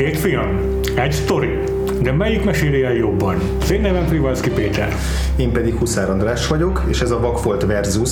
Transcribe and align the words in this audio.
Két 0.00 0.18
film, 0.18 0.78
egy 0.96 1.12
sztori, 1.12 1.58
de 2.02 2.12
melyik 2.12 2.44
meséli 2.44 2.82
el 2.82 2.92
jobban? 2.92 3.36
Az 3.60 3.70
én 3.70 3.80
nevem 3.80 4.06
Privalszki 4.06 4.50
Péter. 4.50 4.96
Én 5.36 5.52
pedig 5.52 5.74
Huszár 5.74 6.10
András 6.10 6.46
vagyok, 6.46 6.82
és 6.88 7.00
ez 7.00 7.10
a 7.10 7.20
Vakfolt 7.20 7.64
versus. 7.64 8.10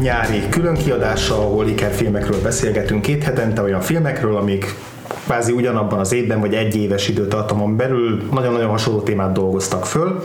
Nyári 0.00 0.48
különkiadása, 0.48 1.34
ahol 1.34 1.68
ikerfilmekről 1.68 2.40
beszélgetünk 2.42 3.02
két 3.02 3.22
hetente, 3.22 3.62
olyan 3.62 3.80
filmekről, 3.80 4.36
amik 4.36 4.74
kvázi 5.24 5.52
ugyanabban 5.52 5.98
az 5.98 6.12
évben, 6.12 6.40
vagy 6.40 6.54
egy 6.54 6.76
éves 6.76 7.08
időtartamon 7.08 7.76
belül 7.76 8.22
nagyon-nagyon 8.32 8.68
hasonló 8.68 9.00
témát 9.00 9.32
dolgoztak 9.32 9.86
föl. 9.86 10.22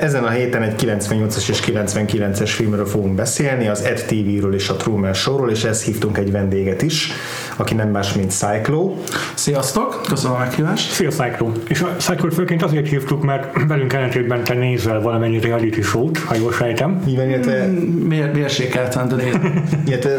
Ezen 0.00 0.24
a 0.24 0.28
héten 0.28 0.62
egy 0.62 0.84
98-as 0.84 1.48
és 1.48 1.60
99-es 1.66 2.50
filmről 2.54 2.86
fogunk 2.86 3.14
beszélni, 3.14 3.68
az 3.68 3.82
Ed 3.82 4.04
TV-ről 4.06 4.54
és 4.54 4.68
a 4.68 4.76
Truman 4.76 5.12
Show-ról, 5.12 5.50
és 5.50 5.64
ezt 5.64 5.84
hívtunk 5.84 6.18
egy 6.18 6.30
vendéget 6.30 6.82
is, 6.82 7.12
aki 7.60 7.74
nem 7.74 7.88
más, 7.88 8.12
mint 8.12 8.30
Cyclo. 8.30 8.94
Sziasztok, 9.34 10.02
köszönöm 10.08 10.36
a 10.36 10.38
meghívást. 10.38 10.92
Szia 10.92 11.10
Cyclo! 11.10 11.52
És 11.68 11.80
a 11.80 11.94
Cyclo 11.98 12.30
főként 12.30 12.62
azért 12.62 12.88
hívtuk, 12.88 13.22
mert 13.22 13.66
velünk 13.68 13.92
ellentétben 13.92 14.44
te 14.44 14.54
nézel 14.54 15.00
valamennyi 15.00 15.40
reality 15.40 15.80
show-t, 15.80 16.18
ha 16.18 16.34
jól 16.34 16.52
sejtem. 16.52 17.00
Van, 17.16 17.28
illetve, 17.28 17.66
Miért, 18.08 18.34
mérsékelten, 18.34 19.08
de 19.08 19.14
nézd. 19.14 19.38
illetve 19.86 20.10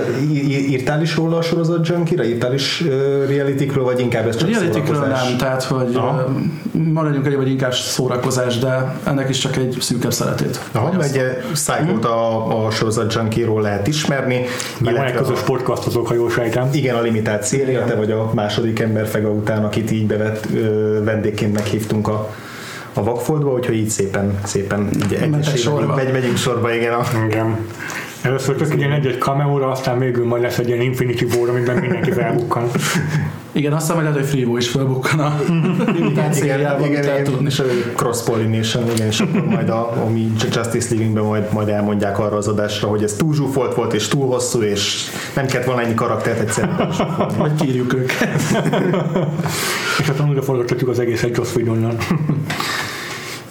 írtál 0.69 1.01
is 1.01 1.15
róla 1.15 1.37
a 1.37 1.41
sorozat 1.41 1.87
Junkie-ra? 1.87 2.23
Írtál 2.23 2.53
is 2.53 2.83
reality-kről, 3.27 3.83
vagy 3.83 3.99
inkább 3.99 4.27
ez 4.27 4.35
csak 4.35 4.49
Realitykről 4.49 4.99
nem, 4.99 5.37
tehát 5.37 5.63
hogy 5.63 5.95
Aha. 5.95 6.29
maradjunk 6.71 7.25
elég, 7.25 7.37
hogy 7.37 7.49
inkább 7.49 7.73
szórakozás, 7.73 8.57
de 8.59 8.95
ennek 9.03 9.29
is 9.29 9.37
csak 9.37 9.55
egy 9.55 9.77
szűkebb 9.79 10.13
szeretét. 10.13 10.59
Aha, 10.71 10.91
Vagy 10.97 11.09
ugye 11.09 11.37
Cyclot 11.53 12.05
a, 12.05 12.65
a 12.65 12.71
sorozat 12.71 13.13
Junkie-ról 13.13 13.61
lehet 13.61 13.87
ismerni. 13.87 14.45
Meg 14.79 14.95
van 14.95 15.05
egy 15.05 15.13
közös 15.13 15.39
a- 15.39 15.43
podcastozók, 15.43 16.07
ha 16.07 16.13
jól 16.13 16.29
sejtem. 16.29 16.69
Igen, 16.73 16.95
a 16.95 17.01
limitált 17.01 17.30
széria, 17.39 17.83
te 17.85 17.95
vagy 17.95 18.11
a 18.11 18.31
második 18.33 18.79
ember 18.79 19.07
fega 19.07 19.29
után, 19.29 19.63
akit 19.63 19.91
így 19.91 20.07
bevett 20.07 20.45
ö, 20.53 20.99
vendégként 21.03 21.53
meghívtunk 21.53 22.07
a, 22.07 22.33
a 22.93 23.03
vakfoldba, 23.03 23.51
úgyhogy 23.51 23.75
így 23.75 23.89
szépen, 23.89 24.39
szépen 24.43 24.89
így 24.95 25.13
egyesével 25.13 25.55
sorba. 25.57 25.95
megy, 25.95 26.11
megyünk 26.11 26.37
sorba, 26.37 26.73
igen. 26.73 26.93
A, 26.93 27.03
Igen. 27.25 27.57
Először 28.21 28.55
csak 28.55 28.77
ilyen 28.77 28.91
egy-egy 28.91 29.17
cameóra, 29.19 29.71
aztán 29.71 29.99
végül 29.99 30.25
majd 30.25 30.41
lesz 30.41 30.57
egy 30.57 30.67
ilyen 30.67 30.81
Infinity 30.81 31.23
War, 31.23 31.49
amiben 31.49 31.77
mindenki 31.77 32.11
felbukkan. 32.11 32.69
Igen, 33.51 33.73
azt 33.73 33.81
hiszem, 33.81 33.95
hogy 33.95 34.05
lehet, 34.05 34.19
hogy 34.19 34.29
Freebo 34.29 34.57
is 34.57 34.69
felbukkan 34.69 35.19
a 35.19 35.39
igen, 35.97 36.29
mit 36.29 36.45
lehet 36.45 36.85
igen, 36.85 37.23
tudni. 37.23 37.45
és 37.45 37.59
a 37.59 37.63
cross 37.95 38.23
pollination, 38.23 38.91
igen, 38.95 39.07
és 39.07 39.19
akkor 39.19 39.45
majd 39.45 39.69
a, 39.69 40.03
a 40.03 40.09
mi 40.09 40.31
Justice 40.51 40.95
League-ben 40.95 41.23
majd, 41.23 41.43
majd 41.53 41.67
elmondják 41.67 42.19
arra 42.19 42.35
az 42.35 42.47
adásra, 42.47 42.87
hogy 42.87 43.03
ez 43.03 43.13
túl 43.13 43.33
zsúfolt 43.33 43.75
volt, 43.75 43.93
és 43.93 44.07
túl 44.07 44.27
hosszú, 44.27 44.61
és 44.61 45.09
nem 45.35 45.45
kellett 45.45 45.65
volna 45.65 45.81
ennyi 45.81 45.93
karaktert 45.93 46.39
egyszerűen. 46.39 46.89
Vagy 47.37 47.55
kírjuk 47.55 47.93
őket. 47.93 48.41
És 49.99 50.09
aztán 50.09 50.29
újra 50.29 50.41
forgatjuk 50.41 50.89
az 50.89 50.99
egészet 50.99 51.37
Joss 51.37 51.55
Whedonnal. 51.55 51.95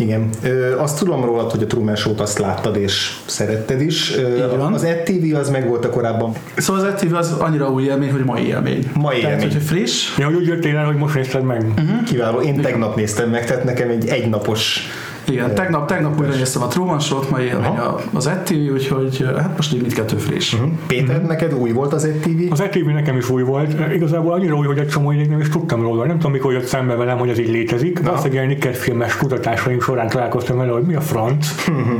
Igen. 0.01 0.29
Ö, 0.43 0.79
azt 0.79 0.99
tudom 0.99 1.25
rólad, 1.25 1.51
hogy 1.51 1.63
a 1.63 1.67
Truman 1.67 1.97
Show-t 1.97 2.21
azt 2.21 2.39
láttad 2.39 2.77
és 2.77 3.17
szeretted 3.27 3.81
is. 3.81 4.17
Ö, 4.17 4.57
van. 4.57 4.73
Az 4.73 4.85
Ed 4.85 5.03
TV 5.03 5.35
az 5.37 5.51
meg 5.51 5.69
volt 5.69 5.85
a 5.85 5.91
korábban. 5.91 6.33
Szóval 6.57 6.83
az 6.85 6.89
ETV 6.93 7.15
az 7.15 7.33
annyira 7.33 7.71
új 7.71 7.83
élmény, 7.85 8.11
hogy 8.11 8.25
mai 8.25 8.47
élmény. 8.47 8.91
Mai 8.95 9.21
Tehát, 9.21 9.37
élmény. 9.43 9.53
hogy 9.53 9.63
friss, 9.63 10.19
Ja, 10.19 10.27
hogy 10.27 10.35
úgy 10.35 10.47
jöttél 10.47 10.77
el, 10.77 10.85
hogy 10.85 10.97
most 10.97 11.15
nézted 11.15 11.43
meg. 11.43 11.65
Kiváló. 12.07 12.41
Én 12.41 12.61
tegnap 12.61 12.97
néztem 12.97 13.31
meg, 13.31 13.47
tehát 13.47 13.65
nekem 13.65 13.89
egy 13.89 14.09
egynapos 14.09 14.81
igen, 15.29 15.55
tegnap, 15.55 15.87
tegnap 15.87 16.21
újra 16.21 16.35
néztem 16.35 16.63
a 16.63 16.67
Truman 16.67 17.01
Show-t, 17.01 17.31
mai 17.31 17.45
élmény 17.45 17.79
az 18.13 18.27
ETV, 18.27 18.73
úgyhogy 18.73 19.27
hát 19.39 19.57
most 19.57 19.75
így 19.75 19.81
mindkettő 19.81 20.17
friss. 20.17 20.57
Péter, 20.87 21.23
neked 21.23 21.55
új 21.55 21.73
volt 21.73 21.93
az 21.93 22.05
Ed 22.05 22.15
TV? 22.21 22.53
Az 22.53 22.61
ETV 22.61 22.87
nekem 22.87 23.17
is 23.17 23.31
új 23.31 23.43
volt, 23.43 23.95
igazából 23.95 24.33
annyira 24.33 24.55
új, 24.55 24.67
hogy 24.67 24.79
egy 24.79 24.89
csomó 24.89 25.11
ideig 25.11 25.29
nem 25.29 25.41
is 25.41 25.49
tudtam 25.49 25.83
róla. 25.83 26.05
Nem 26.07 26.17
tudom, 26.17 26.33
mikor 26.33 26.53
jött 26.53 26.65
szembe 26.65 26.95
velem, 26.95 27.19
hogy 27.19 27.29
ez 27.29 27.39
így 27.39 27.51
létezik. 27.51 28.01
De 28.01 28.11
azt 28.11 28.25
egy 28.25 28.33
ilyen 28.33 28.47
Nicket 28.47 28.77
filmes 28.77 29.17
kutatásaim 29.17 29.81
során 29.81 30.09
találkoztam 30.09 30.57
vele, 30.57 30.73
hogy 30.73 30.83
mi 30.83 30.95
a 30.95 31.01
franc. 31.01 31.47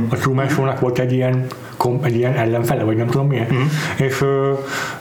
A 0.09 0.15
Truman 0.15 0.47
Show-nak 0.47 0.79
volt 0.79 0.99
egy 0.99 1.11
ilyen 1.11 1.45
kom, 1.77 1.99
egy 2.03 2.15
ilyen 2.15 2.33
ellenfele, 2.33 2.83
vagy 2.83 2.97
nem 2.97 3.07
tudom 3.07 3.27
milyen. 3.27 3.47
És, 3.97 4.21
ö, 4.21 4.51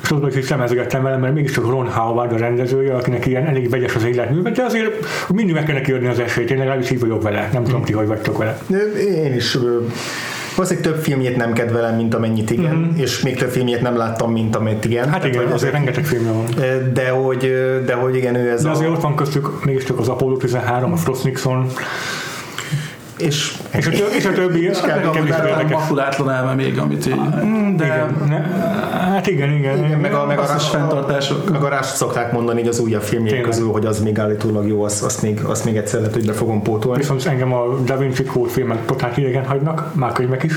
és 0.03 0.11
azban 0.11 0.29
is 0.29 0.37
így 0.37 0.43
szemezgettem 0.43 1.03
velem, 1.03 1.21
mert 1.21 1.35
mégiscsak 1.35 1.69
Ron 1.69 1.89
Howard 1.89 2.33
a 2.33 2.37
rendezője, 2.37 2.95
akinek 2.95 3.27
ilyen 3.27 3.47
elég 3.47 3.71
vegyes 3.71 3.95
az 3.95 4.05
életműve, 4.05 4.51
de 4.51 4.63
azért 4.63 5.07
mindig 5.35 5.55
meg 5.55 5.65
kell 5.65 5.75
neki 5.75 5.93
adni 5.93 6.07
az 6.07 6.19
esélyt, 6.19 6.51
én 6.51 6.59
legalábbis 6.59 6.91
így 6.91 7.01
vagyok 7.01 7.23
vele. 7.23 7.49
Nem 7.53 7.65
tudom, 7.65 7.83
ti 7.83 7.93
hogy 7.93 8.07
vagytok 8.11 8.39
vele. 8.39 8.59
Én 9.25 9.35
is 9.35 9.59
valószínűleg 10.57 10.93
több 10.93 11.03
filmjét 11.03 11.37
nem 11.37 11.53
kedvelem, 11.53 11.97
mint 11.97 12.15
amennyit 12.15 12.51
igen, 12.51 12.93
és 12.97 13.21
még 13.21 13.37
több 13.37 13.51
filmjét 13.51 13.81
nem 13.81 13.97
láttam, 13.97 14.33
mint 14.33 14.57
amit 14.57 14.85
igen. 14.85 15.09
Hát 15.09 15.21
Tehát, 15.21 15.27
igen, 15.35 15.45
hogy 15.45 15.53
azért 15.53 15.73
rengeteg 15.73 16.05
filmje 16.05 16.33
van. 16.33 16.45
De 16.93 17.09
hogy, 17.11 17.39
de 17.85 17.95
hogy 17.95 18.17
igen, 18.17 18.35
ő 18.35 18.51
ez 18.51 18.63
De 18.63 18.69
a... 18.69 18.73
azért 18.73 18.91
ott 18.91 19.03
van 19.03 19.17
köztük 19.17 19.65
mégiscsak 19.65 19.99
az 19.99 20.09
Apollo 20.09 20.37
13, 20.37 20.93
a 20.93 20.97
Frost 20.97 21.25
Nixon, 21.25 21.67
És, 23.21 23.57
és 23.71 23.87
a, 23.87 23.91
tö- 23.91 24.15
és 24.15 24.25
a 24.25 24.33
többi, 24.33 24.65
és 24.69 24.81
kell 24.81 24.99
nekem 25.05 25.27
is 25.27 25.35
érdekes. 25.35 25.71
makulátlan 25.71 26.31
elme 26.31 26.55
még, 26.55 26.79
amit 26.79 27.07
így, 27.07 27.15
mm, 27.45 27.77
de 27.77 27.85
Igen, 27.85 28.27
ne, 28.29 28.39
hát 29.13 29.27
igen, 29.27 29.53
igen. 29.53 29.85
igen, 29.85 29.99
meg 29.99 30.15
a, 30.15 30.27
meg 30.27 30.39
a, 30.39 30.43
a, 30.43 30.47
fenntartások. 30.59 31.51
meg 31.51 31.63
a 31.63 31.69
rást 31.69 31.95
szokták 31.97 32.33
mondani, 32.33 32.59
hogy 32.61 32.69
az 32.69 32.79
újabb 32.79 33.03
filmjék 33.03 33.33
Tényleg. 33.33 33.51
közül, 33.51 33.71
hogy 33.73 33.87
az 33.87 34.01
még 34.03 34.19
állítólag 34.19 34.69
jó, 34.69 34.83
azt, 34.83 35.03
azt, 35.03 35.23
még, 35.23 35.41
azt 35.45 35.65
még 35.65 35.77
egyszer 35.77 36.01
lehet, 36.01 36.15
hogy 36.15 36.27
be 36.27 36.33
fogom 36.33 36.63
pótolni. 36.63 36.99
Viszont 36.99 37.25
engem 37.27 37.53
a 37.53 37.65
Da 37.85 37.97
Vinci 37.97 38.25
Code 38.25 38.51
filmek 38.51 38.85
totál 38.85 39.13
idegen 39.17 39.45
hagynak, 39.47 39.95
már 39.95 40.13
könyvek 40.13 40.43
is. 40.43 40.53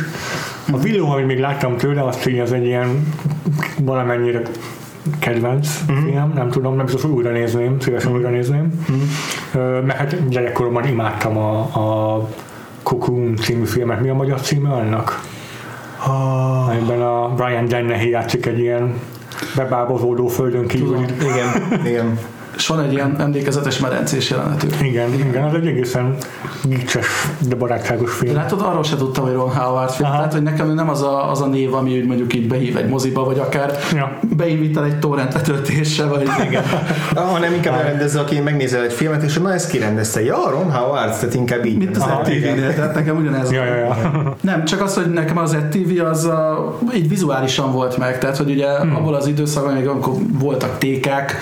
A 0.71 0.77
Villó, 0.77 1.09
amit 1.11 1.25
még 1.25 1.39
láttam 1.39 1.77
tőle, 1.77 2.03
azt 2.03 2.27
így 2.27 2.39
az 2.39 2.51
egy 2.51 2.65
ilyen 2.65 3.13
valamennyire 3.81 4.41
kedvenc 5.19 5.67
Mhm. 5.87 5.97
film, 6.05 6.31
nem 6.35 6.49
tudom, 6.49 6.75
nem 6.75 6.85
biztos, 6.85 7.01
hogy 7.03 7.11
újra 7.11 7.31
nézném, 7.31 7.79
szívesen 7.79 8.11
újra 8.11 8.29
nézném. 8.29 8.83
Mhm. 8.87 9.85
Mert 9.85 9.97
hát 9.99 10.27
gyerekkoromban 10.29 10.87
imádtam 10.87 11.37
a, 11.37 11.59
a 11.59 12.27
Cocoon 12.83 13.35
című 13.35 13.65
filmet. 13.65 14.01
Mi 14.01 14.09
a 14.09 14.13
magyar 14.13 14.41
címe 14.41 14.69
annak? 14.69 15.21
Ah, 16.05 16.67
Amiben 16.69 17.01
a 17.01 17.29
Brian 17.35 17.65
Dennehy 17.65 18.09
játszik 18.09 18.45
egy 18.45 18.59
ilyen 18.59 18.99
bebábozódó 19.55 20.27
földön 20.27 20.67
kívüli. 20.67 21.05
igen, 21.21 21.81
igen. 21.85 22.19
És 22.63 22.69
van 22.69 22.79
egy 22.79 22.93
ilyen 22.93 23.15
emlékezetes 23.19 23.79
medencés 23.79 24.29
jelenetük. 24.29 24.81
Igen, 24.81 25.13
igen, 25.13 25.43
az 25.43 25.53
egy 25.53 25.67
egészen 25.67 26.15
vicces, 26.67 27.07
de 27.47 27.55
barátságos 27.55 28.09
De 28.09 28.25
film. 28.25 28.35
látod, 28.35 28.61
arról 28.61 28.83
se 28.83 28.95
tudtam, 28.95 29.23
hogy 29.23 29.33
Ron 29.33 29.49
Howard 29.49 29.89
film. 29.89 30.07
Aha. 30.07 30.17
Tehát, 30.17 30.33
hogy 30.33 30.43
nekem 30.43 30.73
nem 30.73 30.89
az 30.89 31.01
a, 31.01 31.31
az 31.31 31.41
a 31.41 31.45
név, 31.45 31.73
ami 31.73 31.97
úgy 31.97 32.05
mondjuk 32.05 32.33
így 32.33 32.47
behív 32.47 32.77
egy 32.77 32.87
moziba, 32.87 33.23
vagy 33.23 33.39
akár 33.39 33.77
Ja. 33.93 34.19
beinvitál 34.35 34.83
egy 34.83 34.99
torrent 34.99 35.33
letöltésre, 35.33 36.05
vagy 36.05 36.29
igen. 36.47 36.63
Hanem 37.15 37.53
inkább 37.53 37.79
elrendezze, 37.79 38.19
aki 38.19 38.39
megnézel 38.39 38.83
egy 38.83 38.93
filmet, 38.93 39.23
és 39.23 39.37
na 39.37 39.53
ezt 39.53 39.69
kirendezte. 39.69 40.23
Ja, 40.23 40.49
Ron 40.49 40.71
Howard, 40.71 41.13
tehát 41.19 41.33
inkább 41.33 41.65
így. 41.65 41.77
Mint 41.77 41.95
az 41.95 42.01
Aha, 42.01 42.19
ETV-nél, 42.19 42.73
tehát 42.73 42.95
nekem 42.95 43.17
ugyanez. 43.17 43.51
Ja, 43.51 43.65
ja, 43.65 43.75
ja. 43.75 43.95
Nem, 44.41 44.65
csak 44.65 44.81
az, 44.81 44.95
hogy 44.95 45.11
nekem 45.11 45.37
az 45.37 45.53
ETV 45.53 46.03
az 46.11 46.25
a, 46.25 46.77
így 46.95 47.09
vizuálisan 47.09 47.71
volt 47.71 47.97
meg, 47.97 48.17
tehát 48.17 48.37
hogy 48.37 48.49
ugye 48.49 48.79
hmm. 48.79 48.95
abból 48.95 49.13
az 49.13 49.27
időszakban, 49.27 49.73
még 49.73 49.87
amikor 49.87 50.13
voltak 50.39 50.77
tékák, 50.77 51.37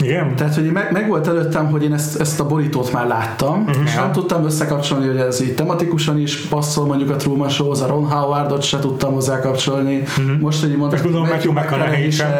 Igen? 0.00 0.36
tehát 0.36 0.54
hogy 0.54 0.72
meg, 0.72 0.92
meg 0.92 1.08
volt 1.08 1.26
előttem, 1.26 1.66
hogy 1.70 1.82
én 1.82 1.92
ezt, 1.92 2.20
ezt 2.20 2.40
a 2.40 2.46
borítót 2.46 2.92
már 2.92 3.06
láttam, 3.06 3.64
uh-huh. 3.66 3.84
és 3.84 3.94
nem 3.94 4.12
tudtam 4.12 4.44
összekapcsolni, 4.44 5.06
hogy 5.06 5.16
ez 5.16 5.42
így 5.42 5.54
tematikusan 5.54 6.18
is 6.18 6.36
passzol 6.36 6.86
mondjuk 6.86 7.10
a 7.10 7.16
Truman 7.16 7.48
Show-hoz, 7.48 7.80
a 7.80 7.86
Ron 7.86 8.10
Howardot 8.10 8.62
se 8.62 8.78
tudtam 8.78 9.12
hozzá 9.12 9.40
kapcsolni. 9.40 9.98
Uh-huh. 9.98 10.40
Most, 10.40 10.60
hogy 10.60 10.76
mondtam, 10.76 10.98
És 11.00 11.06
tudom, 11.06 11.26
Matthew 11.26 11.52
McConaughey 11.52 12.06
is 12.06 12.16
sem. 12.16 12.30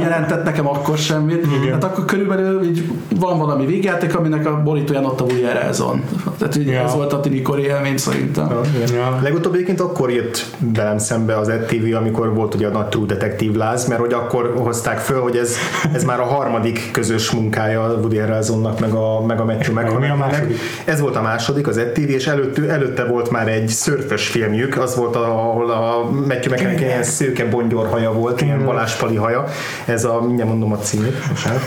jelentett 0.00 0.44
nekem 0.44 0.68
akkor 0.68 0.98
semmit. 0.98 1.46
Igen. 1.62 1.72
Hát 1.72 1.84
akkor 1.84 2.04
körülbelül 2.04 2.62
így 2.62 2.90
van 3.18 3.38
valami 3.38 3.66
végjáték, 3.66 4.16
aminek 4.16 4.46
a 4.46 4.62
borítóján 4.62 5.04
ott 5.04 5.20
a 5.20 5.24
Woody 5.24 5.42
Harrelson. 5.42 6.02
Tehát 6.38 6.56
így 6.56 6.66
Ja. 6.66 6.80
ez 6.80 6.94
volt 6.94 7.12
a 7.12 7.20
tinikori 7.20 7.62
élmény 7.62 7.96
szerintem. 7.96 8.48
Ja. 8.94 9.18
Legutóbb 9.22 9.54
egyébként 9.54 9.80
akkor 9.80 10.10
jött 10.10 10.46
velem 10.74 10.98
szembe 10.98 11.38
az 11.38 11.48
EdTV, 11.48 11.94
amikor 11.96 12.34
volt 12.34 12.54
ugye 12.54 12.66
a 12.66 12.70
nagy 12.70 12.86
True 12.86 13.06
Detective 13.06 13.58
láz, 13.58 13.88
mert 13.88 14.00
hogy 14.00 14.12
akkor 14.12 14.54
hozták 14.56 14.98
föl, 14.98 15.20
hogy 15.20 15.36
ez, 15.36 15.54
ez 15.92 16.04
már 16.04 16.20
a 16.20 16.24
harmadik 16.24 16.59
harmadik 16.60 16.90
közös 16.92 17.30
munkája 17.30 17.80
Woody 17.80 18.18
Harrelsonnak, 18.18 18.80
meg 18.80 18.92
a, 18.92 19.24
meg 19.26 19.40
a 19.40 19.44
Matthew 19.44 19.74
McConaughey-nek. 19.74 20.46
Ez 20.84 21.00
volt 21.00 21.16
a 21.16 21.22
második, 21.22 21.66
az 21.66 21.76
ETV, 21.76 22.08
és 22.08 22.26
előtt, 22.26 22.58
előtte 22.58 23.04
volt 23.04 23.30
már 23.30 23.48
egy 23.48 23.68
szörfös 23.68 24.26
filmjük, 24.26 24.78
az 24.78 24.96
volt, 24.96 25.16
ahol 25.16 25.70
a 25.70 26.10
Matthew 26.10 26.52
McConaughey 26.52 26.86
ilyen 26.86 27.02
szőke 27.02 27.48
bongyor 27.48 27.88
haja 27.88 28.12
volt, 28.12 28.40
ilyen 28.40 28.64
baláspali 28.64 29.16
haja. 29.16 29.44
Ez 29.84 30.04
a, 30.04 30.20
mindjárt 30.20 30.50
mondom 30.50 30.72
a 30.72 30.78
címét, 30.78 31.14
bocsánat. 31.28 31.62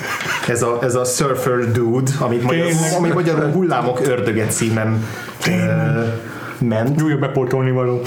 Ez 0.48 0.62
a, 0.62 0.80
ez 0.82 0.96
a 0.96 1.04
Surfer 1.04 1.72
Dude, 1.72 2.12
amit 2.20 2.44
magyar, 2.44 2.68
ami 2.98 3.10
magyarul 3.10 3.52
Hullámok 3.52 4.08
ördöge 4.08 4.46
címen 4.46 5.06
ment. 6.64 7.02
Újabb 7.02 7.20
bepótolni 7.20 7.72
való. 7.72 8.02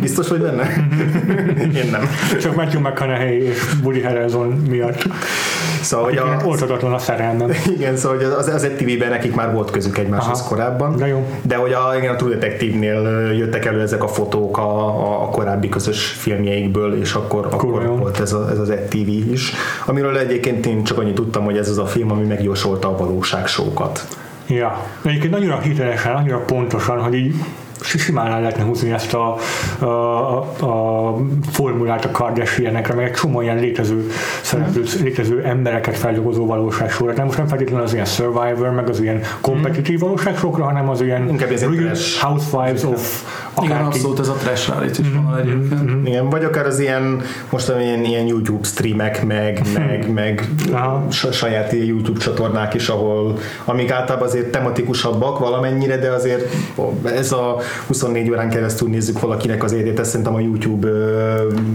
Biztos 0.00 0.28
vagy 0.28 0.40
benne? 0.40 0.62
Én 1.82 1.90
nem. 1.90 2.08
Csak 2.40 2.54
Matthew 2.54 2.80
McConaughey 2.80 3.42
és 3.42 3.58
Woody 3.82 4.02
Harrelson 4.02 4.62
miatt. 4.68 5.06
Szóval, 5.80 6.04
hogy 6.04 6.16
a, 6.16 6.36
oltatatlan 6.44 6.92
a 6.92 6.98
szerelmem. 6.98 7.50
igen, 7.76 7.96
szóval 7.96 8.16
hogy 8.16 8.26
az, 8.26 8.48
az 8.48 8.64
ETV-ben 8.64 9.10
nekik 9.10 9.34
már 9.34 9.52
volt 9.52 9.70
közük 9.70 9.98
egymáshoz 9.98 10.40
Aha. 10.40 10.48
korábban. 10.48 10.96
De 10.96 11.06
jó. 11.06 11.26
De 11.42 11.56
hogy 11.56 11.72
a, 11.72 11.96
igen, 11.98 12.14
a 12.14 12.16
True 12.16 12.34
Detective-nél 12.34 13.30
jöttek 13.32 13.64
elő 13.64 13.80
ezek 13.80 14.02
a 14.02 14.08
fotók 14.08 14.58
a, 14.58 14.86
a, 14.86 15.22
a 15.22 15.28
korábbi 15.28 15.68
közös 15.68 16.06
filmjeikből, 16.06 17.00
és 17.00 17.12
akkor, 17.12 17.48
akkor 17.50 17.82
jó. 17.82 17.96
volt 17.96 18.20
ez, 18.20 18.32
a, 18.32 18.50
ez 18.50 18.58
az 18.58 18.70
ETV 18.70 19.08
is. 19.08 19.52
Amiről 19.86 20.18
egyébként 20.18 20.66
én 20.66 20.84
csak 20.84 20.98
annyit 20.98 21.14
tudtam, 21.14 21.44
hogy 21.44 21.56
ez 21.56 21.68
az 21.68 21.78
a 21.78 21.86
film, 21.86 22.10
ami 22.10 22.26
megjósolta 22.26 22.88
a 22.88 22.96
valóságsókat. 22.96 24.06
Ja. 24.46 24.86
Egyébként 25.04 25.34
annyira 25.34 25.58
hitelesen, 25.58 26.14
annyira 26.14 26.38
pontosan, 26.38 27.02
hogy 27.02 27.14
így 27.14 27.34
simán 27.82 28.32
el 28.32 28.40
lehetne 28.40 28.62
húzni 28.62 28.90
ezt 28.90 29.14
a, 29.14 29.36
a, 29.78 29.86
a, 30.64 31.16
formulát 31.50 32.04
a 32.04 32.10
Kardashianekre, 32.10 32.94
meg 32.94 33.04
egy 33.04 33.12
csomó 33.12 33.40
ilyen 33.40 33.58
létező 33.58 34.10
szereplő, 34.42 34.84
létező 35.02 35.42
embereket 35.44 35.96
feldolgozó 35.96 36.46
valóságsóra. 36.46 37.12
Nem 37.12 37.24
most 37.26 37.38
nem 37.38 37.46
feltétlenül 37.46 37.84
az 37.84 37.92
ilyen 37.92 38.04
Survivor, 38.04 38.70
meg 38.70 38.88
az 38.88 39.00
ilyen 39.00 39.20
kompetitív 39.40 39.98
valóságsókra, 39.98 40.64
hanem 40.64 40.88
az 40.88 41.00
ilyen 41.00 41.28
Inkább 41.28 41.50
Real. 41.50 41.94
Housewives 42.20 42.82
of 42.82 43.22
Igen, 43.64 43.76
akárki. 43.76 43.96
abszolút 43.96 44.18
ez 44.18 44.28
a 44.28 44.32
trash 44.32 44.68
reality 44.68 44.98
is 44.98 45.06
vonal 45.14 45.38
egyébként. 45.40 46.06
Igen, 46.06 46.28
vagy 46.28 46.44
akár 46.44 46.66
az 46.66 46.78
ilyen, 46.78 47.20
most 47.50 47.72
ilyen, 47.80 48.04
ilyen 48.04 48.26
YouTube 48.26 48.64
streamek, 48.64 49.26
meg, 49.26 49.60
meg, 49.74 50.12
meg 50.12 50.48
sa- 51.10 51.32
saját 51.32 51.72
ilyen 51.72 51.86
YouTube 51.86 52.20
csatornák 52.20 52.74
is, 52.74 52.88
ahol, 52.88 53.38
amik 53.64 53.90
általában 53.90 54.28
azért 54.28 54.50
tematikusabbak 54.50 55.38
valamennyire, 55.38 55.96
de 55.98 56.10
azért 56.10 56.54
ez 57.04 57.32
a 57.32 57.56
24 57.86 58.30
órán 58.30 58.50
keresztül 58.50 58.88
nézzük 58.88 59.20
valakinek 59.20 59.64
az 59.64 59.72
életét, 59.72 59.98
ezt 60.00 60.10
szerintem 60.10 60.34
a 60.34 60.40
YouTube 60.40 60.88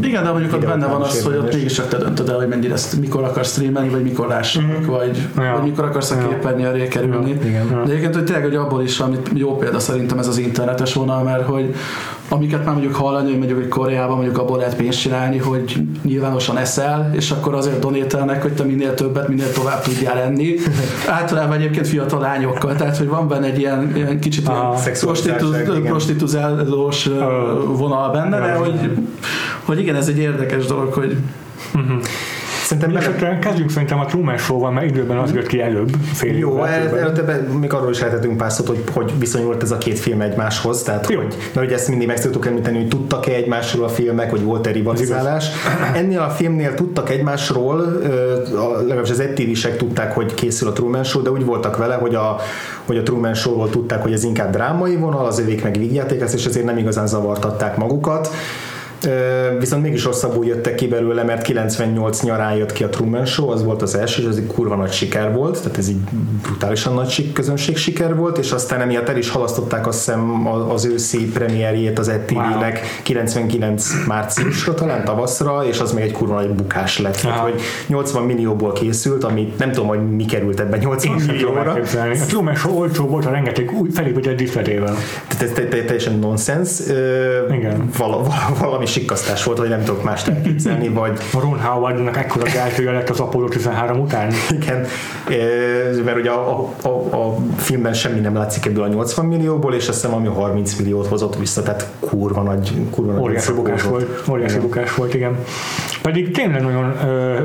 Igen, 0.03 0.23
de 0.23 0.31
mondjuk 0.31 0.53
ott 0.53 0.65
benne 0.65 0.88
van 0.88 1.01
az, 1.01 1.23
hogy 1.23 1.35
ott 1.35 1.53
mégis 1.53 1.81
te 1.89 1.97
döntöd 1.97 2.29
el, 2.29 2.35
hogy 2.35 2.47
mennyire 2.47 2.73
ezt, 2.73 2.99
mikor 2.99 3.23
akarsz 3.23 3.51
streamelni, 3.51 3.89
vagy 3.89 4.03
mikor 4.03 4.27
lássanak, 4.27 4.85
vagy, 4.85 5.17
Ja. 5.38 5.53
vagy 5.59 5.69
mikor 5.69 5.85
akarsz 5.85 6.11
a 6.11 6.15
Ja. 6.15 6.27
képernyőre 6.27 6.88
kerülni. 6.88 7.29
Igen. 7.43 7.67
De 7.85 7.91
egyébként, 7.91 8.13
hogy 8.15 8.23
tényleg, 8.23 8.43
hogy 8.43 8.55
abból 8.55 8.83
is, 8.83 8.99
amit 8.99 9.29
jó 9.33 9.57
példa 9.57 9.79
szerintem 9.79 10.17
ez 10.19 10.27
az 10.27 10.38
internetes 10.38 10.93
vonal, 10.93 11.23
mert 11.23 11.45
hogy 11.45 11.75
amiket 12.30 12.66
már 12.66 12.74
mondjuk 12.74 12.95
hallani, 12.95 13.30
hogy 13.30 13.38
mondjuk 13.38 13.60
hogy 13.60 13.68
Koreában 13.68 14.16
mondjuk 14.16 14.38
abból 14.38 14.57
lehet 14.57 14.75
pénzt 14.75 15.00
csinálni, 15.00 15.38
hogy 15.38 15.81
nyilvánosan 16.04 16.57
eszel, 16.57 17.12
és 17.13 17.31
akkor 17.31 17.54
azért 17.54 17.80
donételnek, 17.80 18.42
hogy 18.42 18.54
te 18.54 18.63
minél 18.63 18.94
többet, 18.94 19.27
minél 19.27 19.51
tovább 19.51 19.81
tudjál 19.81 20.18
enni. 20.18 20.56
Általában 21.07 21.57
egyébként 21.57 21.88
fiatal 21.88 22.19
lányokkal, 22.19 22.75
tehát 22.75 22.98
hogy 22.98 23.07
van 23.07 23.27
benne 23.27 23.45
egy 23.45 23.60
ilyen, 23.60 23.92
ilyen 23.95 24.19
kicsit 24.19 24.44
igen. 24.44 24.94
prostitu- 25.00 25.81
prostituzálós 25.83 27.10
vonal 27.66 28.12
benne, 28.12 28.39
de 28.39 28.54
hogy, 28.54 28.92
hogy 29.63 29.80
igen, 29.80 29.95
ez 29.95 30.07
egy 30.07 30.18
érdekes 30.18 30.66
dolog, 30.66 30.94
hogy 30.94 31.18
Szerintem 32.65 32.91
bele, 32.91 33.06
Esetre 33.06 33.39
kezdjünk 33.39 33.69
szerintem 33.69 34.00
a 34.00 34.06
Truman 34.06 34.38
Show-val, 34.38 34.71
mert 34.71 34.85
időben 34.89 35.17
az 35.17 35.33
jött 35.33 35.47
ki 35.47 35.62
előbb. 35.62 35.89
Fél 36.13 36.38
jó, 36.38 36.50
többen. 36.50 36.97
előtte 36.97 37.47
még 37.59 37.73
arról 37.73 37.91
is 37.91 38.00
lehetünk 38.00 38.38
pár 38.38 38.51
szót, 38.51 38.67
hogy, 38.67 38.83
hogy 38.91 39.12
viszonyult 39.19 39.63
ez 39.63 39.71
a 39.71 39.77
két 39.77 40.00
film 40.00 40.21
egymáshoz, 40.21 40.81
tehát 40.83 41.09
Jó. 41.09 41.21
hogy, 41.21 41.35
mert 41.53 41.67
ugye 41.67 41.75
ezt 41.75 41.88
mindig 41.88 42.07
meg 42.07 42.17
szoktuk 42.17 42.45
említeni, 42.45 42.77
hogy 42.77 42.88
tudtak-e 42.88 43.31
egymásról 43.31 43.85
a 43.85 43.89
filmek, 43.89 44.29
hogy 44.29 44.44
volt-e 44.44 44.71
rivalizálás. 44.71 45.47
Ennél 45.94 46.19
a 46.19 46.29
filmnél 46.29 46.73
tudtak 46.73 47.09
egymásról, 47.09 48.01
legalábbis 48.79 49.12
az 49.12 49.19
ettévisek 49.19 49.77
tudták, 49.77 50.13
hogy 50.13 50.33
készül 50.33 50.67
a 50.67 50.73
Truman 50.73 51.03
Show, 51.03 51.21
de 51.21 51.31
úgy 51.31 51.45
voltak 51.45 51.77
vele, 51.77 51.95
hogy 51.95 52.15
a, 52.15 52.35
hogy 52.85 52.97
a 52.97 53.03
Truman 53.03 53.33
Show-ról 53.33 53.69
tudták, 53.69 54.01
hogy 54.01 54.13
ez 54.13 54.23
inkább 54.23 54.51
drámai 54.51 54.95
vonal, 54.95 55.25
az 55.25 55.39
övék 55.39 55.63
meg 55.63 55.77
vígjáték 55.77 56.23
és 56.33 56.45
ezért 56.45 56.65
nem 56.65 56.77
igazán 56.77 57.07
zavartatták 57.07 57.77
magukat. 57.77 58.29
Viszont 59.59 59.81
mégis 59.81 60.03
rosszabbul 60.03 60.45
jöttek 60.45 60.75
ki 60.75 60.87
belőle, 60.87 61.23
mert 61.23 61.41
98 61.41 62.21
nyarán 62.21 62.55
jött 62.55 62.71
ki 62.71 62.83
a 62.83 62.89
Truman 62.89 63.25
Show, 63.25 63.49
az 63.49 63.63
volt 63.63 63.81
az 63.81 63.95
első, 63.95 64.21
és 64.21 64.27
ez 64.27 64.35
egy 64.35 64.47
kurva 64.47 64.75
nagy 64.75 64.91
siker 64.91 65.33
volt, 65.33 65.61
tehát 65.61 65.77
ez 65.77 65.87
egy 65.87 65.97
brutálisan 66.41 66.93
nagy 66.93 67.09
sik- 67.09 67.33
közönség 67.33 67.77
siker 67.77 68.15
volt, 68.15 68.37
és 68.37 68.51
aztán 68.51 68.81
emiatt 68.81 69.09
el 69.09 69.17
is 69.17 69.29
halasztották 69.29 69.87
azt 69.87 69.97
hiszem 69.97 70.47
az 70.69 70.85
őszi 70.85 71.31
premierjét 71.31 71.99
az 71.99 72.07
ETV-nek 72.07 72.79
99 73.03 73.91
márciusra, 74.07 74.73
talán 74.73 75.05
tavaszra, 75.05 75.65
és 75.67 75.79
az 75.79 75.91
még 75.93 76.03
egy 76.03 76.11
kurva 76.11 76.33
nagy 76.35 76.49
bukás 76.49 76.99
lett, 76.99 77.15
tehát, 77.15 77.37
Aha. 77.37 77.49
hogy 77.49 77.61
80 77.87 78.23
millióból 78.23 78.71
készült, 78.73 79.23
ami 79.23 79.53
nem 79.57 79.71
tudom, 79.71 79.87
hogy 79.87 80.09
mi 80.15 80.25
került 80.25 80.59
ebben 80.59 80.79
80 80.79 81.11
Én 81.13 81.19
sem 81.19 81.37
tudom 81.37 81.53
millióra. 81.53 81.71
A 81.71 82.25
Truman 82.27 82.55
Show 82.55 82.77
olcsó 82.77 83.05
volt 83.07 83.25
a 83.25 83.29
rengeteg 83.29 83.71
új 83.79 83.89
felépített 83.89 84.35
díszletével. 84.35 84.95
tehát 85.27 85.43
ez 85.43 85.51
te- 85.53 85.67
te- 85.67 85.83
teljesen 85.83 86.19
nonsens. 86.19 86.69
Valami 88.59 88.85
sikkasztás 88.95 89.44
volt, 89.44 89.57
hogy 89.57 89.69
nem 89.69 89.83
tudok 89.83 90.03
mást 90.03 90.27
elképzelni, 90.27 90.88
vagy 91.00 91.19
A 91.33 91.39
Ron 91.39 91.59
Howardnak 91.59 92.18
ekkora 92.18 92.45
gátője 92.53 92.92
lett 92.92 93.09
az 93.09 93.19
Apollo 93.19 93.47
13 93.47 94.00
után. 94.00 94.31
igen, 94.62 94.86
mert 96.06 96.18
ugye 96.18 96.30
a, 96.30 96.59
a, 96.59 96.88
a, 96.88 97.15
a 97.15 97.36
filmben 97.57 97.94
semmi 97.94 98.19
nem 98.19 98.36
látszik 98.36 98.65
ebből 98.65 98.83
a 98.83 98.88
80 98.88 99.25
millióból, 99.25 99.74
és 99.74 99.88
azt 99.88 100.01
hiszem, 100.01 100.15
ami 100.15 100.27
30 100.27 100.75
milliót 100.75 101.07
hozott 101.07 101.36
vissza, 101.38 101.63
tehát 101.63 101.89
kurva 102.00 102.42
nagy, 102.42 102.74
kurva 102.92 103.12
nagy 103.12 103.21
Óriási 103.21 103.53
bukás 103.53 103.83
volt. 103.83 104.24
Óriási 104.30 104.59
bukás 104.59 104.94
volt, 104.94 105.13
igen. 105.13 105.38
Pedig 106.01 106.31
tényleg 106.31 106.62
nagyon 106.62 106.95
ö, 107.06 107.38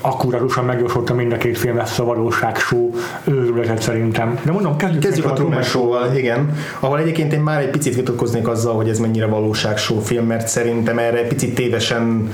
akkurátusan 0.00 0.64
megjósolta 0.64 1.14
mind 1.14 1.32
a 1.32 1.36
két 1.36 1.58
film 1.58 1.78
ezt 1.78 2.00
a 2.00 2.04
valóságsó 2.04 2.94
őrületet 3.24 3.82
szerintem. 3.82 4.38
De 4.44 4.52
mondom, 4.52 4.76
kezdjük, 4.76 5.02
Kezdjük 5.02 5.24
a 5.24 5.28
szerintem 5.28 5.46
Truman 5.46 5.68
Show-val, 5.68 6.16
igen. 6.16 6.54
Ahol 6.80 6.98
egyébként 6.98 7.32
én 7.32 7.40
már 7.40 7.60
egy 7.60 7.70
picit 7.70 7.94
vitatkoznék 7.94 8.48
azzal, 8.48 8.74
hogy 8.74 8.88
ez 8.88 8.98
mennyire 8.98 9.26
valóságshow 9.26 10.00
film, 10.00 10.26
mert 10.26 10.48
szerintem 10.48 10.69
erre 10.98 11.18
egy 11.18 11.26
picit 11.26 11.54
tévesen 11.54 12.30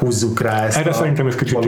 húzzuk 0.00 0.40
rá 0.40 0.64
ezt 0.64 0.78
Erre 0.78 0.90
a 0.90 0.92
szerintem 0.92 1.26
is 1.26 1.34
kicsit 1.34 1.58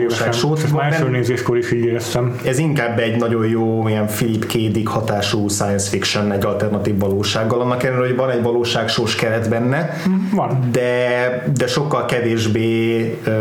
első 0.79 1.03
Nem- 1.03 1.11
nézéskor 1.11 1.57
is 1.57 1.71
így 1.71 1.85
éreztem. 1.85 2.35
ez 2.45 2.57
inkább 2.57 2.99
egy 2.99 3.17
nagyon 3.17 3.47
jó 3.47 3.87
ilyen 3.87 4.05
Philip 4.05 4.45
K. 4.45 4.51
Dick 4.51 4.87
hatású 4.87 5.47
science 5.47 5.89
fiction, 5.89 6.31
egy 6.31 6.45
alternatív 6.45 6.97
valósággal. 6.97 7.61
Annak 7.61 7.83
ellenére, 7.83 8.07
hogy 8.07 8.15
van 8.15 8.29
egy 8.29 8.41
valóságsós 8.41 9.15
keret 9.15 9.49
benne, 9.49 9.89
Van. 10.31 10.59
de, 10.71 11.43
de 11.57 11.67
sokkal 11.67 12.05
kevésbé 12.05 12.99
ö, 13.23 13.31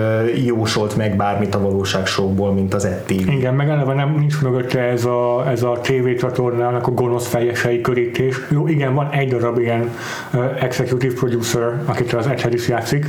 jósolt 0.45 0.97
meg 0.97 1.17
bármit 1.17 1.55
a 1.55 1.61
valóságsókból, 1.61 2.53
mint 2.53 2.75
az 2.75 2.85
ETV. 2.85 3.11
Igen, 3.11 3.55
meg 3.55 3.69
eleve 3.69 3.95
nem 3.95 4.15
nincs 4.19 4.43
mögötte 4.43 4.81
ez 4.81 5.05
a, 5.05 5.45
ez 5.51 5.63
a 5.63 5.81
TV 5.83 6.15
csatornának 6.19 6.87
a 6.87 6.91
gonosz 6.91 7.27
fejesei 7.29 7.81
körítés. 7.81 8.37
Jó, 8.51 8.67
igen, 8.69 8.95
van 8.95 9.09
egy 9.11 9.29
darab 9.29 9.59
ilyen 9.59 9.91
uh, 10.33 10.63
executive 10.63 11.15
producer, 11.15 11.83
akit 11.85 12.13
az 12.13 12.27
Ed 12.27 12.41
Harris 12.41 12.69
játszik, 12.69 13.07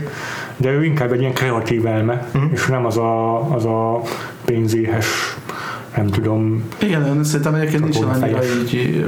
de 0.58 0.72
ő 0.72 0.84
inkább 0.86 1.12
egy 1.12 1.20
ilyen 1.20 1.34
kreatív 1.34 1.86
elme, 1.86 2.28
Mhm. 2.34 2.46
és 2.54 2.66
nem 2.68 2.86
az 2.86 2.98
a, 2.98 3.42
az 3.54 3.66
a 3.66 4.02
pénzéhes, 4.46 5.36
nem 5.96 6.08
tudom, 6.08 6.64
igen, 6.82 7.24
szerintem 7.24 7.54
egyébként 7.54 7.84
nincs 7.84 7.98
annyira 8.22 8.40
így 8.44 9.06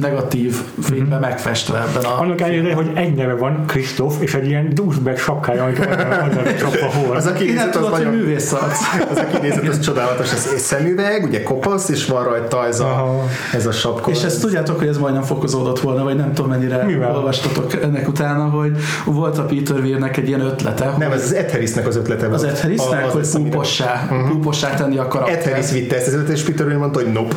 negatív 0.00 0.56
fényben 0.82 1.20
megfestve 1.20 1.78
ebben 1.88 2.04
a 2.04 2.20
annak 2.20 2.40
ellenére, 2.40 2.74
hogy 2.74 2.90
egy 2.94 3.14
neve 3.14 3.34
van, 3.34 3.64
Krisztóf, 3.66 4.14
és 4.20 4.34
egy 4.34 4.46
ilyen 4.46 4.68
douchebag 4.74 5.18
sapkája, 5.18 5.62
amit 5.62 5.78
csapva 6.60 6.86
hol. 6.86 7.16
Az 7.16 7.26
a 7.26 7.28
Innen 7.30 7.38
kinézet 7.46 7.76
az 7.76 7.88
nagyon 7.90 8.12
művész 8.14 8.52
arc. 8.52 8.78
az 9.12 9.16
a 9.18 9.26
kinézet 9.26 9.68
az 9.68 9.80
csodálatos, 9.80 10.32
ez 10.32 10.54
szemüveg, 10.56 11.24
ugye 11.24 11.42
kopasz, 11.42 11.88
és 11.88 12.06
van 12.06 12.24
rajta 12.24 12.66
ez 12.66 12.80
a, 12.80 12.84
Aha. 12.84 13.24
ez 13.52 13.66
a 13.66 13.72
sapka. 13.72 14.10
És 14.10 14.22
ezt 14.22 14.40
tudjátok, 14.40 14.78
hogy 14.78 14.88
ez 14.88 14.98
majdnem 14.98 15.22
fokozódott 15.22 15.80
volna, 15.80 16.04
vagy 16.04 16.16
nem 16.16 16.32
tudom 16.32 16.50
mennyire 16.50 16.84
Mivel? 16.84 17.16
olvastatok 17.16 17.82
ennek 17.82 18.08
utána, 18.08 18.44
hogy 18.44 18.76
volt 19.04 19.38
a 19.38 19.42
Peter 19.42 19.76
Weirnek 19.76 20.16
egy 20.16 20.28
ilyen 20.28 20.40
ötlete, 20.40 20.94
nem, 20.98 21.12
ez 21.12 21.22
az 21.22 21.34
Ed 21.34 21.50
Harrisnek 21.50 21.86
az 21.86 21.96
ötlete 21.96 22.28
volt. 22.28 22.42
az 22.42 22.48
Az 22.52 22.60
hogy 22.60 23.14
lesz, 23.14 23.34
amire- 23.34 23.50
púpossá, 23.50 24.08
púpossá 24.28 24.74
tenni 24.74 24.98
a 24.98 25.08
karaktert. 25.08 25.44
Harris 25.44 25.70
vitte 25.70 25.96
ezt 25.96 26.15
az 26.16 26.22
ötletet, 26.22 26.36
és 26.36 26.42
Peter 26.42 26.66
Weir 26.66 26.78
mondta, 26.78 27.02
hogy 27.02 27.12
nope. 27.12 27.36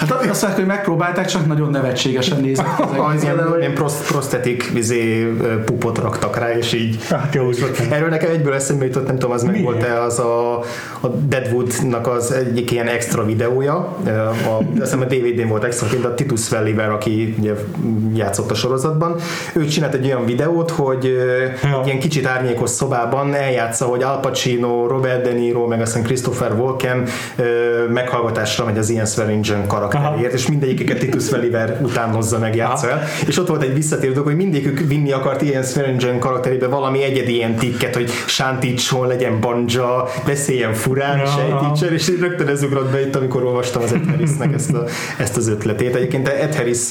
Hát 0.00 0.10
azt 0.12 0.26
mondják, 0.42 0.54
hogy 0.54 0.66
megpróbálták, 0.66 1.26
csak 1.26 1.46
nagyon 1.46 1.70
nevetségesen 1.70 2.40
nézett 2.40 2.66
ki 2.76 2.82
az 2.98 3.22
ilyen, 3.22 3.48
hogy- 3.48 3.58
ilyen 3.58 3.74
proszt, 3.74 4.06
prosztetik 4.06 4.70
izé, 4.74 5.32
pupot 5.64 5.98
raktak 5.98 6.36
rá, 6.38 6.56
és 6.56 6.72
így 6.72 7.06
Hát 7.08 7.34
jó, 7.34 7.48
Erről 7.90 8.08
nekem 8.08 8.30
egyből 8.30 8.54
eszembe 8.54 8.84
jutott, 8.84 9.06
nem 9.06 9.14
tudom, 9.18 9.30
az 9.34 9.42
meg 9.42 9.62
volt-e 9.62 10.02
az 10.02 10.18
a, 10.18 10.58
a 11.00 11.06
Deadwoodnak 11.08 12.06
az 12.06 12.32
egyik 12.32 12.70
ilyen 12.70 12.86
extra 12.86 13.24
videója, 13.24 13.74
a, 13.76 14.58
azt 14.58 14.64
hiszem 14.80 15.00
a 15.00 15.04
DVD-n 15.04 15.48
volt 15.48 15.64
extra, 15.64 15.86
de 16.00 16.06
a 16.06 16.14
Titus 16.14 16.50
Welliver, 16.50 16.90
aki 16.90 17.34
ugye 17.38 17.52
játszott 18.14 18.50
a 18.50 18.54
sorozatban, 18.54 19.16
ő 19.54 19.64
csinált 19.64 19.94
egy 19.94 20.04
olyan 20.06 20.24
videót, 20.24 20.70
hogy 20.70 21.04
Ja. 21.62 21.82
ilyen 21.84 21.98
kicsit 21.98 22.26
árnyékos 22.26 22.70
szobában 22.70 23.34
eljátsza, 23.34 23.84
hogy 23.84 24.02
Al 24.02 24.20
Pacino, 24.20 24.86
Robert 24.86 25.22
De 25.22 25.32
Niro, 25.32 25.66
meg 25.66 25.80
aztán 25.80 26.02
Christopher 26.02 26.52
Walken 26.52 27.04
meghallgatásra 27.88 28.64
megy 28.64 28.78
az 28.78 28.90
Ian 28.90 29.06
Swearingen 29.06 29.66
karakterért, 29.90 30.32
és 30.32 30.48
mindegyiket 30.48 30.98
Titus 30.98 31.30
Welliver 31.30 31.78
utánozza 31.82 32.38
meg 32.38 32.54
játsza 32.54 32.90
el. 32.90 33.02
És 33.26 33.38
ott 33.38 33.48
volt 33.48 33.62
egy 33.62 33.74
visszatérő 33.74 34.12
dolog, 34.12 34.26
hogy 34.28 34.36
mindegyikük 34.36 34.78
vinni 34.88 35.12
akart 35.12 35.42
Ian 35.42 35.62
Swearingen 35.62 36.18
karakterébe 36.18 36.66
valami 36.66 37.02
egyedi 37.02 37.34
ilyen 37.34 37.56
tikket, 37.56 37.94
hogy 37.94 38.10
sántítson, 38.26 39.06
legyen 39.06 39.40
banja, 39.40 40.04
beszéljen 40.24 40.74
furán, 40.74 41.18
Ja, 41.18 41.26
sejtítsen, 41.26 41.92
és 41.92 42.18
rögtön 42.20 42.48
ez 42.48 42.62
ugrott 42.62 42.90
be 42.90 43.00
itt, 43.00 43.16
amikor 43.16 43.44
olvastam 43.44 43.82
az 43.82 43.92
Ed 43.92 44.08
Harrisnek 44.10 44.54
ezt, 44.54 44.72
a, 44.72 44.84
ezt 45.18 45.36
az 45.36 45.48
ötletét. 45.48 45.94
Egyébként 45.94 46.28
Ed 46.28 46.54
Harris 46.54 46.88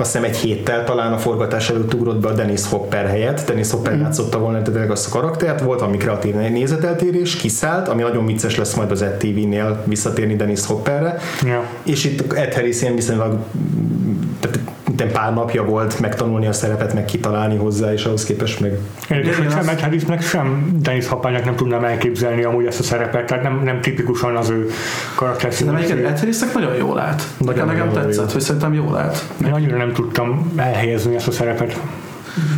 azt 0.00 0.12
hiszem 0.12 0.28
egy 0.28 0.36
héttel 0.36 0.84
talán 0.84 1.12
a 1.12 1.18
forgatás 1.18 1.70
előtt 1.70 1.94
ugrott 1.94 2.20
be 2.20 2.28
a 2.28 2.32
Dennis 2.32 2.66
Hopper 2.66 3.06
helyett. 3.06 3.46
Dennis 3.46 3.70
Hopper 3.70 3.94
mm. 3.94 4.00
játszotta 4.00 4.38
volna 4.38 4.62
tényleg 4.62 4.90
azt 4.90 5.06
a 5.06 5.10
karaktert, 5.10 5.60
volt 5.60 5.80
valami 5.80 5.96
kreatív 5.96 6.34
nézeteltérés, 6.34 7.36
kiszállt, 7.36 7.88
ami 7.88 8.02
nagyon 8.02 8.26
vicces 8.26 8.56
lesz 8.56 8.74
majd 8.74 8.90
az 8.90 9.02
Ed 9.02 9.16
TV-nél 9.16 9.82
visszatérni 9.84 10.36
Dennis 10.36 10.66
Hopperre. 10.66 11.18
Ja. 11.44 11.64
És 11.82 12.04
itt 12.04 12.32
Ed 12.32 12.54
Harris 12.54 12.82
ilyen 12.82 12.94
viszonylag 12.94 13.38
tehát 14.40 14.58
pár 15.06 15.34
napja 15.34 15.64
volt 15.64 16.00
megtanulni 16.00 16.46
a 16.46 16.52
szerepet, 16.52 16.94
meg 16.94 17.04
kitalálni 17.04 17.56
hozzá, 17.56 17.92
és 17.92 18.04
ahhoz 18.04 18.24
képest 18.24 18.60
meg 18.60 18.78
Érdekes, 19.10 19.36
hogy 19.36 19.46
Ed 19.46 19.80
Harrisnek, 19.80 20.22
sem 20.22 20.78
Dennis 20.80 21.06
Hoppának 21.06 21.44
nem 21.44 21.56
tudnám 21.56 21.84
elképzelni 21.84 22.42
amúgy 22.42 22.66
ezt 22.66 22.80
a 22.80 22.82
szerepet, 22.82 23.26
tehát 23.26 23.42
nem, 23.42 23.60
nem 23.64 23.80
tipikusan 23.80 24.36
az 24.36 24.50
ő 24.50 24.70
karakter 25.14 25.52
De 25.64 25.70
melyiket 25.70 26.04
Ed 26.04 26.18
Harrisnek 26.18 26.54
nagyon 26.54 26.74
jól 26.74 26.98
állt. 26.98 27.22
Nekem, 27.38 27.66
nekem 27.66 27.92
tetszett, 27.92 28.26
jó. 28.26 28.32
hogy 28.32 28.42
szerintem 28.42 28.74
jól 28.74 28.96
állt. 28.96 29.24
Én 29.44 29.52
annyira 29.52 29.76
nem 29.76 29.92
tudtam 29.92 30.52
elhelyezni 30.56 31.14
ezt 31.14 31.28
a 31.28 31.32
szerepet. 31.32 31.80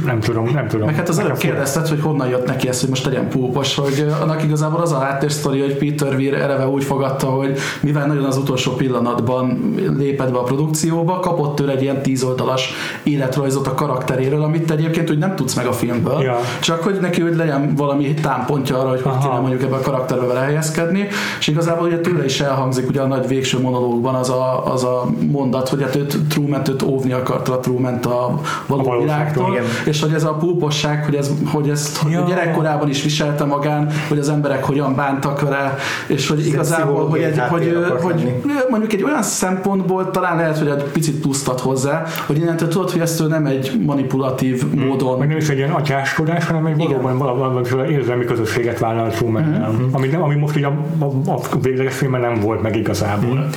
Nem 0.05 0.21
tudom, 0.21 0.51
nem 0.55 0.69
tudom. 0.69 0.87
Meg 0.87 0.95
hát 0.95 1.09
az 1.09 1.19
előbb 1.19 1.37
kérdezted, 1.37 1.89
hogy 1.89 2.01
honnan 2.01 2.29
jött 2.29 2.47
neki 2.47 2.69
ez, 2.69 2.81
hogy 2.81 2.89
most 2.89 3.05
legyen 3.05 3.29
púpos, 3.29 3.75
hogy 3.75 4.07
annak 4.23 4.43
igazából 4.43 4.81
az 4.81 4.93
a 4.93 4.99
háttérsztori, 4.99 5.61
hogy 5.61 5.77
Peter 5.77 6.15
Weir 6.15 6.35
eleve 6.35 6.69
úgy 6.69 6.85
fogadta, 6.85 7.27
hogy 7.27 7.59
mivel 7.81 8.07
nagyon 8.07 8.25
az 8.25 8.37
utolsó 8.37 8.73
pillanatban 8.73 9.75
lépett 9.99 10.33
be 10.33 10.39
a 10.39 10.43
produkcióba, 10.43 11.21
kapott 11.21 11.55
tőle 11.55 11.73
egy 11.73 11.83
ilyen 11.83 12.03
tíz 12.03 12.23
oldalas 12.23 12.73
életrajzot 13.03 13.67
a 13.67 13.75
karakteréről, 13.75 14.43
amit 14.43 14.67
te 14.67 14.75
egyébként 14.75 15.11
úgy 15.11 15.19
nem 15.19 15.37
tudsz 15.37 15.55
meg 15.55 15.67
a 15.67 15.73
filmből, 15.73 16.21
Ja. 16.21 16.39
csak 16.61 16.83
hogy 16.83 16.99
neki 17.01 17.21
hogy 17.21 17.37
legyen 17.37 17.75
valami 17.77 18.15
támpontja 18.15 18.79
arra, 18.79 18.89
hogy 18.89 19.03
hogy 19.03 19.19
kéne 19.23 19.39
mondjuk 19.39 19.63
ebbe 19.63 19.77
a 19.77 19.81
karakterbe 19.81 20.27
vele 20.27 20.41
helyezkedni, 20.41 21.09
és 21.39 21.47
igazából 21.47 21.87
ugye 21.87 21.99
tőle 21.99 22.25
is 22.25 22.41
elhangzik 22.41 22.89
ugye 22.89 23.01
a 23.01 23.07
nagy 23.07 23.29
végső 23.29 23.61
monológban 23.61 24.15
az 24.15 24.31
a, 24.31 24.73
az 24.73 24.85
a 24.85 25.07
mondat, 25.31 25.69
hogy 25.69 25.83
hát 25.83 25.97
őt 25.97 26.17
Truman 26.29 26.63
őt 26.69 26.83
óvni 26.83 27.13
akarta 27.13 27.53
a 27.53 27.61
Truman 27.61 27.95
a 27.95 28.41
való 28.67 29.01
világtól, 29.01 29.53
igen. 29.53 29.65
És 29.85 30.01
hogy 30.01 30.13
ez 30.13 30.25
a 30.25 30.33
pulposság, 30.35 31.05
hogy, 31.05 31.15
ez, 31.15 31.31
hogy 31.53 31.69
ezt 31.69 31.97
hogy 31.97 32.13
Ja. 32.13 32.25
gyerekkorában 32.29 32.89
is 32.89 33.03
viselte 33.03 33.45
magán, 33.45 33.91
hogy 34.09 34.19
az 34.19 34.29
emberek 34.29 34.65
hogyan 34.65 34.95
bántak 34.95 35.41
vele, 35.41 35.75
és 36.07 36.29
hogy 36.29 36.47
igazából, 36.47 37.09
hogy, 37.09 37.21
egy, 37.21 37.39
hogy, 37.39 37.77
hogy 38.03 38.35
mondjuk 38.71 38.93
egy 38.93 39.03
olyan 39.03 39.23
szempontból 39.23 40.11
talán 40.11 40.37
lehet, 40.37 40.59
hogy 40.59 40.69
egy 40.69 40.83
picit 40.83 41.21
plusztat 41.21 41.61
hozzá, 41.61 42.03
hogy 42.27 42.37
innentől 42.37 42.69
tudod, 42.69 42.91
hogy 42.91 43.01
ezt 43.01 43.21
ő 43.21 43.27
nem 43.27 43.47
egy 43.47 43.81
manipulatív 43.87 44.65
Meg 44.75 44.87
módon 44.87 45.19
nem 45.19 45.37
is 45.37 45.49
egy 45.49 45.57
ilyen 45.57 45.71
atyáskodás, 45.71 46.47
hanem 46.47 46.67
egy 46.67 46.77
valóban 46.77 47.19
valamiféle 47.19 47.89
érzelmi 47.89 48.25
közösséget 48.25 48.79
vállal 48.79 49.09
truman 49.11 49.39
Mhm. 49.41 49.83
ami, 49.95 50.07
nem, 50.07 50.23
ami 50.23 50.35
most 50.35 50.57
így 50.57 50.65
a, 50.65 50.73
a, 50.99 51.05
a 51.05 51.41
végleges 51.63 51.95
filmben 51.95 52.21
nem 52.21 52.41
volt 52.41 52.63
meg 52.63 52.77
igazából. 52.77 53.49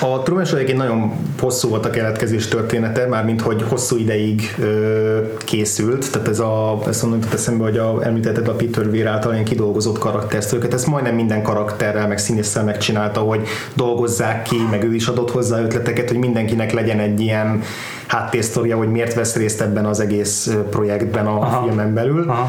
A 0.00 0.22
Truman 0.22 0.44
Show 0.44 0.56
egyébként 0.56 0.78
nagyon 0.78 1.12
hosszú 1.40 1.68
volt 1.68 1.86
a 1.86 1.90
keletkezés 1.90 2.48
története, 2.48 3.06
mármint 3.06 3.40
hogy 3.40 3.64
hosszú 3.68 3.96
ideig 3.96 4.54
ö, 4.58 5.18
készült, 5.58 6.12
tehát 6.12 6.28
ez 6.28 6.38
a, 6.38 6.78
ezt 6.86 7.02
mondom, 7.02 7.20
jutott 7.20 7.34
eszembe, 7.34 7.64
hogy 7.64 7.78
a, 7.78 8.04
említetted 8.04 8.48
a 8.48 8.54
Peter 8.54 8.86
Weir 8.86 9.06
által 9.06 9.32
ilyen 9.32 9.44
kidolgozott 9.44 9.98
karaktersztőket, 9.98 10.74
ezt 10.74 10.86
majdnem 10.86 11.14
minden 11.14 11.42
karakterrel, 11.42 12.08
meg 12.08 12.18
színésszel 12.18 12.64
megcsinálta, 12.64 13.20
hogy 13.20 13.46
dolgozzák 13.74 14.42
ki, 14.42 14.56
meg 14.70 14.84
ő 14.84 14.94
is 14.94 15.06
adott 15.06 15.30
hozzá 15.30 15.60
ötleteket, 15.60 16.08
hogy 16.08 16.18
mindenkinek 16.18 16.72
legyen 16.72 16.98
egy 16.98 17.20
ilyen 17.20 17.62
háttérsztoria, 18.08 18.76
hogy 18.76 18.90
miért 18.90 19.14
vesz 19.14 19.36
részt 19.36 19.60
ebben 19.60 19.84
az 19.86 20.00
egész 20.00 20.56
projektben 20.70 21.26
a 21.26 21.40
Aha. 21.40 21.62
filmen 21.62 21.94
belül. 21.94 22.24
Aha. 22.28 22.48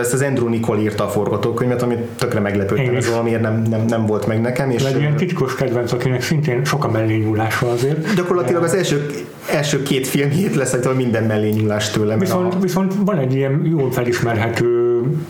Ezt 0.00 0.12
az 0.12 0.20
Andrew 0.22 0.48
Nicole 0.48 0.80
írta 0.80 1.04
a 1.04 1.08
forgatókönyvet, 1.08 1.82
amit 1.82 1.98
tökre 1.98 2.40
meglepődtem, 2.40 2.94
ez 2.96 3.10
valamiért 3.10 3.40
nem, 3.40 3.62
nem, 3.70 3.84
nem 3.88 4.06
volt 4.06 4.26
meg 4.26 4.40
nekem. 4.40 4.70
És 4.70 4.82
Egy 4.82 4.98
ilyen 4.98 5.16
titkos 5.16 5.54
kedvenc, 5.54 5.92
akinek 5.92 6.22
szintén 6.22 6.64
sok 6.64 6.84
a 6.84 6.90
mellényúlása 6.90 7.70
azért. 7.70 8.14
Gyakorlatilag 8.14 8.62
az 8.62 8.74
első, 8.74 9.10
első 9.52 9.82
két 9.82 10.06
filmjét 10.06 10.54
lesz, 10.54 10.76
minden 10.96 11.24
mellé 11.24 11.48
nyúlás 11.48 11.90
tőle. 11.90 12.08
mert 12.08 12.20
Viszont, 12.20 12.54
A... 12.54 12.58
viszont 12.58 12.94
van 13.04 13.18
egy 13.18 13.34
ilyen 13.34 13.62
jól 13.64 13.92
felismerhető 13.92 14.85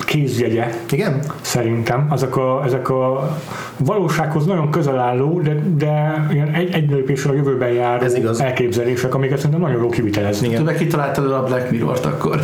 kézjegye, 0.07 0.71
Igen? 0.91 1.21
szerintem. 1.41 2.09
Ezek 2.13 2.37
a, 2.37 2.63
ezek 2.65 2.89
a 2.91 3.37
valósághoz 3.77 4.47
nagyon 4.47 4.71
közel 4.71 4.99
álló, 4.99 5.41
de, 5.41 5.55
de 5.77 6.27
ilyen 6.33 6.49
egy, 6.49 6.75
egy 6.75 6.91
lépésre 6.91 7.31
a 7.31 7.35
jövőben 7.35 7.69
járó 7.69 8.05
Ez 8.05 8.15
igaz. 8.15 8.41
elképzelések, 8.41 9.15
amiket 9.15 9.37
szerintem 9.39 9.61
nagyon 9.61 9.83
jó 9.83 9.89
kivitelezni. 9.89 10.47
Igen. 10.47 10.59
Többek 10.59 10.79
kitalálta 10.79 11.21
elő 11.23 11.33
a 11.33 11.43
Black 11.43 11.71
Mirror-t 11.71 12.05
akkor. 12.05 12.41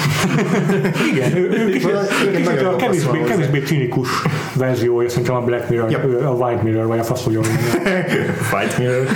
Igen, 1.12 1.36
ő, 1.36 1.50
ő 1.50 1.70
kicsit, 1.70 1.90
ő 2.24 2.30
kicsit 2.30 2.46
a 2.48 2.70
jó 2.70 2.76
kevésbé, 2.76 3.20
kevésbé 3.22 3.58
cinikus 3.58 4.08
verziója 4.54 5.08
szerintem 5.08 5.34
a 5.34 5.40
Black 5.40 5.68
Mirror, 5.68 6.04
ő, 6.04 6.26
a 6.26 6.30
White 6.30 6.62
Mirror, 6.62 6.86
vagy 6.86 6.98
a 6.98 7.02
faszoljon. 7.04 7.42
Fight 7.42 8.76
Mirror. 8.78 9.06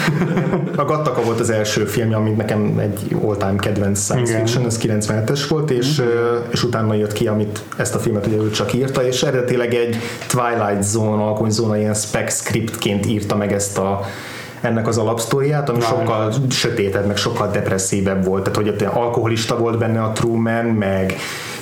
A 0.77 0.85
Gattaca 0.85 1.23
volt 1.23 1.41
az 1.41 1.51
első 1.51 1.85
film, 1.85 2.15
ami 2.15 2.31
nekem 2.31 2.79
egy 2.79 3.17
all-time 3.25 3.57
kedvenc 3.57 4.01
science 4.01 4.33
Igen. 4.33 4.45
fiction, 4.45 4.65
ez 4.67 4.79
97-es 4.83 5.41
volt, 5.49 5.71
és, 5.71 5.99
ö, 5.99 6.37
és 6.51 6.65
utána 6.65 6.95
jött 6.95 7.13
ki, 7.13 7.27
amit 7.27 7.63
ezt 7.77 7.95
a 7.95 7.99
filmet 7.99 8.27
ugye 8.27 8.36
ő 8.37 8.51
csak 8.51 8.73
írta, 8.73 9.07
és 9.07 9.23
eredetileg 9.23 9.75
egy 9.75 9.97
Twilight 10.29 10.83
Zone, 10.83 11.23
alkonyzóna 11.23 11.77
ilyen 11.77 11.95
spec 11.95 12.35
scriptként 12.35 13.07
írta 13.07 13.37
meg 13.37 13.53
ezt 13.53 13.79
a 13.79 14.01
ennek 14.61 14.87
az 14.87 14.99
alapsztoriát, 14.99 15.69
ami 15.69 15.79
Right. 15.79 15.91
sokkal 15.91 16.33
sötétebb, 16.51 17.07
meg 17.07 17.17
sokkal 17.17 17.51
depresszívebb 17.51 18.25
volt, 18.25 18.43
tehát 18.43 18.57
hogy 18.57 18.69
ott 18.69 18.83
alkoholista 18.83 19.59
volt 19.59 19.79
benne 19.79 20.03
a 20.03 20.13
Truman, 20.13 20.65
meg 20.65 21.15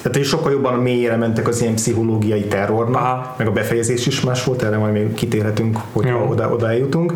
tehát 0.02 0.18
és 0.18 0.28
sokkal 0.28 0.52
jobban 0.52 0.74
mélyére 0.74 1.16
mentek 1.16 1.48
az 1.48 1.60
ilyen 1.60 1.74
pszichológiai 1.74 2.44
terrornak, 2.44 3.02
Aha. 3.02 3.34
meg 3.38 3.46
a 3.46 3.50
befejezés 3.50 4.06
is 4.06 4.20
más 4.20 4.44
volt, 4.44 4.62
erre 4.62 4.76
majd 4.76 4.92
még 4.92 5.14
kitérhetünk, 5.14 5.78
hogy 5.92 6.06
Jó. 6.06 6.26
oda, 6.28 6.48
oda 6.48 6.68
eljutunk. 6.68 7.12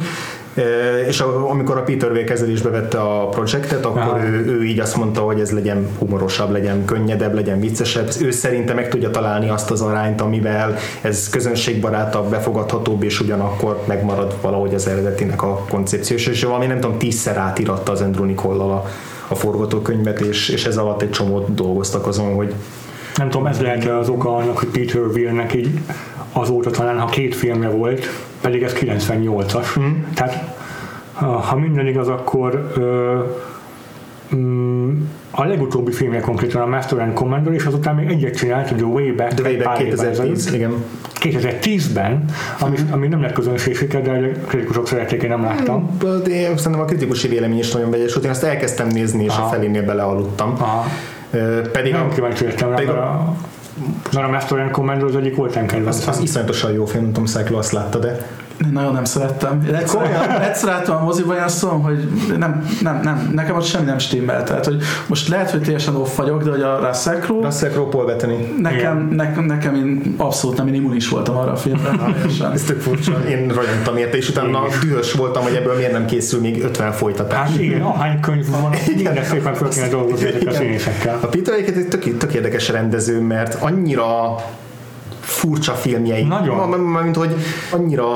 És 1.07 1.21
amikor 1.21 1.77
a 1.77 1.83
Peter 1.83 2.11
Weir 2.11 2.25
kezelésbe 2.25 2.71
vette 2.71 3.01
a 3.01 3.29
projektet, 3.29 3.85
akkor 3.85 4.01
Aha. 4.01 4.25
ő, 4.25 4.47
ő 4.47 4.65
így 4.65 4.81
azt 4.81 4.97
mondta, 4.97 5.21
hogy 5.21 5.41
ez 5.41 5.51
legyen 5.51 5.89
humorosabb, 5.99 6.51
legyen 6.51 6.85
könnyedebb, 6.85 7.35
legyen 7.35 7.61
viccesebb. 7.61 8.09
Ő 8.21 8.31
szerinte 8.31 8.75
meg 8.75 8.89
tudja 8.89 9.11
találni 9.11 9.49
azt 9.49 9.71
az 9.71 9.81
arányt, 9.81 10.21
amivel 10.21 10.77
ez 11.01 11.29
közönségbarátabb, 11.29 12.31
befogadhatóbb, 12.31 13.03
és 13.03 13.21
ugyanakkor 13.21 13.83
megmarad 13.85 14.35
valahogy 14.41 14.75
az 14.75 14.87
eredetinek 14.87 15.43
a 15.43 15.65
koncepció. 15.71 16.17
És- 16.17 16.43
valami 16.43 16.67
nem 16.67 16.81
tudom, 16.81 16.99
tízszer 16.99 17.37
átiratta 17.37 17.93
az 17.93 18.01
Andrew 18.01 18.25
Nicole 18.25 18.63
a, 18.63 18.85
a 19.29 19.35
forgatókönyvet, 19.35 20.21
és, 20.21 20.49
és 20.49 20.67
ez 20.67 20.77
alatt 20.77 21.03
egy 21.03 21.11
csomót 21.11 21.55
dolgoztak 21.55 22.07
azon, 22.07 22.35
hogy 22.35 22.55
Nem 23.17 23.29
tudom, 23.29 23.47
ez 23.47 23.61
lehet 23.61 23.89
az 23.89 24.09
oka 24.09 24.37
annak, 24.37 24.59
hogy 24.59 24.69
Peter 24.69 25.01
Weirnek 25.01 25.55
így 25.55 25.81
azóta 26.33 26.71
talán, 26.71 26.99
ha 26.99 27.07
két 27.07 27.35
filmje 27.35 27.69
volt, 27.69 28.07
pedig 28.41 28.63
ez 28.63 28.73
98-as. 28.81 29.81
Mm. 29.81 29.93
Tehát 30.15 30.57
ha 31.49 31.57
minden 31.57 31.87
igaz, 31.87 32.09
akkor 32.09 32.71
ö, 32.77 33.19
mm, 34.37 35.09
a 35.31 35.45
legutóbbi 35.45 35.93
filmje 35.93 36.21
konkrétan 36.21 36.63
a 36.63 36.67
Master 36.67 36.99
and 36.99 37.13
Commander, 37.13 37.53
és 37.53 37.65
azután 37.65 37.95
még 37.95 38.09
egyet 38.11 38.37
csinált, 38.37 38.75
The 38.77 38.85
Way 38.85 39.13
Back, 39.13 39.35
The 39.35 39.43
Way 39.45 39.57
Back 39.57 39.69
pár 39.69 39.81
évvel 39.81 39.97
2010, 39.97 40.47
ezelőtt. 40.47 40.55
igen. 40.55 40.85
2010-ben, 41.21 42.25
ami, 42.61 42.77
ami 42.91 43.09
nem 43.09 43.21
lett 43.23 43.33
közönség 43.33 43.77
siker, 43.77 44.03
de 44.03 44.11
a 44.11 44.47
kritikusok 44.47 44.87
szerették, 44.87 45.23
én 45.23 45.29
nem 45.29 45.43
láttam. 45.43 45.97
De 45.99 46.31
én 46.31 46.57
szerintem 46.57 46.81
a 46.81 46.85
kritikusi 46.85 47.29
vélemény 47.29 47.59
is 47.59 47.73
nagyon 47.73 47.91
vegyes 47.91 48.13
volt. 48.13 48.25
Én 48.25 48.31
azt 48.31 48.45
elkezdtem 48.45 48.87
nézni, 48.89 49.25
és 49.25 49.31
Aha. 49.31 49.47
a 49.47 49.49
felénél 49.49 49.85
belealudtam. 49.85 50.55
Aha. 50.59 50.85
Pedig 51.73 51.93
Nem 51.93 52.07
a, 52.11 52.15
kíváncsi 52.15 52.45
rá, 52.45 52.67
pedig 52.67 52.89
a- 52.89 53.03
a, 53.03 53.35
mert 54.13 54.27
a 54.27 54.31
Master 54.31 54.59
and 54.59 54.71
Commander 54.71 55.05
az 55.05 55.17
egyik 55.17 55.37
volt 55.37 55.57
az, 55.57 55.67
kedvenc. 55.67 56.07
az 56.07 56.21
iszonyatosan 56.21 56.73
jó 56.73 56.85
film, 56.85 57.03
nem 57.03 57.13
tudom, 57.13 57.29
Cyclo 57.29 57.59
azt 57.59 57.73
látta, 57.73 57.99
de 57.99 58.27
nagyon 58.73 58.93
nem 58.93 59.05
szerettem. 59.05 59.65
Én 59.69 59.75
egyszer, 59.75 60.03
egyszer 60.49 60.69
láttam 60.69 60.97
a 60.97 61.05
moziban, 61.05 61.37
én 61.37 61.43
azt 61.43 61.63
mondom, 61.63 61.83
hogy 61.83 62.09
nem, 62.39 62.67
nem, 62.83 63.01
nem, 63.03 63.31
nekem 63.35 63.57
ott 63.57 63.65
semmi 63.65 63.85
nem 63.85 63.99
stimmel. 63.99 64.43
Tehát, 64.43 64.65
hogy 64.65 64.83
most 65.07 65.29
lehet, 65.29 65.51
hogy 65.51 65.63
teljesen 65.63 65.97
off 65.97 66.17
vagyok, 66.17 66.43
de 66.43 66.51
hogy 66.51 66.63
a 66.63 66.87
Russell 66.87 67.19
Crowe, 67.19 67.45
Russell 67.45 67.71
Crowe, 67.71 67.89
Paul 67.89 68.07
Bettany. 68.07 68.55
nekem, 68.61 69.09
nekem, 69.13 69.45
nekem 69.45 69.75
én 69.75 70.15
abszolút 70.17 70.57
nem, 70.57 70.67
én 70.67 70.75
immunis 70.75 71.09
voltam 71.09 71.37
arra 71.37 71.53
a 71.53 71.57
filmre. 71.57 71.91
Ez 72.53 72.63
tök 72.63 72.81
furcsa. 72.81 73.29
Én 73.29 73.49
rajongtam 73.49 73.97
érte, 73.97 74.17
és 74.17 74.29
utána 74.29 74.61
dühös 74.81 75.13
voltam, 75.13 75.43
hogy 75.43 75.55
ebből 75.55 75.77
miért 75.77 75.93
nem 75.93 76.07
készül 76.07 76.41
még 76.41 76.63
50 76.63 76.93
folytatás. 76.93 77.51
Hát 77.51 77.61
igen, 77.61 77.81
ahány 77.81 78.21
könyv 78.21 78.49
van, 78.51 78.75
minden 78.95 79.25
szépen 79.25 79.55
föl 79.55 79.69
kéne 79.69 79.89
dolgozni 79.89 80.27
ezekkel 80.27 80.49
a 80.49 80.51
Igen. 80.51 80.63
színészekkel. 80.63 81.19
A 81.23 81.27
Peter 81.27 81.55
Aiket 81.55 81.77
egy 81.77 81.89
tök, 81.89 82.17
tök 82.17 82.35
érdekes 82.35 82.69
rendező, 82.69 83.21
mert 83.21 83.55
annyira 83.63 84.37
furcsa 85.39 85.73
filmjei. 85.73 86.23
Nagyon. 86.25 86.69
Mint 87.03 87.17
hogy 87.17 87.35
annyira 87.73 88.07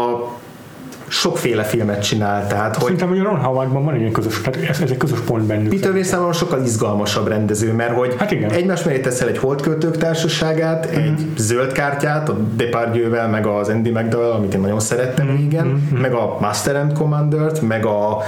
sokféle 1.08 1.62
filmet 1.62 2.02
csinál, 2.02 2.46
tehát 2.46 2.74
hogy 2.74 2.82
Szerintem, 2.82 3.08
hogy 3.08 3.18
a 3.18 3.22
Ron 3.22 3.38
Howardban 3.38 3.84
van 3.84 3.94
egy 3.94 4.10
közös, 4.12 4.40
tehát 4.40 4.68
ez, 4.70 4.80
ez 4.80 4.90
egy 4.90 4.96
közös 4.96 5.18
pont 5.18 5.42
bennük. 5.44 5.68
Peter 5.80 6.04
számomra 6.04 6.32
sokkal 6.32 6.62
izgalmasabb 6.64 7.28
rendező, 7.28 7.72
mert 7.72 7.96
hogy 7.96 8.14
Hát 8.18 8.30
igen. 8.30 8.50
egymás 8.50 8.82
mellé 8.82 9.00
teszel 9.00 9.28
egy 9.28 9.38
holdköltők 9.38 9.96
társaságát, 9.96 10.90
Mhm. 10.90 11.00
egy 11.00 11.26
zöld 11.36 11.72
kártyát, 11.72 12.28
a 12.28 12.32
Depardieu-vel, 12.56 13.28
meg 13.28 13.46
az 13.46 13.68
Andy 13.68 13.90
McDowell, 13.90 14.30
amit 14.30 14.54
én 14.54 14.60
nagyon 14.60 14.80
szerettem 14.80 15.26
Mhm. 15.26 15.36
régen, 15.36 15.88
meg 16.00 16.12
a 16.14 16.36
Master 16.40 16.76
and 16.76 16.92
Commander-t, 16.92 17.60
meg 17.62 17.86
a 17.86 18.18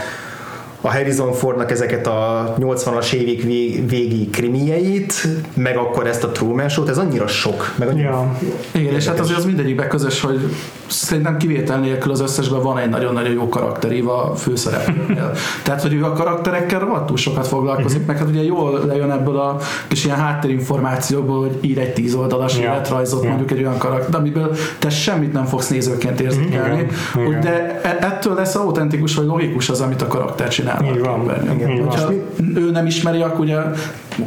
a 0.86 0.90
Harrison 0.92 1.32
Fordnak 1.32 1.70
ezeket 1.70 2.06
a 2.06 2.54
80-as 2.60 3.12
évig 3.12 3.44
vég- 3.44 3.88
végi 3.88 4.28
krimieit, 4.30 5.26
meg 5.54 5.76
akkor 5.76 6.06
ezt 6.06 6.24
a 6.24 6.28
Truman 6.28 6.68
Show-t, 6.68 6.88
ez 6.88 6.98
annyira 6.98 7.26
sok, 7.26 7.72
meg 7.78 7.88
annyira 7.88 8.08
Ja, 8.08 8.38
Igen, 8.80 8.94
és 8.94 9.06
hát 9.06 9.20
azért 9.20 9.38
az 9.38 9.44
mindegyikben 9.44 9.88
közös, 9.88 10.20
hogy 10.20 10.40
szerintem 10.86 11.36
kivétel 11.36 11.78
nélkül 11.80 12.12
az 12.12 12.20
összesben 12.20 12.62
van 12.62 12.78
egy 12.78 12.88
nagyon-nagyon 12.88 13.32
jó 13.32 13.48
karakterív 13.48 14.08
a 14.08 14.34
főszereplőnél. 14.36 15.32
Tehát, 15.64 15.82
hogy 15.82 15.92
ő 15.94 16.04
a 16.04 16.12
karakterekkel 16.12 16.80
rohadtul 16.80 17.16
sokat 17.16 17.46
foglalkozik, 17.46 17.98
Mhm. 17.98 18.06
meg 18.06 18.18
hát 18.18 18.28
ugye 18.28 18.42
jól 18.42 18.84
lejön 18.86 19.10
ebből 19.10 19.36
a 19.36 19.56
kis 19.88 20.04
ilyen 20.04 20.16
háttérinformációból, 20.16 21.38
hogy 21.38 21.58
ír 21.60 21.78
egy 21.78 21.92
tíz 21.92 22.14
oldalas 22.14 22.56
Ja. 22.58 22.62
életrajzot 22.62 23.22
Ja. 23.22 23.28
mondjuk 23.28 23.50
egy 23.50 23.58
olyan 23.58 23.78
karakter, 23.78 24.20
amiből 24.20 24.56
te 24.78 24.90
semmit 24.90 25.32
nem 25.32 25.44
fogsz 25.44 25.68
nézőként 25.68 26.20
érzékelni, 26.20 26.86
Igen. 27.26 27.40
de 27.40 27.80
e- 27.82 27.96
ettől 28.00 28.34
lesz 28.34 28.54
autentikus 28.54 29.14
vagy 29.14 29.26
logikus 29.26 29.68
az, 29.68 29.80
amit 29.80 30.02
a 30.02 30.06
karakter 30.06 30.48
csinál. 30.48 30.73
Így 30.82 31.00
van. 31.00 31.20
képernyőn. 31.20 31.54
Igen. 31.54 31.70
Így 31.70 31.78
van. 31.78 31.88
Hogyha 31.88 32.12
ő 32.54 32.70
nem 32.70 32.86
ismeri, 32.86 33.22
akkor 33.22 33.40
ugye 33.40 33.56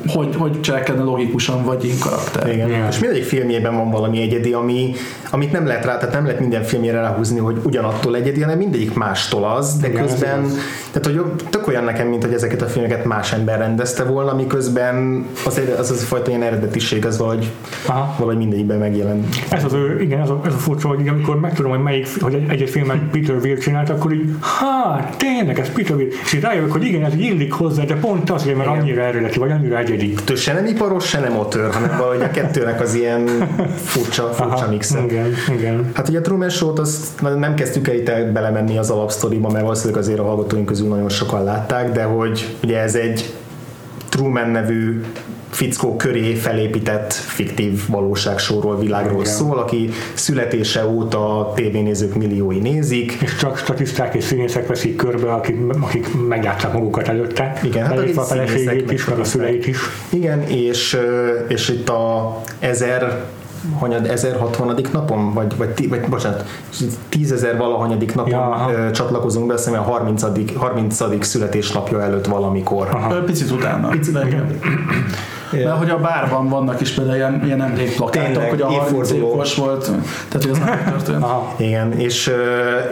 hogy, 0.08 0.36
hogy 0.38 0.62
cselekedne 0.62 1.04
logikusan, 1.04 1.64
vagy 1.64 1.86
én 1.86 2.00
karakter. 2.00 2.54
Igen. 2.54 2.68
Igen. 2.70 2.88
És 2.88 3.00
mindegyik 3.00 3.24
filmjében 3.26 3.76
van 3.76 3.90
valami 3.92 4.22
egyedi, 4.22 4.54
ami, 4.54 4.94
amit 5.32 5.52
nem 5.52 5.66
lehet 5.68 5.86
rá, 5.86 5.98
tehát 5.98 6.14
nem 6.14 6.26
lehet 6.26 6.40
minden 6.40 6.64
filmjére 6.64 7.00
ráhúzni, 7.02 7.40
hogy 7.40 7.58
ugyanattól 7.64 8.16
egyedi, 8.16 8.42
hanem 8.42 8.58
mindegyik 8.58 8.94
mástól 8.94 9.44
az, 9.44 9.78
de 9.78 9.88
Igen, 9.88 10.02
közben, 10.06 10.40
igaz. 10.40 10.58
tehát 10.92 11.06
hogy 11.22 11.32
tök 11.50 11.68
olyan 11.68 11.84
nekem, 11.84 12.08
mint 12.08 12.24
hogy 12.24 12.34
ezeket 12.34 12.62
a 12.62 12.66
filmeket 12.66 13.06
más 13.06 13.34
ember 13.34 13.58
rendezte 13.60 14.04
volna, 14.04 14.34
miközben 14.34 15.26
az, 15.46 15.62
az, 15.80 15.92
az 15.92 16.02
a 16.02 16.06
fajta 16.06 16.30
ilyen 16.30 16.44
eredetiség 16.44 17.06
az 17.06 17.18
valahogy, 17.18 17.48
Aha. 17.86 18.16
valahogy 18.18 18.38
mindegyikben 18.38 18.78
megjelent. 18.78 19.26
Ez 19.50 19.64
az 19.64 19.74
ő, 19.74 20.02
igen, 20.02 20.22
ez 20.22 20.30
a, 20.30 20.42
ez 20.46 20.54
a 20.54 20.58
furcsa, 20.58 20.88
hogy 20.88 21.08
amikor 21.08 21.40
megtudom, 21.40 21.72
hogy 21.72 21.82
melyik, 21.84 22.08
hogy 22.22 22.34
egy- 22.34 22.50
egy-egy 22.50 22.70
filmet 22.70 22.98
Peter 23.12 23.36
Weir 23.36 23.58
csinált, 23.58 23.90
akkor 23.90 24.14
így, 24.14 24.30
hát 24.60 25.16
tényleg, 25.18 25.60
ez 25.60 25.72
Peter 25.72 25.96
Weir. 25.96 26.08
És 26.24 26.34
így 26.34 26.42
rájövök, 26.42 26.72
hogy 26.72 26.84
igen, 26.86 27.04
ez 27.04 27.14
illik 27.16 27.52
hozzá, 27.54 27.84
de 27.84 27.96
pont 27.96 28.30
azért, 28.30 28.58
mert 28.58 28.70
Igen. 28.70 28.82
annyira 28.82 29.02
eredeti, 29.02 29.40
vagy 29.40 29.52
annyira 29.52 29.77
Ő 30.32 30.36
se 30.36 30.54
nem 30.54 30.66
iparos, 30.66 31.08
se 31.08 31.20
nem 31.20 31.38
otör, 31.38 31.72
hanem 31.74 31.98
valahogy 31.98 32.22
a 32.22 32.32
kettőnek 32.32 32.82
az 32.82 32.94
ilyen 32.94 33.28
furcsa, 33.76 34.32
furcsa 34.34 34.68
mixe. 34.70 35.04
igen, 35.04 35.34
igen. 35.58 35.92
Hát 35.94 36.08
ugye 36.10 36.20
a 36.20 36.22
Truman 36.22 36.50
Show-t 36.50 36.80
azt 36.80 37.22
nem 37.22 37.54
kezdtük 37.54 37.88
el 37.88 37.96
itt 37.96 38.10
el 38.10 38.32
belemenni 38.32 38.78
az 38.78 38.90
alapsztoriba, 38.90 39.50
mert 39.50 39.64
valószínűleg 39.64 40.02
azért 40.02 40.20
a 40.20 40.24
hallgatóink 40.24 40.66
közül 40.66 40.88
nagyon 40.88 41.10
sokan 41.10 41.44
látták, 41.44 41.92
de 41.92 42.04
hogy 42.04 42.56
ugye 42.64 42.80
ez 42.80 42.96
egy 42.96 43.34
Truman 44.10 44.50
nevű 44.50 45.04
fickó 45.58 45.96
köré 45.96 46.34
felépített 46.34 47.14
fiktív 47.14 47.88
valóságsóról, 47.88 48.80
világról 48.80 49.22
Igen. 49.22 49.34
szól, 49.34 49.58
aki 49.58 49.90
születése 50.14 50.88
óta 50.88 51.40
a 51.40 51.54
tévénézők 51.54 52.16
milliói 52.16 52.60
nézik. 52.60 53.12
És 53.12 53.36
csak 53.36 53.58
statiszták 53.58 54.16
és 54.16 54.24
színészek 54.24 54.68
veszik 54.68 54.96
körbe, 54.96 55.34
akik, 55.34 55.58
akik 55.82 56.08
megjátszák 56.28 56.74
magukat 56.74 57.08
előtte. 57.08 57.60
Igen, 57.64 57.86
hát 57.86 57.98
a 58.16 58.22
feleségét 58.22 58.92
is, 58.92 59.06
meg 59.06 59.20
a 59.20 59.24
szüleit 59.24 59.68
is. 59.68 59.78
Igen, 60.10 60.42
és, 60.42 60.98
és 61.48 61.70
itt 61.70 61.90
a 61.90 62.38
ezer 62.60 63.26
hanyad, 63.80 64.06
1060. 64.06 64.76
napon, 64.92 65.34
vagy, 65.34 65.58
vagy, 65.58 65.90
vagy 65.90 66.02
bocsánat, 66.02 66.46
tízezer 67.10 67.58
valahanyadik 67.58 68.16
napon 68.16 68.32
Ja, 68.32 68.92
csatlakozunk 68.92 69.48
be, 69.48 69.54
azt 69.54 69.66
hiszem 69.66 69.80
a 69.80 69.84
30. 69.84 70.24
30. 70.56 71.26
születésnapja 71.26 72.02
előtt 72.02 72.26
valamikor. 72.26 72.88
Aha. 72.92 73.24
Picit 73.24 73.52
utána. 73.52 73.88
Picit, 73.88 74.14
De 74.14 74.26
Mert 75.52 75.78
hogy 75.78 75.90
a 75.90 75.98
bárban 75.98 76.50
vannak 76.50 76.82
is 76.82 76.92
például 76.92 77.16
ilyen, 77.16 77.42
ilyen 77.46 77.62
emlékplakátok, 77.62 78.44
hogy 78.44 78.62
a 78.62 78.66
30 78.66 78.88
évforduló. 78.88 79.34
évos 79.34 79.56
volt, 79.56 79.84
tehát 80.28 80.46
hogy 80.46 80.50
az 80.50 80.58
nem 80.58 80.84
történt. 80.90 81.24
Aha. 81.24 81.54
Igen, 81.58 81.92
és, 81.92 82.32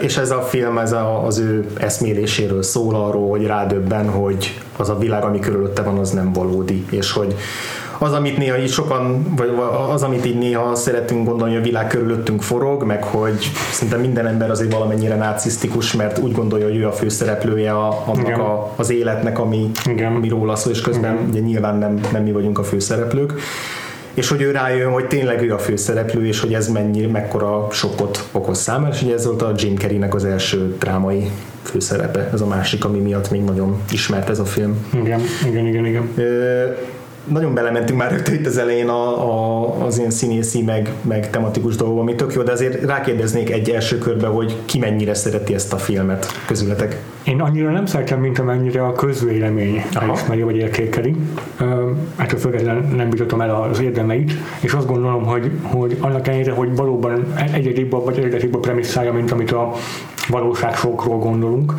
és 0.00 0.16
ez 0.16 0.30
a 0.30 0.40
film 0.40 0.78
ez 0.78 0.92
a, 0.92 1.24
az 1.26 1.38
ő 1.38 1.66
eszméléséről 1.78 2.62
szól 2.62 2.94
arról, 2.94 3.30
hogy 3.30 3.46
rádöbben, 3.46 4.08
hogy 4.08 4.60
az 4.76 4.88
a 4.88 4.98
világ, 4.98 5.24
ami 5.24 5.38
körülötte 5.38 5.82
van, 5.82 5.98
az 5.98 6.10
nem 6.10 6.32
valódi, 6.32 6.86
és 6.90 7.12
hogy 7.12 7.34
az, 7.98 8.12
amit 8.12 8.36
néha 8.36 8.58
így 8.58 8.70
sokan, 8.70 9.34
vagy 9.36 9.52
az, 9.92 10.02
amit 10.02 10.26
így 10.26 10.38
néha 10.38 10.74
szeretünk 10.74 11.28
gondolni, 11.28 11.52
hogy 11.52 11.62
a 11.62 11.64
világ 11.64 11.86
körülöttünk 11.86 12.42
forog, 12.42 12.82
meg 12.82 13.04
hogy 13.04 13.50
szinte 13.70 13.96
minden 13.96 14.26
ember 14.26 14.50
azért 14.50 14.72
valamennyire 14.72 15.16
narcisztikus, 15.16 15.92
mert 15.92 16.18
úgy 16.18 16.32
gondolja, 16.32 16.66
hogy 16.66 16.76
ő 16.76 16.86
a 16.86 16.92
főszereplője 16.92 17.72
a, 17.72 18.02
annak 18.06 18.26
Igen. 18.26 18.40
a, 18.40 18.72
az 18.76 18.90
életnek, 18.90 19.38
ami, 19.38 19.70
Igen. 19.84 20.14
ami 20.14 20.28
róla 20.28 20.56
szól, 20.56 20.72
és 20.72 20.80
közben 20.80 21.26
ugye 21.28 21.40
nyilván 21.40 21.76
nem, 21.76 22.00
nem 22.12 22.22
mi 22.22 22.32
vagyunk 22.32 22.58
a 22.58 22.62
főszereplők 22.62 23.32
és 24.16 24.28
hogy 24.28 24.42
ő 24.42 24.50
rájön, 24.50 24.92
hogy 24.92 25.06
tényleg 25.06 25.42
ő 25.42 25.54
a 25.54 25.58
főszereplő, 25.58 26.26
és 26.26 26.40
hogy 26.40 26.54
ez 26.54 26.68
mennyi, 26.68 27.06
mekkora 27.06 27.66
sokkot 27.70 28.28
okoz 28.32 28.58
számára, 28.58 28.94
és 28.94 29.02
ugye 29.02 29.14
ez 29.14 29.26
volt 29.26 29.42
a 29.42 29.52
Jim 29.56 29.76
Carreynek 29.76 30.14
az 30.14 30.24
első 30.24 30.76
drámai 30.78 31.30
főszerepe, 31.62 32.30
ez 32.32 32.40
a 32.40 32.46
másik, 32.46 32.84
ami 32.84 32.98
miatt 32.98 33.30
még 33.30 33.44
nagyon 33.44 33.82
ismert 33.90 34.28
ez 34.28 34.38
a 34.38 34.44
film. 34.44 34.86
Igen, 34.94 35.20
igen, 35.46 35.66
igen, 35.66 35.86
igen. 35.86 36.10
Ö, 36.16 36.64
nagyon 37.26 37.54
belementünk 37.54 37.98
már 37.98 38.10
rögtön 38.10 38.34
itt 38.34 38.46
az 38.46 38.58
elején 38.58 38.88
a, 38.88 39.30
a, 39.30 39.84
az 39.84 39.98
ilyen 39.98 40.10
színészi, 40.10 40.62
meg, 40.62 40.92
meg 41.02 41.30
tematikus 41.30 41.76
dolgok, 41.76 42.00
ami 42.00 42.14
tök 42.14 42.32
jó, 42.32 42.42
de 42.42 42.52
azért 42.52 42.84
rákérdeznék 42.84 43.50
egy 43.50 43.70
első 43.70 43.98
körbe, 43.98 44.26
hogy 44.26 44.56
ki 44.64 44.78
mennyire 44.78 45.14
szereti 45.14 45.54
ezt 45.54 45.72
a 45.72 45.76
filmet 45.76 46.26
közületek. 46.46 47.02
Én 47.24 47.40
annyira 47.40 47.70
nem 47.70 47.86
szeretem, 47.86 48.20
mint 48.20 48.38
amennyire 48.38 48.84
a 48.84 48.92
közvélemény 48.92 49.84
elismeri 49.92 50.42
vagy 50.42 50.56
értékeli. 50.56 51.16
Ö, 51.60 51.90
Ettől 52.16 52.38
függetlenül 52.38 52.82
nem 52.82 53.10
biztatom 53.10 53.40
el 53.40 53.68
az 53.70 53.80
érdemeit, 53.80 54.32
és 54.60 54.72
azt 54.72 54.86
gondolom, 54.86 55.24
hogy, 55.24 55.50
hogy 55.62 55.96
annak 56.00 56.28
ellenére, 56.28 56.52
hogy 56.52 56.76
valóban 56.76 57.34
egyedibb 57.52 58.04
vagy 58.04 58.18
eredetibb 58.18 58.54
a 58.54 58.58
premisszája, 58.58 59.12
mint 59.12 59.30
amit 59.30 59.52
a 59.52 59.72
valóságsokról 60.28 61.18
gondolunk, 61.18 61.74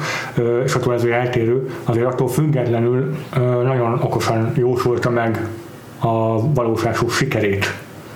és 0.66 0.76
attól 0.76 0.94
ezért 0.94 1.14
eltérő, 1.14 1.70
azért 1.84 2.06
attól 2.06 2.28
függetlenül 2.28 3.16
nagyon 3.64 4.00
okosan 4.02 4.52
jósolta 4.56 5.10
meg 5.10 5.48
a 6.00 6.40
valóságsok 6.54 7.12
sikerét. 7.12 7.66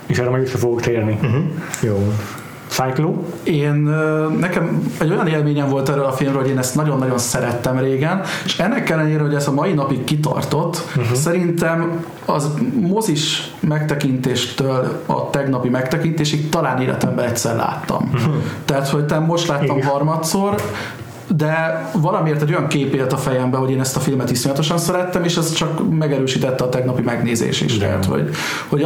És 0.05 0.17
erre 0.19 0.29
majd 0.29 0.41
vissza 0.43 0.57
fogok 0.57 0.81
térni. 0.81 1.17
Uh-huh. 1.21 1.43
Jó. 1.81 2.13
Cyclo? 2.71 3.13
Én, 3.43 3.73
nekem 4.39 4.91
egy 4.99 5.11
olyan 5.11 5.27
élményem 5.27 5.69
volt 5.69 5.89
erről 5.89 6.03
a 6.03 6.11
filmről, 6.11 6.41
hogy 6.41 6.49
én 6.49 6.57
ezt 6.57 6.75
nagyon-nagyon 6.75 7.17
szerettem 7.17 7.79
régen, 7.79 8.21
és 8.45 8.59
ennek 8.59 8.89
ellenére, 8.89 9.21
hogy 9.21 9.33
ez 9.33 9.47
a 9.47 9.51
mai 9.51 9.73
napig 9.73 10.03
kitartott, 10.03 10.87
uh-huh. 10.97 11.17
szerintem 11.17 12.05
az 12.25 12.49
mozis 12.79 13.51
megtekintéstől 13.59 15.01
a 15.05 15.29
tegnapi 15.29 15.69
megtekintésig 15.69 16.49
talán 16.49 16.81
életemben 16.81 17.25
egyszer 17.25 17.55
láttam. 17.55 18.09
Uh-huh. 18.13 18.33
Tehát, 18.65 18.89
hogy 18.89 19.05
te 19.05 19.19
most 19.19 19.47
láttam 19.47 19.77
Igen. 19.77 19.89
harmadszor, 19.89 20.55
de 21.35 21.89
valamiért 21.93 22.41
egy 22.41 22.49
olyan 22.49 22.67
kép 22.67 22.93
élt 22.93 23.13
a 23.13 23.17
fejembe, 23.17 23.57
hogy 23.57 23.71
én 23.71 23.79
ezt 23.79 23.95
a 23.95 23.99
filmet 23.99 24.31
iszonyatosan 24.31 24.77
szerettem, 24.77 25.23
és 25.23 25.37
ez 25.37 25.53
csak 25.53 25.97
megerősítette 25.97 26.63
a 26.63 26.69
tegnapi 26.69 27.01
megnézés 27.01 27.61
is. 27.61 27.77
De. 27.77 27.85
Tehát, 27.85 28.05
hogy, 28.05 28.29
hogy 28.69 28.83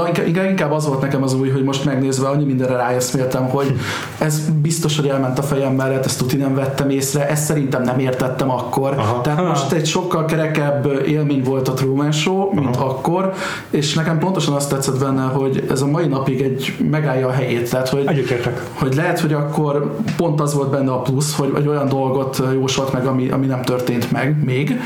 inkább- 0.50 0.72
az 0.72 0.88
volt 0.88 1.02
nekem 1.02 1.24
az 1.24 1.34
új, 1.34 1.50
hogy 1.50 1.64
most 1.64 1.86
megnézve 1.86 2.28
annyi 2.28 2.44
mindenre 2.44 2.76
ráeszméltem, 2.76 3.50
hogy 3.50 3.80
ez 4.18 4.42
biztos, 4.62 4.96
hogy 4.96 5.08
elment 5.08 5.40
a 5.40 5.44
fejem 5.44 5.74
mellett, 5.74 6.06
ezt 6.06 6.18
tuti 6.18 6.38
nem 6.38 6.56
vettem 6.56 6.90
észre, 6.90 7.30
ezt 7.30 7.44
szerintem 7.44 7.82
nem 7.82 8.00
értettem 8.00 8.50
akkor. 8.50 8.94
Aha. 8.98 9.22
Tehát 9.22 9.48
most 9.48 9.72
egy 9.72 9.86
sokkal 9.86 10.26
kerekebb 10.26 11.02
élmény 11.08 11.44
volt 11.44 11.68
a 11.68 11.74
Truman 11.74 12.12
Show, 12.12 12.54
mint 12.54 12.76
akkor, 12.76 13.34
és 13.70 13.94
nekem 13.94 14.20
pontosan 14.20 14.54
azt 14.54 14.70
tetszett 14.70 15.00
benne, 15.00 15.24
hogy 15.24 15.66
ez 15.70 15.82
a 15.82 15.88
mai 15.88 16.08
napig 16.08 16.42
egy 16.42 16.76
megállja 16.92 17.28
a 17.28 17.32
helyét. 17.32 17.70
Tehát, 17.70 17.90
hogy 17.90 18.04
Egyetértek. 18.06 18.64
hogy 18.74 18.96
lehet, 18.96 19.20
hogy 19.20 19.34
akkor 19.34 19.96
pont 20.18 20.42
az 20.42 20.54
volt 20.54 20.70
benne 20.70 20.92
a 20.92 21.02
plusz, 21.02 21.36
hogy, 21.36 21.52
hogy 21.54 21.68
olyan 21.68 21.88
dolgot 21.88 22.35
jósolt 22.54 22.94
meg, 22.94 23.06
ami, 23.06 23.30
ami 23.30 23.46
nem 23.46 23.62
történt 23.62 24.12
meg 24.12 24.44
még, 24.44 24.80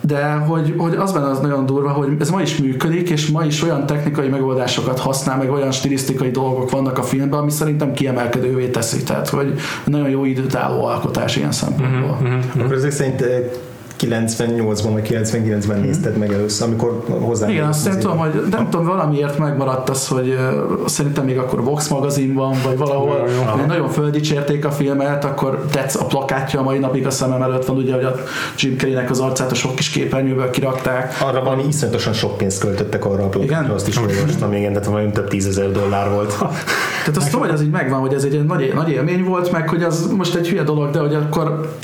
de 0.00 0.32
hogy, 0.32 0.74
hogy 0.76 0.94
az 0.94 1.12
benne 1.12 1.30
az 1.30 1.40
nagyon 1.40 1.66
durva, 1.66 1.90
hogy 1.90 2.08
ez 2.18 2.30
ma 2.30 2.42
is 2.42 2.56
működik, 2.56 3.10
és 3.10 3.28
ma 3.28 3.44
is 3.44 3.62
olyan 3.62 3.86
technikai 3.86 4.28
megoldásokat 4.28 4.98
használ, 4.98 5.36
meg 5.36 5.50
olyan 5.50 5.70
stilisztikai 5.70 6.30
dolgok 6.30 6.70
vannak 6.70 6.98
a 6.98 7.02
filmben, 7.02 7.38
ami 7.38 7.50
szerintem 7.50 7.92
kiemelkedővé 7.92 8.68
teszi. 8.68 9.02
Tehát, 9.02 9.28
hogy 9.28 9.54
nagyon 9.84 10.08
jó 10.08 10.24
időt 10.24 10.54
álló 10.54 10.84
alkotás 10.84 11.36
ilyen 11.36 11.52
szempontból. 11.52 12.18
Mm-hmm. 12.22 12.38
Akkor 12.58 12.72
ezek 12.72 12.90
szerint 12.90 13.24
98-ban 14.00 14.90
vagy 14.92 15.08
99-ben 15.10 15.76
hmm. 15.76 15.86
nézted 15.86 16.16
meg 16.16 16.32
először, 16.32 16.66
amikor 16.66 17.04
hozzá. 17.20 17.48
Igen, 17.50 17.68
azt 17.68 17.84
nem 17.88 17.98
tudom, 17.98 18.18
hogy 18.18 18.42
nem 18.50 18.70
tudom, 18.70 18.86
valamiért 18.86 19.38
megmaradt 19.38 19.88
az, 19.88 20.08
hogy 20.08 20.28
uh, 20.28 20.86
szerintem 20.86 21.24
még 21.24 21.38
akkor 21.38 21.64
Vox 21.64 21.88
magazinban, 21.88 22.56
vagy 22.64 22.76
valahol 22.76 23.24
jó, 23.28 23.58
jó. 23.58 23.66
nagyon 23.66 23.88
földicsérték 23.88 24.64
a 24.64 24.70
filmet, 24.70 25.24
akkor 25.24 25.64
tetsz 25.70 25.94
a 25.94 26.04
plakátja 26.04 26.60
a 26.60 26.62
mai 26.62 26.78
napig 26.78 27.06
a 27.06 27.10
szemem 27.10 27.42
előtt 27.42 27.64
van, 27.64 27.76
ugye, 27.76 27.94
hogy 27.94 28.04
a 28.04 28.14
Jim 28.56 28.76
Carrey-nek 28.76 29.10
az 29.10 29.20
arcát 29.20 29.50
a 29.50 29.54
sok 29.54 29.74
kis 29.74 29.90
képernyőből 29.90 30.50
kirakták. 30.50 31.18
Arra 31.22 31.42
valami 31.42 31.64
iszonyatosan 31.68 32.12
sok 32.12 32.36
pénzt 32.36 32.60
költöttek 32.60 33.04
arra 33.04 33.24
a 33.24 33.28
plakátra, 33.28 33.74
azt 33.74 33.88
is 33.88 33.96
olvastam, 33.96 34.52
igen, 34.52 34.72
tehát 34.72 34.88
valami 34.88 35.10
több 35.10 35.28
tízezer 35.28 35.72
dollár 35.72 36.10
volt. 36.10 36.38
Tehát 37.04 37.16
azt 37.16 37.30
tudom, 37.30 37.46
hogy 37.46 37.54
az 37.54 37.62
így 37.62 37.70
megvan, 37.70 38.00
hogy 38.00 38.14
ez 38.14 38.24
egy 38.24 38.44
nagy, 38.44 38.72
nagy 38.74 38.90
élmény 38.90 39.24
volt, 39.24 39.52
meg 39.52 39.68
hogy 39.68 39.82
az 39.82 40.12
most 40.16 40.34
egy 40.34 40.48
hülye 40.48 40.62
dolog, 40.62 40.90
de 40.90 40.98
hogy 40.98 41.14
akkor 41.14 41.74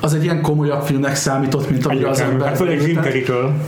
az 0.00 0.14
egy 0.14 0.22
ilyen 0.24 0.42
komolyabb 0.42 0.82
filmnek 0.82 1.14
számított, 1.14 1.70
mint 1.70 1.86
amire 1.86 2.08
az 2.08 2.20
ember. 2.20 2.48
Hát 2.48 2.56
főleg 2.56 2.80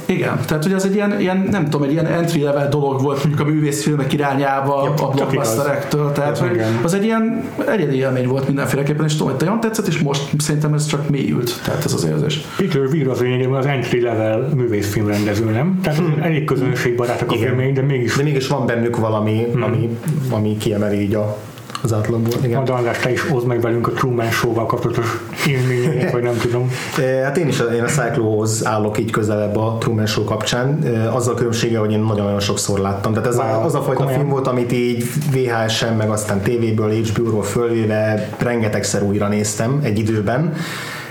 Igen, 0.06 0.40
tehát 0.46 0.62
hogy 0.62 0.72
az 0.72 0.84
egy 0.84 0.94
ilyen, 0.94 1.20
ilyen, 1.20 1.48
nem 1.50 1.64
tudom, 1.64 1.82
egy 1.82 1.92
ilyen 1.92 2.06
entry 2.06 2.42
level 2.42 2.68
dolog 2.68 3.02
volt, 3.02 3.24
mondjuk 3.24 3.48
a 3.48 3.50
művészfilmek 3.50 4.12
irányába, 4.12 4.82
ja, 4.84 5.04
a 5.04 5.08
blockbusterektől, 5.08 6.12
tehát 6.12 6.38
hogy 6.38 6.60
az 6.82 6.94
egy 6.94 7.04
ilyen 7.04 7.44
egyedi 7.68 7.96
élmény 7.96 8.28
volt 8.28 8.46
mindenféleképpen, 8.46 9.04
és 9.04 9.12
tudom, 9.12 9.32
hogy 9.32 9.40
nagyon 9.40 9.60
tetszett, 9.60 9.86
és 9.86 9.98
most 9.98 10.30
szerintem 10.38 10.74
ez 10.74 10.86
csak 10.86 11.08
mélyült, 11.08 11.60
tehát 11.64 11.84
ez 11.84 11.92
az 11.92 12.04
érzés. 12.04 12.40
Peter 12.56 12.82
Weir 12.82 13.08
az 13.08 13.20
lényegében 13.20 13.58
az 13.58 13.66
entry 13.66 14.00
level 14.00 14.48
művészfilm 14.54 15.06
rendező, 15.06 15.44
nem? 15.44 15.78
Tehát 15.82 15.98
hmm. 15.98 16.22
elég 16.22 16.44
közönségbarátok 16.44 17.32
a 17.32 17.36
filmjeink, 17.36 17.76
de 17.76 17.82
mégis. 17.82 18.16
De 18.16 18.22
mégis 18.22 18.46
van 18.46 18.66
bennük 18.66 18.96
valami, 18.96 19.46
hmm. 19.52 19.62
ami, 19.62 19.98
ami 20.30 20.56
kiemeli 20.88 21.02
így 21.02 21.14
a 21.14 21.36
az 21.82 21.92
átlagból. 21.92 22.34
Igen. 22.42 22.56
Majd 22.56 22.68
András, 22.68 22.98
te 22.98 23.10
is 23.12 23.20
hozd 23.20 23.46
meg 23.46 23.60
velünk 23.60 23.86
a 23.86 23.90
Truman 23.90 24.30
Show-val 24.30 24.66
kapcsolatos 24.66 25.06
élményeket, 25.46 26.12
vagy 26.12 26.22
nem 26.22 26.36
tudom. 26.36 26.70
Eh, 26.98 27.22
hát 27.22 27.36
én 27.36 27.48
is 27.48 27.60
én 27.74 27.82
a 27.82 27.86
Cyclohoz 27.86 28.66
állok 28.66 28.98
így 28.98 29.10
közelebb 29.10 29.56
a 29.56 29.76
Truman 29.80 30.06
Show 30.06 30.24
kapcsán, 30.24 30.78
eh, 30.84 31.16
azzal 31.16 31.34
a 31.34 31.36
különbsége, 31.36 31.78
hogy 31.78 31.92
én 31.92 32.00
nagyon-nagyon 32.00 32.40
sokszor 32.40 32.78
láttam. 32.78 33.12
Tehát 33.12 33.28
ez 33.28 33.36
wow, 33.36 33.44
a, 33.44 33.64
az 33.64 33.74
a 33.74 33.80
fajta 33.82 33.94
komolyan. 33.94 34.18
film 34.18 34.30
volt, 34.30 34.46
amit 34.46 34.72
így 34.72 35.04
VHS-en, 35.32 35.94
meg 35.94 36.10
aztán 36.10 36.40
tévéből, 36.40 36.90
HBO-ról 36.90 37.42
fölvéve 37.42 38.28
rengetegszer 38.38 39.02
újra 39.02 39.28
néztem 39.28 39.80
egy 39.82 39.98
időben. 39.98 40.54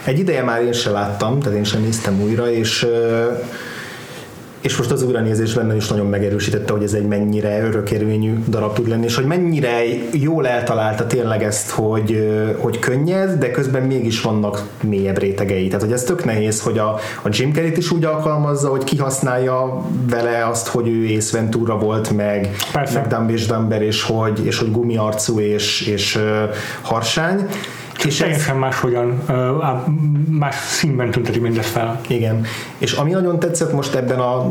Egy 0.03 0.19
ideje 0.19 0.43
már 0.43 0.61
én 0.61 0.73
sem 0.73 0.93
láttam, 0.93 1.39
tehát 1.39 1.57
én 1.57 1.63
sem 1.63 1.81
néztem 1.81 2.21
újra, 2.21 2.51
és 2.51 2.83
eh, 2.83 2.89
és 4.61 4.77
most 4.77 4.91
az 4.91 5.03
újranézés 5.03 5.53
benne 5.53 5.75
is 5.75 5.87
nagyon 5.87 6.05
megerősítette, 6.05 6.73
hogy 6.73 6.83
ez 6.83 6.93
egy 6.93 7.05
mennyire 7.05 7.61
örökérvényű 7.61 8.33
darab 8.47 8.73
tud 8.73 8.87
lenni, 8.87 9.05
és 9.05 9.15
hogy 9.15 9.25
mennyire 9.25 9.83
jól 10.11 10.47
eltalálta 10.47 11.07
tényleg 11.07 11.43
ezt, 11.43 11.69
hogy, 11.69 12.29
hogy 12.57 12.79
könnyed, 12.79 13.39
de 13.39 13.51
közben 13.51 13.81
mégis 13.81 14.21
vannak 14.21 14.63
mélyebb 14.83 15.17
rétegei. 15.17 15.67
Tehát, 15.67 15.83
hogy 15.83 15.93
ez 15.93 16.03
tök 16.03 16.25
nehéz, 16.25 16.61
hogy 16.61 16.77
a, 16.77 16.99
a 17.21 17.29
Jim 17.31 17.53
carrey 17.53 17.71
is 17.75 17.91
úgy 17.91 18.05
alkalmazza, 18.05 18.69
hogy 18.69 18.83
kihasználja 18.83 19.85
vele 20.09 20.47
azt, 20.47 20.67
hogy 20.67 20.87
ő 20.87 21.15
Ace 21.17 21.37
Ventura 21.37 21.77
volt, 21.77 22.11
meg, 22.11 22.55
Persze. 22.71 22.99
meg 22.99 23.07
Dumb 23.07 23.29
és 23.29 23.45
Dumber, 23.45 23.81
és 23.81 24.03
hogy, 24.03 24.45
és 24.45 24.59
hogy 24.59 24.71
gumiarcú 24.71 25.39
és, 25.39 25.81
és 25.81 26.15
uh, 26.15 26.21
harsány, 26.81 27.47
és 28.05 28.17
teljesen 28.17 28.55
ez... 28.55 28.59
máshogyan, 28.61 29.23
más 30.29 30.55
színben 30.55 31.11
tünteti 31.11 31.39
mindezt 31.39 31.69
fel. 31.69 32.01
Igen. 32.07 32.45
És 32.77 32.93
ami 32.93 33.11
nagyon 33.11 33.39
tetszett 33.39 33.73
most 33.73 33.95
ebben 33.95 34.19
a, 34.19 34.45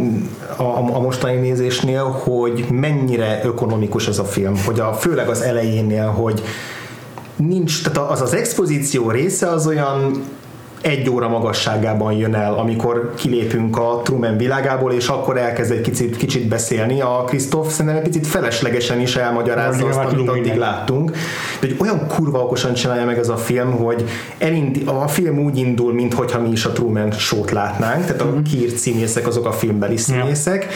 a, 0.57 0.77
a 0.93 1.01
mostani 1.01 1.37
nézésnél, 1.37 2.05
hogy 2.05 2.67
mennyire 2.71 3.41
ökonomikus 3.45 4.09
ez 4.09 4.19
a 4.19 4.25
film, 4.25 4.57
hogy 4.65 4.81
a, 4.81 4.93
főleg 4.93 5.29
az 5.29 5.41
elejénél, 5.41 6.07
hogy 6.07 6.43
nincs, 7.37 7.83
tehát 7.83 8.11
az 8.11 8.21
az 8.21 8.35
expozíció 8.35 9.11
része 9.11 9.49
az 9.49 9.67
olyan 9.67 10.23
egy 10.81 11.11
óra 11.11 11.29
magasságában 11.29 12.13
jön 12.13 12.35
el, 12.35 12.55
amikor 12.55 13.15
kilépünk 13.15 13.77
a 13.77 14.01
Truman 14.05 14.37
világából, 14.37 14.93
és 14.93 15.09
akkor 15.09 15.39
elkezd 15.39 15.71
egy 15.71 15.81
kicsit, 15.81 16.17
kicsit 16.17 16.49
beszélni. 16.49 17.01
A 17.01 17.25
Krisztóf 17.27 17.73
szerintem 17.73 17.97
egy 17.97 18.03
picit 18.03 18.27
feleslegesen 18.27 19.01
is 19.01 19.17
elmagyarázza 19.17 19.87
azt, 19.87 19.99
amit 19.99 20.29
addig 20.29 20.33
minden. 20.33 20.59
láttunk. 20.59 21.11
De 21.61 21.67
egy 21.67 21.77
olyan 21.79 22.07
kurva 22.07 22.39
okosan 22.39 22.75
csinálja 22.75 23.05
meg 23.05 23.19
ez 23.19 23.29
a 23.29 23.37
film, 23.37 23.71
hogy 23.73 24.05
elindi, 24.39 24.83
a 24.85 25.09
film 25.09 25.39
úgy 25.39 25.57
indul, 25.57 25.93
mintha 25.93 26.41
mi 26.41 26.49
is 26.51 26.65
a 26.65 26.73
Truman 26.73 27.11
show 27.11 27.45
látnánk, 27.53 28.05
tehát 28.05 28.21
a 28.21 28.25
mhm. 28.25 28.43
kírt 28.43 28.77
színészek 28.77 29.27
azok 29.27 29.47
a 29.47 29.53
filmbeli 29.53 29.97
színészek, 29.97 30.67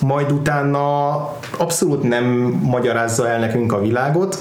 majd 0.00 0.32
utána 0.32 1.14
abszolút 1.56 2.02
nem 2.02 2.24
magyarázza 2.62 3.28
el 3.28 3.38
nekünk 3.38 3.72
a 3.72 3.80
világot, 3.80 4.38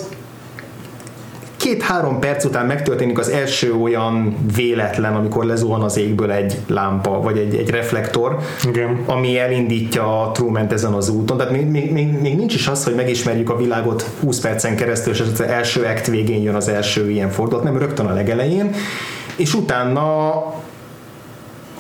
két-három 1.62 2.20
perc 2.20 2.46
után 2.46 2.66
megtörténik 2.66 3.20
az 3.20 3.30
első 3.30 3.74
olyan 3.74 4.36
véletlen, 4.56 5.16
amikor 5.16 5.46
lezuhan 5.46 5.82
az 5.82 5.98
égből 5.98 6.32
egy 6.32 6.58
lámpa, 6.68 7.22
vagy 7.22 7.38
egy, 7.38 7.56
egy 7.56 7.70
reflektor, 7.70 8.38
Igen. 8.68 9.04
ami 9.06 9.40
elindítja 9.40 10.22
a 10.22 10.32
truman 10.32 10.72
ezen 10.72 10.94
az 10.94 11.10
úton. 11.10 11.38
Tehát 11.38 11.52
még, 11.52 11.66
még, 11.66 11.92
még, 11.92 12.22
még 12.22 12.36
nincs 12.38 12.54
is 12.54 12.68
az, 12.68 12.84
hogy 12.84 12.96
megismerjük 12.96 13.50
a 13.50 13.58
világot 13.58 14.10
20 14.20 14.40
percen 14.40 14.76
keresztül, 14.76 15.14
és 15.14 15.20
az 15.20 15.42
első 15.42 15.84
act 15.84 16.08
végén 16.08 16.42
jön 16.42 16.56
az 16.56 16.68
első 16.68 17.10
ilyen 17.10 17.30
fordulat, 17.30 17.64
nem 17.64 17.78
rögtön 17.78 18.06
a 18.06 18.14
legelején, 18.14 18.76
és 19.36 19.54
utána 19.54 20.34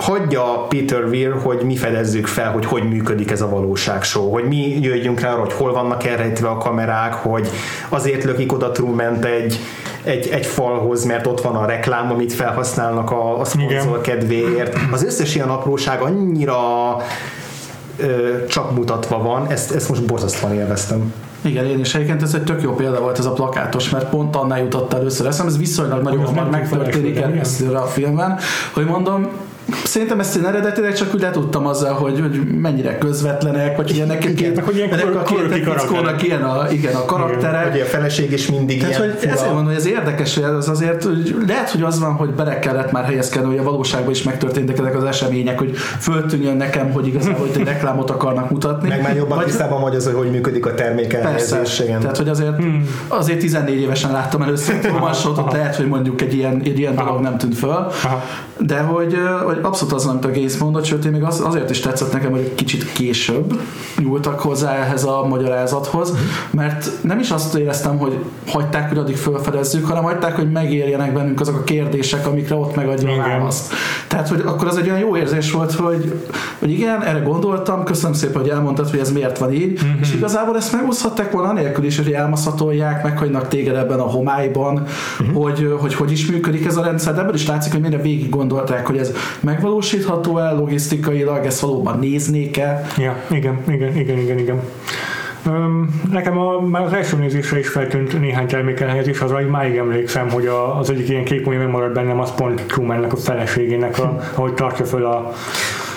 hagyja 0.01 0.65
Peter 0.69 1.03
Weir, 1.03 1.31
hogy 1.43 1.61
mi 1.63 1.75
fedezzük 1.75 2.27
fel, 2.27 2.51
hogy 2.51 2.65
hogy 2.65 2.89
működik 2.89 3.31
ez 3.31 3.41
a 3.41 3.49
valóság 3.49 4.03
show, 4.03 4.29
hogy 4.29 4.43
mi 4.43 4.79
jöjjünk 4.81 5.19
rá, 5.19 5.31
hogy 5.31 5.53
hol 5.53 5.73
vannak 5.73 6.05
elrejtve 6.05 6.47
a 6.47 6.57
kamerák, 6.57 7.13
hogy 7.13 7.49
azért 7.89 8.23
lökik 8.23 8.53
oda 8.53 8.71
truman 8.71 9.25
egy, 9.25 9.59
egy, 10.03 10.27
egy 10.27 10.45
falhoz, 10.45 11.05
mert 11.05 11.27
ott 11.27 11.41
van 11.41 11.55
a 11.55 11.65
reklám, 11.65 12.11
amit 12.11 12.33
felhasználnak 12.33 13.11
a, 13.11 13.39
a 13.39 13.45
szponzor 13.45 14.01
kedvéért. 14.01 14.77
Az 14.91 15.03
összes 15.03 15.35
ilyen 15.35 15.49
apróság 15.49 16.01
annyira 16.01 16.57
ö, 17.97 18.45
csak 18.47 18.75
mutatva 18.75 19.21
van, 19.21 19.47
ezt, 19.47 19.71
ezt 19.71 19.89
most 19.89 20.05
borzasztóan 20.05 20.53
élveztem. 20.53 21.13
Igen, 21.41 21.65
én 21.65 21.79
is 21.79 21.95
egyébként 21.95 22.21
ez 22.21 22.33
egy 22.33 22.43
tök 22.43 22.61
jó 22.61 22.75
példa 22.75 23.01
volt 23.01 23.19
ez 23.19 23.25
a 23.25 23.31
plakátos, 23.31 23.89
mert 23.89 24.09
pont 24.09 24.35
annál 24.35 24.59
jutott 24.59 24.93
először 24.93 25.27
eszem, 25.27 25.47
ez 25.47 25.57
viszonylag 25.57 26.01
nagyon 26.01 26.25
hamar 26.25 26.49
megtörténik 26.49 27.17
először 27.19 27.75
a 27.75 27.85
filmben, 27.85 28.39
hogy 28.73 28.85
mondom, 28.85 29.27
Szerintem 29.83 30.19
ezt 30.19 30.35
én 30.35 30.45
eredetileg 30.45 30.93
csak 30.93 31.13
úgy 31.13 31.21
letudtam 31.21 31.67
azzal, 31.67 31.93
hogy, 31.93 32.19
hogy 32.19 32.59
mennyire 32.61 32.97
közvetlenek, 32.97 33.77
vagy 33.77 33.95
ilyenek, 33.95 34.25
igen, 34.25 34.63
hogy 34.63 34.75
ilyen 34.75 34.91
ennek 34.91 35.15
a 35.15 35.21
két 35.21 35.53
fickónak 35.53 36.23
ilyen 36.23 36.43
a, 36.43 36.71
igen, 36.71 36.95
a 36.95 37.05
karaktere. 37.05 37.69
Hogy 37.71 37.79
a 37.79 37.85
feleség 37.85 38.31
is 38.31 38.49
mindig 38.49 38.79
Tehát, 38.79 38.97
ilyen 38.97 39.09
hogy 39.09 39.29
ezért 39.29 39.45
mondom, 39.45 39.65
hogy 39.65 39.75
ez 39.75 39.85
érdekes, 39.85 40.35
hogy 40.35 40.43
ez 40.43 40.67
azért, 40.67 41.03
hogy 41.03 41.35
lehet, 41.47 41.69
hogy 41.69 41.81
az 41.81 41.99
van, 41.99 42.13
hogy 42.13 42.29
bele 42.29 42.59
kellett 42.59 42.91
már 42.91 43.05
helyezkedni, 43.05 43.47
hogy 43.47 43.57
a 43.57 43.63
valóságban 43.63 44.11
is 44.11 44.23
megtörténtek 44.23 44.79
ezek 44.79 44.95
az 44.95 45.03
események, 45.03 45.57
hogy 45.57 45.77
föltűnjön 45.99 46.57
nekem, 46.57 46.91
hogy 46.91 47.07
igazából 47.07 47.47
hogy 47.47 47.59
egy 47.59 47.65
reklámot 47.65 48.09
akarnak 48.09 48.49
mutatni. 48.49 48.87
Meg 48.87 49.01
már 49.01 49.15
jobban 49.15 49.37
vagy, 49.37 49.45
tisztában 49.45 49.81
vagy 49.81 49.95
az, 49.95 50.05
hogy 50.05 50.13
hogy 50.13 50.31
működik 50.31 50.65
a 50.65 50.73
termék 50.73 51.17
Persze, 51.17 51.61
tehát 51.99 52.17
hogy 52.17 52.29
azért, 52.29 52.55
hmm. 52.55 52.89
azért 53.07 53.39
14 53.39 53.81
évesen 53.81 54.11
láttam 54.11 54.41
először 54.41 54.79
a 55.37 55.51
lehet, 55.51 55.75
hogy 55.75 55.87
mondjuk 55.87 56.21
egy 56.21 56.33
ilyen, 56.33 56.61
egy 56.65 56.79
ilyen 56.79 56.95
dolog 56.95 57.21
nem 57.21 57.37
tűnt 57.37 57.57
föl, 57.57 57.69
Aha. 58.03 58.23
de 58.57 58.79
hogy, 58.79 59.17
hogy 59.53 59.63
abszolút 59.63 59.93
az, 59.93 60.05
amit 60.05 60.25
a 60.25 60.31
Gaze 60.31 60.57
mondott, 60.59 60.85
sőt 60.85 61.05
én 61.05 61.11
még 61.11 61.23
az, 61.23 61.41
azért 61.45 61.69
is 61.69 61.79
tetszett 61.79 62.13
nekem, 62.13 62.31
hogy 62.31 62.39
egy 62.39 62.55
kicsit 62.55 62.91
később 62.91 63.59
nyúltak 63.97 64.39
hozzá 64.39 64.73
ehhez 64.73 65.03
a 65.03 65.25
magyarázathoz, 65.29 66.13
mert 66.51 66.89
nem 67.01 67.19
is 67.19 67.31
azt 67.31 67.55
éreztem, 67.55 67.97
hogy 67.97 68.17
hagyták, 68.47 68.89
hogy 68.89 68.97
addig 68.97 69.17
felfedezzük, 69.17 69.85
hanem 69.85 70.03
hagyták, 70.03 70.35
hogy 70.35 70.51
megérjenek 70.51 71.13
bennünk 71.13 71.39
azok 71.39 71.55
a 71.55 71.63
kérdések, 71.63 72.27
amikre 72.27 72.55
ott 72.55 72.75
megadja 72.75 73.11
a 73.11 73.17
választ. 73.17 73.73
Tehát, 74.07 74.27
hogy 74.27 74.43
akkor 74.45 74.67
az 74.67 74.77
egy 74.77 74.87
olyan 74.87 74.99
jó 74.99 75.17
érzés 75.17 75.51
volt, 75.51 75.73
hogy, 75.73 76.13
hogy 76.59 76.71
igen, 76.71 77.03
erre 77.03 77.19
gondoltam, 77.19 77.83
köszönöm 77.83 78.13
szépen, 78.13 78.41
hogy 78.41 78.49
elmondtad, 78.49 78.89
hogy 78.89 78.99
ez 78.99 79.11
miért 79.11 79.37
van 79.37 79.53
így, 79.53 79.83
mm-hmm. 79.83 79.99
és 80.01 80.13
igazából 80.13 80.57
ezt 80.57 80.73
megúszhatták 80.73 81.31
volna 81.31 81.49
anélkül 81.49 81.85
is, 81.85 81.97
hogy 81.97 82.11
elmaszatolják, 82.11 83.03
meghagynak 83.03 83.47
téged 83.47 83.75
ebben 83.75 83.99
a 83.99 84.09
homályban, 84.09 84.73
mm-hmm. 85.23 85.33
hogy, 85.33 85.75
hogy 85.79 85.93
hogy 85.93 86.11
is 86.11 86.25
működik 86.25 86.65
ez 86.65 86.77
a 86.77 86.83
rendszer, 86.83 87.13
de 87.13 87.21
ebből 87.21 87.33
is 87.33 87.47
látszik, 87.47 87.71
hogy 87.71 87.81
mire 87.81 87.97
végig 87.97 88.29
gondolták, 88.29 88.87
hogy 88.87 88.97
ez 88.97 89.11
megvalósítható 89.41 90.37
el 90.37 90.55
logisztikailag, 90.55 91.45
ezt 91.45 91.59
valóban 91.59 91.99
néznék-e. 91.99 92.85
Ja, 92.97 93.23
igen, 93.29 93.57
igen, 93.67 93.97
igen, 93.97 94.17
igen, 94.17 94.37
igen. 94.37 94.59
Um, 95.45 96.01
nekem 96.11 96.37
a, 96.37 96.59
már 96.59 96.81
az 96.81 96.93
első 96.93 97.17
nézésre 97.17 97.59
is 97.59 97.67
feltűnt 97.67 98.19
néhány 98.19 98.47
termékelhelyezés, 98.47 99.21
az, 99.21 99.31
hogy 99.31 99.47
máig 99.47 99.75
emlékszem, 99.75 100.29
hogy 100.29 100.45
a, 100.45 100.77
az 100.79 100.89
egyik 100.89 101.09
ilyen 101.09 101.23
kép, 101.23 101.47
ami 101.47 101.55
megmaradt 101.55 101.93
bennem, 101.93 102.19
az 102.19 102.35
pont 102.35 102.61
Trumannek 102.61 103.13
a 103.13 103.15
feleségének, 103.15 103.99
a, 103.99 104.17
ahogy 104.35 104.53
tartja 104.53 104.85
föl 104.85 105.05
a, 105.05 105.31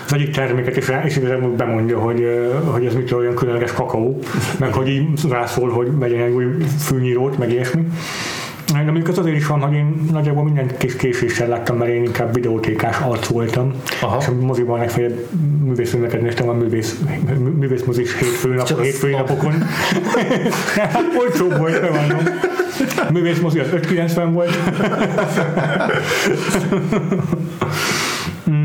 az 0.07 0.12
egyik 0.12 0.30
terméket, 0.30 0.76
és, 0.76 0.92
és 1.04 1.16
igazából 1.16 1.50
bemondja, 1.50 1.98
hogy, 1.98 2.26
hogy 2.64 2.87
ez 2.87 2.94
mitől 2.94 3.18
olyan 3.18 3.35
különleges 3.35 3.72
kakaó, 3.72 4.18
meg 4.59 4.72
hogy 4.72 4.88
így 4.88 5.09
rászól, 5.28 5.70
hogy 5.70 5.98
vegyen 5.98 6.20
egy 6.20 6.33
új 6.33 6.44
fűnyírót, 6.78 7.38
meg 7.38 7.50
ilyesmi. 7.52 7.87
De 8.72 8.83
mondjuk 8.85 9.09
az 9.09 9.18
azért 9.18 9.37
is 9.37 9.46
van, 9.46 9.61
hogy 9.61 9.74
én 9.74 9.94
nagyjából 10.12 10.44
minden 10.44 10.77
kis 10.79 10.96
késéssel 10.96 11.48
láttam, 11.48 11.77
mert 11.77 11.90
én 11.90 12.05
inkább 12.05 12.35
videótékás 12.35 12.98
arc 12.98 13.27
voltam. 13.27 13.72
Aha. 14.00 14.16
És 14.20 14.27
a 14.27 14.33
moziban 14.40 14.79
legfeljebb 14.79 15.18
művészfilmeket 15.64 16.22
néztem 16.22 16.48
a 16.48 16.53
művész, 16.53 17.00
mű- 17.27 17.59
művészmozis 17.59 18.18
hétfő, 18.18 18.55
nap, 18.55 18.81
hétfői 18.81 19.12
napokon. 19.12 19.53
olcsóbb 21.20 21.59
volt, 21.59 21.81
bevallom. 21.81 22.22
Művészmozi 23.12 23.59
az 23.59 23.72
590 23.72 24.33
volt. 24.33 24.59
Mm, 28.50 28.53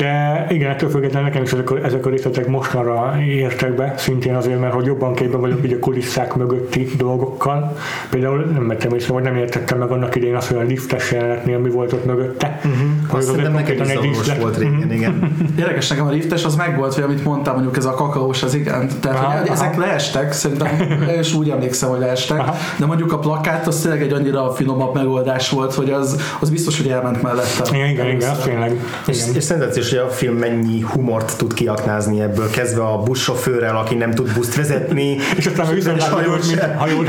De 0.00 0.46
igen, 0.48 0.70
ettől 0.70 0.90
függetlenül 0.90 1.28
nekem 1.28 1.42
is 1.42 1.52
ezek 1.52 1.70
a, 1.70 1.84
ezek 1.84 2.06
a 2.06 2.10
részletek 2.10 2.46
mostanra 2.46 3.16
értek 3.26 3.74
be, 3.74 3.94
szintén 3.96 4.34
azért, 4.34 4.60
mert 4.60 4.72
hogy 4.72 4.86
jobban 4.86 5.14
képbe 5.14 5.36
vagyok 5.36 5.64
így 5.64 5.72
a 5.72 5.78
kulisszák 5.78 6.34
mögötti 6.34 6.88
dolgokkal. 6.96 7.76
Például 8.10 8.38
nem 8.38 8.68
vettem 8.68 8.92
észre, 8.92 9.12
vagy 9.12 9.22
nem 9.22 9.36
értettem 9.36 9.78
meg 9.78 9.90
annak 9.90 10.16
idején 10.16 10.34
azt, 10.34 10.48
hogy 10.48 10.56
a 10.56 10.60
liftes 10.60 11.12
jelenetnél 11.12 11.58
mi 11.58 11.70
volt 11.70 11.92
ott 11.92 12.04
mögötte. 12.04 12.60
Uh-huh. 12.64 13.16
Azt 13.16 13.26
szerintem 13.26 13.52
nekem 13.52 14.02
is 14.02 14.38
volt 14.40 14.56
régen, 14.56 14.92
igen. 14.92 15.36
Érdekes 15.58 15.88
nekem 15.88 16.06
a 16.06 16.10
liftes, 16.10 16.44
az 16.44 16.54
megvolt, 16.54 16.94
hogy 16.94 17.02
amit 17.02 17.24
mondtam, 17.24 17.54
mondjuk 17.54 17.76
ez 17.76 17.84
a 17.84 17.94
kakaós, 17.94 18.42
az 18.42 18.54
igen. 18.54 18.88
Tehát 19.00 19.18
Aha, 19.18 19.38
hogy 19.38 19.48
ezek 19.48 19.72
aha. 19.72 19.80
leestek, 19.80 20.32
szerintem 20.32 20.68
én 21.14 21.20
is 21.20 21.34
úgy 21.34 21.50
emlékszem, 21.50 21.88
hogy 21.88 21.98
leestek, 21.98 22.38
Aha. 22.38 22.54
de 22.76 22.86
mondjuk 22.86 23.12
a 23.12 23.18
plakát 23.18 23.66
az 23.66 23.80
tényleg 23.80 24.02
egy 24.02 24.12
annyira 24.12 24.50
finomabb 24.52 24.94
megoldás 24.94 25.50
volt, 25.50 25.74
hogy 25.74 25.90
az, 25.90 26.20
az 26.40 26.50
biztos, 26.50 26.76
hogy 26.76 26.88
elment 26.88 27.22
mellette. 27.22 27.64
Igen, 27.72 27.88
igen, 27.88 28.06
igen, 28.06 28.36
tényleg. 28.44 28.84
És, 29.06 29.22
Igen. 29.22 29.34
és 29.34 29.44
szenzációs, 29.44 29.89
hogy 29.90 29.98
a 29.98 30.08
film 30.08 30.34
mennyi 30.36 30.80
humort 30.80 31.36
tud 31.38 31.54
kiaknázni 31.54 32.20
ebből, 32.20 32.50
kezdve 32.50 32.82
a 32.82 32.98
buszsofőrrel, 32.98 33.76
aki 33.76 33.94
nem 33.94 34.10
tud 34.10 34.32
buszt 34.34 34.54
vezetni, 34.56 35.16
És 35.36 35.46
aztán 35.46 35.66
meg 35.66 35.74
viszont 35.74 35.96
és, 35.96 36.04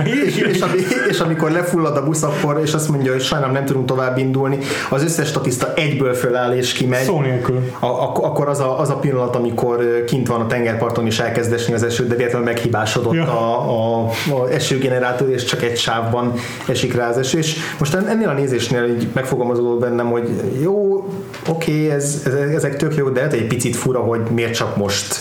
és, 0.25 0.35
és, 0.37 0.61
ami, 0.61 0.77
és 1.09 1.19
amikor 1.19 1.51
lefullad 1.51 1.97
a 1.97 2.03
busz, 2.03 2.23
akkor, 2.23 2.59
és 2.63 2.73
azt 2.73 2.89
mondja, 2.89 3.11
hogy 3.11 3.21
sajnálom 3.21 3.53
nem 3.53 3.65
tudunk 3.65 3.85
tovább 3.85 4.17
indulni, 4.17 4.57
az 4.89 5.03
összes 5.03 5.27
statiszta 5.27 5.73
egyből 5.73 6.13
föláll 6.13 6.55
és 6.55 6.71
kimegy. 6.73 7.03
Szó 7.03 7.19
nélkül. 7.19 7.59
A, 7.79 7.85
ak- 7.85 8.23
akkor 8.23 8.47
az 8.49 8.59
a, 8.59 8.79
az 8.79 8.89
a 8.89 8.95
pillanat, 8.95 9.35
amikor 9.35 10.03
kint 10.07 10.27
van 10.27 10.41
a 10.41 10.47
tengerparton 10.47 11.05
és 11.05 11.19
elkezd 11.19 11.53
esni 11.53 11.73
az 11.73 11.83
eső, 11.83 12.07
de 12.07 12.15
véletlenül 12.15 12.47
meghibásodott 12.47 13.13
Ja. 13.13 13.23
a, 13.23 13.69
a, 13.69 14.09
a 14.33 14.49
esőgenerátor, 14.51 15.29
és 15.29 15.43
csak 15.43 15.63
egy 15.63 15.77
sávban 15.77 16.33
esik 16.67 16.93
rá 16.95 17.09
az 17.09 17.17
eső. 17.17 17.37
És 17.37 17.55
most 17.79 17.93
en- 17.93 18.07
ennél 18.07 18.29
a 18.29 18.33
nézésnél 18.33 18.83
így 18.83 19.07
megfogalmazódott 19.13 19.79
bennem, 19.79 20.11
hogy 20.11 20.29
jó, 20.61 21.05
oké, 21.47 21.89
ez, 21.89 22.21
ez, 22.25 22.33
ezek 22.33 22.77
tök 22.77 22.95
jó, 22.95 23.09
de 23.09 23.19
lehet 23.19 23.33
egy 23.33 23.47
picit 23.47 23.75
fura, 23.75 23.99
hogy 23.99 24.21
miért 24.29 24.53
csak 24.53 24.77
most 24.77 25.19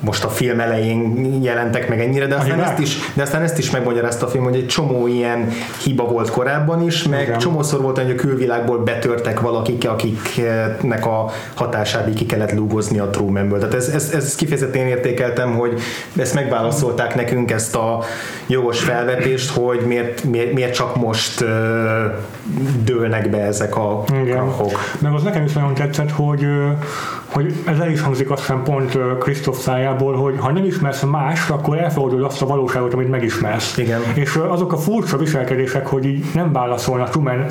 most 0.00 0.24
a 0.24 0.28
film 0.28 0.60
elején 0.60 1.28
jelentek 1.42 1.88
meg 1.88 2.00
ennyire, 2.00 2.26
de 2.26 2.34
aztán, 2.34 2.60
ezt 2.60 2.78
is, 2.78 2.96
de 3.14 3.22
aztán 3.22 3.42
ezt 3.42 3.58
is 3.58 3.70
megmagyarázta 3.70 4.26
a 4.26 4.28
film, 4.28 4.44
hogy 4.44 4.54
egy 4.54 4.66
csomó 4.66 5.06
ilyen 5.06 5.48
hiba 5.82 6.04
volt 6.04 6.30
korábban 6.30 6.86
is, 6.86 7.02
meg 7.02 7.22
Igen. 7.22 7.38
csomószor 7.38 7.80
volt, 7.80 7.98
hogy 7.98 8.10
a 8.10 8.14
külvilágból 8.14 8.78
betörtek 8.78 9.40
valakik, 9.40 9.88
akiknek 9.88 11.06
a 11.06 11.30
hatását 11.54 12.08
így 12.08 12.14
ki 12.14 12.26
kellett 12.26 12.52
lúgozni 12.52 12.98
a 12.98 13.10
Trumanből. 13.10 13.58
Tehát 13.58 13.74
ez, 13.74 13.88
ez, 13.88 14.10
ez 14.14 14.34
kifejezetten 14.34 14.86
értékeltem, 14.86 15.56
hogy 15.56 15.80
ezt 16.16 16.34
megválaszolták 16.34 17.14
nekünk 17.14 17.50
ezt 17.50 17.74
a 17.74 18.04
jogos 18.46 18.80
felvetést, 18.80 19.50
hogy 19.50 19.80
miért, 19.86 20.24
miért, 20.24 20.52
miért 20.52 20.74
csak 20.74 20.96
most 20.96 21.44
dőlnek 22.84 23.30
be 23.30 23.38
ezek 23.38 23.76
a 23.76 24.04
Igen. 24.12 24.24
krachok. 24.24 24.80
Meg 24.98 25.14
az 25.14 25.22
nekem 25.22 25.44
is 25.44 25.52
nagyon 25.52 25.74
tetszett, 25.74 26.10
hogy, 26.10 26.46
hogy 27.24 27.54
ez 27.66 27.78
el 27.78 27.90
is 27.90 28.00
hangzik 28.00 28.30
azt 28.30 28.40
hiszem 28.40 28.62
pont 28.62 28.98
Krisztof 29.18 29.58
szájából, 29.60 30.14
hogy 30.14 30.34
ha 30.38 30.52
nem 30.52 30.64
ismersz 30.64 31.02
mást, 31.02 31.50
akkor 31.50 31.78
elfogadod 31.78 32.22
azt 32.22 32.42
a 32.42 32.46
valóságot, 32.46 32.92
amit 32.92 33.10
megismersz. 33.10 33.76
Igen. 33.76 34.00
És 34.14 34.38
azok 34.48 34.72
a 34.72 34.76
furcsa 34.76 35.16
viselkedések, 35.16 35.86
hogy 35.86 36.04
így 36.04 36.24
nem 36.34 36.52
válaszolnak 36.52 37.10
Truman 37.10 37.46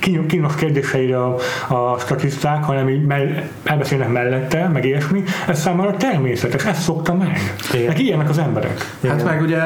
kín- 0.00 0.26
kínos 0.26 0.54
kérdéseire 0.54 1.24
a, 1.24 1.34
a 1.68 1.98
statiszták, 1.98 2.64
hanem 2.64 2.88
így 2.88 3.06
mell- 3.06 3.42
elbeszélnek 3.64 4.12
mellette, 4.12 4.68
meg 4.72 4.84
ilyesmi, 4.84 5.22
ez 5.48 5.60
számára 5.60 5.96
természetes, 5.96 6.64
ezt 6.64 6.80
szokta 6.80 7.14
meg. 7.14 7.54
Igen. 7.72 7.86
Meg 7.86 7.98
ilyenek 8.00 8.28
az 8.28 8.38
emberek. 8.38 8.96
Hát 9.08 9.24
meg 9.24 9.40
ugye 9.42 9.58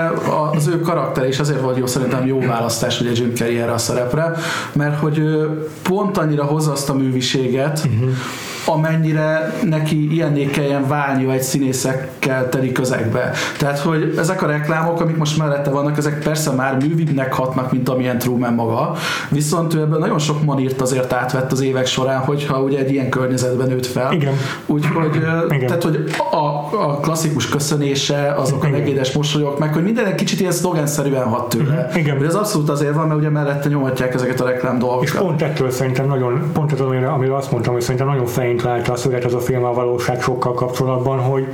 az 0.55 0.67
ő 0.69 0.81
karakter 0.81 1.29
is 1.29 1.39
azért 1.39 1.61
volt 1.61 1.79
jó, 1.79 1.87
szerintem 1.87 2.27
jó 2.27 2.41
választás 2.41 3.01
ugye 3.01 3.11
Jim 3.15 3.35
Carrey 3.35 3.59
erre 3.59 3.73
a 3.73 3.79
szerepre, 3.79 4.33
mert 4.73 4.99
hogy 4.99 5.23
pont 5.83 6.19
annyira 6.19 6.45
hozza 6.45 6.73
azt 6.73 6.89
a 6.89 6.95
műviséget, 6.95 7.83
uh-huh. 7.85 8.11
Amennyire 8.67 9.53
neki 9.65 10.13
ilyenné 10.13 10.45
kelljen 10.45 10.89
válnia 10.89 11.33
egy 11.33 11.43
színészekkel 11.43 12.49
teli 12.49 12.73
közegbe. 12.73 13.31
Tehát, 13.59 13.79
hogy 13.79 14.15
ezek 14.19 14.43
a 14.43 14.47
reklámok, 14.47 15.01
amik 15.01 15.17
most 15.17 15.39
mellette 15.39 15.71
vannak, 15.71 15.99
ezek 15.99 16.19
persze 16.23 16.51
már 16.51 16.77
művibbnek 16.77 17.33
hatnak, 17.33 17.73
mint 17.73 17.89
amilyen 17.89 18.19
Truman 18.19 18.55
maga, 18.55 18.95
viszont 19.29 19.75
ő 19.75 19.81
ebben 19.81 19.99
nagyon 19.99 20.19
sok 20.19 20.45
manírt 20.45 20.81
azért 20.81 21.13
átvett 21.13 21.53
az 21.53 21.61
évek 21.61 21.87
során, 21.87 22.19
hogyha 22.19 22.61
ugye 22.61 22.79
egy 22.79 22.91
ilyen 22.93 23.09
környezetben 23.09 23.69
nőtt 23.69 23.87
fel. 23.87 24.13
Igen. 24.13 24.35
Úgyhogy, 24.67 25.17
Igen. 25.49 25.67
tehát, 25.67 25.83
hogy 25.83 26.05
a, 26.31 26.37
a 26.89 26.99
klasszikus 27.03 27.49
köszönése, 27.49 28.35
azok 28.37 28.65
a 28.65 28.67
Igen. 28.67 28.81
megédes 28.81 29.13
mosolyok, 29.13 29.59
meg 29.59 29.73
hogy 29.73 29.83
minden 29.83 30.07
egy 30.07 30.15
kicsit 30.15 30.41
ilyen 30.41 30.53
szlogenszerűen 30.53 31.25
hat 31.25 31.49
tőle. 31.49 31.89
Mhm. 31.91 31.99
Igen. 31.99 32.19
De 32.19 32.27
ez 32.27 32.35
abszolút 32.35 32.69
azért 32.69 32.95
van, 32.95 33.07
mert 33.07 33.21
ugye 33.21 33.29
mellette 33.29 33.69
nyomatják 33.69 34.15
ezeket 34.15 34.41
a 34.41 34.45
reklám 34.45 34.75
És 34.75 34.81
dolgokat. 34.81 35.19
pont 35.19 35.43
ettől 35.43 35.71
szerintem 35.71 36.07
nagyon, 36.07 36.51
pont 36.53 36.73
ez 36.73 36.81
amire, 36.81 37.09
amire 37.09 37.37
azt 37.37 37.51
mondtam, 37.51 37.73
hogy 37.73 37.83
szerintem 37.83 38.07
nagyon 38.07 38.27
fején 38.27 38.54
találta 38.57 38.93
a 38.93 38.97
szöget 38.97 39.25
ez 39.25 39.33
a 39.33 39.41
film 39.41 39.65
a 39.65 39.73
valóság 39.73 40.23
sokkal 40.23 40.55
kapcsolatban, 40.55 41.19
hogy, 41.19 41.47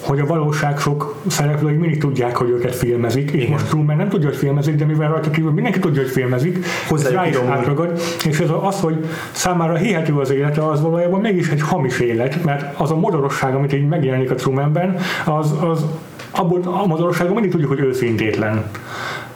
hogy 0.00 0.20
a 0.20 0.26
valóság 0.26 0.78
sok 0.78 1.14
szereplői 1.26 1.76
mindig 1.76 2.00
tudják, 2.00 2.36
hogy 2.36 2.48
őket 2.48 2.74
filmezik, 2.74 3.30
és 3.30 3.48
most 3.48 3.66
Truman 3.66 3.96
nem 3.96 4.08
tudja, 4.08 4.28
hogy 4.28 4.36
filmezik, 4.36 4.74
de 4.74 4.84
mivel 4.84 5.08
rajta 5.08 5.30
kívül 5.30 5.50
mindenki 5.50 5.78
tudja, 5.78 6.02
hogy 6.02 6.10
filmezik, 6.10 6.56
ez 6.56 6.88
Hozzájuk 6.88 7.20
rá 7.20 7.28
is 7.28 7.36
átragad, 7.36 8.00
és 8.28 8.38
ez 8.38 8.50
az, 8.62 8.80
hogy 8.80 9.04
számára 9.32 9.76
hihető 9.76 10.14
az 10.14 10.30
élete, 10.30 10.66
az 10.66 10.80
valójában 10.80 11.20
mégis 11.20 11.48
egy 11.48 11.60
hamis 11.60 11.98
élet, 11.98 12.44
mert 12.44 12.80
az 12.80 12.90
a 12.90 12.96
modorosság, 12.96 13.54
amit 13.54 13.72
így 13.72 13.88
megjelenik 13.88 14.30
a 14.30 14.34
Trumanben, 14.34 14.96
az, 15.24 15.54
az 15.62 15.84
abból 16.30 16.60
a 16.64 16.86
modorosságon 16.86 17.32
mindig 17.32 17.50
tudjuk, 17.50 17.70
hogy 17.70 17.80
őszintétlen. 17.80 18.64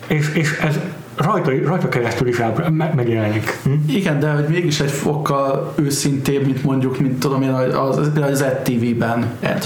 És, 0.07 0.35
és 0.35 0.59
ez 0.59 0.79
rajta, 1.17 1.51
rajta 1.65 1.89
keresztül 1.89 2.29
is 2.29 2.39
ábra, 2.39 2.71
me- 2.71 2.95
megjelenik. 2.95 3.59
Hm? 3.65 3.71
Igen, 3.89 4.21
de 4.21 4.31
hogy 4.31 4.45
mégis 4.49 4.81
egy 4.81 4.91
fokkal 4.91 5.73
őszintébb, 5.77 6.45
mint 6.45 6.65
mondjuk, 6.65 6.99
mint 6.99 7.19
tudom 7.19 7.43
én, 7.43 7.51
az, 7.51 7.99
az, 7.99 8.11
az 8.23 8.45
TV-ben 8.63 9.27
Ed. 9.41 9.65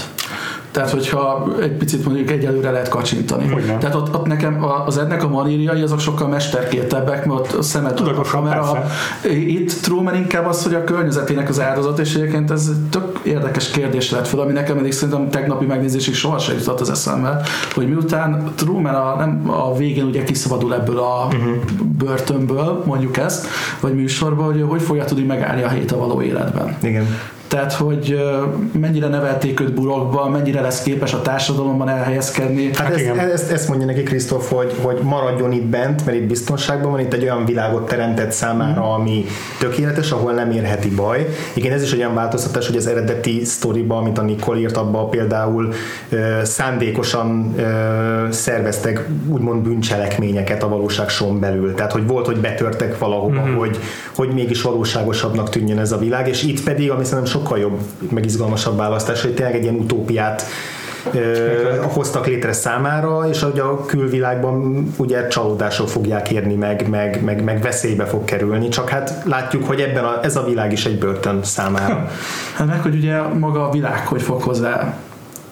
Tehát, 0.71 0.89
hogyha 0.89 1.47
egy 1.61 1.71
picit 1.71 2.05
mondjuk 2.05 2.31
egyelőre 2.31 2.71
lehet 2.71 2.89
kacsintani. 2.89 3.47
Hogyne. 3.47 3.77
Tehát 3.77 3.95
ott, 3.95 4.15
ott 4.15 4.25
nekem 4.25 4.63
a- 4.63 4.85
az 4.85 4.97
ennek 4.97 5.23
a 5.23 5.27
manírjai 5.27 5.81
azok 5.81 5.99
sokkal 5.99 6.27
mesterkétebbek, 6.27 7.25
mert 7.25 7.39
ott 7.39 7.51
a 7.51 7.61
szemed 7.61 7.91
a 7.91 7.93
Tudatosan, 7.93 8.43
kamera. 8.43 8.85
Itt 9.31 9.71
Truman 9.71 10.15
inkább 10.15 10.47
az, 10.47 10.63
hogy 10.63 10.73
a 10.73 10.83
környezetének 10.83 11.49
az 11.49 11.59
áldozat, 11.61 11.99
és 11.99 12.15
egyébként 12.15 12.51
ez 12.51 12.71
tök 12.89 13.19
érdekes 13.23 13.69
kérdés 13.69 14.11
lett 14.11 14.27
fel, 14.27 14.39
ami 14.39 14.51
nekem 14.51 14.77
eddig 14.77 14.91
szerintem 14.91 15.29
tegnapi 15.29 15.65
megnézésig 15.65 16.13
sohasem 16.13 16.57
jutott 16.57 16.79
az 16.79 16.89
eszembe, 16.89 17.41
hogy 17.73 17.87
miután 17.87 18.51
Truman 18.55 18.95
a, 18.95 19.15
nem, 19.15 19.43
a 19.51 19.75
végén 19.77 20.05
ugye 20.05 20.23
kiszabadul 20.23 20.73
ebből 20.73 20.97
a 20.97 21.25
uh-huh. 21.25 21.55
börtönből, 21.97 22.83
mondjuk 22.85 23.17
ezt, 23.17 23.47
vagy 23.79 23.95
műsorból, 23.95 24.45
hogy 24.45 24.65
hogy 24.67 24.81
fogja 24.81 25.05
tudni 25.05 25.23
megállni 25.23 25.63
a 25.63 25.67
helyét 25.67 25.91
a 25.91 25.97
való 25.97 26.21
életben. 26.21 26.75
Igen. 26.81 27.07
Tehát, 27.49 27.73
hogy 27.73 28.19
mennyire 28.79 29.07
nevelték 29.07 29.59
őt 29.59 29.73
burokba, 29.73 30.29
mennyire 30.29 30.61
lesz 30.61 30.83
képes 30.83 31.13
a 31.13 31.21
társadalomban 31.21 31.89
elhelyezkedni. 31.89 32.65
Hát, 32.65 32.77
Hát 32.77 32.93
ezt, 32.93 33.31
ezt, 33.31 33.51
ezt 33.51 33.67
mondja 33.67 33.85
neki 33.85 34.03
Krisztof, 34.03 34.51
hogy, 34.51 34.75
hogy 34.81 34.99
maradjon 35.03 35.51
itt 35.51 35.65
bent, 35.65 36.05
mert 36.05 36.17
itt 36.17 36.27
biztonságban 36.27 36.91
van, 36.91 36.99
itt 36.99 37.13
egy 37.13 37.23
olyan 37.23 37.45
világot 37.45 37.87
teremtett 37.87 38.31
számára, 38.31 38.81
Mhm. 38.81 38.89
ami 38.89 39.25
tökéletes, 39.59 40.11
ahol 40.11 40.31
nem 40.31 40.51
érheti 40.51 40.89
baj. 40.89 41.27
Igen, 41.53 41.71
ez 41.71 41.81
is 41.83 41.91
egy 41.91 41.99
olyan 41.99 42.13
változtatás, 42.13 42.67
hogy 42.67 42.75
az 42.77 42.87
eredeti 42.87 43.45
sztoriba, 43.45 43.97
amit 43.97 44.17
a 44.17 44.21
Nicole 44.21 44.59
írt 44.59 44.77
abba 44.77 45.05
például 45.05 45.73
ö, 46.09 46.17
szándékosan 46.43 47.53
ö, 47.57 48.31
szerveztek 48.31 49.09
úgymond 49.27 49.61
bűncselekményeket 49.61 50.63
a 50.63 50.67
valóságson 50.69 51.39
belül. 51.39 51.73
Tehát, 51.73 51.91
hogy 51.91 52.07
volt, 52.07 52.25
hogy 52.25 52.37
betörtek 52.37 52.97
valahova, 52.97 53.41
mm-hmm. 53.41 53.55
hogy, 53.55 53.79
hogy 54.15 54.29
mégis 54.33 54.61
valóságosabbnak 54.61 55.49
tűnjön 55.49 55.79
ez 55.79 55.91
a 55.91 55.97
világ, 55.97 56.27
és 56.27 56.43
itt 56.43 56.63
pedig, 56.63 56.91
ami 56.91 57.03
szerintem 57.03 57.25
sokkal 57.39 57.59
jobb, 57.59 57.79
meg 58.09 58.25
izgalmasabb 58.25 58.77
választás, 58.77 59.21
hogy 59.21 59.33
tényleg 59.33 59.55
egy 59.55 59.63
ilyen 59.63 59.75
utópiát 59.75 60.45
ö, 61.13 61.81
hoztak 61.81 62.27
létre 62.27 62.53
számára, 62.53 63.27
és 63.29 63.41
hogy 63.41 63.59
a 63.59 63.85
külvilágban 63.85 64.87
ugye 64.97 65.27
csalódások 65.27 65.89
fogják 65.89 66.31
érni 66.31 66.55
meg, 66.55 66.89
meg, 66.89 67.23
meg, 67.23 67.43
meg 67.43 67.61
veszélybe 67.61 68.05
fog 68.05 68.23
kerülni, 68.23 68.67
csak 68.67 68.89
hát 68.89 69.23
látjuk, 69.25 69.65
hogy 69.65 69.79
ebben 69.79 70.03
a, 70.03 70.19
ez 70.23 70.35
a 70.35 70.43
világ 70.43 70.71
is 70.71 70.85
egy 70.85 70.99
börtön 70.99 71.43
számára. 71.43 72.09
Hát 72.55 72.67
meg, 72.67 72.81
hogy 72.81 72.95
ugye 72.95 73.21
maga 73.21 73.67
a 73.67 73.71
világ 73.71 74.07
hogy 74.07 74.21
fog 74.21 74.41
hozzá 74.41 74.97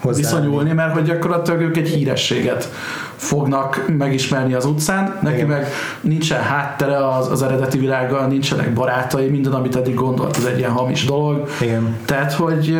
Hozzá- 0.02 0.18
viszonyulni, 0.18 0.72
mert 0.72 0.94
hogy 0.94 1.04
gyakorlatilag 1.04 1.62
ők 1.62 1.78
egy 1.78 1.88
hírességet 1.88 2.70
fognak 3.18 3.86
megismerni 3.98 4.54
az 4.54 4.66
utcán, 4.66 5.18
neki 5.22 5.36
Igen. 5.36 5.48
meg 5.48 5.68
nincsen 6.02 6.42
háttere 6.42 7.08
az, 7.08 7.32
az 7.32 7.42
eredeti 7.42 7.78
világgal, 7.78 8.28
nincsenek 8.28 8.74
barátai, 8.74 9.28
minden, 9.28 9.54
amit 9.54 9.76
eddig 9.76 9.94
gondolt, 9.94 10.38
ez 10.38 10.44
egy 10.44 10.58
ilyen 10.58 10.72
hamis 10.72 11.06
dolog. 11.06 11.50
Igen. 11.62 11.98
Tehát, 12.06 12.34
hogy 12.34 12.78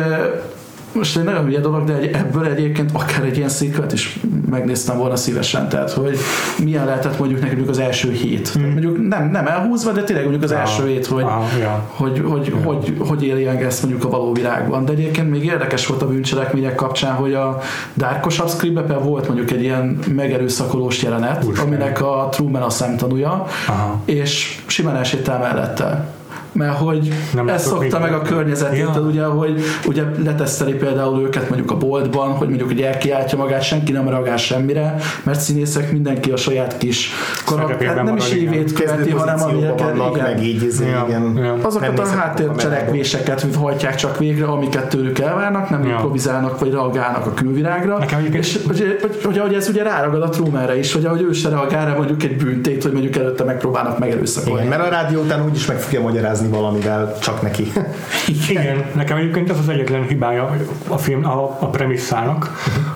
most 0.92 1.16
egy 1.16 1.24
nagyon 1.24 1.44
hülye 1.44 1.60
dolog, 1.60 1.84
de 1.84 1.94
egy, 1.94 2.10
ebből 2.12 2.46
egyébként 2.46 2.90
akár 2.92 3.24
egy 3.24 3.36
ilyen 3.36 3.48
székvet 3.48 3.92
is 3.92 4.18
megnéztem 4.50 4.98
volna 4.98 5.16
szívesen, 5.16 5.68
tehát 5.68 5.90
hogy 5.90 6.18
milyen 6.64 6.84
lehetett 6.84 7.18
mondjuk 7.18 7.40
nekünk 7.40 7.68
az 7.68 7.78
első 7.78 8.12
hét. 8.12 8.48
Hmm. 8.48 8.70
Mondjuk 8.70 9.08
nem, 9.08 9.30
nem 9.30 9.46
elhúzva, 9.46 9.92
de 9.92 10.02
tényleg 10.02 10.24
mondjuk 10.24 10.44
az 10.44 10.50
ja. 10.50 10.58
első 10.58 10.86
hét, 10.86 11.06
hogy, 11.06 11.22
ah, 11.22 11.58
ja. 11.60 11.84
hogy, 11.88 12.22
hogy, 12.28 12.46
ja. 12.46 12.56
hogy, 12.64 12.96
hogy 12.98 13.24
éli 13.24 13.46
ezt 13.46 13.82
mondjuk 13.82 14.04
a 14.04 14.08
való 14.08 14.32
világban. 14.32 14.84
De 14.84 14.92
egyébként 14.92 15.30
még 15.30 15.44
érdekes 15.44 15.86
volt 15.86 16.02
a 16.02 16.06
bűncselekmények 16.06 16.74
kapcsán, 16.74 17.14
hogy 17.14 17.34
a 17.34 17.58
Darkosabb 17.96 18.48
scriptben 18.48 19.02
volt 19.02 19.26
mondjuk 19.26 19.50
egy 19.50 19.62
ilyen 19.62 19.98
megerőszakolós 20.14 21.02
jelenet, 21.02 21.44
Úristen. 21.44 21.66
aminek 21.66 22.02
a 22.02 22.28
Truman 22.30 22.62
a 22.62 22.70
szemtanúja, 22.70 23.46
Aha. 23.68 24.02
és 24.04 24.62
simán 24.66 24.96
elsétál 24.96 25.38
mellette 25.38 26.16
mert 26.52 26.76
hogy 26.78 27.12
nem 27.34 27.48
ez 27.48 27.66
szokta 27.66 27.98
meg 27.98 28.12
a 28.12 28.22
környezetétől, 28.22 28.94
ja. 28.94 29.00
ugye, 29.00 29.24
hogy 29.24 29.62
ugye 29.86 30.02
leteszteli 30.24 30.72
például 30.72 31.20
őket 31.22 31.48
mondjuk 31.48 31.70
a 31.70 31.76
boltban, 31.76 32.30
hogy 32.30 32.48
mondjuk 32.48 32.68
hogy 32.68 32.80
elkiáltja 32.80 33.38
magát, 33.38 33.62
senki 33.62 33.92
nem 33.92 34.08
reagál 34.08 34.36
semmire, 34.36 34.96
mert 35.22 35.40
színészek 35.40 35.92
mindenki 35.92 36.30
a 36.30 36.36
saját 36.36 36.78
kis 36.78 37.10
karakter, 37.44 38.04
nem 38.04 38.16
is 38.16 38.30
évét 38.30 38.72
követi, 38.72 39.10
hanem 39.10 39.42
amiket, 39.42 39.80
igen, 39.80 40.22
meg 40.22 40.42
így, 40.42 40.64
ez, 40.64 40.80
ja. 40.80 41.04
igen. 41.08 41.36
Ja. 41.36 41.56
azokat 41.62 41.98
a 41.98 42.06
háttércselekvéseket 42.06 43.46
hajtják 43.56 43.94
csak 43.94 44.18
végre, 44.18 44.46
amiket 44.46 44.88
tőlük 44.88 45.18
elvárnak, 45.18 45.70
nem 45.70 45.84
ja. 45.84 45.90
improvizálnak 45.90 46.58
vagy 46.58 46.70
reagálnak 46.70 47.26
a 47.26 47.34
külvilágra, 47.34 47.98
és 48.32 48.58
hogy, 48.66 48.98
hogy, 49.00 49.20
hogy, 49.24 49.38
hogy, 49.38 49.54
ez 49.54 49.68
ugye 49.68 49.82
ráragad 49.82 50.22
a 50.22 50.28
Trumanre 50.28 50.78
is, 50.78 50.92
hogy 50.92 51.04
ahogy 51.04 51.22
ő 51.22 51.32
se 51.32 51.48
reagál 51.48 51.86
rá 51.86 51.94
mondjuk 51.94 52.22
egy 52.22 52.36
büntét, 52.36 52.82
hogy 52.82 52.92
mondjuk 52.92 53.16
előtte 53.16 53.44
megpróbálnak 53.44 53.98
megerőszakolni. 53.98 54.64
Igen, 54.66 54.78
mert 54.78 54.90
a 54.90 54.94
rádió 54.94 55.20
után 55.20 55.44
úgyis 55.44 55.66
meg 55.66 55.78
fogja 55.78 56.00
magyarázni 56.00 56.37
valamivel 56.50 57.18
csak 57.20 57.42
neki. 57.42 57.72
Igen, 58.50 58.84
nekem 58.94 59.16
egyébként 59.16 59.50
ez 59.50 59.58
az 59.58 59.68
egyetlen 59.68 60.02
hibája 60.02 60.56
a 60.88 60.98
film, 60.98 61.24
a, 61.24 61.56
a 61.60 61.66
premisszának, 61.66 62.52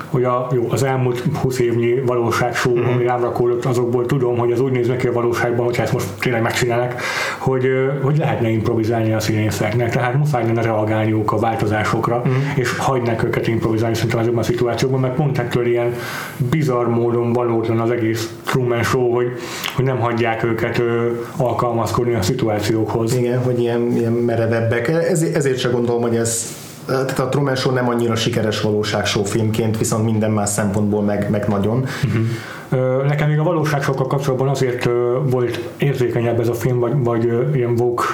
hogy 0.08 0.24
a, 0.24 0.48
jó, 0.52 0.66
az 0.70 0.82
elmúlt 0.82 1.22
20 1.40 1.58
évnyi 1.58 2.00
valóságsó, 2.06 2.70
uh-huh. 2.70 2.94
ami 2.94 3.04
rám 3.04 3.20
rakódott, 3.20 3.64
azokból 3.64 4.06
tudom, 4.06 4.38
hogy 4.38 4.52
az 4.52 4.60
úgy 4.60 4.72
néz 4.72 4.88
neki 4.88 5.06
a 5.06 5.12
valóságban, 5.12 5.64
hogyha 5.64 5.82
ezt 5.82 5.92
most 5.92 6.06
tényleg 6.18 6.42
megcsinálnak, 6.42 6.94
hogy, 7.38 7.68
hogy 8.02 8.16
lehetne 8.16 8.48
improvizálni 8.48 9.12
a 9.12 9.20
színészeknek, 9.20 9.90
tehát 9.90 10.14
muszáj 10.14 10.44
lenne 10.46 10.62
reagálniuk 10.62 11.32
a 11.32 11.38
változásokra, 11.38 12.16
uh-huh. 12.16 12.34
és 12.54 12.78
hagynak 12.78 13.24
őket 13.24 13.46
improvizálni 13.46 13.94
szerintem 13.94 14.18
azokban 14.18 14.42
a 14.42 14.46
szituációkban, 14.46 15.00
mert 15.00 15.14
pont 15.14 15.38
ettől 15.38 15.66
ilyen 15.66 15.94
bizarr 16.36 16.86
módon 16.86 17.32
valótlan 17.32 17.80
az 17.80 17.90
egész 17.90 18.30
Truman 18.44 18.82
Show, 18.82 19.10
hogy, 19.14 19.32
hogy 19.74 19.84
nem 19.84 19.98
hagyják 19.98 20.44
őket 20.44 20.78
ö, 20.78 21.10
alkalmazkodni 21.36 22.14
a 22.14 22.22
szituációkhoz. 22.22 23.16
Igen, 23.16 23.31
hogy 23.38 23.60
ilyen, 23.60 23.92
ilyen 23.96 24.12
merevebbek. 24.12 24.88
Ez, 24.88 25.22
ezért 25.22 25.58
sem 25.58 25.70
gondolom, 25.70 26.02
hogy 26.02 26.16
ez 26.16 26.60
tehát 26.86 27.18
a 27.18 27.28
Truman 27.28 27.54
Show 27.54 27.72
nem 27.72 27.88
annyira 27.88 28.14
sikeres 28.14 28.60
valóságshow 28.60 29.24
filmként, 29.24 29.78
viszont 29.78 30.04
minden 30.04 30.30
más 30.30 30.48
szempontból 30.48 31.02
meg, 31.02 31.30
meg 31.30 31.48
nagyon. 31.48 31.86
Uh-huh. 32.04 33.06
Nekem 33.06 33.28
még 33.28 33.38
a 33.38 33.42
valóságsokkal 33.42 34.06
kapcsolatban 34.06 34.48
azért 34.48 34.88
volt 35.22 35.68
érzékenyebb 35.76 36.40
ez 36.40 36.48
a 36.48 36.54
film, 36.54 36.78
vagy, 36.78 36.92
vagy 37.02 37.24
ilyen 37.54 37.74
woke 37.78 38.04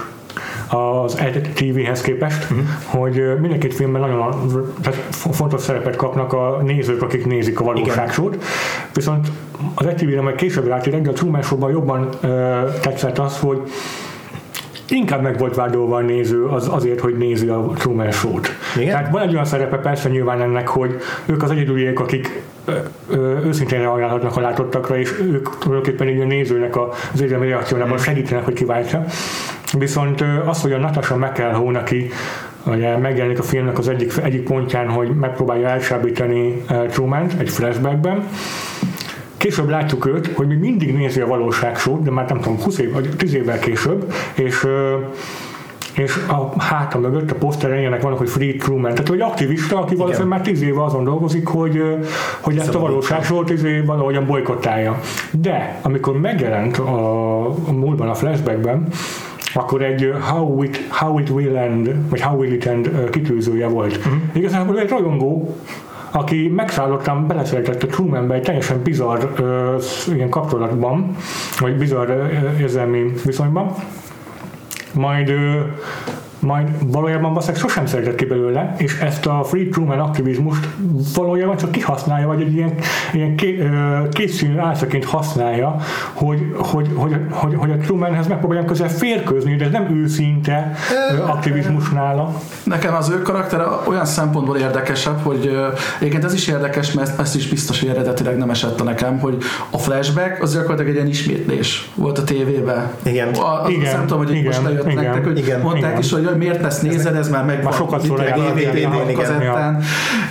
az 0.69 1.15
TV-hez 1.55 2.01
képest, 2.01 2.51
uh-huh. 2.51 2.67
hogy 2.85 3.39
mind 3.41 3.53
a 3.53 3.59
két 3.59 3.75
filmben 3.75 4.01
nagyon 4.01 4.35
tehát 4.83 4.99
fontos 5.11 5.61
szerepet 5.61 5.97
kapnak 5.97 6.33
a 6.33 6.61
nézők, 6.65 7.03
akik 7.03 7.27
nézik 7.27 7.61
a 7.61 7.65
valóságsót. 7.65 8.45
Viszont 8.95 9.29
az 9.75 9.87
ETV-re 9.87 10.21
majd 10.21 10.35
később 10.35 10.67
rátérek, 10.67 11.03
de 11.03 11.11
a 11.11 11.13
Truman 11.13 11.43
Show-ban 11.43 11.71
jobban 11.71 12.01
uh, 12.01 12.19
tetszett 12.81 13.19
az, 13.19 13.39
hogy 13.39 13.63
inkább 14.91 15.23
meg 15.23 15.39
volt 15.39 15.55
vádolva 15.55 15.97
a 15.97 16.01
néző 16.01 16.45
az, 16.45 16.69
azért, 16.69 17.01
hogy 17.01 17.17
nézi 17.17 17.49
a 17.49 17.73
Truman 17.75 18.11
Show-t. 18.11 18.49
Igen? 18.77 18.89
Tehát 18.89 19.11
van 19.11 19.23
egy 19.23 19.33
olyan 19.33 19.45
szerepe 19.45 19.77
persze 19.77 20.09
nyilván 20.09 20.41
ennek, 20.41 20.69
hogy 20.69 20.97
ők 21.27 21.43
az 21.43 21.51
egyedüliek, 21.51 22.01
akik 22.01 22.43
őszintén 23.45 23.79
reagálhatnak 23.79 24.37
a 24.37 24.41
látottakra, 24.41 24.99
és 24.99 25.19
ők 25.21 25.59
tulajdonképpen 25.59 26.09
így 26.09 26.21
a 26.21 26.25
nézőnek 26.25 26.77
az 26.77 27.21
érzelmi 27.21 27.49
reakciójában 27.49 27.99
segítenek, 27.99 28.45
hogy 28.45 28.55
kiváltsa. 28.55 29.05
Viszont 29.79 30.25
az, 30.47 30.63
hogy 30.63 30.73
a 30.73 30.79
Natasha 30.79 31.17
McElhone, 31.17 31.79
aki 31.79 32.11
ugye 32.67 32.97
megjelenik 32.97 33.39
a 33.39 33.43
filmnek 33.43 33.79
az 33.79 33.89
egyik, 33.89 34.13
egyik 34.23 34.43
pontján, 34.43 34.89
hogy 34.89 35.09
megpróbálja 35.09 35.69
elsábítani 35.69 36.65
truman 36.91 37.27
egy 37.39 37.51
flashbackben, 37.51 38.29
Később 39.39 39.69
látjuk 39.69 40.07
őt, 40.07 40.27
hogy 40.27 40.47
még 40.47 40.59
mindig 40.59 40.95
nézi 40.95 41.21
a 41.21 41.27
valóságsót, 41.27 42.03
de 42.03 42.11
már 42.11 42.29
nem 42.29 42.41
tudom, 42.41 42.61
20 42.61 42.79
év, 42.79 42.93
vagy 42.93 43.09
10 43.17 43.35
évvel 43.35 43.59
később, 43.59 44.13
és 44.35 44.67
és 45.99 46.17
a 46.29 46.63
háta 46.63 46.99
mögött 46.99 47.31
a 47.31 47.35
poszteren 47.35 47.79
ilyenek 47.79 48.03
vannak, 48.03 48.19
hogy 48.19 48.29
Free 48.29 48.57
Truman, 48.57 48.91
tehát 48.91 49.09
hogy 49.09 49.21
aktivista, 49.21 49.79
aki 49.79 49.95
valószínűleg 49.95 50.39
már 50.39 50.41
tíz 50.41 50.63
éve 50.63 50.85
azon 50.85 51.05
dolgozik, 51.05 51.47
hogy, 51.47 51.83
hogy 52.41 52.59
ezt 52.59 52.75
a 52.75 52.79
valóságról 52.79 53.45
tíz 53.45 53.65
éve 53.65 53.85
valahogyan 53.85 54.27
bolykottálja. 54.27 55.01
De 55.31 55.81
amikor 55.83 56.21
megjelent 56.21 56.79
a, 56.79 57.47
a 57.47 57.73
múltban, 57.73 58.09
a 58.09 58.15
flashbackben, 58.15 58.89
akkor 59.55 59.83
egy 59.83 60.13
How 60.21 60.63
It, 60.63 60.87
How 60.89 61.19
It 61.19 61.31
Will 61.31 61.57
End, 61.57 61.95
vagy 62.11 62.21
How 62.21 62.39
Will 62.39 62.53
It 62.53 62.67
End 62.67 63.11
kitűzője 63.11 63.67
volt. 63.67 63.97
Uh-huh. 63.97 64.13
Igazából 64.33 64.79
egy 64.79 64.89
rajongó, 64.89 65.57
aki 66.11 66.49
megszállottan 66.49 67.27
beleszeretett 67.27 67.83
a 67.83 67.87
Trumanbe 67.87 68.35
egy 68.35 68.43
teljesen 68.43 68.83
bizarr 68.83 69.25
ö, 69.37 69.77
ilyen 70.15 70.29
kapcsolatban, 70.29 71.17
vagy 71.59 71.77
bizarr 71.77 72.09
ö, 72.11 72.27
érzelmi 72.61 73.13
viszonyban, 73.25 73.75
majd 74.93 75.29
ö, 75.29 75.61
majd 76.41 76.69
valójában 76.93 77.35
Baszek 77.35 77.57
sosem 77.57 77.87
szeretett 77.87 78.15
ki 78.15 78.25
belőle, 78.25 78.75
és 78.79 78.99
ezt 78.99 79.27
a 79.27 79.45
Free 79.45 79.69
Truman 79.71 79.99
aktivizmust 79.99 80.69
valójában 81.15 81.57
csak 81.57 81.73
kihasználja, 81.73 82.27
vagy 82.27 82.41
egy 82.41 82.55
ilyen, 82.55 82.75
ilyen 83.13 83.37
kétszínű 84.11 84.59
álszaként 84.59 85.05
használja, 85.05 85.77
hogy, 86.13 86.55
hogy, 86.57 86.89
hogy, 86.95 87.17
hogy, 87.31 87.55
hogy 87.55 87.71
a 87.71 87.77
Trumanhez 87.77 88.27
megpróbálják 88.27 88.67
közel 88.67 88.89
férkőzni, 88.89 89.57
de 89.57 89.65
ez 89.65 89.71
nem 89.73 89.97
őszinte 89.97 90.73
aktivizmus 91.27 91.91
nála. 91.91 92.35
Nekem 92.65 92.95
az 92.95 93.11
ő 93.11 93.23
karaktere 93.23 93.65
olyan 93.87 94.05
szempontból 94.05 94.57
érdekesebb, 94.57 95.19
hogy 95.23 95.59
egyébként 95.99 96.25
ez 96.25 96.35
is 96.35 96.49
érdekes, 96.49 96.93
mert 96.93 97.21
ezt 97.21 97.37
is 97.37 97.49
biztos, 97.49 97.81
hogy 97.81 97.89
eredetileg 97.89 98.37
nem 98.37 98.51
esett 98.51 98.81
a 98.81 98.85
nekem, 98.85 99.19
hogy 99.19 99.37
a 99.71 99.79
flashback 99.79 100.43
az 100.43 100.53
gyakorlatilag 100.53 100.91
egy 100.91 100.97
ilyen 100.97 101.07
ismétlés 101.07 101.91
volt 101.95 102.19
a 102.19 102.25
tévében. 102.25 102.91
Igen. 103.03 103.35
A, 103.35 103.69
igen. 103.69 103.97
Nem 103.97 104.07
tudom, 104.07 104.25
hogy 104.25 104.31
igen, 104.31 104.45
most 104.45 104.63
lejött 104.63 104.91
igen, 104.91 105.05
nektek, 105.05 105.25
hogy 105.25 105.39
igen, 105.39 105.61
mondták 105.61 105.91
igen. 105.91 106.03
is, 106.03 106.13
hogy 106.13 106.28
hogy 106.29 106.39
miért 106.39 106.65
ezt 106.65 106.83
nézed, 106.83 107.15
ez 107.15 107.29
már 107.29 107.45
meg 107.45 107.67
sokat 107.73 108.05
szól 108.05 108.21
kazettán, 109.15 109.83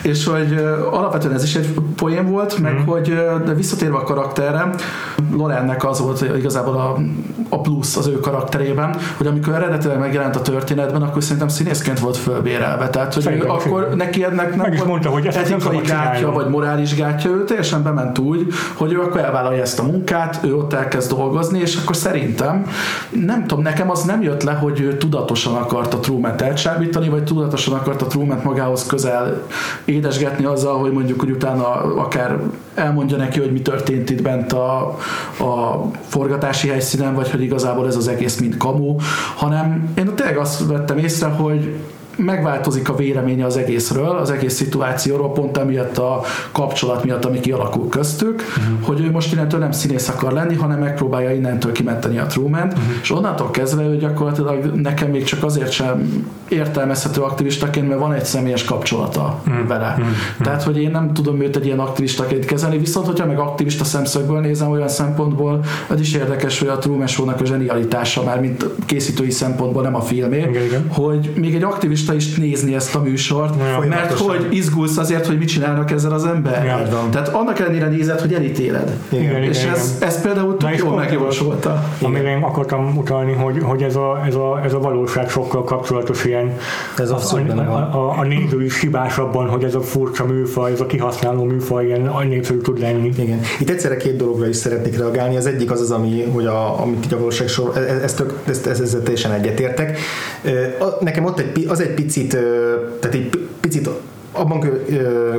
és 0.02 0.26
hogy 0.26 0.66
alapvetően 0.92 1.34
ez 1.34 1.44
is 1.44 1.56
egy 1.56 1.74
poén 1.96 2.26
volt, 2.32 2.60
meg 2.60 2.74
mm. 2.74 2.86
hogy 2.86 3.20
de 3.46 3.54
visszatérve 3.54 3.98
a 3.98 4.04
karakterre, 4.04 4.70
Lorennek 5.32 5.86
az 5.86 6.00
volt 6.00 6.26
igazából 6.38 6.76
a, 6.76 6.98
a 7.50 7.62
plusz 7.62 7.98
az 7.98 8.08
ő 8.08 8.20
karakterében, 8.20 8.96
hogy 9.18 9.28
amikor 9.28 9.54
eredetileg 9.54 10.00
megjelent 10.00 10.36
a 10.36 10.42
történetben, 10.42 11.02
akkor 11.02 11.24
szerintem 11.24 11.48
színészként 11.48 12.00
volt 12.00 12.18
fölbérelve. 12.18 12.90
Tehát, 12.90 13.14
hogy 13.14 13.28
ő 13.28 13.42
akkor 13.48 13.90
neki 13.96 14.24
ennek 14.24 14.50
nem 14.50 14.60
meg 14.60 14.74
is 14.74 14.84
mondta, 14.84 15.10
hogy 15.10 15.26
ezt 15.26 15.38
etikai 15.38 15.82
gátja, 15.86 16.32
vagy 16.32 16.48
morális 16.48 16.96
gátja, 16.96 17.32
ő 17.32 17.44
teljesen 17.44 17.84
bement 17.84 18.18
úgy, 18.18 18.48
hogy 18.74 18.94
ő 18.94 19.00
akkor 19.00 19.22
elvállalja 19.22 19.62
ezt 19.62 19.80
a 19.80 19.84
munkát, 19.84 20.40
ő 20.44 20.56
ott 20.56 20.74
elkezd 20.74 21.10
dolgozni, 21.10 21.60
és 21.60 21.76
akkor 21.76 21.96
szerintem, 21.96 22.66
nem 23.10 23.48
tudom, 23.48 23.64
nekem 23.64 23.90
az 23.90 24.04
nem 24.04 24.22
jött 24.22 24.44
le, 24.44 24.52
hogy 24.52 24.80
ő 24.80 24.98
tudatosan 24.98 25.56
akarta 25.88 26.00
Truman-t 26.00 26.42
elcsábítani, 26.42 27.10
vagy 27.10 27.24
tudatosan 27.24 27.74
akart 27.74 28.02
a 28.02 28.08
Truman 28.08 28.42
magához 28.44 28.86
közel 28.86 29.42
édesgetni 29.86 30.46
azzal, 30.46 30.80
hogy 30.80 30.92
mondjuk, 30.92 31.20
hogy 31.20 31.32
utána 31.32 31.68
akár 31.96 32.40
elmondja 32.76 33.18
neki, 33.18 33.40
hogy 33.40 33.52
mi 33.52 33.62
történt 33.62 34.10
itt 34.10 34.22
bent 34.22 34.54
a, 34.54 34.78
a 35.40 35.86
forgatási 36.08 36.68
helyszínen, 36.68 37.14
vagy 37.14 37.32
hogy 37.32 37.42
igazából 37.42 37.88
ez 37.88 37.96
az 37.96 38.08
egész 38.08 38.40
mind 38.40 38.58
kamu, 38.58 38.96
hanem 39.36 39.94
én 39.98 40.16
tényleg 40.16 40.38
azt 40.38 40.68
vettem 40.68 40.98
észre, 40.98 41.28
hogy 41.28 41.76
megváltozik 42.18 42.90
a 42.90 42.96
véleménye 42.96 43.46
az 43.46 43.58
egészről, 43.58 44.18
az 44.18 44.32
egész 44.32 44.54
szituációról, 44.54 45.32
pont 45.32 45.58
emiatt 45.58 45.98
a 45.98 46.22
kapcsolat 46.52 47.04
miatt, 47.04 47.26
ami 47.26 47.40
kialakul 47.40 47.90
köztük, 47.90 48.44
uh-huh. 48.58 48.88
hogy 48.88 49.02
ő 49.02 49.12
most 49.12 49.34
innentől 49.34 49.60
nem 49.60 49.72
színész 49.72 50.10
akar 50.10 50.32
lenni, 50.32 50.56
hanem 50.56 50.80
megpróbálja 50.80 51.32
innentől 51.32 51.72
kimenteni 51.72 52.18
a 52.18 52.26
Truman, 52.26 52.68
uh-huh. 52.68 52.82
és 53.02 53.12
onnantól 53.12 53.52
kezdve 53.52 53.84
ő 53.84 53.98
gyakorlatilag 53.98 54.66
nekem 54.66 55.10
még 55.10 55.24
csak 55.24 55.44
azért 55.44 55.72
sem 55.72 56.26
értelmezhető 56.48 57.22
aktivistaként, 57.22 57.88
mert 57.88 58.00
van 58.00 58.14
egy 58.14 58.26
személyes 58.26 58.64
kapcsolata 58.64 59.42
uh-huh. 59.48 59.68
vele. 59.68 59.96
Uh-huh. 59.98 60.16
Tehát, 60.42 60.64
hogy 60.64 60.78
én 60.78 60.92
nem 60.92 61.14
tudom 61.14 61.42
őt 61.42 61.56
egy 61.56 61.66
ilyen 61.66 61.80
aktivistaként 61.80 62.46
kezelni, 62.46 62.78
viszont 62.78 63.06
hogyha 63.06 63.26
meg 63.26 63.40
aktivista 63.40 63.84
szemszögből 63.84 64.40
nézem 64.40 64.70
olyan 64.70 64.88
szempontból, 64.88 65.60
az 65.88 66.00
is 66.00 66.14
érdekes, 66.14 66.60
hogy 66.60 66.68
a 66.68 66.78
Truman 66.78 67.08
Show-nak 67.08 67.42
a 67.42 67.46
zsenialitása 67.46 68.24
már, 68.24 68.40
mint 68.40 68.66
készítői 68.86 69.32
szempontból 69.32 69.82
nem 69.82 69.96
a 69.96 70.02
filmé, 70.02 70.38
igen, 70.38 70.64
igen. 70.64 70.86
hogy 70.90 71.32
még 71.36 71.56
egy 71.56 71.64
aktivista 71.64 72.07
turista 72.08 72.14
is 72.14 72.38
nézni 72.38 72.76
ezt 72.76 72.96
a 72.96 73.02
műsort, 73.02 73.56
Ja. 73.60 73.88
mert 73.88 74.20
hogy 74.20 74.48
izgulsz 74.50 74.98
azért, 74.98 75.26
hogy 75.26 75.38
mit 75.38 75.48
csinálnak 75.48 75.92
ezzel 75.92 76.12
az 76.12 76.26
ember. 76.26 76.66
Ja. 76.66 77.10
Tehát 77.12 77.28
annak 77.28 77.60
ellenére 77.60 77.88
nézed, 77.88 78.20
hogy 78.20 78.34
elítéled. 78.34 78.98
Igen, 79.10 79.44
és 79.44 79.60
igen, 79.62 79.74
ez, 79.74 79.94
igen. 79.96 80.08
ez 80.08 80.22
például 80.22 80.58
tök 80.58 80.78
jól 80.78 80.88
pont 80.88 81.00
megjavasolta. 81.02 81.84
Amire 82.02 82.30
én 82.30 82.44
akartam 82.44 82.98
utalni, 82.98 83.34
hogy, 83.34 83.62
hogy 83.62 83.84
ez, 83.84 83.96
a, 83.96 84.24
ez, 84.28 84.36
a, 84.36 84.62
ez 84.64 84.74
a 84.74 84.80
valóság 84.80 85.30
sokkal 85.30 85.64
kapcsolatos 85.64 86.26
ilyen 86.26 86.58
Ez 86.98 87.10
a, 87.10 87.20
a, 87.36 87.74
a, 87.94 88.20
a, 88.20 88.24
néző 88.24 88.64
is 88.64 88.80
hibás 88.80 89.18
abban, 89.18 89.50
hogy 89.50 89.64
ez 89.64 89.76
a 89.76 89.82
furcsa 89.82 90.26
műfaj, 90.26 90.72
ez 90.72 90.80
a 90.80 90.86
kihasználó 90.86 91.44
műfaj 91.44 91.86
ilyen 91.86 92.12
népszerű 92.28 92.58
tud 92.58 92.80
lenni. 92.80 93.12
Igen. 93.18 93.40
Itt 93.60 93.70
egyszerre 93.70 93.98
két 93.98 94.16
dologra 94.16 94.48
is 94.48 94.56
szeretnék 94.56 94.98
reagálni. 94.98 95.36
Az 95.36 95.46
egyik 95.46 95.72
az 95.72 95.82
az, 95.82 95.92
ami, 95.92 96.24
hogy 96.34 96.46
a, 96.46 96.82
amit 96.82 97.12
a 97.12 97.18
valóság 97.18 97.48
sor, 97.48 97.78
ez, 97.78 98.02
ez 98.02 98.14
tök, 98.14 98.40
ezt, 98.48 98.68
ez, 98.68 98.80
ezzel 98.80 99.02
teljesen 99.02 99.32
egyetértek. 99.32 99.98
Nekem 101.00 101.26
ott 101.26 101.40
egy, 101.40 101.66
az 101.68 101.82
egy 101.82 101.94
picit, 102.04 102.30
tehát 103.00 103.16
egy 103.16 103.30
pi- 103.30 103.48
picit 103.60 103.90
abban 104.32 104.72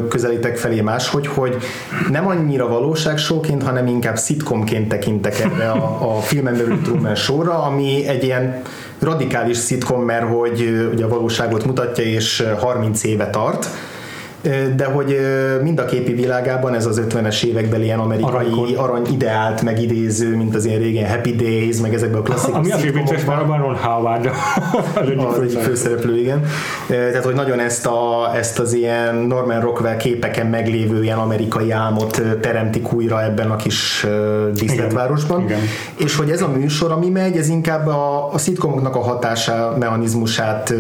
közelítek 0.09 0.57
felé 0.57 0.81
máshogy, 0.81 1.27
hogy 1.27 1.57
nem 2.11 2.27
annyira 2.27 2.69
valóságsóként, 2.69 3.63
hanem 3.63 3.87
inkább 3.87 4.17
szitkomként 4.17 4.89
tekintek 4.89 5.41
erre 5.41 5.71
a, 5.71 6.17
a 6.17 6.21
filmen 6.21 6.57
belül 6.57 6.83
Truman 6.83 7.15
Show-ra, 7.15 7.63
ami 7.63 8.07
egy 8.07 8.25
ilyen 8.25 8.63
radikális 8.99 9.57
szitkom, 9.57 10.03
mert 10.03 10.27
hogy 10.29 10.89
ugye 10.93 11.05
a 11.05 11.09
valóságot 11.09 11.65
mutatja, 11.65 12.05
és 12.05 12.41
ö, 12.41 12.45
30 12.59 13.05
éve 13.05 13.31
tart, 13.31 13.67
de 14.77 14.85
hogy 14.85 15.19
mind 15.63 15.79
a 15.79 15.85
képi 15.85 16.13
világában 16.13 16.75
ez 16.75 16.87
az 16.87 17.03
50-es 17.09 17.45
évekbeli 17.45 17.85
ilyen 17.85 17.99
amerikai 17.99 18.35
Aranykor. 18.35 18.89
arany 18.89 19.07
ideált 19.13 19.63
megidéző, 19.63 20.37
mint 20.37 20.55
az 20.55 20.65
ilyen 20.65 20.79
régen 20.79 21.11
Happy 21.11 21.37
Days, 21.37 21.81
meg 21.81 21.95
ezekből 21.95 22.21
a 22.21 22.23
klasszikus 22.23 22.57
Ami 22.57 22.73
azért 22.73 22.95
vicces, 22.95 23.09
mert 23.09 23.19
szitkomokban. 23.19 23.61
abban 23.61 23.67
Ron 23.67 23.77
Howard 23.77 24.27
az 24.97 25.09
egyik 25.09 25.29
főszereplő. 25.29 25.61
főszereplő, 25.61 26.19
igen. 26.19 26.45
Tehát, 26.89 27.25
hogy 27.25 27.35
nagyon 27.35 27.61
ezt, 27.61 27.87
a, 27.87 28.31
ezt 28.37 28.59
az 28.59 28.73
ilyen 28.73 29.15
Norman 29.15 29.61
Rockwell 29.61 29.97
képeken 29.97 30.47
meglévő 30.47 31.03
ilyen 31.03 31.19
amerikai 31.19 31.71
álmot 31.71 32.23
teremtik 32.41 32.93
újra 32.93 33.25
ebben 33.25 33.51
a 33.51 33.57
kis 33.57 34.07
díszletvárosban. 34.55 35.43
Igen. 35.43 35.61
És 35.97 36.17
hogy 36.17 36.31
ez 36.31 36.43
a 36.43 36.49
műsor, 36.49 36.93
ami 36.93 37.09
megy, 37.09 37.37
ez 37.37 37.49
inkább 37.49 37.87
a, 37.87 38.33
a 38.33 38.39
szitkomoknak 38.39 38.97
a 38.97 39.01
hatása 39.01 39.77
mechanizmusát 39.79 40.75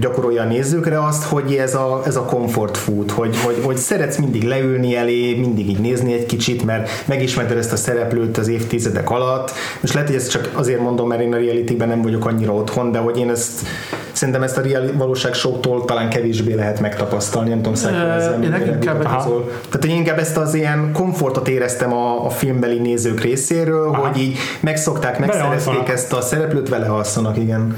gyakorolja 0.00 0.42
a 0.42 0.44
nézőkre 0.44 1.04
azt, 1.04 1.24
hogy 1.24 1.54
ez 1.54 1.74
a, 1.74 2.02
ez 2.06 2.16
a 2.16 2.22
comfort 2.22 2.76
food, 2.76 3.10
hogy, 3.10 3.36
hogy, 3.44 3.60
hogy 3.62 3.76
szeretsz 3.76 4.16
mindig 4.16 4.42
leülni 4.42 4.96
elé, 4.96 5.34
mindig 5.34 5.68
így 5.68 5.78
nézni 5.78 6.12
egy 6.12 6.26
kicsit, 6.26 6.64
mert 6.64 6.90
megismerted 7.06 7.56
ezt 7.56 7.72
a 7.72 7.76
szereplőt 7.76 8.38
az 8.38 8.48
évtizedek 8.48 9.10
alatt. 9.10 9.52
Most 9.80 9.94
lehet, 9.94 10.08
hogy 10.08 10.18
ezt 10.18 10.30
csak 10.30 10.50
azért 10.54 10.80
mondom, 10.80 11.08
mert 11.08 11.20
én 11.20 11.32
a 11.32 11.36
reality-ben 11.36 11.88
nem 11.88 12.02
vagyok 12.02 12.26
annyira 12.26 12.52
otthon, 12.52 12.92
de 12.92 12.98
hogy 12.98 13.18
én 13.18 13.30
ezt 13.30 13.66
szerintem 14.12 14.42
ezt 14.42 14.56
a 14.56 14.60
reali- 14.60 14.92
valóság 14.92 15.34
soktól 15.34 15.84
talán 15.84 16.10
kevésbé 16.10 16.54
lehet 16.54 16.80
megtapasztalni, 16.80 17.48
nem 17.48 17.58
tudom, 17.58 17.74
szerintem 17.74 18.42
én 18.42 18.72
inkább-. 18.72 19.02
Tehát 19.02 19.84
én 19.84 19.96
inkább 19.96 20.18
ezt 20.18 20.36
az 20.36 20.54
ilyen 20.54 20.90
komfortot 20.92 21.48
éreztem 21.48 21.92
a, 21.92 22.24
a 22.24 22.30
filmbeli 22.30 22.78
nézők 22.78 23.20
részéről, 23.20 23.88
Aha. 23.88 24.06
hogy 24.06 24.18
így 24.18 24.38
megszokták, 24.60 25.18
megszerezték 25.18 25.88
ezt 25.88 26.12
a 26.12 26.20
szereplőt, 26.20 26.68
vele 26.68 26.86
alszanak, 26.86 27.36
igen. 27.36 27.76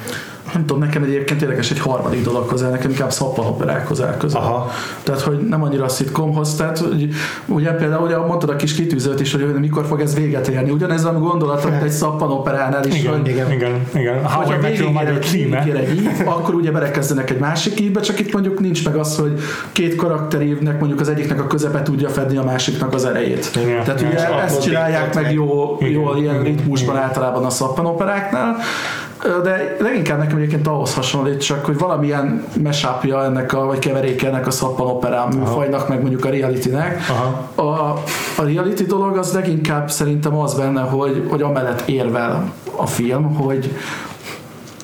Nem 0.52 0.66
tudom, 0.66 0.82
nekem 0.82 1.02
egyébként 1.02 1.42
érdekes 1.42 1.70
egy 1.70 1.78
harmadik 1.78 2.24
dologhoz 2.24 2.62
el, 2.62 2.70
nekem 2.70 2.90
inkább 2.90 3.10
szappanoperákhoz 3.12 4.02
áll 4.02 4.16
közel. 4.16 4.40
Aha. 4.40 4.70
Tehát, 5.02 5.20
hogy 5.20 5.38
nem 5.38 5.62
annyira 5.62 5.84
a 5.84 5.88
szitkomhoz, 5.88 6.54
tehát 6.54 6.78
hogy, 6.78 7.08
ugye 7.46 7.70
például 7.70 8.04
ugye 8.04 8.16
mondtad 8.18 8.48
a 8.50 8.56
kis 8.56 8.74
kitűzőt 8.74 9.20
is, 9.20 9.32
hogy 9.32 9.54
mikor 9.54 9.84
fog 9.86 10.00
ez 10.00 10.14
véget 10.14 10.48
érni. 10.48 10.70
Ugyanez 10.70 11.04
a 11.04 11.12
gondolat, 11.12 11.70
mint 11.70 11.82
egy 11.82 11.90
szappanoperánál 11.90 12.84
is, 12.84 12.98
Igen, 12.98 13.12
hogy 13.12 13.28
igen, 13.28 13.52
igen, 13.52 13.86
igen. 13.94 14.20
Mother 14.92 15.18
címe. 15.18 15.62
végigér 15.64 15.88
egy 15.88 16.10
akkor 16.24 16.54
ugye 16.54 16.70
belekezdenek 16.70 17.30
egy 17.30 17.38
másik 17.38 17.80
ívbe, 17.80 18.00
csak 18.00 18.20
itt 18.20 18.32
mondjuk 18.32 18.60
nincs 18.60 18.84
meg 18.84 18.96
az, 18.96 19.16
hogy 19.16 19.40
két 19.72 19.94
karakterívnek 19.94 20.78
mondjuk 20.78 21.00
az 21.00 21.08
egyiknek 21.08 21.40
a 21.40 21.46
közepe 21.46 21.82
tudja 21.82 22.08
fedni 22.08 22.36
a 22.36 22.44
másiknak 22.44 22.94
az 22.94 23.04
elejét. 23.04 23.50
Igen. 23.62 23.84
Tehát 23.84 24.00
Igen. 24.00 24.12
ugye 24.12 24.42
ezt 24.42 24.62
csinálják 24.62 25.14
meg 25.14 25.32
jó, 25.32 25.78
jól 25.80 26.16
ilyen 26.18 26.42
ritmusban 26.42 26.96
általában 26.96 27.44
a 27.44 27.50
szappanoperáknál. 27.50 28.56
De 29.42 29.76
leginkább 29.78 30.18
nekem 30.18 30.36
egyébként 30.36 30.66
ahhoz 30.66 30.94
hasonlít 30.94 31.40
csak, 31.42 31.64
hogy 31.64 31.78
valamilyen 31.78 32.44
mesapja 32.62 33.24
ennek 33.24 33.52
a, 33.52 33.64
vagy 33.64 33.78
keveréke 33.78 34.28
ennek 34.28 34.46
a 34.46 34.50
szappanoperá 34.50 35.24
műfajnak, 35.24 35.88
meg 35.88 36.00
mondjuk 36.00 36.24
a 36.24 36.30
realitynek. 36.30 36.98
Aha. 37.08 37.48
A, 37.68 38.02
a 38.36 38.44
reality 38.44 38.82
dolog 38.82 39.16
az 39.16 39.32
leginkább 39.32 39.90
szerintem 39.90 40.36
az 40.36 40.54
benne, 40.54 40.80
hogy, 40.80 41.26
hogy 41.28 41.42
amellett 41.42 41.88
érvel 41.88 42.52
a 42.76 42.86
film, 42.86 43.34
hogy 43.34 43.76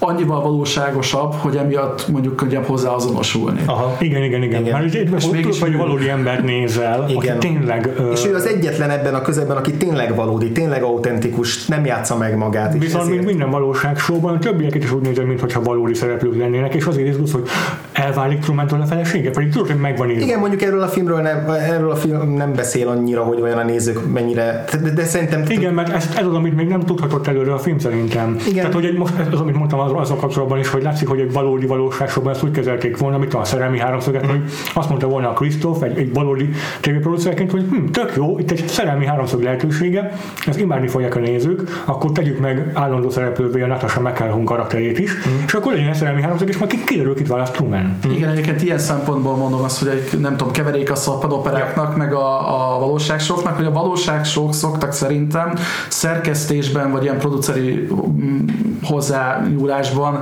annyival 0.09 0.41
valóságosabb, 0.43 1.33
hogy 1.33 1.57
emiatt 1.57 2.09
mondjuk 2.09 2.37
könnyebb 2.37 2.65
hozzá 2.65 2.91
azonosulni. 2.91 3.61
Aha. 3.67 3.97
Igen, 4.01 4.23
igen, 4.23 4.43
igen. 4.43 4.61
Igen. 4.61 4.81
Mert 4.81 4.95
itt 4.95 5.11
most 5.11 5.33
mégis 5.33 5.59
tudod, 5.59 5.61
hogy 5.61 5.73
ő- 5.75 5.77
valódi 5.87 6.09
embert 6.09 6.43
nézel, 6.43 7.07
Igen. 7.09 7.37
aki 7.37 7.49
tényleg... 7.53 7.93
ö, 7.99 8.11
És 8.11 8.27
ő 8.27 8.35
az 8.35 8.47
egyetlen 8.47 8.91
ebben 8.91 9.15
a 9.15 9.23
közegben, 9.23 9.57
aki 9.57 9.73
tényleg 9.73 10.15
valódi, 10.15 10.53
tényleg 10.53 10.83
autentikus, 10.83 11.67
nem 11.67 11.85
játsza 11.85 12.17
meg 12.17 12.37
magát. 12.37 12.75
és 12.75 12.81
Viszont 12.81 13.03
ezért- 13.03 13.17
mint 13.17 13.29
minden 13.31 13.51
valóságsóban 13.51 14.35
a 14.35 14.39
többieket 14.39 14.83
is 14.83 14.93
úgy 14.93 15.03
nézem, 15.03 15.27
mintha 15.27 15.63
valódi 15.63 15.95
szereplők 15.95 16.37
lennének, 16.37 16.75
és 16.75 16.85
azért 16.85 17.09
izgulsz, 17.09 17.33
hogy 17.33 17.49
elválik 17.97 18.39
Truman-tól 18.39 18.81
a 18.81 18.87
felesége, 18.87 19.31
pedig 19.31 19.51
tudod, 19.51 19.67
hogy 19.67 19.81
megvan 19.81 20.11
írva. 20.11 20.23
Igen, 20.23 20.39
mondjuk 20.39 20.63
erről 20.63 20.83
a 20.83 20.89
filmről 20.89 21.21
nem, 21.21 21.51
erről 21.51 21.91
a 21.91 21.97
film 21.97 22.31
nem 22.31 22.53
beszél 22.53 22.89
annyira, 22.89 23.23
hogy 23.23 23.41
olyan 23.41 23.59
a 23.59 23.65
nézők 23.65 24.13
mennyire, 24.13 24.65
de, 24.83 24.91
de 24.91 25.05
szerintem 25.05 25.45
Igen, 25.49 25.75
mert 25.75 25.95
ez, 25.95 26.09
ez 26.17 26.27
az, 26.27 26.35
amit 26.35 26.57
még 26.57 26.69
nem 26.69 26.81
tudhatott 26.81 27.27
előre 27.27 27.53
a 27.53 27.59
film 27.59 27.79
szerintem. 27.79 28.37
Igen. 28.41 28.55
Tehát, 28.55 28.73
hogy 28.73 28.85
egy, 28.85 28.97
most 28.97 29.19
ez 29.19 29.27
az, 29.33 29.41
amit 29.41 29.57
mondtam 29.57 29.79
az, 29.79 29.93
az 29.95 30.11
a 30.11 30.17
kapcsolatban 30.17 30.59
is, 30.59 30.69
hogy 30.69 30.83
látszik, 30.83 31.09
hogy 31.09 31.21
egy 31.21 31.33
valódi 31.33 31.67
valóságban 31.67 32.33
ezt 32.33 32.43
úgy 32.43 32.51
kezelték 32.51 32.97
volna, 32.97 33.19
mint 33.19 33.35
a 33.35 33.45
szerelmi 33.45 33.79
háromszöget, 33.79 34.27
hogy 34.27 34.41
azt 34.75 34.89
mondta 34.89 35.09
volna 35.09 35.31
a 35.31 35.33
Krisztóf, 35.33 35.83
egy, 35.83 35.99
egy 35.99 36.13
valódi 36.13 36.49
tévéproducerként, 36.81 37.51
hogy 37.51 37.65
hm, 37.71 37.85
tök 37.85 38.13
jó, 38.17 38.39
itt 38.39 38.51
egy 38.51 38.67
szerelmi 38.67 39.07
háromszög 39.07 39.43
lehetősége, 39.43 40.13
ezt 40.47 40.61
imádni 40.61 40.89
fogják 40.89 41.17
a 41.17 41.19
nézők, 41.19 41.83
akkor 41.85 42.13
tegyük 42.13 42.39
meg 42.39 42.71
állandó 42.75 43.11
szereplővé 43.11 43.63
a 43.63 43.67
Natasha 43.67 44.01
McElhone 44.01 44.45
karakterét 44.45 44.99
is, 44.99 45.13
és 45.47 45.55
akkor 45.55 45.73
legyen 45.73 45.89
egy 45.89 45.95
szerelmi 45.95 46.23
háromszög, 46.23 46.49
és 46.49 46.59
majd 46.59 46.71
ki 46.71 46.85
kiderül, 46.85 47.15
kit 47.15 47.29
választ 47.29 47.53
Truman. 47.53 47.86
Igen, 48.11 48.31
egyébként 48.31 48.63
ilyen 48.63 48.79
szempontból 48.79 49.37
mondom 49.37 49.63
azt, 49.63 49.79
hogy 49.79 49.89
egy, 49.89 50.21
nem 50.21 50.37
tudom, 50.37 50.53
keverék 50.53 50.91
a 50.91 50.95
szappanoperáknak, 50.95 51.97
meg 51.97 52.13
a, 52.13 52.75
a 52.75 52.79
valóságsoknak, 52.79 53.57
hogy 53.57 53.65
a 53.65 53.73
valóságsok 53.73 54.55
szoktak 54.55 54.93
szerintem 54.93 55.55
szerkesztésben, 55.89 56.93
vagy 56.93 57.03
ilyen 57.03 57.19
produceri 57.19 57.89
mm, 57.95 58.47
hozzányúlásban 58.83 60.21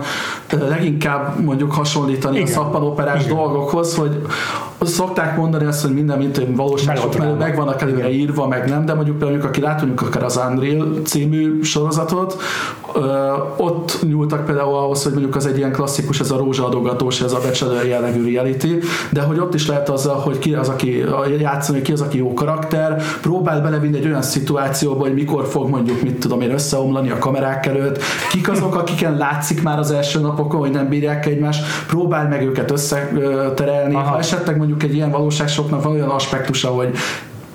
ö, 0.51 0.69
leginkább 0.69 1.41
mondjuk 1.45 1.73
hasonlítani 1.73 2.37
Igen. 2.37 2.49
a 2.49 2.51
szappanoperás 2.51 3.25
Igen. 3.25 3.37
dolgokhoz, 3.37 3.97
hogy 3.97 4.23
szokták 4.81 5.37
mondani 5.37 5.65
azt, 5.65 5.83
hogy 5.83 5.95
minden, 5.95 6.19
mint 6.19 6.37
hogy 6.37 6.49
Melodrama. 6.49 7.25
mellett 7.25 7.39
meg 7.39 7.57
vannak 7.57 7.83
előre 7.83 8.11
írva, 8.11 8.49
meg 8.49 8.69
nem, 8.69 8.85
de 8.85 8.95
mondjuk 8.95 9.19
például, 9.19 9.41
aki 9.41 9.61
lát 9.61 9.77
mondjuk 9.77 10.09
akár 10.09 10.25
az 10.25 10.41
Unreal 10.51 11.01
című 11.05 11.63
sorozatot, 11.63 12.43
ott 13.57 13.99
nyúltak 14.09 14.45
például 14.45 14.75
ahhoz, 14.75 15.03
hogy 15.03 15.13
mondjuk 15.13 15.37
az 15.37 15.47
egy 15.47 15.57
ilyen 15.57 15.73
klasszikus, 15.73 16.21
ez 16.21 16.31
a 16.31 16.37
rózsaadogatós, 16.37 17.21
ez 17.21 17.33
a 17.33 17.41
Bachelor 17.55 17.87
jellegű 17.87 18.33
reality, 18.33 18.79
de 19.11 19.23
hogy 19.23 19.39
ott 19.39 19.55
is 19.55 19.67
lehet 19.67 19.89
azzal, 19.89 20.19
hogy 20.19 20.39
ki 20.39 20.55
az, 20.55 20.69
aki 20.69 21.05
játszani, 21.39 21.83
ki 21.83 21.93
az, 21.93 22.01
aki 22.01 22.19
jó 22.19 22.35
karakter, 22.35 23.03
próbál 23.21 23.61
belevinni 23.61 23.97
egy 23.97 24.07
olyan 24.07 24.23
szituációba, 24.23 25.01
hogy 25.01 25.15
mikor 25.15 25.47
fog 25.47 25.69
mondjuk, 25.69 26.03
mit 26.03 26.15
tudom 26.15 26.41
én, 26.41 26.51
összeomlani 26.51 27.11
a 27.11 27.19
kamerák 27.19 27.67
előtt, 27.67 28.03
kik 28.31 28.51
azok, 28.51 28.75
akiken 28.75 29.17
látszik 29.17 29.63
már 29.63 29.79
az 29.79 29.91
első 29.91 30.21
napokon, 30.21 30.61
hogy 30.61 30.71
nem 30.71 30.89
bírják 30.89 31.27
egymást, 31.27 31.65
próbál 31.87 32.29
meg 32.29 32.43
őket 32.43 32.71
összeterelni, 32.71 33.95
Aha. 33.95 34.11
ha 34.11 34.19
esetleg 34.19 34.57
mondjuk 34.57 34.83
egy 34.83 34.95
ilyen 34.95 35.11
valóságsoknak 35.11 35.83
van 35.83 35.93
olyan 35.93 36.11
aspektusa, 36.11 36.69
hogy 36.69 36.97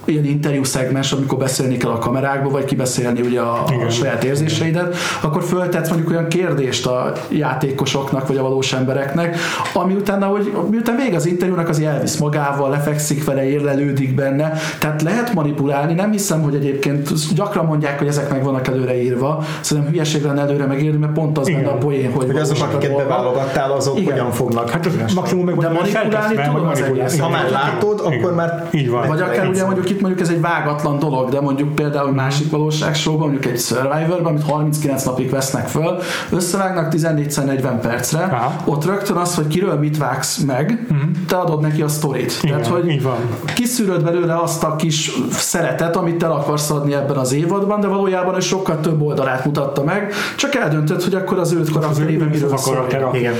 ilyen 0.10 0.26
interjú 0.26 0.64
szegmens, 0.64 1.12
amikor 1.12 1.38
beszélni 1.38 1.78
kell 1.78 1.92
a 1.92 1.98
kamerákba, 1.98 2.50
vagy 2.50 2.66
kibeszélni 2.66 3.22
ugye 3.22 3.40
a, 3.40 3.64
a 3.88 3.90
saját 3.90 4.24
érzéseidet, 4.24 4.96
akkor 5.22 5.44
föltetsz 5.44 5.90
mondjuk 5.90 6.10
olyan 6.10 6.28
kérdést 6.28 6.86
a 6.86 7.14
játékosoknak, 7.30 8.28
vagy 8.28 8.38
a 8.38 8.42
valós 8.42 8.74
embereknek, 8.74 9.38
ami 9.74 9.94
utána, 9.94 10.26
hogy 10.26 10.54
miután 10.70 10.96
vége 10.96 11.16
az 11.16 11.26
interjúnak, 11.26 11.70
az 11.70 11.80
elvisz 11.80 12.18
magával, 12.18 12.70
lefekszik 12.70 13.26
vele, 13.26 13.50
érlelődik 13.50 14.16
benne, 14.16 14.54
tehát 14.80 15.02
lehet 15.02 15.34
manipulálni, 15.34 15.94
nem 15.94 16.12
hiszem, 16.12 16.42
hogy 16.42 16.56
egyébként 16.56 17.34
gyakran 17.36 17.66
mondják, 17.66 17.98
hogy 17.98 18.08
ezek 18.08 18.30
meg 18.30 18.44
vannak 18.44 18.68
előre 18.68 19.02
írva, 19.02 19.44
szerintem 19.62 19.92
hülyeség 19.92 20.24
lenne 20.24 20.42
előre 20.42 20.66
megírni, 20.66 20.98
mert 20.98 21.14
pont 21.14 21.38
az 21.38 21.48
Igen. 21.48 21.62
lenne 21.62 21.74
a 21.74 21.78
poén, 21.78 22.12
hogy, 22.12 22.26
hogy 22.26 22.38
azok, 22.38 22.58
akiket 22.62 22.96
beválogattál, 22.96 23.72
azok 23.72 24.00
Igen. 24.00 24.12
hogyan 24.12 24.32
fognak. 24.32 24.70
Hát 24.70 25.14
maximum 25.16 25.46
meg 25.46 25.56
De 25.56 25.68
van 25.68 25.74
manipulálni 25.74 26.36
tudom 26.46 26.68
az 26.68 26.82
egész. 26.82 27.20
Ha 27.20 27.30
már 27.30 27.50
látod, 27.50 28.02
Igen. 28.06 28.20
akkor 28.20 28.34
már 28.36 28.68
Így 28.72 28.90
van. 28.90 29.08
Vagy 29.08 29.22
akár 29.22 29.48
ugye 29.48 29.66
mondjuk 29.66 29.90
itt 29.90 29.99
itt 30.00 30.06
mondjuk 30.06 30.28
ez 30.28 30.36
egy 30.36 30.42
vágatlan 30.42 31.00
dolog, 31.00 31.30
de 31.30 31.42
mondjuk 31.42 31.76
például 31.76 32.12
másik 32.12 32.52
valóságsóban, 32.52 33.30
mondjuk 33.30 33.54
egy 33.54 33.60
Survivorban, 33.60 34.26
amit 34.26 34.44
39 34.44 35.04
napig 35.04 35.30
vesznek 35.30 35.68
föl, 35.68 36.00
összevágnak 36.30 36.94
14-40 36.96 37.78
percre, 37.82 38.24
Aha. 38.24 38.56
ott 38.66 38.86
rögtön 38.86 39.18
az, 39.18 39.36
hogy 39.36 39.48
kiről 39.48 39.76
mit 39.76 39.98
vágsz 39.98 40.38
meg, 40.38 40.88
te 41.28 41.36
adod 41.36 41.62
neki 41.62 41.82
a 41.82 41.88
sztorit. 41.88 42.40
Igen, 42.42 42.62
Tehát, 42.62 42.74
hogy 42.74 43.02
van. 43.02 43.18
kiszűröd 43.54 44.04
belőle 44.04 44.40
azt 44.42 44.64
a 44.64 44.76
kis 44.76 45.12
szeretet, 45.32 45.96
amit 45.96 46.24
el 46.24 46.32
akarsz 46.32 46.70
adni 46.70 46.94
ebben 46.94 47.18
az 47.18 47.34
évadban, 47.34 47.80
de 47.80 47.88
valójában 47.88 48.36
ő 48.36 48.40
sokkal 48.40 48.80
több 48.80 49.02
oldalát 49.02 49.46
mutatta 49.46 49.84
meg, 49.84 50.14
csak 50.36 50.56
eldöntöd, 50.56 51.04
hogy 51.04 51.16
akkor 51.16 51.38
az 51.40 51.54
őt 51.54 51.72
karakterében 51.72 52.28
miről 52.28 52.58
szól. 52.58 52.88
Igen. 53.14 53.34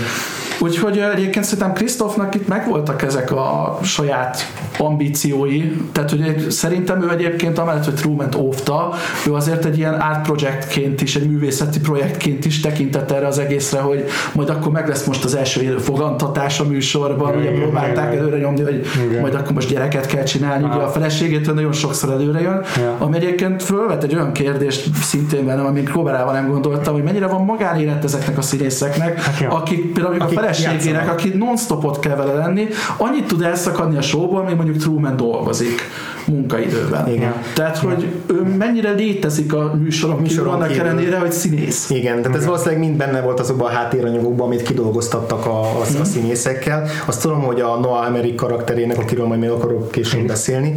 Úgyhogy 0.60 0.98
egyébként 0.98 1.46
szerintem 1.46 1.74
Krisztófnak 1.74 2.36
itt 2.36 2.48
megvoltak 2.48 3.02
ezek 3.02 3.32
a 3.32 3.80
saját 3.84 4.38
ambíciói, 4.78 5.72
tehát 5.92 6.10
hogy 6.10 6.46
szerintem 6.50 7.04
ő 7.04 7.12
egyébként 7.12 7.58
amellett, 7.58 7.86
hogy 7.86 7.94
Truman 7.94 8.28
óvta, 8.38 8.94
ő 9.28 9.34
azért 9.34 9.66
egy 9.66 9.78
ilyen 9.78 9.94
art 9.94 10.22
projektként 10.22 11.02
is, 11.02 11.16
egy 11.16 11.30
művészeti 11.30 11.80
projektként 11.80 12.46
is 12.46 12.60
tekintett 12.60 13.12
erre 13.12 13.28
az 13.28 13.40
egészre, 13.40 13.80
hogy 13.80 14.06
majd 14.34 14.50
akkor 14.50 14.72
meg 14.72 14.88
lesz 14.88 15.06
most 15.06 15.24
az 15.24 15.36
első 15.36 15.62
élő 15.62 15.78
fogantatás 15.78 16.60
a 16.60 16.64
műsorban, 16.68 17.36
ugye 17.36 17.52
próbálták 17.52 18.16
előre 18.16 18.38
nyomni, 18.38 18.62
hogy 18.62 18.86
Igen. 19.10 19.22
majd 19.22 19.34
akkor 19.36 19.52
most 19.52 19.70
gyereket 19.70 20.06
kell 20.06 20.24
csinálni, 20.24 20.64
ugye 20.64 20.74
a 20.74 20.88
feleségétől 20.88 21.54
nagyon 21.54 21.74
sokszor 21.74 22.10
előre 22.12 22.42
jön, 22.42 22.64
Ja. 22.78 22.96
ami 23.00 23.16
egyébként 23.16 23.64
fölvet 23.64 24.04
egy 24.04 24.16
olyan 24.16 24.32
kérdést 24.32 24.90
szintén 25.02 25.46
velem, 25.46 25.66
amit 25.66 25.90
próbálában 25.92 26.34
nem 26.34 26.48
gondoltam, 26.50 26.94
hogy 26.94 27.04
mennyire 27.04 27.28
van 27.28 27.46
magánélet 27.46 28.04
ezeknek 28.04 28.38
a 28.38 28.42
színészeknek, 28.42 29.22
Hát 29.22 29.40
ja. 29.40 29.50
akik 29.50 29.94
például 29.94 30.14
még 30.14 30.22
a 30.22 30.26
Akik 30.26 30.40
feleségének, 30.54 30.86
játszanak. 30.86 31.20
aki 31.20 31.30
non-stopot 31.38 32.00
kell 32.00 32.16
vele 32.16 32.34
lenni, 32.34 32.68
annyit 32.98 33.28
tud 33.28 33.42
elszakadni 33.42 33.98
a 33.98 34.02
showból, 34.02 34.44
még 34.44 34.56
mondjuk 34.56 34.78
Truman 34.78 35.16
dolgozik 35.16 35.82
munkaidőben. 36.30 37.08
Igen. 37.08 37.34
Tehát, 37.54 37.78
hogy 37.78 38.08
ő 38.28 38.56
mennyire 38.58 38.92
létezik 38.92 39.54
a 39.54 39.74
műsoron 39.82 40.20
Műsoron 40.20 40.54
annak 40.54 40.68
kívül. 40.68 40.84
ellenére, 40.84 41.18
hogy 41.18 41.32
színész. 41.32 41.90
Igen, 41.90 42.22
tehát 42.22 42.38
ez 42.38 42.46
valószínűleg 42.46 42.80
mind 42.80 42.98
benne 42.98 43.22
volt 43.22 43.40
azokban 43.40 43.68
a 43.68 43.72
háttéranyagokban, 43.72 44.46
amit 44.46 44.62
kidolgoztattak 44.62 45.46
a, 45.46 45.62
a, 45.62 45.82
a 46.00 46.04
színészekkel. 46.04 46.88
Azt 47.06 47.22
tudom, 47.22 47.42
hogy 47.42 47.62
a 47.62 47.80
Noah 47.80 48.06
Emmerich 48.06 48.36
karakterének, 48.36 48.98
akiről 48.98 49.26
majd 49.26 49.40
még 49.40 49.50
akarok 49.50 49.92
később 49.92 50.28
beszélni, 50.28 50.76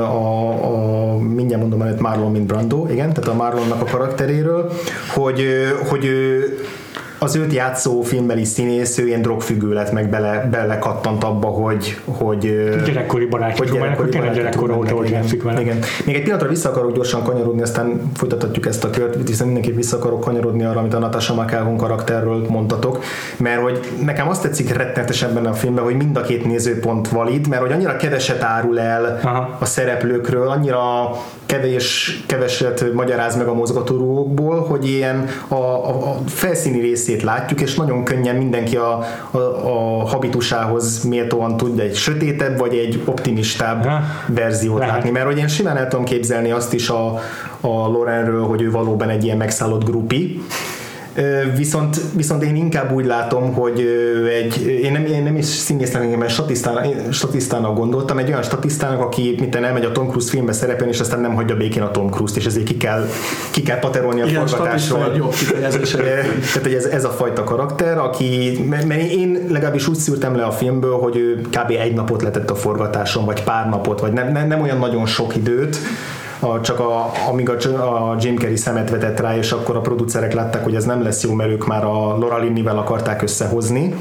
a, 0.00 0.48
a, 0.64 1.18
mindjárt 1.18 1.60
mondom 1.60 1.82
előtt 1.82 2.00
Marlon, 2.00 2.30
mint 2.30 2.46
Brando, 2.46 2.86
igen, 2.90 3.12
tehát 3.12 3.30
a 3.30 3.34
Marlonnak 3.34 3.80
a 3.80 3.84
karakteréről, 3.84 4.72
hogy, 5.14 5.46
hogy 5.88 6.08
az 7.22 7.36
őt 7.36 7.52
játszó 7.52 8.02
filmbeli 8.02 8.44
színész, 8.44 8.98
ő 8.98 9.06
ilyen 9.06 9.22
drogfüggő 9.22 9.72
lett, 9.72 9.92
meg 9.92 10.08
bele, 10.08 10.48
belekattant 10.50 11.24
abba, 11.24 11.46
hogy, 11.46 12.00
hogy 12.04 12.40
Gyerekkori 12.84 13.24
barátja, 13.24 13.56
hogy 13.56 13.68
hogy 13.68 14.08
tényleg 14.08 14.30
barátja 14.30 14.32
gyerekkora 14.32 14.76
óta 14.76 15.04
igen. 15.04 15.22
játszik 15.22 15.42
vele. 15.42 15.60
Igen. 15.60 15.78
Még 16.04 16.14
egy 16.14 16.22
pillanatra 16.22 16.48
vissza 16.48 16.68
akarok 16.68 16.92
gyorsan 16.94 17.22
kanyarodni, 17.22 17.62
aztán 17.62 18.10
folytatjuk 18.14 18.66
ezt 18.66 18.84
a 18.84 18.90
kört, 18.90 19.28
hiszen 19.28 19.46
mindenképp 19.46 19.76
vissza 19.76 19.96
akarok 19.96 20.20
kanyarodni 20.20 20.64
arra, 20.64 20.78
amit 20.78 20.94
a 20.94 20.98
Natasha 20.98 21.42
McElhone 21.42 21.76
karakterről 21.76 22.46
mondtatok, 22.48 23.02
mert 23.36 23.62
hogy 23.62 23.80
nekem 24.04 24.28
azt 24.28 24.42
tetszik 24.42 24.76
rettenetesen 24.76 25.34
benne 25.34 25.48
a 25.48 25.54
filmben, 25.54 25.84
hogy 25.84 25.96
mind 25.96 26.16
a 26.16 26.20
két 26.20 26.44
nézőpont 26.44 27.08
valid, 27.08 27.48
mert 27.48 27.62
hogy 27.62 27.72
annyira 27.72 27.96
keveset 27.96 28.42
árul 28.42 28.80
el 28.80 29.20
Aha. 29.22 29.56
a 29.60 29.64
szereplőkről, 29.64 30.48
annyira 30.48 31.10
kevés, 31.46 32.22
keveset 32.26 32.92
magyaráz 32.92 33.36
meg 33.36 33.46
a 33.46 33.54
mozgatórugókból, 33.54 34.60
hogy 34.60 34.88
ilyen 34.88 35.28
a, 35.48 35.54
a, 35.54 35.88
a 35.88 36.18
felszíni 36.26 36.80
részét 37.10 37.22
látjuk, 37.22 37.60
és 37.60 37.74
nagyon 37.74 38.04
könnyen 38.04 38.36
mindenki 38.36 38.76
a, 38.76 39.04
a, 39.30 39.38
a 39.38 40.06
habitusához 40.06 41.04
méltóan 41.04 41.56
tudja 41.56 41.82
egy 41.82 41.94
sötétebb, 41.94 42.58
vagy 42.58 42.74
egy 42.74 43.02
optimistább 43.04 43.84
Aha. 43.84 44.02
verziót 44.26 44.78
Lehet. 44.78 44.94
látni, 44.94 45.10
mert 45.10 45.26
hogy 45.26 45.38
én 45.38 45.48
simán 45.48 45.76
el 45.76 45.88
tudom 45.88 46.04
képzelni 46.04 46.50
azt 46.50 46.72
is 46.72 46.88
a, 46.88 47.14
a 47.60 47.88
Lorenről, 47.88 48.44
hogy 48.44 48.62
ő 48.62 48.70
valóban 48.70 49.08
egy 49.08 49.24
ilyen 49.24 49.36
megszállott 49.36 49.84
grupi, 49.84 50.42
Viszont, 51.56 52.00
viszont 52.16 52.42
én 52.42 52.56
inkább 52.56 52.92
úgy 52.92 53.06
látom, 53.06 53.52
hogy 53.52 53.86
egy, 54.42 54.66
én 54.66 54.92
nem, 54.92 55.04
én 55.04 55.22
nem 55.22 55.36
is 55.36 55.44
színésznek, 55.44 56.02
én 56.02 56.28
statisztának, 56.28 57.12
statisztának 57.12 57.76
gondoltam, 57.76 58.18
egy 58.18 58.28
olyan 58.28 58.42
statisztának, 58.42 59.00
aki 59.00 59.36
miten 59.40 59.64
elmegy 59.64 59.84
a 59.84 59.92
Tom 59.92 60.08
Cruise 60.08 60.30
filmbe 60.30 60.52
szerepelni, 60.52 60.92
és 60.92 61.00
aztán 61.00 61.20
nem 61.20 61.34
hagyja 61.34 61.56
békén 61.56 61.82
a 61.82 61.90
Tom 61.90 62.10
Cruise-t, 62.10 62.36
és 62.36 62.46
ezért 62.46 62.64
ki 62.64 62.76
kell, 62.76 63.08
ki 63.50 63.62
kell 63.62 63.78
paterolni 63.78 64.20
a 64.20 64.26
Igen, 64.26 64.46
forgatásról. 64.46 65.12
jobb 65.16 65.34
Tehát, 66.40 66.62
hogy 66.62 66.74
ez, 66.74 66.84
ez 66.84 67.04
a 67.04 67.10
fajta 67.10 67.44
karakter, 67.44 67.98
aki, 67.98 68.64
mert 68.68 69.10
én 69.10 69.46
legalábbis 69.48 69.88
úgy 69.88 69.96
szűrtem 69.96 70.36
le 70.36 70.44
a 70.44 70.50
filmből, 70.50 70.98
hogy 70.98 71.16
ő 71.16 71.40
kb. 71.40 71.70
egy 71.80 71.94
napot 71.94 72.22
letett 72.22 72.50
a 72.50 72.54
forgatáson, 72.54 73.24
vagy 73.24 73.42
pár 73.42 73.68
napot, 73.68 74.00
vagy 74.00 74.12
nem, 74.12 74.32
nem, 74.32 74.46
nem 74.46 74.60
olyan 74.60 74.78
nagyon 74.78 75.06
sok 75.06 75.36
időt, 75.36 75.78
a, 76.40 76.60
csak 76.60 76.80
a, 76.80 77.10
amíg 77.28 77.50
a, 77.50 78.10
a 78.10 78.16
Jim 78.20 78.36
Carrey 78.36 78.56
szemet 78.56 78.90
vetett 78.90 79.20
rá, 79.20 79.36
és 79.36 79.52
akkor 79.52 79.76
a 79.76 79.80
producerek 79.80 80.32
látták, 80.32 80.64
hogy 80.64 80.74
ez 80.74 80.84
nem 80.84 81.02
lesz 81.02 81.22
jó, 81.22 81.32
mert 81.32 81.50
ők 81.50 81.66
már 81.66 81.84
a 81.84 82.18
Laura 82.18 82.38
Linney-vel 82.38 82.78
akarták 82.78 83.22
összehozni. 83.22 83.94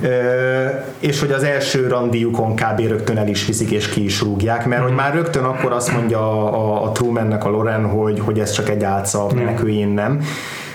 Ö, 0.00 0.66
és 0.98 1.20
hogy 1.20 1.30
az 1.30 1.42
első 1.42 1.86
randiukon 1.86 2.54
kb. 2.54 2.80
rögtön 2.88 3.16
el 3.16 3.28
is 3.28 3.46
viszik 3.46 3.70
és 3.70 3.88
ki 3.88 4.04
is 4.04 4.20
rúgják, 4.20 4.66
mert 4.66 4.82
hogy 4.82 4.92
már 4.92 5.14
rögtön 5.14 5.44
akkor 5.44 5.72
azt 5.72 5.92
mondja 5.92 6.18
a, 6.18 6.54
a, 6.54 6.84
a 6.84 6.92
Trumannek 6.92 7.44
a 7.44 7.48
Loren, 7.48 7.86
hogy, 7.86 8.20
hogy 8.20 8.40
ez 8.40 8.50
csak 8.50 8.68
egy 8.68 8.84
álca, 8.84 9.26
meneküljén 9.34 9.88
nem. 9.88 10.20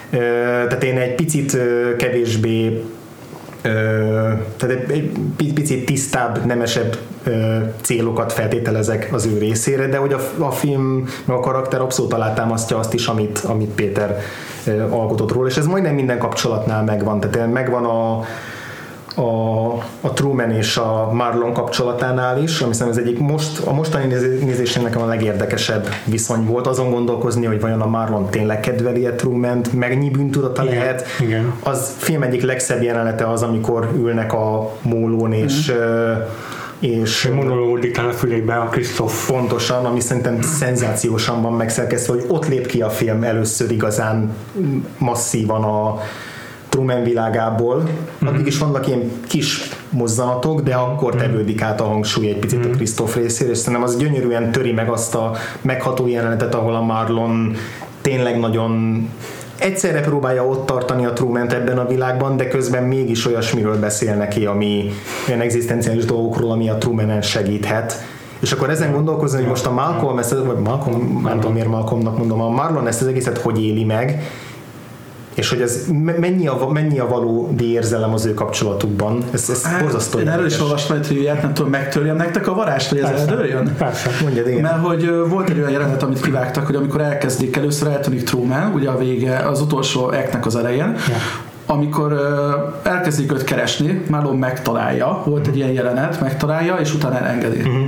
Ö, 0.10 0.18
tehát 0.68 0.84
én 0.84 0.97
egy 0.97 1.16
picit 1.16 1.58
kevésbé 1.97 2.84
tehát 3.62 4.64
egy, 4.64 4.91
egy 4.91 5.12
pi- 5.38 5.53
picit 5.53 5.86
tisztább, 5.86 6.45
nemesebb 6.45 6.97
célokat 7.82 8.34
feltételezek 8.34 9.10
az 9.12 9.26
ő 9.26 9.38
részére, 9.38 9.88
de 9.88 9.97
hogy 9.97 10.14
a, 10.14 10.43
a 10.43 10.51
film, 10.51 11.07
meg 11.26 11.38
a 11.38 11.39
karakter 11.39 11.82
abszolút 11.82 12.14
alátámasztja 12.14 12.78
azt 12.78 12.93
is, 12.93 13.07
amit, 13.07 13.39
amit 13.39 13.70
Péter 13.70 14.20
alkotott 14.89 15.32
róla, 15.32 15.47
és 15.47 15.57
ez 15.57 15.66
majdnem 15.66 15.93
minden 15.93 16.18
kapcsolatnál 16.18 16.84
megvan, 16.84 17.20
tehát 17.20 17.51
megvan 17.51 17.86
a 17.86 18.24
a, 19.20 19.74
a 20.01 20.13
Truman 20.13 20.51
és 20.51 20.78
a 20.78 21.09
Marlon 21.13 21.53
kapcsolatánál 21.53 22.41
is, 22.43 22.61
ami 22.61 22.74
szerintem 22.74 23.01
ez 23.01 23.07
egyik 23.07 23.20
most, 23.20 23.59
a 23.65 23.74
mostani 23.74 24.05
nézé- 24.05 24.43
nézésén 24.43 24.84
nekem 24.84 25.01
a 25.01 25.05
legérdekesebb 25.05 25.88
viszony 26.05 26.45
volt, 26.45 26.67
azon 26.67 26.91
gondolkozni, 26.91 27.45
hogy 27.45 27.61
vajon 27.61 27.82
a 27.82 27.88
Marlon 27.88 28.30
tényleg 28.30 28.59
kedveli 28.59 29.05
a 29.05 29.15
Truman-t, 29.15 29.74
mennyi 29.74 30.09
bűntudata 30.09 30.63
Igen, 30.63 30.76
lehet. 30.78 31.05
igen. 31.20 31.53
Az 31.63 31.93
film 31.97 32.22
egyik 32.22 32.41
legszebb 32.41 32.82
jelenete 32.82 33.30
az, 33.30 33.43
amikor 33.43 33.89
ülnek 33.97 34.34
a 34.34 34.72
mólón, 34.82 35.34
és, 35.34 35.70
ö, 35.70 36.11
és 36.80 37.30
Monológ 37.36 37.80
diktál 37.80 38.07
a 38.07 38.11
fülébe 38.11 38.55
a 38.55 38.65
Krisztof. 38.65 39.28
pontosan, 39.28 39.86
ami 39.86 39.99
szerintem 39.99 40.41
szenzációsan 40.41 41.41
van 41.41 41.53
megszerkesztve, 41.53 42.13
hogy 42.13 42.26
ott 42.28 42.47
lép 42.47 42.65
ki 42.65 42.82
a 42.82 42.89
film 42.89 43.24
először 43.24 43.72
igazán 43.72 44.34
masszívan 44.97 45.63
a 45.63 45.99
Truman 46.70 47.03
világából. 47.03 47.89
Addig 48.26 48.45
is 48.45 48.57
vannak 48.57 48.88
ilyen 48.88 49.11
kis 49.28 49.70
mozzanatok, 49.89 50.61
de 50.61 50.76
akkor 50.76 51.15
tevődik 51.15 51.61
át 51.61 51.82
a 51.82 51.84
hangsúly 51.84 52.28
egy 52.28 52.39
picit 52.39 52.65
a 52.65 52.70
Krisztóf 52.70 53.15
részére, 53.15 53.49
és 53.49 53.57
szerintem 53.57 53.84
az 53.84 53.97
gyönyörűen 53.97 54.51
töri 54.51 54.72
meg 54.72 54.89
azt 54.89 55.15
a 55.15 55.32
megható 55.61 56.07
jelenetet, 56.07 56.55
ahol 56.55 56.76
a 56.76 56.82
Marlon 56.82 57.55
tényleg 58.01 58.39
nagyon 58.39 59.03
egyszerre 59.59 60.01
próbálja 60.01 60.45
ott 60.45 60.65
tartani 60.65 61.05
a 61.05 61.13
truman 61.13 61.53
ebben 61.53 61.78
a 61.78 61.88
világban, 61.88 62.38
de 62.38 62.47
közben 62.47 62.84
mégis 62.84 63.26
olyasmiről 63.26 63.80
beszél 63.80 64.15
neki, 64.15 64.45
ami 64.45 64.91
olyan 65.28 65.41
egzisztenciális 65.41 66.05
dolgokról, 66.05 66.51
ami 66.51 66.70
a 66.70 66.78
truman 66.78 67.22
segíthet. 67.22 68.03
És 68.39 68.51
akkor 68.51 68.70
ezen 68.70 68.93
gondolkozni, 68.93 69.38
hogy 69.38 69.47
most 69.47 69.65
a 69.65 69.72
Malcolm, 69.72 70.17
ezt, 70.17 70.30
vagy 70.45 70.59
Malcolm, 70.63 71.22
nem 71.24 71.39
tudom 71.39 71.53
miért 71.53 71.67
Malcolmnak 71.67 72.17
mondom, 72.17 72.41
a 72.41 72.49
Marlon 72.49 72.88
ezt 72.88 73.01
az 73.01 73.07
egészet 73.07 73.38
hogy 73.38 73.63
éli 73.63 73.84
meg, 73.84 74.24
és 75.39 75.49
hogy 75.49 75.61
ez 75.61 75.85
me- 76.03 76.17
mennyi 76.19 76.47
a, 76.47 76.67
mennyi 76.73 76.99
a 76.99 77.07
valódi 77.07 77.71
érzelem 77.71 78.13
az 78.13 78.25
ő 78.25 78.33
kapcsolatukban. 78.33 79.23
Ez, 79.31 79.49
ez 79.49 79.67
borzasztó 79.81 80.17
Hát, 80.17 80.27
Én 80.27 80.33
erről 80.33 80.45
is 80.45 80.59
olvastam 80.61 80.97
egy 80.97 81.11
ilyet, 81.11 81.41
nem 81.41 81.53
tudom, 81.53 81.71
megtörjem 81.71 82.15
nektek 82.15 82.47
a 82.47 82.53
varást, 82.53 82.89
hogy 82.89 82.97
ez 82.97 83.09
Persze. 83.09 83.27
eldőljön? 83.29 83.75
Persze. 83.77 84.09
Mondjad, 84.21 84.47
igen. 84.47 84.61
Mert 84.61 84.85
hogy 84.85 85.09
volt 85.29 85.49
egy 85.49 85.57
olyan 85.57 85.71
jelenet, 85.71 86.03
amit 86.03 86.21
kivágtak, 86.21 86.65
hogy 86.65 86.75
amikor 86.75 87.01
elkezdik, 87.01 87.55
először 87.57 87.87
eltűnik 87.87 88.23
Truman, 88.23 88.71
ugye 88.73 88.89
a 88.89 88.97
vége, 88.97 89.37
az 89.37 89.61
utolsó 89.61 90.03
aktnek 90.05 90.45
az 90.45 90.55
elején, 90.55 90.95
Ja. 91.07 91.15
amikor 91.65 92.11
ö, 92.11 92.51
elkezdik 92.89 93.31
őt 93.31 93.43
keresni, 93.43 94.01
Marlon 94.09 94.37
megtalálja, 94.37 95.21
volt 95.25 95.47
egy 95.47 95.55
ilyen 95.55 95.71
jelenet, 95.71 96.21
megtalálja, 96.21 96.75
és 96.75 96.93
utána 96.93 97.17
elengedi. 97.19 97.57
Mhm. 97.59 97.81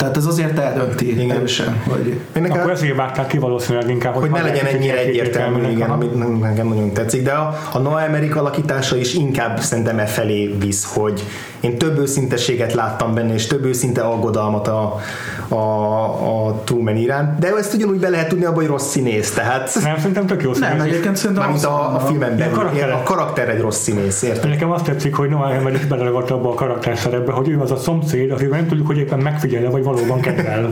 Tehát 0.00 0.16
ez 0.16 0.26
azért 0.26 0.58
eldönti 0.58 1.22
Igen. 1.22 1.36
erősen, 1.36 1.82
hogy 1.88 2.20
Én 2.36 2.44
Akkor 2.44 2.70
ezért 2.70 2.96
vágták 2.96 3.26
ki 3.26 3.38
valószínűleg 3.38 3.90
inkább, 3.90 4.14
hogy 4.14 4.30
ne 4.30 4.42
legyen 4.42 4.66
ennyire 4.66 4.98
egyértelmű, 4.98 5.70
igen, 5.70 5.90
amit 5.90 6.40
nekem 6.40 6.68
nagyon 6.68 6.92
tetszik, 6.92 7.22
de 7.22 7.32
a, 7.32 7.58
a 7.72 7.78
Noah 7.78 8.04
Emmerich 8.04 8.36
alakítása 8.38 8.96
is 8.96 9.14
inkább 9.14 9.60
szerintem 9.60 9.98
e 9.98 10.06
felé 10.06 10.56
visz, 10.58 10.94
hogy 10.94 11.24
én 11.60 11.78
több 11.78 11.98
őszinteséget 11.98 12.72
láttam 12.72 13.14
benne, 13.14 13.34
és 13.34 13.46
több 13.46 13.64
őszinte 13.64 14.00
aggodalmat 14.00 14.68
a, 14.68 15.00
a, 15.48 16.46
a 16.46 16.60
Truman 16.64 16.96
iránt, 16.96 17.38
de 17.38 17.54
ezt 17.58 17.74
ugyanúgy 17.74 17.98
be 17.98 18.08
lehet 18.08 18.28
tudni 18.28 18.44
abban, 18.44 18.56
hogy 18.56 18.66
rossz 18.66 18.88
színész, 18.88 19.34
tehát 19.34 19.78
Nem, 19.82 19.96
szerintem 19.96 20.26
tök 20.26 20.42
jó 20.42 20.50
nem, 20.50 20.70
színész. 20.70 20.92
egyébként 20.92 21.16
szerintem 21.16 21.44
mármint 21.44 21.64
a, 21.64 21.94
a 21.94 21.98
filmen 21.98 22.36
belül, 22.36 22.54
karaktere. 22.54 22.92
a 22.92 23.02
karakter 23.02 23.48
egy 23.48 23.60
rossz 23.60 23.78
színész, 23.80 24.22
érted? 24.22 24.50
Nekem 24.50 24.70
azt 24.70 24.84
tetszik, 24.84 25.14
hogy 25.14 25.28
Noah 25.28 25.54
Emmerich 25.54 25.88
beleragadt 25.88 26.30
abba 26.30 26.50
a 26.50 26.54
karakter 26.54 26.98
szerepbe, 26.98 27.32
hogy 27.32 27.48
ő 27.48 27.60
az 27.60 27.70
a 27.70 27.76
szomszéd, 27.76 28.30
akivel 28.30 28.58
nem 28.58 28.68
tudjuk, 28.68 28.86
hogy 28.86 28.98
éppen 28.98 29.18
megfigyelne, 29.18 29.68
vagy 29.68 29.84
valóban 29.92 30.20
kedvel. 30.20 30.68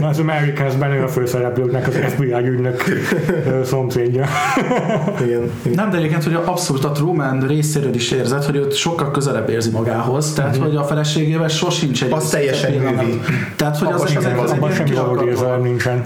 Az 0.00 0.18
Americans-ben 0.18 0.90
ő 0.90 1.02
a 1.02 1.08
főszereplőknek 1.08 1.86
az 1.86 1.94
FBI 1.94 2.32
ügynök 2.32 2.84
szomszédja. 3.64 4.26
Igen. 5.24 5.50
Nem, 5.74 5.90
de 5.90 5.96
egyébként, 5.96 6.24
hogy 6.24 6.38
abszolút 6.44 6.84
a 6.84 6.92
Truman 6.92 7.46
részéről 7.46 7.94
is 7.94 8.10
érzed, 8.10 8.44
hogy 8.44 8.56
őt 8.56 8.74
sokkal 8.74 9.10
közelebb 9.10 9.48
érzi 9.48 9.70
magához, 9.70 10.32
tehát 10.32 10.56
hogy 10.56 10.76
a 10.76 10.84
feleségével 10.84 11.48
sosincs 11.48 12.04
egy 12.04 12.12
Az 12.12 12.28
teljesen 12.28 12.72
művi. 12.72 13.20
Tehát, 13.56 13.78
hogy 13.78 13.92
az, 13.92 14.02
az, 14.02 14.26
az 14.42 14.50
Abban 14.50 14.72
semmi 14.72 14.94
valódi 14.94 15.24
érzelem 15.24 15.62
nincsen. 15.62 16.02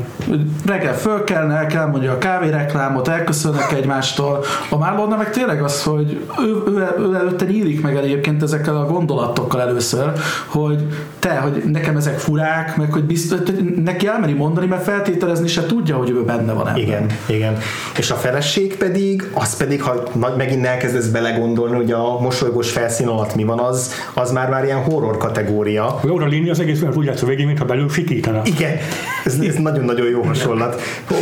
reggel 0.67 0.97
fölkelne, 0.99 1.55
el 1.55 1.67
kell 1.67 1.87
mondja 1.87 2.13
a 2.13 2.19
kávéreklámot, 2.19 3.09
elköszönnek 3.09 3.73
egymástól. 3.73 4.45
A 4.71 4.77
Marlonna 4.77 5.17
meg 5.17 5.31
tényleg 5.31 5.63
az, 5.63 5.83
hogy 5.83 6.21
ő, 6.41 6.73
ő, 6.73 6.95
ő 6.99 7.15
előtte 7.15 7.45
nyílik 7.45 7.83
meg 7.83 7.97
egyébként 7.97 8.43
ezekkel 8.43 8.77
a 8.77 8.87
gondolatokkal 8.87 9.61
először, 9.61 10.13
hogy 10.47 10.87
te, 11.19 11.37
hogy 11.37 11.63
nekem 11.67 11.97
ezek 11.97 12.19
furák, 12.19 12.56
meg 12.77 12.93
hogy 12.93 13.05
biztos, 13.05 13.39
hogy 13.39 13.65
neki 13.85 14.07
elmeri 14.07 14.33
mondani, 14.33 14.67
mert 14.67 14.83
feltételezni 14.83 15.47
se 15.47 15.67
tudja, 15.67 15.97
hogy 15.97 16.11
ő 16.11 16.25
benne 16.25 16.53
van 16.53 16.69
ebben. 16.69 16.81
Igen, 16.81 17.07
igen. 17.27 17.59
És 17.99 18.11
a 18.11 18.15
feleség 18.15 18.77
pedig, 18.77 19.31
az 19.33 19.57
pedig, 19.57 19.83
ha 19.83 20.03
nagy, 20.13 20.37
megint 20.37 20.67
elkezdesz 20.67 21.07
belegondolni, 21.07 21.77
hogy 21.77 21.93
a 21.93 22.21
mosolygós 22.21 22.71
felszín 22.71 23.07
alatt 23.07 23.35
mi 23.35 23.45
van, 23.45 23.59
az, 23.59 23.93
az 24.15 24.33
már 24.33 24.49
már 24.49 24.65
ilyen 24.65 24.83
horror 24.83 25.17
kategória. 25.17 26.01
Laura 26.03 26.27
Linney 26.27 26.51
az 26.51 26.61
egész 26.61 26.83
olyan 26.83 26.95
úgy 26.97 27.07
látsz 27.07 27.23
a 27.23 27.27
végén, 27.27 27.47
mintha 27.47 27.65
belül 27.65 27.89
sikítana. 27.89 28.43
Igen, 28.45 28.77
ez, 29.25 29.39
ez 29.39 29.55
nagyon-nagyon 29.55 30.09
jó 30.09 30.23
hasonlat. 30.23 30.81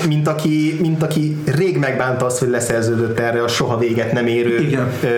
Mint 0.09 0.29
aki, 0.29 0.79
mint 0.81 1.03
aki 1.03 1.37
rég 1.57 1.79
megbánta 1.79 2.25
azt, 2.25 2.39
hogy 2.39 2.49
leszerződött 2.49 3.19
erre 3.19 3.43
a 3.43 3.49
soha 3.49 3.79
véget 3.79 4.13
nem 4.13 4.27
érő 4.27 4.61
Igen. 4.61 4.93
ö, 5.03 5.09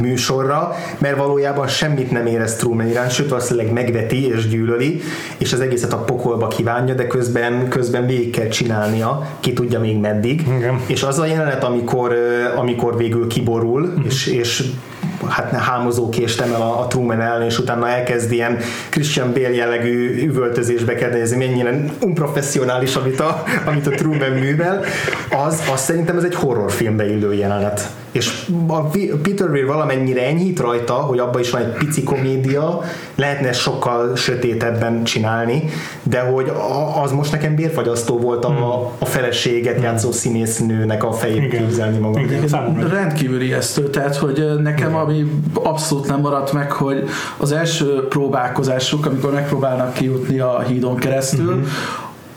műsorra, 0.00 0.76
mert 0.98 1.16
valójában 1.16 1.66
semmit 1.66 2.10
nem 2.10 2.26
érez 2.26 2.56
Truman 2.56 2.88
iránt, 2.88 3.10
sőt 3.10 3.28
valószínűleg 3.28 3.72
megveti 3.72 4.26
és 4.26 4.48
gyűlöli, 4.48 5.00
és 5.44 5.52
az 5.52 5.60
egészet 5.60 5.92
a 5.92 5.96
pokolba 5.96 6.48
kívánja, 6.48 6.94
de 6.94 7.06
közben, 7.06 7.68
közben 7.68 8.06
végig 8.06 8.30
kell 8.30 8.48
csinálnia, 8.48 9.26
ki 9.40 9.52
tudja 9.52 9.80
még 9.80 10.00
meddig. 10.00 10.42
Igen. 10.56 10.80
És 10.86 11.02
az 11.02 11.18
a 11.18 11.26
jelenet, 11.26 11.64
amikor, 11.64 12.14
amikor 12.56 12.96
végül 12.96 13.26
kiborul, 13.26 13.94
és, 14.04 14.26
és 14.26 14.64
hát 15.28 15.50
hámozókést 15.50 16.40
emel 16.40 16.60
a, 16.60 16.80
a 16.80 16.86
Truman 16.86 17.20
ellen, 17.20 17.46
és 17.46 17.58
utána 17.58 17.88
elkezd 17.88 18.32
ilyen 18.32 18.58
Christian 18.90 19.32
Bale 19.32 19.54
jellegű 19.54 20.26
üvöltözésbe 20.26 20.94
kezdeni, 20.94 21.22
ez 21.22 21.32
mennyire 21.32 21.84
unprofessionális, 22.00 22.94
amit 22.94 23.20
a, 23.20 23.42
amit 23.66 23.86
a 23.86 23.90
Truman 23.90 24.30
művel, 24.30 24.84
az, 25.46 25.62
az 25.72 25.80
szerintem 25.80 26.16
ez 26.16 26.24
egy 26.24 26.34
horrorfilmbe 26.34 27.10
illő 27.10 27.34
jelenet. 27.34 27.90
És 28.14 28.46
a 28.66 28.80
Peter 29.22 29.50
Weir 29.50 29.66
valamennyire 29.66 30.26
enyhít 30.26 30.60
rajta, 30.60 30.92
hogy 30.92 31.18
abban 31.18 31.40
is 31.40 31.50
van 31.50 31.60
egy 31.60 31.72
pici 31.72 32.02
komédia, 32.02 32.80
lehetne 33.14 33.52
sokkal 33.52 34.16
sötétebben 34.16 35.04
csinálni, 35.04 35.64
de 36.02 36.20
hogy 36.20 36.52
az 37.02 37.12
most 37.12 37.32
nekem 37.32 37.54
bérfagyasztó 37.54 38.18
volt 38.18 38.44
a, 38.44 38.92
a 38.98 39.04
feleséget 39.04 39.82
játszó 39.82 40.12
színésznőnek 40.12 41.04
a 41.04 41.12
fejét 41.12 41.42
Igen. 41.42 41.66
képzelni 41.66 41.98
magam. 41.98 42.22
Igen. 42.22 42.88
Rendkívül 42.88 43.40
ijesztő, 43.40 43.90
tehát 43.90 44.16
hogy 44.16 44.44
nekem 44.62 44.94
ami 44.94 45.24
abszolút 45.52 46.06
nem 46.06 46.20
maradt 46.20 46.52
meg, 46.52 46.72
hogy 46.72 47.08
az 47.36 47.52
első 47.52 48.06
próbálkozásuk, 48.08 49.06
amikor 49.06 49.32
megpróbálnak 49.32 49.92
kijutni 49.92 50.38
a 50.38 50.60
hídon 50.60 50.96
keresztül, 50.96 51.64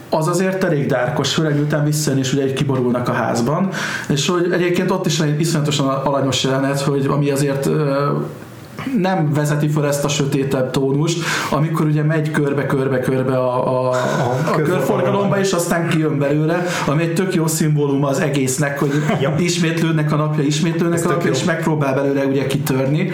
az 0.09 0.27
azért 0.27 0.63
elég 0.63 0.85
dárkos, 0.85 1.33
főleg 1.33 1.55
miután 1.55 1.85
visszajön 1.85 2.19
és 2.19 2.33
ugye 2.33 2.43
egy 2.43 2.53
kiborulnak 2.53 3.09
a 3.09 3.11
házban, 3.11 3.69
és 4.09 4.27
hogy 4.27 4.51
egyébként 4.51 4.91
ott 4.91 5.05
is 5.05 5.19
egy 5.19 5.39
iszonyatosan 5.39 5.87
alanyos 5.87 6.43
jelenet, 6.43 6.81
hogy 6.81 7.05
ami 7.05 7.29
azért 7.29 7.69
nem 8.97 9.33
vezeti 9.33 9.67
fel 9.67 9.87
ezt 9.87 10.03
a 10.03 10.07
sötétebb 10.07 10.71
tónust, 10.71 11.23
amikor 11.51 11.85
ugye 11.85 12.03
megy 12.03 12.31
körbe-körbe-körbe 12.31 13.37
a, 13.37 13.67
a, 13.67 13.89
a, 13.89 13.95
a 14.53 14.61
körforgalomba, 14.61 15.39
és 15.39 15.51
aztán 15.51 15.87
kijön 15.89 16.17
belőle, 16.17 16.65
ami 16.85 17.03
egy 17.03 17.13
tök 17.13 17.33
jó 17.33 17.47
szimbólum 17.47 18.03
az 18.03 18.19
egésznek, 18.19 18.79
hogy 18.79 18.91
Ja. 19.21 19.35
ismétlődnek 19.37 20.11
a 20.11 20.15
napja, 20.15 20.43
ismétlődnek 20.43 20.99
Ez 20.99 21.05
a 21.05 21.09
napja, 21.09 21.31
és 21.31 21.43
megpróbál 21.43 21.93
belőle 21.95 22.25
ugye 22.25 22.47
kitörni, 22.47 23.11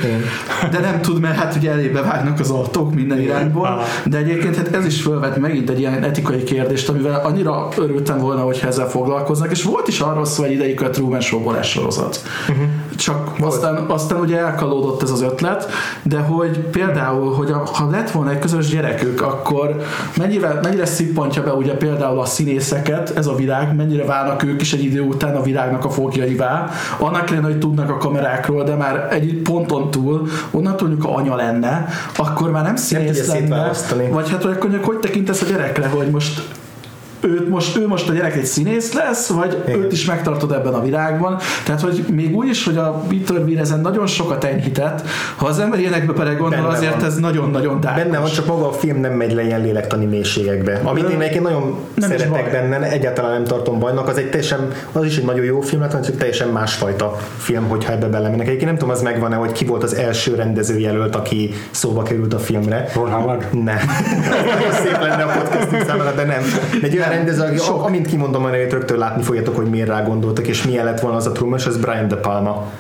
de 0.72 0.80
nem 0.80 1.02
tud, 1.02 1.20
mert 1.20 1.36
hát 1.36 1.56
ugye 1.56 1.72
elébe 1.72 2.02
vágnak 2.02 2.40
az 2.40 2.50
autók 2.50 2.96
minden 2.96 3.22
irányból, 3.22 3.82
de 4.06 4.18
egyébként 4.18 4.56
hát 4.56 4.76
ez 4.76 4.86
is 4.86 5.02
felvet 5.02 5.38
megint 5.38 5.70
egy 5.70 5.80
ilyen 5.80 6.04
etikai 6.04 6.44
kérdést, 6.44 6.90
amivel 6.90 7.22
annyira 7.26 7.68
örültem 7.78 8.18
volna, 8.18 8.42
hogyha 8.42 8.68
ezzel 8.68 8.90
foglalkoznak, 8.90 9.52
és 9.52 9.64
volt 9.64 9.88
is 9.88 10.00
arról 10.00 10.26
szó 10.26 10.44
egy 10.44 10.52
ideig 10.52 10.82
a 10.82 10.90
Truman 10.90 11.22
Show 11.22 11.62
sorozat. 11.62 12.24
Csak 12.96 13.32
aztán, 13.40 13.76
aztán 13.76 14.20
ugye 14.20 14.38
elkalódott 14.38 15.02
ez 15.02 15.12
az 15.12 15.22
ötlet, 15.22 15.63
de 16.02 16.20
hogy 16.20 16.58
például, 16.58 17.34
hogy 17.34 17.52
a, 17.52 17.58
ha 17.74 17.90
lett 17.90 18.12
volna 18.12 18.32
egy 18.32 18.40
közös 18.40 18.70
gyerekük, 18.70 19.22
akkor 19.22 19.82
mennyire, 20.18 20.60
mennyire 20.64 20.86
szippantja 20.86 21.44
be 21.44 21.54
ugye 21.54 21.74
például 21.74 22.20
a 22.20 22.26
színészeket, 22.26 23.18
ez 23.18 23.28
a 23.28 23.36
világ, 23.36 23.76
mennyire 23.76 24.06
válnak 24.06 24.44
ők 24.44 24.62
is 24.62 24.74
egy 24.74 24.84
idő 24.84 25.02
után 25.02 25.36
a 25.36 25.42
világnak 25.42 25.86
a 25.86 25.90
fogjaivá, 25.90 26.70
annak 27.00 27.30
ellenére, 27.30 27.52
hogy 27.52 27.60
tudnak 27.60 27.90
a 27.90 27.98
kamerákról, 27.98 28.64
de 28.64 28.76
már 28.76 29.08
egy 29.12 29.42
ponton 29.44 29.92
túl, 29.92 30.28
onnantól 30.52 30.88
mondjuk 30.88 31.12
anya 31.16 31.36
lenne, 31.36 31.88
akkor 32.16 32.52
már 32.52 32.64
nem 32.64 32.76
színész 32.76 33.26
tudja 33.26 33.34
lenne, 33.34 33.72
vagy 34.12 34.30
hát 34.30 34.44
hogy 34.44 34.52
akkor 34.52 34.80
hogy 34.84 35.00
tekintesz 35.00 35.42
a 35.42 35.46
gyerekre, 35.46 35.88
hogy 35.88 36.10
most 36.10 36.42
őt 37.24 37.50
most, 37.50 37.78
ő 37.78 37.88
most 37.88 38.10
a 38.10 38.14
gyerek 38.14 38.36
egy 38.36 38.46
színész 38.46 38.94
lesz, 38.94 39.28
vagy 39.28 39.58
Igen. 39.68 39.80
őt 39.80 39.92
is 39.92 40.06
megtartod 40.06 40.52
ebben 40.52 40.74
a 40.74 40.82
világban. 40.82 41.38
Tehát, 41.66 41.82
hogy 41.82 42.06
még 42.12 42.36
úgy 42.36 42.48
is, 42.48 42.66
hogy 42.66 42.78
a 42.78 43.04
Peter 43.10 43.44
Weir 43.44 43.60
ezen 43.60 43.80
nagyon 43.80 44.08
sokat 44.08 44.44
enyhített, 44.44 45.08
ha 45.36 45.46
az 45.46 45.60
ember 45.60 45.80
ilyenekbe 45.80 46.14
belegondol, 46.14 46.50
Benne 46.60 46.68
azért 46.78 46.96
van. 46.96 47.06
ez 47.06 47.16
nagyon-nagyon 47.16 47.80
dárgos. 47.80 48.04
Benne 48.04 48.20
van, 48.20 48.30
csak 48.30 48.46
maga 48.46 48.68
a 48.68 48.72
film 48.72 49.00
nem 49.00 49.14
megy 49.14 49.34
le 49.34 49.44
ilyen 49.44 49.62
lélektani 49.62 50.06
mélységekbe. 50.06 50.82
Amit 50.84 51.10
én 51.10 51.20
egyébként 51.22 51.44
nagyon 51.44 51.80
Nem 51.94 52.10
szeretek 52.10 52.52
benne, 52.52 52.92
egyáltalán 52.92 53.32
nem 53.32 53.44
tartom 53.44 53.80
bajnak, 53.80 54.08
az 54.08 54.18
egy 54.18 54.30
teljesen, 54.30 54.72
az 54.92 55.06
is 55.06 55.18
egy 55.18 55.26
nagyon 55.26 55.46
jó 55.46 55.62
film, 55.62 55.82
hát 55.82 56.06
csak 56.06 56.18
teljesen 56.18 56.48
másfajta 56.48 57.18
film, 57.38 57.68
hogyha 57.68 57.92
ebbe 57.92 58.08
belemennek. 58.08 58.46
Egyébként 58.46 58.70
nem 58.70 58.78
tudom, 58.78 58.94
az 58.94 59.02
megvan-e, 59.02 59.36
hogy 59.36 59.52
ki 59.52 59.66
volt 59.66 59.84
az 59.84 59.94
első 59.96 60.36
rendezőjelölt, 60.36 61.16
aki 61.16 61.54
szóba 61.72 62.04
került 62.04 62.34
a 62.34 62.40
filmre. 62.40 62.90
Ron 62.96 63.12
Howard? 63.12 63.64
Nem. 63.64 63.78
Szép 64.84 65.02
lenne 65.02 65.24
a 65.24 65.32
podcastunk 65.38 65.84
számára, 65.86 66.12
de 66.12 66.24
nem. 66.24 66.42
Egy 66.82 66.98
olyan 66.98 67.12
rendező, 67.16 67.42
aki, 67.42 67.60
amint 67.82 68.08
kimondom 68.08 68.46
a 68.46 68.50
nevét, 68.50 68.72
rögtön 68.72 68.98
látni 68.98 69.24
fogjátok, 69.24 69.56
hogy 69.56 69.70
miért 69.70 69.88
rá 69.88 70.02
gondoltak, 70.02 70.48
és 70.48 70.64
milyen 70.64 70.86
lett 70.86 71.00
volna 71.00 71.18
az 71.18 71.26
a 71.26 71.32
Truman, 71.32 71.58
és 71.58 71.66
ez 71.66 71.78
Brian 71.78 72.08
De 72.08 72.16
Palma. 72.16 72.72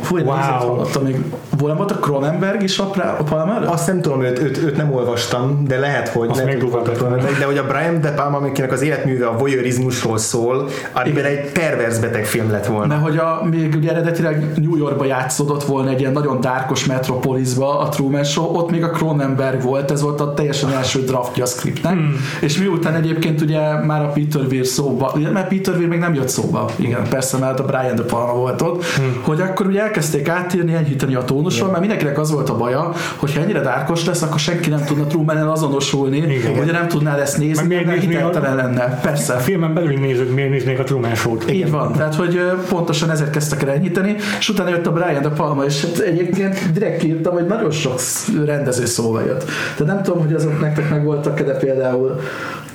Fú, 0.00 0.18
én 0.18 0.24
Wow. 0.24 0.36
wow. 0.36 0.44
hallottam 0.44 1.02
még. 1.02 1.24
Volt 1.58 1.90
a 1.90 1.94
Cronenberg 1.94 2.62
is 2.62 2.78
a, 2.78 2.90
a 3.18 3.22
Palmer? 3.22 3.62
Azt 3.66 3.86
nem 3.86 4.00
tudom, 4.00 4.22
őt, 4.22 4.38
őt, 4.38 4.58
őt 4.58 4.76
nem 4.76 4.92
olvastam, 4.92 5.64
de 5.66 5.78
lehet, 5.78 6.08
hogy 6.08 6.28
Azt 6.28 6.44
durvább 6.44 6.70
volt 6.70 6.86
lett 6.86 6.98
volna. 6.98 7.16
de, 7.16 7.28
de 7.38 7.44
hogy 7.44 7.58
a 7.58 7.66
Brian 7.66 8.00
De 8.00 8.12
Palma, 8.12 8.36
akinek 8.36 8.72
az 8.72 8.82
életműve 8.82 9.26
a 9.26 9.36
voyeurizmusról 9.36 10.18
szól, 10.18 10.68
amiben 10.92 11.24
egy 11.24 11.52
pervers 11.52 11.98
beteg 11.98 12.24
film 12.24 12.50
lett 12.50 12.66
volna. 12.66 12.86
Mert 12.86 13.02
hogy 13.02 13.16
a, 13.16 13.40
még 13.50 13.74
ugye 13.74 13.90
eredetileg 13.90 14.52
New 14.62 14.76
Yorkba 14.76 15.04
játszódott 15.04 15.64
volna 15.64 15.90
egy 15.90 16.00
ilyen 16.00 16.12
nagyon 16.12 16.40
dárkos 16.40 16.86
metropolisba 16.86 17.78
a 17.78 17.88
Truman 17.88 18.24
Show, 18.24 18.56
ott 18.56 18.70
még 18.70 18.84
a 18.84 18.90
Cronenberg 18.90 19.62
volt, 19.62 19.90
ez 19.90 20.02
volt 20.02 20.20
a 20.20 20.34
teljesen 20.34 20.72
első 20.72 21.00
draftja 21.04 21.44
a 21.44 21.46
scriptnek, 21.46 21.92
hmm. 21.92 22.14
és 22.40 22.58
miután 22.58 22.94
egyébként 22.94 23.40
ugye 23.40 23.84
már 23.84 24.02
a 24.02 24.08
Peter 24.08 24.42
Weir 24.50 24.66
szóba, 24.66 25.12
ugye, 25.14 25.30
mert 25.30 25.48
Peter 25.48 25.74
Weir 25.74 25.88
még 25.88 25.98
nem 25.98 26.14
jött 26.14 26.28
szóba, 26.28 26.70
igen, 26.76 27.08
persze, 27.08 27.38
mert 27.38 27.60
a 27.60 27.64
Brian 27.64 27.94
De 27.94 28.02
Palma 28.02 28.32
volt 28.32 28.62
ott, 28.62 28.84
hmm. 28.84 29.20
hogy 29.22 29.40
akkor 29.40 29.66
ugye 29.66 29.82
elkezdték 29.82 30.28
átírni, 30.28 30.74
enyhíteni 30.74 31.14
a 31.14 31.24
tónuson, 31.48 31.68
mert 31.68 31.80
mindenkinek 31.80 32.18
az 32.18 32.30
volt 32.30 32.48
a 32.48 32.56
baja, 32.56 32.92
hogy 33.16 33.34
ha 33.34 33.40
ennyire 33.40 33.60
dárkos 33.60 34.04
lesz, 34.04 34.22
akkor 34.22 34.38
senki 34.38 34.70
nem 34.70 34.84
tudna 34.84 35.06
Truman-el 35.06 35.50
azonosulni, 35.50 36.16
Igen. 36.16 36.58
ugye 36.62 36.72
nem 36.72 36.88
tudná 36.88 37.16
ezt 37.16 37.38
nézni, 37.38 37.66
Meg 37.66 37.84
mert 37.86 37.96
nézni 37.96 38.14
a- 38.14 38.16
hiteltelen 38.16 38.56
lenne. 38.56 38.98
Persze. 39.02 39.32
A 39.34 39.38
filmen 39.38 39.74
belüli 39.74 39.96
nézők 39.96 40.34
miért 40.34 40.50
néznék 40.50 40.78
a 40.78 40.82
Truman 40.82 41.14
Show-t? 41.14 41.50
Így 41.50 41.70
van, 41.70 41.92
tehát 41.92 42.14
hogy 42.14 42.40
pontosan 42.68 43.10
ezért 43.10 43.30
kezdtek 43.30 43.62
el 43.62 43.68
enyhíteni, 43.70 44.16
és 44.38 44.48
utána 44.48 44.68
jött 44.68 44.86
a 44.86 44.92
Brian 44.92 45.22
De 45.22 45.28
Palma, 45.28 45.64
és 45.64 45.82
hát 45.82 45.98
egyébként 45.98 46.72
direkt 46.72 47.02
írtam, 47.02 47.32
hogy 47.32 47.46
nagyon 47.46 47.70
sok 47.70 47.98
rendező 48.44 48.84
szóval 48.86 49.22
jött. 49.22 49.44
De 49.78 49.84
nem 49.84 50.02
tudom, 50.02 50.20
hogy 50.22 50.32
azok 50.34 50.60
nektek 50.60 50.90
meg 50.90 51.04
voltak 51.04 51.40
de 51.40 51.52
például 51.56 52.20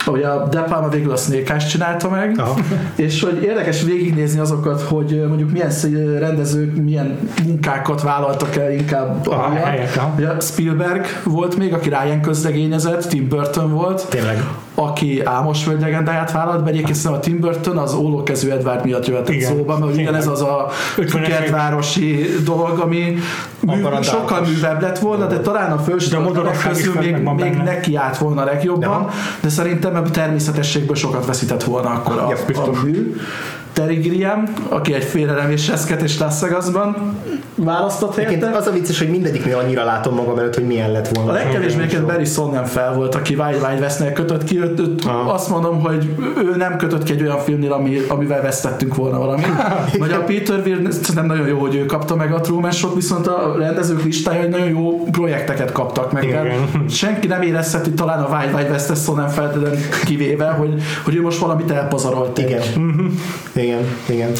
Ugye 0.05 0.27
a 0.27 0.47
De 0.47 0.61
Palma 0.61 0.89
végül 0.89 1.11
a 1.11 1.17
Eyes 1.31 1.67
csinálta 1.67 2.09
meg, 2.09 2.35
Aha. 2.39 2.55
és 2.95 3.21
hogy 3.23 3.43
érdekes 3.43 3.81
végignézni 3.83 4.39
azokat, 4.39 4.81
hogy 4.81 5.25
mondjuk 5.27 5.51
milyen 5.51 5.71
rendezők 6.19 6.75
milyen 6.75 7.17
munkákat 7.45 8.01
vállaltak 8.01 8.55
el 8.55 8.71
inkább 8.71 9.27
Aha, 9.27 9.43
amiatt. 9.43 9.63
helyett, 9.65 9.95
aha. 9.95 10.13
Ugye 10.17 10.39
Spielberg 10.39 11.05
volt 11.23 11.57
még, 11.57 11.73
aki 11.73 11.89
Ryan 11.89 12.21
közlegényezett, 12.21 13.07
Tim 13.07 13.27
Burton 13.27 13.71
volt, 13.71 14.05
Tényleg. 14.09 14.43
Aki 14.75 15.21
Álmos 15.23 15.65
Völgy 15.65 15.81
legendáját 15.81 16.31
vállalt 16.31 16.63
be, 16.63 16.69
egyébként 16.69 16.95
szerintem 16.95 17.19
a 17.19 17.23
Tim 17.23 17.39
Burton 17.39 17.77
az 17.77 17.93
ólókezű 17.93 18.49
Edward 18.49 18.85
miatt 18.85 19.07
jöhetett 19.07 19.35
Igen. 19.35 19.51
szóba, 19.51 19.77
mert 19.77 19.93
ugyanez 19.93 20.27
az 20.27 20.41
a 20.41 20.69
50-es 20.97 21.23
kertvárosi 21.27 22.25
dolog, 22.45 22.79
ami 22.79 23.15
mű, 23.59 23.83
a 23.83 24.01
sokkal 24.01 24.41
művebb 24.41 24.81
lett 24.81 24.99
volna, 24.99 25.25
de 25.25 25.39
talán 25.39 25.71
a 25.71 25.81
De 26.09 26.17
a 26.17 26.51
is 26.51 26.57
közül 26.67 26.93
még, 26.99 27.15
még 27.17 27.53
neki 27.53 27.95
állt 27.95 28.17
volna 28.17 28.43
legjobban, 28.43 29.01
Ja. 29.01 29.09
de 29.41 29.49
szerintem 29.49 29.95
a 29.95 30.01
természetességből 30.01 30.95
sokat 30.95 31.25
veszített 31.25 31.63
volna 31.63 31.89
akkor 31.89 32.17
a, 32.17 32.27
a 32.27 32.33
biztos. 32.47 32.81
mű. 32.81 33.15
Terry 33.73 33.95
Gilliam, 33.95 34.43
aki 34.69 34.93
egy 34.93 35.03
félrelevés 35.03 35.71
és 36.03 36.19
Las 36.19 36.39
Vegasban 36.41 37.17
választott 37.55 38.15
helyette. 38.15 38.49
az 38.49 38.67
a 38.67 38.71
vicces, 38.71 38.99
hogy 38.99 39.09
mindegyiknél 39.09 39.57
annyira 39.57 39.83
látom 39.83 40.15
magam 40.15 40.37
előtt, 40.37 40.55
hogy 40.55 40.67
milyen 40.67 40.91
lett 40.91 41.07
volna. 41.07 41.31
A 41.31 41.33
legkevésbé 41.33 41.81
egyébként 41.81 42.05
Barry 42.05 42.25
Sonnen 42.25 42.65
fel 42.65 42.93
volt, 42.93 43.15
aki 43.15 43.35
Wild 43.35 43.61
Wild 43.67 43.79
Westnél 43.79 44.11
kötött 44.11 44.43
ki. 44.43 44.59
Őt, 44.59 44.79
őt 44.79 45.05
Aha. 45.05 45.33
azt 45.33 45.49
mondom, 45.49 45.81
hogy 45.81 46.15
ő 46.37 46.55
nem 46.55 46.77
kötött 46.77 47.03
ki 47.03 47.11
egy 47.11 47.21
olyan 47.21 47.39
filmnél, 47.39 47.71
ami, 47.71 47.97
amivel 48.07 48.41
vesztettünk 48.41 48.95
volna 48.95 49.17
valamit. 49.17 49.47
Vagy 49.99 50.11
a 50.11 50.23
Peter 50.23 50.59
Weir, 50.65 50.91
szerintem 50.91 51.25
nagyon 51.25 51.47
jó, 51.47 51.59
hogy 51.59 51.75
ő 51.75 51.85
kapta 51.85 52.15
meg 52.15 52.33
a 52.33 52.41
Truman 52.41 52.71
Show-t, 52.71 52.95
viszont 52.95 53.27
a 53.27 53.55
rendezők 53.57 54.03
listája, 54.03 54.39
hogy 54.39 54.49
nagyon 54.49 54.69
jó 54.69 55.03
projekteket 55.11 55.71
kaptak 55.71 56.11
meg. 56.11 56.23
Igen. 56.23 56.51
Senki 56.89 57.27
nem 57.27 57.41
érezheti 57.41 57.91
talán 57.91 58.23
a 58.23 58.37
Wild 58.37 58.53
Wild 58.53 58.69
West-es 58.69 58.99
Sonnen 58.99 59.29
feltétlenül 59.29 59.77
kivéve, 60.05 60.45
hogy, 60.45 60.81
hogy 61.03 61.15
ő 61.15 61.21
most 61.21 61.37
valamit 61.37 61.71
elpazarolt. 61.71 62.37
Igen. 62.37 62.61
Igen, 63.63 63.83
igen. 64.09 64.31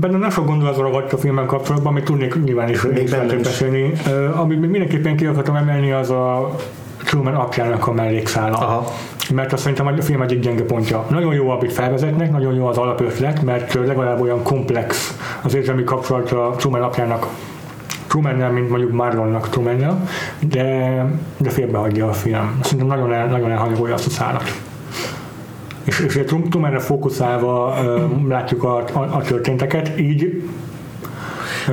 Benne 0.00 0.18
nem 0.18 0.30
sok 0.30 0.46
gondolat 0.46 0.76
ragadt 0.76 1.12
a 1.12 1.18
filmen 1.18 1.46
kapcsolatban, 1.46 1.92
amit 1.92 2.04
tudnék 2.04 2.44
nyilván 2.44 2.68
is 2.68 2.82
Még 2.82 3.02
is 3.02 3.10
bennem 3.10 3.42
beszélni. 3.42 3.92
Uh, 4.06 4.40
amit 4.40 4.60
még 4.60 4.70
mindenképpen 4.70 5.16
ki 5.16 5.26
akartam 5.26 5.54
emelni, 5.54 5.92
az 5.92 6.10
a 6.10 6.56
Truman 7.04 7.34
apjának 7.34 7.86
a 7.86 7.92
mellékszála. 7.92 8.56
Aha. 8.56 8.92
Mert 9.34 9.52
azt 9.52 9.62
szerintem 9.62 9.86
a 9.86 10.02
film 10.02 10.22
egyik 10.22 10.40
gyenge 10.40 10.62
pontja. 10.62 11.06
Nagyon 11.08 11.34
jó, 11.34 11.50
amit 11.50 11.72
felvezetnek, 11.72 12.30
nagyon 12.30 12.54
jó 12.54 12.66
az 12.66 12.76
alapötlet, 12.76 13.42
mert 13.42 13.74
legalább 13.74 14.20
olyan 14.20 14.42
komplex 14.42 15.16
az 15.42 15.54
érzelmi 15.54 15.84
kapcsolat 15.84 16.32
a 16.32 16.54
Truman 16.56 16.82
apjának 16.82 17.26
Trumannel, 18.06 18.50
mint 18.50 18.68
mondjuk 18.68 18.92
Marlonnak 18.92 19.48
Trumannel, 19.48 20.08
de, 20.40 21.04
de 21.36 21.50
félbehagyja 21.50 22.08
a 22.08 22.12
film. 22.12 22.58
Szerintem 22.62 22.86
nagyon, 22.86 23.12
el, 23.12 23.26
nagyon 23.26 23.50
elhanyagolja 23.50 23.94
azt 23.94 24.06
a 24.06 24.10
szállat. 24.10 24.71
És, 25.84 25.98
és 26.00 26.16
a 26.16 26.24
Trum- 26.24 26.48
Trumanre 26.48 26.78
fókuszálva 26.78 27.74
látjuk 28.28 28.64
a, 28.64 28.76
a, 28.76 28.98
a 28.98 29.20
történteket, 29.20 29.98
így 29.98 30.42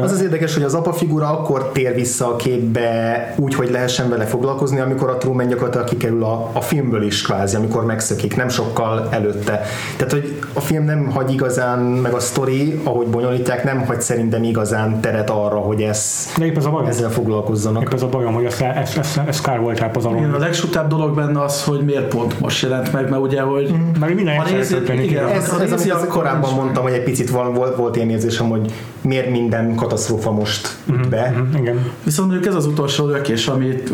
Az 0.01 0.11
az 0.11 0.21
érdekes, 0.21 0.53
hogy 0.53 0.63
az 0.63 0.73
apa 0.73 0.93
figura 0.93 1.27
akkor 1.27 1.69
tér 1.73 1.93
vissza 1.95 2.27
a 2.27 2.35
képbe 2.35 3.33
úgy, 3.37 3.55
hogy 3.55 3.69
lehessen 3.71 4.09
vele 4.09 4.25
foglalkozni, 4.25 4.79
amikor 4.79 5.09
a 5.09 5.17
Truman 5.17 5.47
gyakorlatilag 5.47 5.87
kikerül 5.87 6.23
a, 6.23 6.49
a 6.53 6.61
filmből 6.61 7.03
is 7.03 7.21
kvázi, 7.21 7.55
amikor 7.55 7.85
megszökik, 7.85 8.35
nem 8.35 8.49
sokkal 8.49 9.07
előtte. 9.11 9.61
Tehát, 9.97 10.11
hogy 10.11 10.39
a 10.53 10.59
film 10.59 10.83
nem 10.85 11.11
hagy 11.11 11.31
igazán, 11.31 11.79
meg 11.79 12.13
a 12.13 12.19
sztori, 12.19 12.79
ahogy 12.83 13.07
bonyolítják, 13.07 13.63
nem 13.63 13.85
hagy 13.85 14.01
szerintem 14.01 14.43
igazán 14.43 14.99
teret 15.01 15.29
arra, 15.29 15.57
hogy 15.57 15.81
ez, 15.81 16.27
de 16.37 16.45
épp 16.45 16.57
ez 16.57 16.65
a 16.65 16.69
bajom. 16.69 16.87
ezzel 16.87 17.09
foglalkozzanak. 17.09 17.81
Épp 17.81 17.93
ez 17.93 18.01
a 18.01 18.07
bajom, 18.07 18.33
hogy 18.33 18.45
ezt, 18.45 18.61
ezt, 18.61 18.97
ezt, 18.97 19.19
ezt 19.27 19.43
kár 19.43 19.59
volt 19.59 19.75
Igen, 19.75 19.87
elpazarolni. 19.87 20.33
a 20.33 20.37
legsutább 20.37 20.89
dolog 20.89 21.15
benne 21.15 21.41
az, 21.43 21.63
hogy 21.63 21.81
miért 21.85 22.07
pont 22.07 22.39
most 22.39 22.61
jelent 22.63 22.93
meg, 22.93 23.09
mert 23.09 23.21
ugye, 23.21 23.41
hogy 23.41 23.73
Mert 23.99 24.13
minden 24.15 24.37
Ha 24.37 24.49
nézi- 24.51 24.73
történik. 24.73 25.11
igen. 25.11 25.27
igen. 25.27 25.35
Ez, 25.37 25.53
ez 25.61 25.71
amit 25.71 25.91
akkor 25.91 26.07
korábban 26.07 26.53
mondtam, 26.53 26.83
hogy 26.83 26.93
egy 26.93 27.03
picit 27.03 27.29
van, 27.29 27.53
volt, 27.53 27.75
volt 27.75 27.95
ilyen 27.95 28.09
érzésem, 28.09 28.49
hogy 28.49 28.71
miért 29.01 29.29
minden 29.29 29.75
katasztrófa 29.80 30.32
most 30.32 30.77
üt 30.86 31.09
be. 31.09 31.30
Mhm, 31.30 31.55
Igen. 31.61 31.91
Viszont 32.03 32.30
mondjuk 32.30 32.49
ez 32.49 32.55
az 32.57 32.65
utolsó 32.65 33.05
lökés, 33.05 33.47
amit 33.47 33.93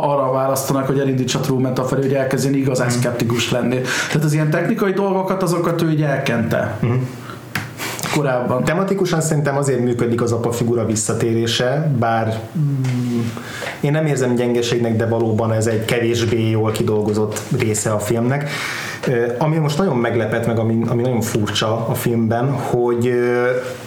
arra 0.00 0.32
választanak, 0.32 0.86
hogy 0.86 0.98
elindítsa 0.98 1.40
Truman 1.40 1.72
a 1.72 1.84
felé, 1.84 2.02
hogy 2.02 2.14
elkezdjen 2.14 2.54
igazán 2.54 2.90
szkeptikus 2.90 3.50
lenni. 3.50 3.80
Tehát 4.06 4.24
az 4.24 4.32
ilyen 4.32 4.50
technikai 4.50 4.92
dolgokat, 4.92 5.42
azokat 5.42 5.82
ő 5.82 5.90
így 5.90 6.02
elkente. 6.02 6.78
Korábban. 8.14 8.64
Tematikusan 8.64 9.20
szerintem 9.20 9.56
azért 9.56 9.80
működik 9.80 10.22
az 10.22 10.32
apa 10.32 10.52
figura 10.52 10.84
visszatérése, 10.84 11.92
bár 11.98 12.40
mm, 12.58 13.20
én 13.80 13.90
nem 13.90 14.06
érzem 14.06 14.34
gyengeségnek, 14.34 14.96
de 14.96 15.06
valóban 15.06 15.52
ez 15.52 15.66
egy 15.66 15.84
kevésbé 15.84 16.50
jól 16.50 16.70
kidolgozott 16.70 17.42
része 17.58 17.90
a 17.90 17.98
filmnek. 17.98 18.50
Ami 19.38 19.56
most 19.56 19.78
nagyon 19.78 19.96
meglepett 19.96 20.46
meg, 20.46 20.58
ami, 20.58 20.84
ami 20.86 21.02
nagyon 21.02 21.20
furcsa 21.20 21.86
a 21.88 21.94
filmben, 21.94 22.50
hogy 22.52 23.12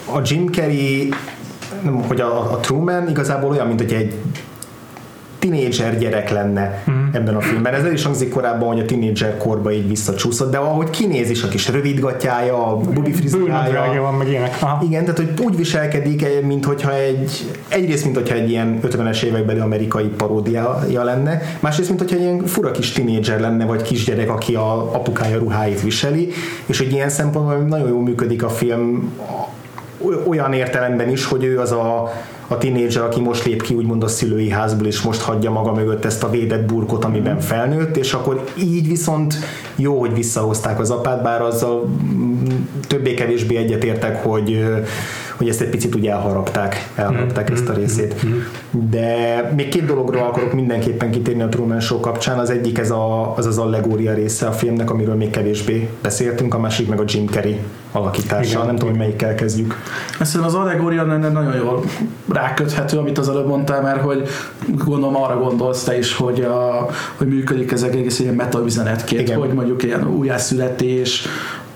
a 0.04 0.20
Jim 0.24 0.46
Carrey, 0.46 1.08
hogy 2.06 2.20
a, 2.20 2.52
a 2.52 2.56
Truman 2.60 3.08
igazából 3.08 3.50
olyan, 3.50 3.66
mint 3.66 3.80
hogy 3.80 3.92
egy 3.92 4.14
tinédzser 5.38 5.98
gyerek 5.98 6.30
lenne 6.30 6.82
Mhm. 6.86 6.96
ebben 7.12 7.34
a 7.36 7.40
filmben. 7.40 7.74
Ez 7.74 7.84
el 7.84 7.92
is 7.92 8.04
hangzik 8.04 8.30
korábban, 8.30 8.68
hogy 8.68 8.80
a 8.80 8.84
tinédzser 8.84 9.36
korba 9.36 9.72
így 9.72 9.88
visszacsúszott, 9.88 10.50
de 10.50 10.56
ahogy 10.56 10.90
kinéz 10.90 11.30
is 11.30 11.42
a 11.42 11.48
kis 11.48 11.68
rövidgatjája, 11.68 12.66
a 12.66 12.76
bubi 12.76 13.12
frizurája, 13.12 14.00
van, 14.00 14.14
meg 14.14 14.28
ilyenek. 14.28 14.56
Aha. 14.60 14.84
igen, 14.84 15.04
tehát 15.04 15.16
hogy 15.16 15.32
úgy 15.44 15.56
viselkedik, 15.56 16.26
mint 16.46 16.64
hogyha 16.64 16.94
egy, 16.94 17.54
egyrészt, 17.68 18.04
mint 18.04 18.16
hogyha 18.16 18.34
egy 18.34 18.50
ilyen 18.50 18.80
50-es 18.82 19.22
évekbeli 19.22 19.58
amerikai 19.58 20.04
paródiája 20.06 21.04
lenne, 21.04 21.42
másrészt, 21.60 21.88
mint 21.88 22.00
hogyha 22.00 22.16
egy 22.16 22.22
ilyen 22.22 22.46
fura 22.46 22.70
kis 22.70 22.92
tinédzser 22.92 23.40
lenne, 23.40 23.64
vagy 23.64 23.82
kisgyerek, 23.82 24.30
aki 24.30 24.54
a 24.54 24.94
apukája 24.94 25.38
ruháit 25.38 25.82
viseli, 25.82 26.28
és 26.66 26.78
hogy 26.78 26.92
ilyen 26.92 27.08
szempontból 27.08 27.56
nagyon 27.56 27.88
jól 27.88 28.02
működik 28.02 28.42
a 28.44 28.48
film 28.48 29.12
olyan 30.26 30.52
értelemben 30.52 31.08
is, 31.08 31.24
hogy 31.24 31.44
ő 31.44 31.58
az 31.60 31.72
a, 31.72 32.12
a 32.46 32.58
tinédzser, 32.58 33.02
aki 33.02 33.20
most 33.20 33.44
lép 33.44 33.62
ki 33.62 33.74
úgymond 33.74 34.02
a 34.02 34.08
szülői 34.08 34.50
házból, 34.50 34.86
és 34.86 35.02
most 35.02 35.20
hagyja 35.20 35.50
maga 35.50 35.72
mögött 35.72 36.04
ezt 36.04 36.22
a 36.22 36.30
védett 36.30 36.66
burkot, 36.66 37.04
amiben 37.04 37.40
felnőtt, 37.40 37.96
és 37.96 38.12
akkor 38.12 38.44
így 38.58 38.88
viszont 38.88 39.34
jó, 39.76 39.98
hogy 40.00 40.14
visszahozták 40.14 40.80
az 40.80 40.90
apát, 40.90 41.22
bár 41.22 41.42
azzal 41.42 41.84
mm, 41.84 42.44
többé-kevésbé 42.86 43.56
egyetértek, 43.56 44.22
hogy 44.22 44.64
hogy 45.36 45.48
ezt 45.48 45.60
egy 45.60 45.68
picit 45.68 45.94
úgy 45.94 46.06
elharapták, 46.06 46.88
elharapták 46.94 47.50
ezt 47.50 47.68
a 47.68 47.72
részét. 47.72 48.26
De 48.70 49.52
még 49.56 49.68
két 49.68 49.84
dologról 49.84 50.22
akarok 50.22 50.52
mindenképpen 50.52 51.10
kitérni 51.10 51.42
a 51.42 51.48
Truman 51.48 51.80
Show 51.80 52.00
kapcsán. 52.00 52.38
Az 52.38 52.50
egyik 52.50 52.78
ez 52.78 52.90
a, 52.90 53.36
az, 53.36 53.46
az 53.46 53.58
allegória 53.58 54.14
része 54.14 54.46
a 54.46 54.52
filmnek, 54.52 54.90
amiről 54.90 55.14
még 55.14 55.30
kevésbé 55.30 55.88
beszéltünk, 56.02 56.54
a 56.54 56.58
másik 56.58 56.88
meg 56.88 57.00
a 57.00 57.04
Jim 57.06 57.26
Carrey 57.26 57.60
alakítása. 57.92 58.50
Igen. 58.50 58.66
Nem 58.66 58.74
tudom, 58.76 58.88
hogy 58.88 58.98
melyikkel 58.98 59.34
kezdjük. 59.34 59.74
Ezt 60.20 60.30
szerintem 60.30 60.56
az 60.56 60.66
allegória 60.66 61.04
nagyon 61.04 61.54
jól 61.54 61.84
ráköthető, 62.32 62.98
amit 62.98 63.18
az 63.18 63.28
előbb 63.28 63.46
mondtál, 63.46 63.82
mert 63.82 64.00
hogy 64.00 64.28
gondolom 64.84 65.16
arra 65.16 65.38
gondolsz 65.38 65.84
te 65.84 65.98
is, 65.98 66.14
hogy, 66.14 66.40
a, 66.40 66.88
hogy 67.16 67.28
működik 67.28 67.72
ez 67.72 67.82
egész 67.82 68.18
ilyen 68.18 68.34
metaüzenetként, 68.34 69.32
hogy 69.32 69.52
mondjuk 69.52 69.82
ilyen 69.82 70.08
újjászületés, 70.08 71.26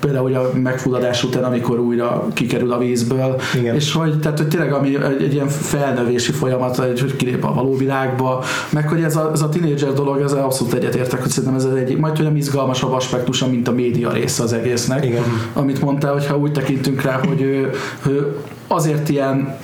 például 0.01 0.25
ugye 0.25 0.37
a 0.37 0.51
megfulladás 0.53 1.23
után, 1.23 1.43
amikor 1.43 1.79
újra 1.79 2.27
kikerül 2.33 2.71
a 2.71 2.77
vízből, 2.77 3.41
Igen. 3.55 3.75
és 3.75 3.93
hogy, 3.93 4.19
tehát, 4.19 4.37
hogy 4.37 4.47
tényleg 4.47 4.73
ami 4.73 4.95
egy, 4.95 5.23
egy 5.23 5.33
ilyen 5.33 5.47
felnövési 5.47 6.31
folyamat, 6.31 6.75
hogy 6.75 6.99
hogy 6.99 7.15
kilép 7.15 7.43
a 7.43 7.53
való 7.53 7.77
világba, 7.77 8.43
meg 8.69 8.89
hogy 8.89 9.01
ez 9.01 9.15
a, 9.15 9.29
ez 9.33 9.41
a 9.41 9.49
tínédzser 9.49 9.93
dolog, 9.93 10.21
ez 10.21 10.31
abszolút 10.31 10.73
egyetértek, 10.73 11.21
hogy 11.21 11.29
szerintem 11.29 11.57
ez 11.57 11.65
egyik, 11.65 11.97
majd 11.97 12.17
hogy 12.17 12.37
izgalmasabb 12.37 12.91
aspektusa, 12.91 13.47
mint 13.47 13.67
a 13.67 13.71
média 13.71 14.11
része 14.11 14.43
az 14.43 14.53
egésznek. 14.53 15.05
Igen. 15.05 15.23
Amit 15.53 15.81
mondtál, 15.81 16.13
hogyha 16.13 16.37
úgy 16.37 16.51
tekintünk 16.51 17.01
rá, 17.01 17.19
hogy 17.27 17.41
ő, 17.41 17.69
ő 18.07 18.35
azért 18.67 19.09
ilyen 19.09 19.57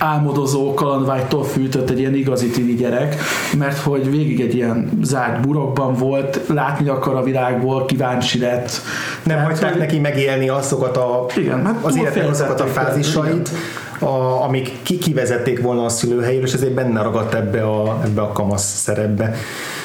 álmodozó 0.00 0.74
kalandvágytól 0.74 1.44
fűtött 1.44 1.90
egy 1.90 1.98
ilyen 1.98 2.14
igazi 2.14 2.48
tini 2.48 2.74
gyerek, 2.74 3.16
mert 3.58 3.78
hogy 3.78 4.10
végig 4.10 4.40
egy 4.40 4.54
ilyen 4.54 4.90
zárt 5.02 5.40
burokban 5.40 5.94
volt, 5.94 6.40
látni 6.48 6.88
akar 6.88 7.14
a 7.14 7.22
világból, 7.22 7.84
kíváncsi 7.84 8.38
lett. 8.38 8.70
Nem 9.22 9.36
Tehát, 9.36 9.50
hagyták 9.50 9.78
neki 9.78 9.98
megélni 9.98 10.48
azokat 10.48 10.96
a, 10.96 11.26
Igen, 11.36 11.66
hát 11.66 11.78
az 11.82 11.96
életnek 11.96 12.28
azokat 12.28 12.60
a 12.60 12.66
fázisait, 12.66 13.50
a, 13.98 14.42
amik 14.42 14.72
ki, 14.82 14.98
kivezették 14.98 15.62
volna 15.62 15.84
a 15.84 15.88
szülőhelyéről, 15.88 16.46
és 16.46 16.52
ezért 16.52 16.74
benne 16.74 17.02
ragadt 17.02 17.34
ebbe 17.34 17.62
a, 17.62 18.00
ebbe 18.04 18.20
a 18.20 18.32
kamasz 18.32 18.74
szerepbe. 18.74 19.34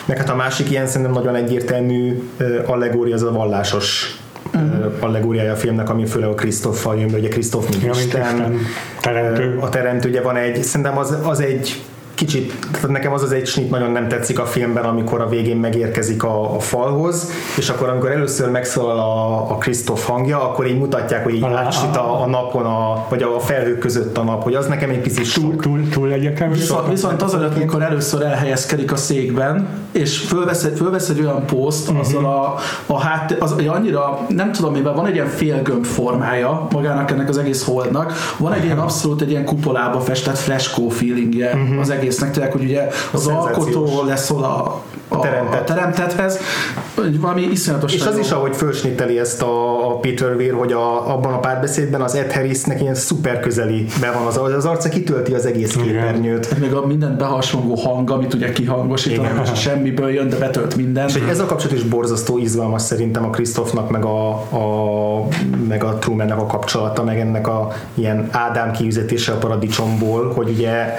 Meg 0.06 0.18
hát 0.18 0.30
a 0.30 0.36
másik 0.36 0.72
ilyen 0.72 0.88
szerintem 0.88 1.12
nagyon 1.12 1.36
egyértelmű 1.36 2.30
allegória 2.66 3.16
az 3.16 3.24
a 3.24 3.32
vallásos 3.32 4.18
uh-huh. 4.56 4.94
allegóriája 5.00 5.52
a 5.52 5.56
filmnek, 5.56 5.90
ami 5.90 6.06
főleg 6.06 6.30
a 6.30 6.34
Krisztoffal 6.34 7.00
jön 7.00 7.14
ugye 7.14 7.28
Krisztoff 7.28 7.70
mint 7.70 7.84
Ja, 7.84 7.92
mint 7.92 8.06
Isten, 8.06 8.22
Isten, 8.22 8.60
teremtő. 9.02 9.56
Ö, 9.56 9.62
a 9.62 9.70
teremtő, 9.70 10.10
ugye 10.10 10.22
van 10.22 10.36
egy, 10.36 10.64
szerintem 10.64 10.98
az, 10.98 11.18
az 11.24 11.40
egy 11.40 11.84
kicsit, 12.16 12.54
tehát 12.72 12.90
nekem 12.90 13.14
az 13.14 13.24
az 13.24 13.32
egy 13.32 13.48
snit 13.48 13.70
nagyon 13.70 13.92
nem 13.92 14.08
tetszik 14.08 14.40
a 14.40 14.46
filmben, 14.46 14.84
amikor 14.84 15.22
a 15.22 15.28
végén 15.30 15.58
megérkezik 15.58 16.24
a, 16.24 16.56
a 16.56 16.60
falhoz, 16.60 17.32
és 17.58 17.70
akkor 17.70 17.90
amikor 17.90 18.12
először 18.12 18.50
megszólal 18.50 19.00
a, 19.00 19.52
a 19.52 19.58
Krisztof 19.58 20.08
hangja, 20.08 20.50
akkor 20.50 20.68
így 20.68 20.78
mutatják, 20.78 21.24
hogy 21.24 21.34
így 21.36 21.44
A- 21.44 21.58
átsít 21.58 21.96
a, 21.96 22.22
a 22.22 22.26
napon, 22.26 22.66
a, 22.66 23.06
vagy 23.10 23.24
a 23.24 23.40
felhők 23.40 23.80
között 23.80 24.18
a 24.18 24.24
nap, 24.24 24.44
hogy 24.44 24.54
az 24.54 24.68
nekem 24.68 24.90
egy 24.90 25.00
picit 25.00 25.34
Túl, 25.34 25.52
sok. 25.52 25.62
túl, 25.62 25.90
túl 25.90 26.12
egyértelmű. 26.12 26.54
Viszont, 26.54 26.88
viszont 26.90 27.22
azelőtt, 27.22 27.58
mikor 27.58 27.82
először 27.82 28.22
elhelyezkedik 28.22 28.92
a 28.92 28.96
székben, 28.96 29.68
és 29.92 30.18
fölvesz 30.18 30.64
egy, 30.64 30.78
fölvesz 30.78 31.10
egy 31.10 31.20
olyan 31.20 31.46
poszt, 31.46 31.90
azzal 32.00 32.26
a, 32.26 32.56
a 32.86 33.00
hát, 33.00 33.36
az, 33.40 33.56
annyira, 33.68 34.20
nem 34.30 34.52
tudom 34.52 34.74
mivel, 34.74 34.94
van 34.94 35.06
egy 35.06 35.14
ilyen 35.14 35.28
félgömb 35.28 35.86
formája 35.86 36.68
magának 36.72 37.12
ennek 37.12 37.30
az 37.30 37.38
egész 37.38 37.66
holdnak, 37.66 38.14
van 38.38 38.54
egy 38.54 38.64
ilyen 38.64 38.80
abszolút 38.80 39.22
egy 39.22 39.30
ilyen 39.30 39.46
kupolába 39.46 40.00
festett 40.00 40.38
freskó 40.38 40.90
feelingje 40.90 41.58
az 41.80 41.90
egésznek, 42.06 42.32
tényleg, 42.32 42.52
hogy 42.52 42.64
ugye 42.64 42.88
az 43.12 43.28
alkotó 43.28 44.04
leszól 44.04 44.44
a, 44.44 44.82
a, 45.08 45.20
teremtett. 45.20 45.60
a 45.60 45.64
teremtethez, 45.64 46.40
valami 47.20 47.42
iszonyatos 47.42 47.94
És 47.94 48.06
az 48.06 48.18
is, 48.18 48.32
ahogy 48.32 48.56
fölsnitteli 48.56 49.20
ezt 49.20 49.42
a, 49.42 49.88
a 49.90 50.00
Peter 50.00 50.36
Weir, 50.36 50.54
hogy 50.54 50.72
a, 50.72 51.14
abban 51.14 51.34
a 51.34 51.40
párbeszédben 51.40 52.02
az 52.02 52.16
Ed 52.16 52.32
Harrisnek 52.32 52.82
ilyen 52.82 52.96
szuper 52.96 53.40
közeli 53.40 53.86
be 54.02 54.12
van 54.12 54.26
az, 54.26 54.38
az 54.56 54.66
arca 54.66 54.90
kitölti 54.90 55.34
az 55.34 55.46
egész 55.46 55.76
Igen. 55.76 55.88
képernyőt. 55.88 56.60
még 56.60 56.74
a 56.74 56.86
mindent 56.86 57.18
behasongó 57.18 57.76
hang, 57.76 58.12
amit 58.12 58.34
ugye 58.34 58.52
kihangosítanak, 58.52 59.50
és 59.54 59.60
semmiből 59.60 60.10
jön, 60.10 60.30
de 60.30 60.38
betölt 60.38 60.76
minden. 60.76 61.08
És 61.08 61.16
ez 61.30 61.40
a 61.40 61.46
kapcsolat 61.46 61.76
is 61.76 61.84
borzasztó 61.84 62.38
izgalmas 62.38 62.82
szerintem 62.82 63.26
a 63.26 63.30
Krisztofnak, 63.30 63.90
meg 63.90 64.06
a, 64.06 64.30
a 64.30 65.28
meg 65.68 65.84
a 65.84 65.98
Trumannek 65.98 66.38
a 66.38 66.46
kapcsolata, 66.46 67.04
meg 67.04 67.20
ennek 67.20 67.48
a 67.48 67.72
ilyen 67.94 68.30
Ádám 68.32 68.72
kiüzetése 68.72 69.32
a 69.32 69.38
paradicsomból, 69.38 70.32
hogy 70.34 70.50
ugye 70.50 70.96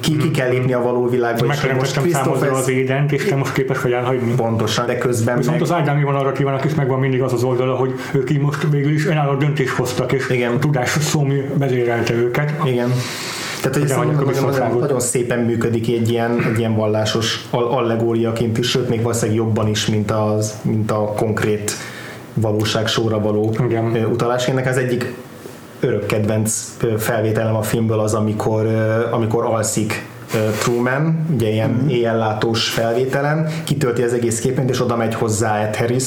ki, 0.00 0.16
ki 0.16 0.30
kell 0.30 0.48
lépni 0.48 0.72
a 0.72 0.82
való 0.82 1.08
világba, 1.08 1.44
és 1.44 1.48
Megteremtettem 1.48 2.10
számodra 2.10 2.32
Christopher 2.32 2.50
az 2.50 2.68
édent, 2.68 3.12
és 3.12 3.24
te 3.32 3.38
most 3.38 3.52
képes 3.52 3.80
vagy 3.80 3.92
elhagyni. 3.92 4.34
pontosan, 4.34 4.86
de 4.86 4.98
közben 4.98 5.36
Viszont 5.36 5.60
meg, 5.60 5.70
az 5.70 5.72
Ádámi 5.72 6.02
narratívának 6.02 6.64
is 6.64 6.74
megvan 6.74 6.98
mindig 6.98 7.22
az 7.22 7.32
az 7.32 7.42
oldala, 7.42 7.74
hogy 7.74 7.94
ők 8.12 8.30
így 8.30 8.40
most 8.40 8.66
végül 8.70 8.92
is 8.92 9.06
önálló 9.06 9.34
döntést 9.34 9.74
hoztak, 9.74 10.12
és 10.12 10.28
Igen. 10.30 10.60
tudás 10.60 10.90
szómi 10.90 11.42
vezérelte 11.54 12.14
őket. 12.14 12.52
Igen. 12.64 12.92
Tehát, 13.60 13.76
hogy 13.76 13.90
ez 13.90 13.96
nagyon, 13.96 14.14
nagyon, 14.44 14.78
nagyon 14.78 15.00
szépen 15.00 15.38
működik 15.38 15.88
egy 15.88 16.10
ilyen, 16.10 16.44
egy 16.52 16.58
ilyen 16.58 16.74
vallásos 16.74 17.44
al- 17.50 17.72
allegóriaként 17.72 18.58
is, 18.58 18.68
sőt, 18.68 18.88
még 18.88 19.02
valószínűleg 19.02 19.36
jobban 19.36 19.68
is, 19.68 19.86
mint, 19.86 20.10
az, 20.10 20.54
mint 20.62 20.90
a 20.90 21.12
konkrét 21.16 21.72
valóság 22.34 22.86
sorra 22.86 23.20
való 23.20 23.54
Igen. 23.68 24.06
utalás. 24.10 24.48
Ennek 24.48 24.66
az 24.66 24.76
egyik 24.76 25.14
örök 25.80 26.06
kedvenc 26.06 26.76
felvételem 26.98 27.54
a 27.54 27.62
filmből 27.62 27.98
az, 27.98 28.14
amikor, 28.14 28.66
amikor 29.10 29.44
alszik 29.44 30.10
Truman, 30.58 31.26
ugye 31.34 31.48
ilyen 31.48 31.70
mm-hmm. 31.70 31.88
éjjellátós 31.88 32.68
felvételen, 32.68 33.48
kitölti 33.64 34.02
az 34.02 34.12
egész 34.12 34.40
képen, 34.40 34.68
és 34.68 34.80
oda 34.80 34.96
megy 34.96 35.14
hozzá 35.14 35.58
Ed 35.58 35.76
Harris, 35.76 36.04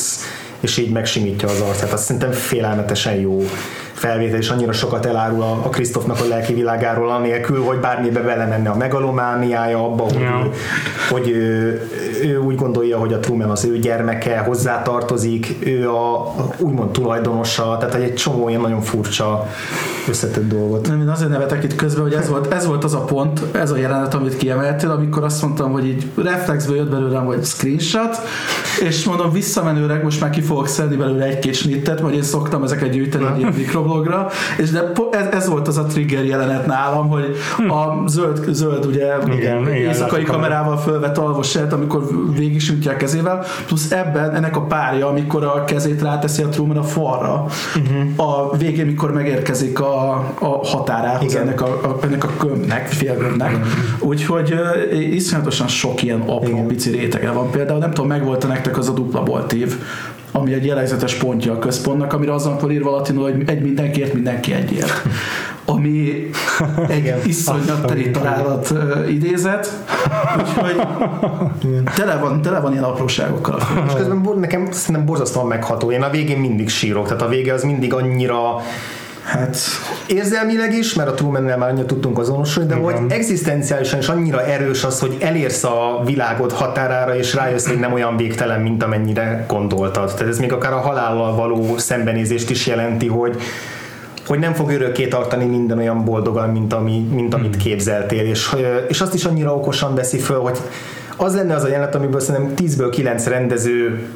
és 0.60 0.78
így 0.78 0.92
megsimítja 0.92 1.50
az 1.50 1.62
arcát. 1.62 1.94
Azt 1.94 2.04
szerintem 2.04 2.32
félelmetesen 2.32 3.14
jó 3.14 3.46
felvétel, 3.96 4.38
és 4.38 4.50
annyira 4.50 4.72
sokat 4.72 5.06
elárul 5.06 5.42
a, 5.42 5.52
a 5.52 5.70
Krisztofnak 5.70 6.20
a 6.22 6.28
lelki 6.28 6.54
világáról, 6.54 7.10
anélkül, 7.10 7.64
hogy 7.64 7.78
bármibe 7.78 8.20
belemenne 8.22 8.70
a 8.70 8.76
megalomániája 8.76 9.84
abba, 9.84 10.04
hogy, 10.04 10.20
Ja. 10.20 10.42
ő, 10.44 10.52
hogy 11.10 11.30
ő, 11.30 11.82
ő, 12.24 12.38
úgy 12.38 12.56
gondolja, 12.56 12.98
hogy 12.98 13.14
a 13.14 13.20
Truman 13.20 13.50
az 13.50 13.66
ő 13.66 13.80
gyermeke, 13.80 14.38
hozzátartozik, 14.38 15.56
ő 15.60 15.90
a, 15.90 16.28
a 16.28 16.50
úgymond 16.58 16.92
tulajdonosa, 16.92 17.78
tehát 17.80 17.96
egy 17.96 18.14
csomó 18.14 18.50
ilyen 18.50 18.62
nagyon 18.62 18.82
furcsa 18.82 19.48
összetett 20.10 20.48
dolgot. 20.48 20.88
Nem, 20.88 21.02
én 21.02 21.08
azért 21.08 21.30
nevetek 21.30 21.64
itt 21.64 21.76
közben, 21.76 22.04
hogy 22.04 22.14
ez 22.14 22.30
volt, 22.30 22.54
ez 22.54 22.66
volt 22.66 22.84
az 22.84 22.94
a 22.94 23.04
pont, 23.04 23.42
ez 23.52 23.72
a 23.72 23.78
jelenet, 23.78 24.14
amit 24.14 24.38
kiemeltél, 24.38 24.92
amikor 24.92 25.24
azt 25.24 25.42
mondtam, 25.42 25.72
hogy 25.72 25.88
így 25.88 26.06
reflexből 26.16 26.76
jött 26.76 26.90
belőlem, 26.90 27.26
hogy 27.26 27.44
screenshot, 27.44 28.18
és 28.82 29.04
mondom, 29.04 29.32
visszamenőleg 29.32 30.04
most 30.04 30.22
már 30.22 30.30
ki 30.30 30.42
fogok 30.42 30.68
szedni 30.68 30.96
belőle 30.96 31.26
egy-két 31.26 31.54
snittet, 31.54 32.00
vagy 32.00 32.16
én 32.16 32.24
szoktam 32.24 32.64
ezeket 32.64 32.90
gyűjteni 32.90 33.26
egy 33.26 33.38
ilyen 33.38 33.54
mikroblogra, 33.86 34.28
és 34.58 34.70
de 34.70 34.92
ez, 35.12 35.28
ez, 35.32 35.48
volt 35.48 35.68
az 35.68 35.78
a 35.78 35.84
trigger 35.84 36.26
jelenet 36.26 36.66
nálam, 36.66 37.08
hogy 37.08 37.36
a 37.68 38.08
zöld, 38.08 38.46
zöld 38.50 38.86
ugye 38.86 39.16
Igen, 39.26 39.38
igen, 39.38 39.68
éjszakai 39.68 40.22
látom. 40.22 40.36
kamerával 40.36 40.78
fölvett 40.78 41.18
alvosát, 41.18 41.74
amikor 41.74 42.04
végig 42.38 42.62
sütje 42.62 42.92
a 42.92 42.96
kezével, 42.96 43.44
plusz 43.66 43.92
ebben 43.92 44.36
ennek 44.36 44.56
a 44.58 44.62
párja, 44.62 45.08
amikor 45.08 45.44
a 45.44 45.64
kezét 45.64 46.02
ráteszi 46.02 46.44
a 46.44 46.50
Truman 46.50 46.78
a 46.78 46.84
falra, 46.84 47.46
uh-huh. 47.76 48.30
a 48.30 48.58
végén, 48.58 48.86
mikor 48.86 49.14
megérkezik 49.14 49.80
a, 49.80 50.12
a 50.40 50.68
határához 50.68 51.32
Igen. 51.32 51.42
ennek 51.42 51.62
a, 51.62 51.66
a, 51.66 51.98
ennek 52.04 52.24
a 52.24 52.30
kömbnek, 52.38 52.88
félgömbnek. 52.88 53.58
Úgyhogy 54.00 54.54
uh, 54.54 55.14
iszonyatosan 55.14 55.68
sok 55.68 56.04
ilyen 56.04 56.22
apró 56.22 56.48
Igen. 56.48 56.68
pici 56.68 56.90
rétege 56.90 57.32
van. 57.32 57.50
Például 57.52 57.80
nem 57.80 57.90
tudom, 57.90 58.08
megvolt 58.08 58.48
nektek 58.48 58.78
az 58.78 58.90
a 58.90 58.94
dupla 58.94 59.24
boltív, 59.24 59.78
ami 60.36 60.54
egy 60.54 60.66
jellegzetes 60.66 61.16
pontja 61.16 61.54
a 61.54 61.60
központnak, 61.60 62.14
amire 62.14 62.34
azon 62.34 62.58
van 62.58 62.72
írva 62.72 62.92
latinul, 62.92 63.24
hogy 63.24 63.44
egy 63.46 63.62
mindenkiért, 63.62 64.14
mindenki 64.14 64.54
egyért. 64.54 65.02
Ami 65.66 66.30
egy 66.88 67.14
iszonyat 67.26 67.86
teli 67.86 68.12
találat 68.12 68.74
idézet, 69.10 69.70
úgyhogy 70.38 70.82
tele 71.96 72.18
van, 72.18 72.42
tele 72.42 72.60
van 72.60 72.72
ilyen 72.72 72.84
apróságokkal. 72.84 73.60
És 73.88 73.94
közben 73.94 74.24
nekem 74.40 74.72
szerintem 74.72 75.06
borzasztóan 75.06 75.48
megható. 75.48 75.92
Én 75.92 76.02
a 76.02 76.10
végén 76.10 76.40
mindig 76.40 76.70
sírok, 76.70 77.08
tehát 77.08 77.22
a 77.22 77.28
vége 77.28 77.54
az 77.54 77.64
mindig 77.64 77.94
annyira 77.94 78.62
Hát 79.26 79.58
érzelmileg 80.08 80.74
is, 80.74 80.94
mert 80.94 81.10
a 81.10 81.14
Trumannel 81.14 81.58
már 81.58 81.70
annyira 81.70 81.86
tudtunk 81.86 82.20
azonosulni, 82.20 82.70
de 82.70 82.76
hogy 82.76 82.96
egzisztenciálisan 83.08 84.00
is 84.00 84.08
annyira 84.08 84.46
erős 84.46 84.84
az, 84.84 85.00
hogy 85.00 85.18
elérsz 85.20 85.64
a 85.64 86.02
világod 86.06 86.52
határára, 86.52 87.16
és 87.16 87.34
rájössz, 87.34 87.68
hogy 87.68 87.80
nem 87.80 87.94
olyan 87.94 88.18
végtelen, 88.18 88.62
mint 88.62 88.84
amennyire 88.84 89.46
gondoltad. 89.48 90.14
Tehát 90.14 90.28
ez 90.28 90.40
még 90.40 90.54
akár 90.54 90.74
a 90.74 90.80
halállal 90.80 91.36
való 91.36 91.78
szembenézést 91.78 92.50
is 92.50 92.68
jelenti, 92.68 93.08
hogy 93.08 93.42
hogy 94.28 94.40
nem 94.40 94.54
fog 94.54 94.72
örökké 94.72 95.08
tartani 95.08 95.46
minden 95.46 95.78
olyan 95.78 96.04
boldogan, 96.04 96.50
mint, 96.50 96.74
ami, 96.74 97.08
mint 97.12 97.34
amit 97.34 97.58
képzeltél, 97.58 98.26
és, 98.26 98.56
és 98.88 99.02
azt 99.02 99.14
is 99.14 99.26
annyira 99.26 99.56
okosan 99.56 99.96
veszi 99.96 100.18
föl, 100.18 100.40
hogy 100.40 100.58
az 101.18 101.36
lenne 101.36 101.56
az 101.56 101.64
a 101.64 101.68
jelenet, 101.68 101.96
amiből 101.96 102.20
szerintem 102.20 102.54
10-ből 102.66 102.88
9 102.92 103.26
rendező 103.26 104.08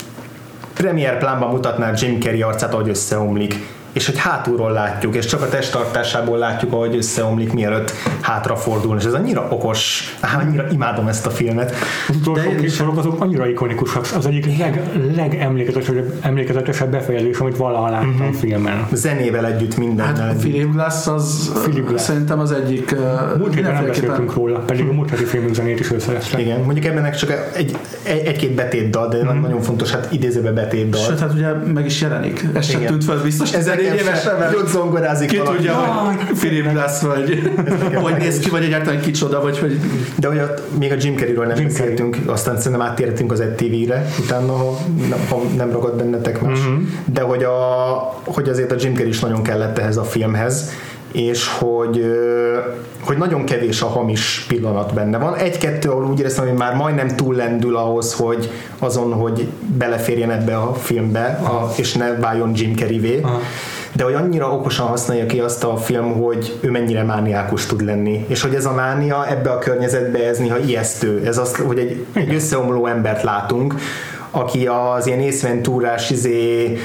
premier 0.74 1.18
plánban 1.18 1.50
mutatná 1.50 1.92
Jim 1.96 2.20
Carrey 2.20 2.42
arcát, 2.42 2.74
ahogy 2.74 2.90
összeomlik 2.90 3.56
és 3.92 4.06
hogy 4.06 4.18
hátulról 4.18 4.72
látjuk, 4.72 5.16
és 5.16 5.26
csak 5.26 5.42
a 5.42 5.50
testtartásából 5.50 6.38
látjuk, 6.38 6.74
ahogy 6.74 6.96
összeomlik, 6.96 7.54
mielőtt 7.54 7.92
hátrafordul, 8.22 8.98
és 8.98 9.04
ez 9.04 9.14
annyira 9.14 9.48
okos, 9.50 10.04
annyira 10.42 10.66
imádom 10.72 11.08
ezt 11.08 11.26
a 11.26 11.30
filmet. 11.30 11.74
Az 12.10 12.16
utolsó 12.16 12.56
két 12.56 12.72
sorok 12.72 12.98
azok 12.98 13.22
annyira 13.22 13.48
ikonikusak. 13.48 14.08
Az 14.16 14.26
egyik 14.26 14.58
leg, 14.58 14.82
legemlékezetesebb 15.16 16.14
emlékezetesebb 16.22 16.92
befejezés, 16.92 17.38
amit 17.38 17.58
valaha 17.58 17.90
láttam 17.90 18.16
uh-huh. 18.20 18.34
filmen. 18.34 18.88
Zenével 18.92 19.46
együtt 19.46 19.78
mindennel. 19.78 20.28
Hát 20.28 20.36
Philip 20.36 20.72
Glass 20.72 21.08
az 21.08 21.52
Philip 21.64 21.88
Glass. 21.88 22.02
szerintem 22.02 22.40
az 22.40 22.52
egyik 22.52 22.96
Múlt 23.38 23.54
héten 23.54 23.74
nem 23.74 23.86
beszéltünk 23.86 24.34
róla, 24.34 24.60
pedig 24.60 24.88
a 24.88 24.94
múlt 24.94 25.10
heti 25.10 25.24
filmünk 25.24 25.54
zenét 25.54 25.80
is 25.80 25.92
ő 25.92 26.00
szerezte. 26.00 26.40
Igen, 26.40 26.60
mondjuk 26.60 26.86
ebben 26.86 27.12
csak 27.12 27.32
egy, 27.54 27.78
egy, 28.04 28.26
egy-két 28.26 28.52
betétdal, 28.56 29.08
de 29.08 29.18
Mhm. 29.24 29.42
nagyon 29.42 29.62
fontos, 29.62 29.92
hát 29.92 30.08
idézőbe 30.12 30.52
betétdal. 30.52 31.02
Sőt, 31.02 31.20
hát 31.20 31.34
ugye 31.34 31.54
meg 31.54 31.86
is 31.86 32.02
jelenik. 32.02 32.46
Ez 32.54 32.70
sem 32.70 32.86
tűnt 32.86 33.04
fel 33.04 33.22
biztos 33.24 33.54
14 33.80 34.00
évesen, 34.02 34.54
Ott 34.58 34.68
zongorázik 34.68 35.28
ki 35.30 35.38
valaki. 35.38 35.56
tudja, 35.56 35.74
hogy 35.76 36.38
Philip 36.40 36.72
Glass 36.72 37.02
vagy, 37.02 37.52
hogy 38.02 38.16
néz 38.18 38.40
ki, 38.40 38.50
vagy 38.50 38.64
egyáltalán 38.64 39.02
kicsoda, 39.02 39.42
vagy 39.42 39.60
hogy 39.60 39.80
De 40.16 40.28
hogy 40.28 40.38
ott 40.38 40.78
még 40.80 40.92
a 40.92 40.96
Jim 41.00 41.16
Carreyről 41.18 41.46
nem 41.46 41.58
Jim 41.58 41.68
beszéltünk, 41.68 42.18
aztán 42.26 42.58
szerintem 42.58 42.82
áttérhetünk 42.82 43.32
az 43.32 43.40
EdTV-re, 43.40 44.06
utána, 44.20 44.54
ha 44.58 44.78
nem, 45.10 45.20
ha 45.30 45.42
nem 45.58 45.72
ragad 45.72 45.96
bennetek 45.96 46.42
más. 46.42 46.60
Mhm. 46.60 46.82
De 47.06 47.22
hogy, 47.22 47.44
a, 47.44 47.54
hogy 48.26 48.50
azért 48.50 48.72
a 48.72 48.76
Jim 48.80 48.94
Carrey 48.94 49.10
is 49.10 49.20
nagyon 49.20 49.44
kellett 49.44 49.78
ehhez 49.78 49.98
a 49.98 50.04
filmhez, 50.04 50.70
és 51.12 51.48
hogy, 51.48 52.06
hogy 53.02 53.18
nagyon 53.18 53.46
kevés 53.46 53.82
a 53.82 53.88
hamis 53.88 54.46
pillanat 54.48 54.94
benne 54.94 55.18
van. 55.18 55.36
Egy-kettő, 55.36 55.90
ahol 55.90 56.06
úgy 56.06 56.20
éreztem, 56.20 56.48
hogy 56.48 56.58
már 56.58 56.76
majdnem 56.76 57.08
túllendül 57.08 57.76
ahhoz, 57.76 58.14
hogy 58.14 58.52
azon, 58.80 59.14
hogy 59.14 59.48
beleférjen 59.78 60.32
ebbe 60.32 60.58
a 60.58 60.74
filmbe, 60.74 61.26
a, 61.44 61.72
és 61.76 61.94
ne 61.94 62.16
váljon 62.16 62.52
Jim 62.56 62.76
Carrey-vé. 62.76 63.20
Aha. 63.22 63.40
De 63.94 64.04
hogy 64.04 64.14
annyira 64.14 64.52
okosan 64.52 64.88
használja 64.88 65.26
ki 65.26 65.40
azt 65.40 65.64
a 65.64 65.78
film, 65.78 66.14
hogy 66.22 66.58
ő 66.62 66.72
mennyire 66.72 67.04
mániákus 67.04 67.66
tud 67.66 67.82
lenni. 67.82 68.26
És 68.28 68.42
hogy 68.42 68.56
ez 68.56 68.66
a 68.66 68.74
mánia 68.74 69.28
ebbe 69.30 69.50
a 69.50 69.58
környezetbe 69.58 70.28
ez 70.28 70.38
néha 70.38 70.58
ijesztő. 70.58 71.22
Ez 71.26 71.38
az, 71.38 71.56
hogy 71.56 71.80
egy, 71.80 72.06
egy 72.14 72.34
összeomló 72.34 72.86
embert 72.86 73.24
látunk, 73.24 73.76
aki 74.32 74.68
az 74.68 75.08
ilyen 75.08 75.20
észventúrás 75.20 76.10
izé, 76.10 76.78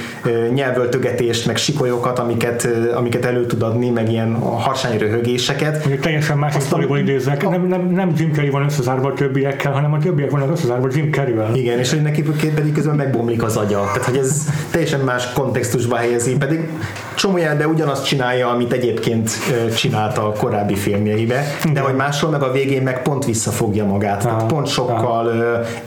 nyelvöltögetést, 0.53 1.45
meg 1.45 1.57
sikolyokat, 1.57 2.19
amiket, 2.19 2.67
amiket 2.95 3.25
elő 3.25 3.45
tud 3.45 3.61
adni, 3.61 3.89
meg 3.89 4.11
ilyen 4.11 4.35
harsány 4.35 4.97
röhögéseket. 4.97 5.77
Mondjuk 5.79 5.99
teljesen 5.99 6.37
másik 6.37 6.61
sztoriból 6.61 6.97
idéznek. 6.97 7.49
Nem, 7.49 7.67
nem, 7.67 7.89
nem 7.89 8.13
Jim 8.17 8.33
Carrey 8.33 8.49
van 8.49 8.63
összezárva 8.63 9.07
a 9.07 9.13
többiekkel, 9.13 9.71
hanem 9.71 9.93
a 9.93 9.99
többiek 9.99 10.29
vannak 10.29 10.51
összezárva 10.51 10.87
Jim 10.91 11.11
Carrey-vel. 11.11 11.55
Igen, 11.55 11.79
és 11.79 11.89
hogy 11.89 12.01
neki 12.01 12.23
pedig 12.55 12.73
közben 12.73 12.95
megbomlik 12.95 13.43
az 13.43 13.57
agya. 13.57 13.79
Tehát, 13.79 14.03
hogy 14.03 14.17
ez 14.17 14.43
teljesen 14.71 14.99
más 14.99 15.33
kontextusba 15.33 15.95
helyezi, 15.95 16.37
pedig 16.37 16.69
csomó 17.15 17.37
de 17.57 17.67
ugyanazt 17.67 18.05
csinálja, 18.05 18.49
amit 18.49 18.73
egyébként 18.73 19.31
ö, 19.51 19.73
csinált 19.73 20.17
a 20.17 20.33
korábbi 20.37 20.75
filmjeibe, 20.75 21.43
de 21.73 21.79
hogy 21.79 21.95
máshol 21.95 22.29
meg 22.29 22.41
a 22.41 22.51
végén 22.51 22.81
meg 22.81 23.01
pont 23.01 23.25
visszafogja 23.25 23.85
magát. 23.85 24.21
Tehát 24.21 24.45
pont 24.45 24.67
sokkal 24.67 25.31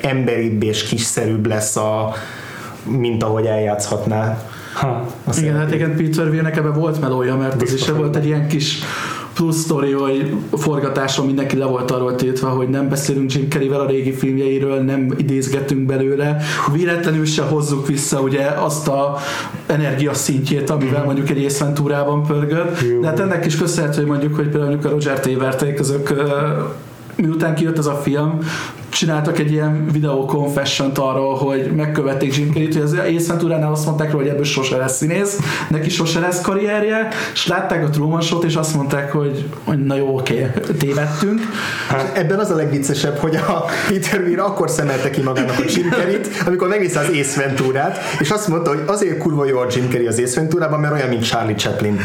emberibb 0.00 0.62
és 0.62 0.82
kiszerűbb 0.82 1.47
lesz 1.48 1.76
a 1.76 2.12
mint 2.82 3.22
ahogy 3.22 3.46
eljátszhatná. 3.46 4.42
Ha. 4.74 5.06
a 5.24 5.36
Igen, 5.38 5.56
hát 5.56 5.74
igen, 5.74 5.96
Peter 5.96 6.28
Weirnek 6.28 6.56
ebben 6.56 6.72
volt 6.72 7.00
melója, 7.00 7.36
mert 7.36 7.62
az 7.62 7.72
is 7.72 7.88
volt 7.88 8.16
egy 8.16 8.26
ilyen 8.26 8.48
kis 8.48 8.78
plusz 9.34 9.56
sztori, 9.56 9.92
hogy 9.92 10.34
forgatáson 10.52 11.26
mindenki 11.26 11.56
le 11.56 11.64
volt 11.64 11.90
arról 11.90 12.14
tiltva, 12.14 12.48
hogy 12.48 12.68
nem 12.68 12.88
beszélünk 12.88 13.32
Jim 13.32 13.48
Carreyvel 13.48 13.80
a 13.80 13.86
régi 13.86 14.12
filmjeiről, 14.12 14.82
nem 14.82 15.14
idézgetünk 15.16 15.86
belőle, 15.86 16.36
véletlenül 16.72 17.24
se 17.24 17.42
hozzuk 17.42 17.86
vissza 17.86 18.20
ugye 18.20 18.46
azt 18.46 18.88
a 18.88 19.16
energia 19.66 20.14
szintjét, 20.14 20.70
amivel 20.70 21.04
mondjuk 21.04 21.30
egy 21.30 21.38
észventúrában 21.38 22.22
pörgött, 22.22 22.80
Jó. 22.80 23.00
de 23.00 23.06
hát 23.06 23.20
ennek 23.20 23.46
is 23.46 23.56
köszönhető, 23.56 23.96
hogy 23.96 24.10
mondjuk, 24.10 24.34
hogy 24.34 24.48
például 24.48 24.70
mondjuk 24.70 24.92
a 24.92 24.94
Roger 24.94 25.20
Taverték 25.20 25.80
azok 25.80 26.12
miután 27.16 27.54
kijött 27.54 27.78
ez 27.78 27.86
a 27.86 27.94
film, 27.94 28.38
csináltak 28.88 29.38
egy 29.38 29.52
ilyen 29.52 29.86
videó 29.92 30.24
confession 30.24 30.90
arról, 30.94 31.34
hogy 31.34 31.72
megkövették 31.76 32.36
Jim 32.36 32.52
Carrey-t, 32.52 32.72
hogy 32.72 32.82
az 32.82 32.92
Ace 32.92 33.28
Ventura-nál 33.28 33.72
azt 33.72 33.86
mondták 33.86 34.10
róla, 34.10 34.22
hogy 34.22 34.32
ebből 34.32 34.44
sose 34.44 34.76
lesz 34.76 34.96
színész, 34.96 35.38
neki 35.68 35.90
sose 35.90 36.20
lesz 36.20 36.40
karrierje, 36.40 37.08
és 37.32 37.46
látták 37.46 37.84
a 37.84 37.90
Truman 37.90 38.20
Show-t, 38.20 38.44
és 38.44 38.54
azt 38.54 38.74
mondták, 38.74 39.12
hogy, 39.12 39.48
hogy 39.64 39.84
na 39.84 39.96
jó, 39.96 40.16
oké, 40.16 40.50
tévedtünk. 40.78 41.40
Hát, 41.88 42.16
ebben 42.16 42.38
az 42.38 42.50
a 42.50 42.54
legviccesebb, 42.54 43.16
hogy 43.16 43.36
a 43.36 43.64
Peter 43.88 44.20
Weir 44.20 44.38
akkor 44.38 44.70
szemelte 44.70 45.10
ki 45.10 45.22
magának 45.22 45.58
a 45.58 45.62
Jim 45.74 45.90
Carrey-t, 45.90 46.28
amikor 46.46 46.68
megnézte 46.68 46.98
az 46.98 47.08
Ace 47.20 47.42
Venturát, 47.46 47.98
és 48.20 48.30
azt 48.30 48.48
mondta, 48.48 48.70
hogy 48.70 48.82
azért 48.86 49.18
kurva 49.18 49.46
jó 49.46 49.58
a 49.58 49.66
Jim 49.70 49.88
Carrey 49.90 50.06
az 50.06 50.18
Ace 50.18 50.40
Venturában, 50.40 50.80
mert 50.80 50.92
olyan, 50.92 51.08
mint 51.08 51.24
Charlie 51.24 51.54
Chaplin. 51.54 52.00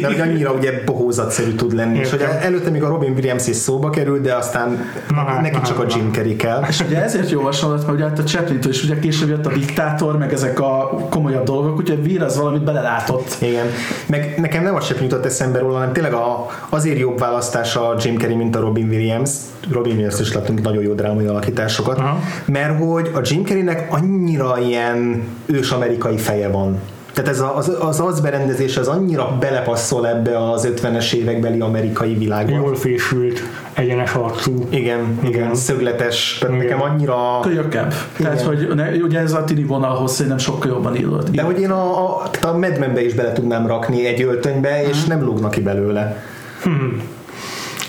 De 0.00 0.06
hogy 0.06 0.20
annyira 0.20 0.52
ugye 0.52 0.82
bohózatszerű 0.84 1.54
tud 1.54 1.72
lenni. 1.72 1.98
És 1.98 2.10
hogy 2.10 2.24
előtte 2.40 2.70
még 2.70 2.82
a 2.82 2.88
Robin 2.88 3.12
Williams 3.12 3.46
is 3.46 3.56
szóba 3.56 3.90
került, 3.90 4.20
de 4.20 4.34
aztán 4.34 4.90
hát, 5.14 5.40
neki 5.40 5.58
csak 5.64 5.78
a 5.78 5.84
Jim 5.88 6.10
Carrey 6.16 6.36
kell. 6.36 6.64
És 6.68 6.80
ugye 6.80 7.02
ezért 7.02 7.30
jó 7.30 7.40
hasonlat, 7.40 7.86
mert 7.86 7.92
ugye 7.92 8.04
hát 8.04 8.18
a 8.18 8.22
chaplin 8.22 8.58
is 8.68 8.84
ugye 8.84 8.98
később 8.98 9.28
jött 9.28 9.46
a 9.46 9.52
diktátor, 9.52 10.18
meg 10.18 10.32
ezek 10.32 10.60
a 10.60 10.90
komolyabb 11.10 11.44
dolgok, 11.44 11.76
úgyhogy 11.76 12.02
Vír 12.02 12.22
az 12.22 12.36
valamit 12.36 12.64
belelátott. 12.64 13.36
Igen. 13.40 13.66
Meg 14.06 14.34
nekem 14.36 14.62
nem 14.62 14.74
az 14.74 14.84
sem 14.84 14.96
jutott 15.00 15.24
eszembe 15.24 15.58
róla, 15.58 15.74
hanem 15.74 15.92
tényleg 15.92 16.12
a, 16.12 16.46
azért 16.68 16.98
jobb 16.98 17.18
választás 17.18 17.76
a 17.76 17.96
Jim 18.02 18.18
Carrey, 18.18 18.36
mint 18.36 18.56
a 18.56 18.60
Robin 18.60 18.88
Williams. 18.88 19.30
Robin 19.70 19.92
Williams 19.92 20.20
is 20.20 20.32
láttunk 20.32 20.62
nagyon 20.62 20.82
jó 20.82 20.92
drámai 20.92 21.26
alakításokat, 21.26 21.98
Aha. 21.98 22.18
mert 22.44 22.78
hogy 22.78 23.10
a 23.14 23.20
Jim 23.22 23.44
Carreynek 23.44 23.86
annyira 23.90 24.58
ilyen 24.58 25.22
ős-amerikai 25.46 26.16
feje 26.16 26.48
van. 26.48 26.80
Tehát 27.16 27.30
ez 27.30 27.40
a, 27.40 27.56
az, 27.56 27.76
az 27.80 28.00
arcberendezés 28.00 28.76
az 28.76 28.88
annyira 28.88 29.36
belepasszol 29.40 30.08
ebbe 30.08 30.50
az 30.50 30.68
50-es 30.74 31.12
évekbeli 31.12 31.60
amerikai 31.60 32.14
világba. 32.14 32.56
Jól 32.56 32.74
fésült, 32.74 33.42
egyenes 33.72 34.14
arcú. 34.14 34.66
Igen, 34.68 35.18
igen, 35.24 35.54
szögletes. 35.54 36.38
Tehát 36.40 36.54
Igen. 36.54 36.66
nekem 36.66 36.82
annyira... 36.90 37.40
Kölyökebb. 37.42 37.94
Tehát, 38.18 38.40
hogy 38.40 38.68
ne, 38.74 38.90
ugye 38.90 39.18
ez 39.18 39.32
a 39.32 39.44
tini 39.44 39.62
vonalhoz 39.62 40.12
szerintem 40.12 40.38
sokkal 40.38 40.70
jobban 40.70 40.96
illott. 40.96 41.30
De 41.30 41.42
hogy 41.42 41.60
én 41.60 41.70
a, 41.70 42.04
a, 42.04 42.30
a 42.40 42.58
Mad 42.58 42.78
Men-be 42.78 43.04
is 43.04 43.14
bele 43.14 43.32
tudnám 43.32 43.66
rakni 43.66 44.06
egy 44.06 44.22
öltönybe, 44.22 44.86
és 44.88 45.04
nem 45.04 45.24
lógnak 45.24 45.50
ki 45.50 45.60
belőle. 45.60 46.22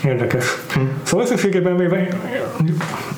Érdekes. 0.04 0.44
Hm. 0.72 0.80
Szóval 1.02 1.24
összességében 1.26 1.76
véve 1.76 2.08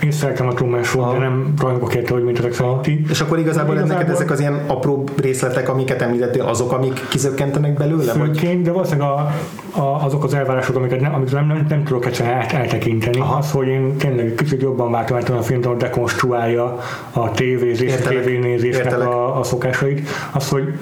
én 0.02 0.10
szeretem 0.10 0.46
a 0.46 0.52
Truman 0.52 0.82
de 0.82 1.18
nem 1.18 1.54
rajongok 1.60 1.94
érte, 1.94 2.12
hogy 2.12 2.38
ezek 2.38 2.52
szalati. 2.52 3.04
És 3.08 3.20
akkor 3.20 3.38
igazából, 3.38 3.74
igazából 3.74 3.98
neked 3.98 4.14
ezek 4.14 4.30
az 4.30 4.40
ilyen 4.40 4.60
apró 4.66 5.04
részletek, 5.16 5.68
amiket 5.68 6.02
említettél, 6.02 6.42
azok, 6.42 6.72
amik 6.72 7.08
kizökkentenek 7.08 7.74
belőle? 7.74 8.12
Vagy? 8.12 8.26
Főként, 8.26 8.62
de 8.62 8.70
valószínűleg 8.70 9.08
a, 9.08 9.32
a, 9.70 10.04
azok 10.04 10.24
az 10.24 10.34
elvárások, 10.34 10.76
amiket 10.76 11.00
nem, 11.00 11.14
amiket 11.14 11.34
nem, 11.34 11.46
nem, 11.46 11.66
nem 11.68 11.84
tudok 11.84 12.06
egyszerűen 12.06 12.36
el, 12.36 12.46
eltekinteni, 12.46 13.20
Aha. 13.20 13.36
az, 13.36 13.50
hogy 13.50 13.68
én 13.68 13.96
tényleg 13.96 14.34
kicsit 14.36 14.62
jobban 14.62 14.90
vártam 14.90 15.16
ettől 15.16 15.36
a 15.36 15.42
hogy 15.42 15.76
dekonstruálja 15.76 16.78
a 17.12 17.30
tévézés, 17.30 17.94
a 17.94 18.08
tévénézésnek 18.08 18.98
a, 18.98 19.38
a 19.38 19.42
szokásait. 19.42 20.08
Az, 20.32 20.48
hogy 20.48 20.72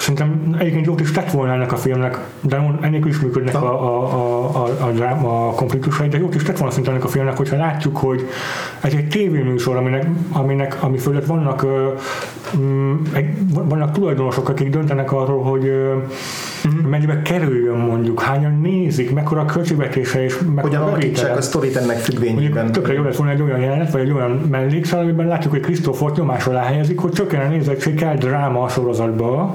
Szerintem 0.00 0.56
egyébként 0.58 0.86
jót 0.86 1.00
is 1.00 1.10
tett 1.10 1.30
volna 1.30 1.52
ennek 1.52 1.72
a 1.72 1.76
filmnek, 1.76 2.18
de 2.40 2.78
ennél 2.80 3.06
is 3.06 3.20
működnek 3.20 3.54
a, 3.54 3.82
a, 3.82 4.12
a, 4.14 4.64
a, 4.64 4.86
a, 4.86 4.90
drám- 4.90 5.24
a 5.24 5.52
konfliktusai, 5.56 6.08
de 6.08 6.18
jót 6.18 6.34
is 6.34 6.42
tett 6.42 6.56
volna 6.56 6.70
szerintem 6.70 6.94
ennek 6.94 7.06
a 7.06 7.10
filmnek, 7.10 7.36
hogyha 7.36 7.56
látjuk, 7.56 7.96
hogy 7.96 8.26
ez 8.80 8.92
egy 8.92 9.08
tévéműsor, 9.08 9.76
aminek, 9.76 10.06
aminek 10.32 10.82
ami 10.82 10.98
fölött 10.98 11.26
vannak, 11.26 11.66
mm, 12.58 12.94
vannak 13.52 13.92
tulajdonosok, 13.92 14.48
akik 14.48 14.70
döntenek 14.70 15.12
arról, 15.12 15.42
hogy 15.42 15.66
ö, 15.66 15.94
mennyibe 16.88 17.22
kerüljön 17.22 17.78
mondjuk, 17.78 18.20
hányan 18.20 18.60
nézik, 18.60 19.14
mekkora 19.14 19.40
a 19.40 19.44
költségvetése 19.44 20.24
és 20.24 20.38
mekkora 20.38 20.62
Hogyan 20.62 20.82
alakítsák 20.82 21.36
a 21.36 21.42
sztorit 21.42 21.76
ennek 21.76 21.96
függvényében? 21.96 22.72
Tökre 22.72 22.92
jó 22.92 23.02
lett 23.02 23.16
volna 23.16 23.32
egy 23.32 23.42
olyan 23.42 23.60
jelenet, 23.60 23.90
vagy 23.90 24.00
egy 24.00 24.12
olyan 24.12 24.30
mellékszál, 24.50 25.00
amiben 25.00 25.26
látjuk, 25.26 25.52
hogy 25.52 25.62
Krisztófort 25.62 26.16
nyomás 26.16 26.46
alá 26.46 26.62
helyezik, 26.62 26.98
hogy 26.98 27.12
csökken 27.12 27.46
a 27.46 27.48
nézettség, 27.48 27.94
kell 27.94 28.16
dráma 28.16 28.62
a 28.62 28.68
sorozatba, 28.68 29.54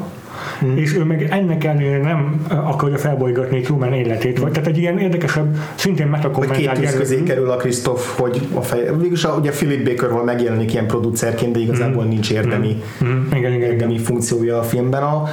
hmm. 0.60 0.78
és 0.78 0.96
ő 0.96 1.04
meg 1.04 1.28
ennek 1.30 1.64
ellenére 1.64 2.02
nem 2.02 2.46
akarja 2.50 2.98
felbolygatni 2.98 3.62
Truman 3.62 3.94
életét, 3.94 4.40
vagy 4.40 4.52
tehát 4.52 4.68
egy 4.68 4.78
ilyen 4.78 5.00
érdekesebb, 5.00 5.58
szintén 5.76 6.18
Vagy 6.34 6.52
két 6.52 6.96
közé 6.96 7.24
kerül 7.24 7.50
a 7.50 7.56
Krisztof, 7.56 8.20
hogy 8.20 8.48
a 8.54 8.62
fej... 8.62 8.90
Végülis 8.98 9.24
a, 9.24 9.36
ugye 9.40 9.52
Philip 9.52 9.86
Baker 9.90 10.24
megjelenik 10.24 10.74
ilyen 10.74 10.88
producerként, 10.88 11.54
de 11.54 11.60
igazából 11.60 12.04
nincs 12.04 12.32
érdemi, 12.32 12.82
Mhm, 13.00 13.12
igen, 13.28 13.38
igen, 13.38 13.52
igen. 13.54 13.72
érdemi 13.72 14.00
funkciója 14.00 14.60
a 14.60 14.64
filmben. 14.64 15.04
A, 15.04 15.24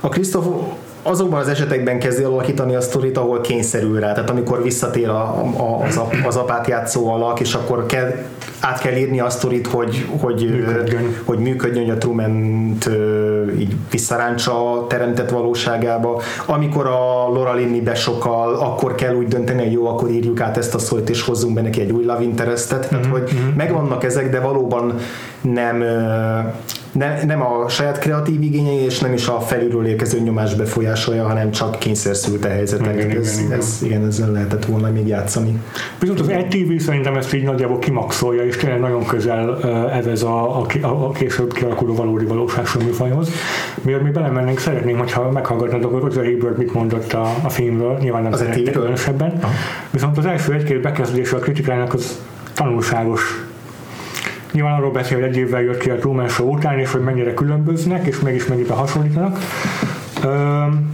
a 0.00 0.08
Krisztof 0.08 0.46
azokban 1.02 1.40
az 1.40 1.48
esetekben 1.48 1.98
kezdi 1.98 2.22
alakítani 2.22 2.74
a 2.74 2.80
sztorit, 2.80 3.16
ahol 3.16 3.40
kényszerül 3.40 4.00
rá. 4.00 4.12
Tehát 4.12 4.30
amikor 4.30 4.62
visszatér 4.62 5.08
a, 5.08 5.22
a, 5.56 5.82
az, 5.86 5.96
ap, 5.96 6.14
az 6.26 6.36
apát 6.36 6.66
játszó 6.66 7.08
alak, 7.08 7.40
és 7.40 7.54
akkor 7.54 7.86
kell, 7.86 8.14
át 8.62 8.80
kell 8.80 8.96
írni 8.96 9.20
a 9.20 9.30
sztorit, 9.30 9.66
hogy, 9.66 10.06
hogy 10.20 10.50
Működjön. 10.50 11.16
hogy 11.24 11.38
működjön, 11.38 11.84
hogy 11.84 11.94
a 11.94 11.98
truman 11.98 12.30
így 13.58 13.76
visszaráncsa 13.90 14.72
a 14.72 14.86
teremtett 14.86 15.30
valóságába. 15.30 16.20
Amikor 16.46 16.86
a 16.86 17.28
Laura 17.32 17.54
Linney 17.54 17.80
besokkal, 17.80 18.54
akkor 18.54 18.94
kell 18.94 19.14
úgy 19.14 19.28
dönteni, 19.28 19.62
hogy 19.62 19.72
jó, 19.72 19.86
akkor 19.86 20.10
írjuk 20.10 20.40
át 20.40 20.56
ezt 20.56 20.74
a 20.74 20.78
sztorit, 20.78 21.10
és 21.10 21.22
hozzunk 21.22 21.54
be 21.54 21.60
neki 21.60 21.80
egy 21.80 21.90
új 21.90 22.04
love 22.04 22.22
interestet. 22.22 22.88
Tehát, 22.88 23.06
hogy 23.06 23.30
megvannak 23.56 24.04
ezek, 24.04 24.30
de 24.30 24.40
valóban 24.40 24.94
nem, 25.40 25.84
ö, 26.98 27.24
nem, 27.26 27.42
a 27.42 27.68
saját 27.68 27.98
kreatív 27.98 28.42
igényei, 28.42 28.84
és 28.84 28.98
nem 28.98 29.12
is 29.12 29.26
a 29.26 29.40
felülről 29.40 29.86
érkező 29.86 30.20
nyomás 30.20 30.54
befolyásolja, 30.54 31.26
hanem 31.26 31.50
csak 31.50 31.78
kényszerszült 31.78 32.44
a 32.44 32.48
helyzetek. 32.48 32.94
Igen, 32.94 33.16
ez, 33.16 33.38
igen. 33.38 33.58
Ez, 33.58 33.78
igen, 33.82 34.06
ezzel 34.06 34.30
lehetett 34.30 34.64
volna 34.64 34.90
még 34.90 35.06
játszani. 35.06 35.58
Viszont 35.98 36.20
az 36.20 36.28
ETV 36.28 36.76
szerintem 36.78 37.16
ezt 37.16 37.34
így 37.34 37.42
nagyjából 37.42 37.78
kimaxolja, 37.78 38.44
és 38.44 38.56
tényleg 38.56 38.80
nagyon 38.80 39.06
közel 39.06 39.48
uh, 39.48 39.96
evez 39.96 40.22
a, 40.22 40.60
a, 40.60 40.66
a, 40.82 41.10
később 41.10 41.52
kialakuló 41.52 41.94
valódi 41.94 42.24
valóságos 42.24 42.74
műfajhoz. 42.74 43.30
Miért 43.82 44.02
mi 44.02 44.10
belemennénk, 44.10 44.58
szeretnénk, 44.58 44.98
hogyha 44.98 45.30
meghallgatnád, 45.30 45.84
akkor 45.84 46.00
Roger 46.00 46.24
Ebert 46.24 46.56
mit 46.56 46.74
mondott 46.74 47.12
a, 47.12 47.34
a 47.42 47.48
filmről, 47.48 47.98
nyilván 48.00 48.22
nem 48.22 48.32
Az 48.32 48.44
különösebben. 48.72 49.40
Viszont 49.90 50.18
az 50.18 50.26
első 50.26 50.52
egy-két 50.52 50.80
bekezdése 50.80 51.36
a 51.36 51.38
kritikának 51.38 51.94
az 51.94 52.20
tanulságos. 52.54 53.44
Nyilván 54.52 54.78
arról 54.78 54.90
beszél, 54.90 55.20
hogy 55.20 55.28
egy 55.28 55.36
évvel 55.36 55.62
jött 55.62 55.78
ki 55.78 55.90
a 55.90 55.96
Truman 55.96 56.28
Show 56.28 56.54
után, 56.54 56.78
és 56.78 56.92
hogy 56.92 57.02
mennyire 57.02 57.34
különböznek, 57.34 58.06
és 58.06 58.18
mégis 58.20 58.44
hasonlítanak. 58.68 59.38
Um, 60.24 60.92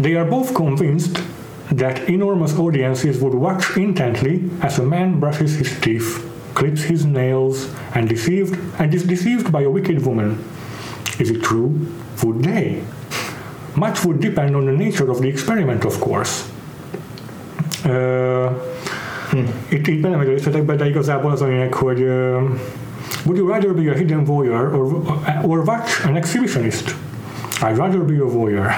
They 0.00 0.14
are 0.14 0.24
both 0.24 0.54
convinced 0.54 1.20
that 1.76 2.08
enormous 2.08 2.54
audiences 2.54 3.20
would 3.20 3.34
watch 3.34 3.76
intently 3.76 4.48
as 4.62 4.78
a 4.78 4.82
man 4.82 5.20
brushes 5.20 5.58
his 5.58 5.78
teeth, 5.78 6.24
clips 6.54 6.84
his 6.84 7.04
nails, 7.04 7.68
and 7.94 8.08
deceived 8.08 8.58
and 8.78 8.94
is 8.94 9.04
deceived 9.04 9.52
by 9.52 9.62
a 9.62 9.70
wicked 9.70 10.06
woman. 10.06 10.38
Is 11.18 11.30
it 11.30 11.42
true? 11.42 11.86
Would 12.22 12.44
they? 12.44 12.82
Much 13.74 14.04
would 14.04 14.20
depend 14.20 14.56
on 14.56 14.64
the 14.64 14.72
nature 14.72 15.10
of 15.10 15.20
the 15.20 15.28
experiment, 15.28 15.84
of 15.84 16.00
course. 16.00 16.48
Uh, 17.84 18.54
itt, 19.68 19.86
itt 19.86 20.00
belemegy 20.00 20.26
a 20.26 20.30
részletekbe, 20.30 20.74
de 20.74 20.88
igazából 20.88 21.30
az 21.30 21.42
a 21.42 21.46
lényeg, 21.46 21.74
hogy 21.74 22.00
uh, 22.00 22.08
would 23.24 23.36
you 23.36 23.48
rather 23.48 23.74
be 23.74 23.90
a 23.90 23.94
hidden 23.94 24.24
voyeur 24.24 24.74
or, 24.74 25.02
or 25.42 25.58
watch 25.58 26.06
an 26.06 26.16
exhibitionist? 26.16 26.94
I'd 27.62 27.76
rather 27.76 28.00
be 28.00 28.22
a 28.22 28.28
voyeur. 28.28 28.70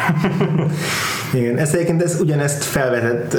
Igen, 1.34 1.56
ez 1.56 1.74
egyébként 1.74 2.02
ez, 2.02 2.20
ugyanezt 2.20 2.64
felvetett, 2.64 3.36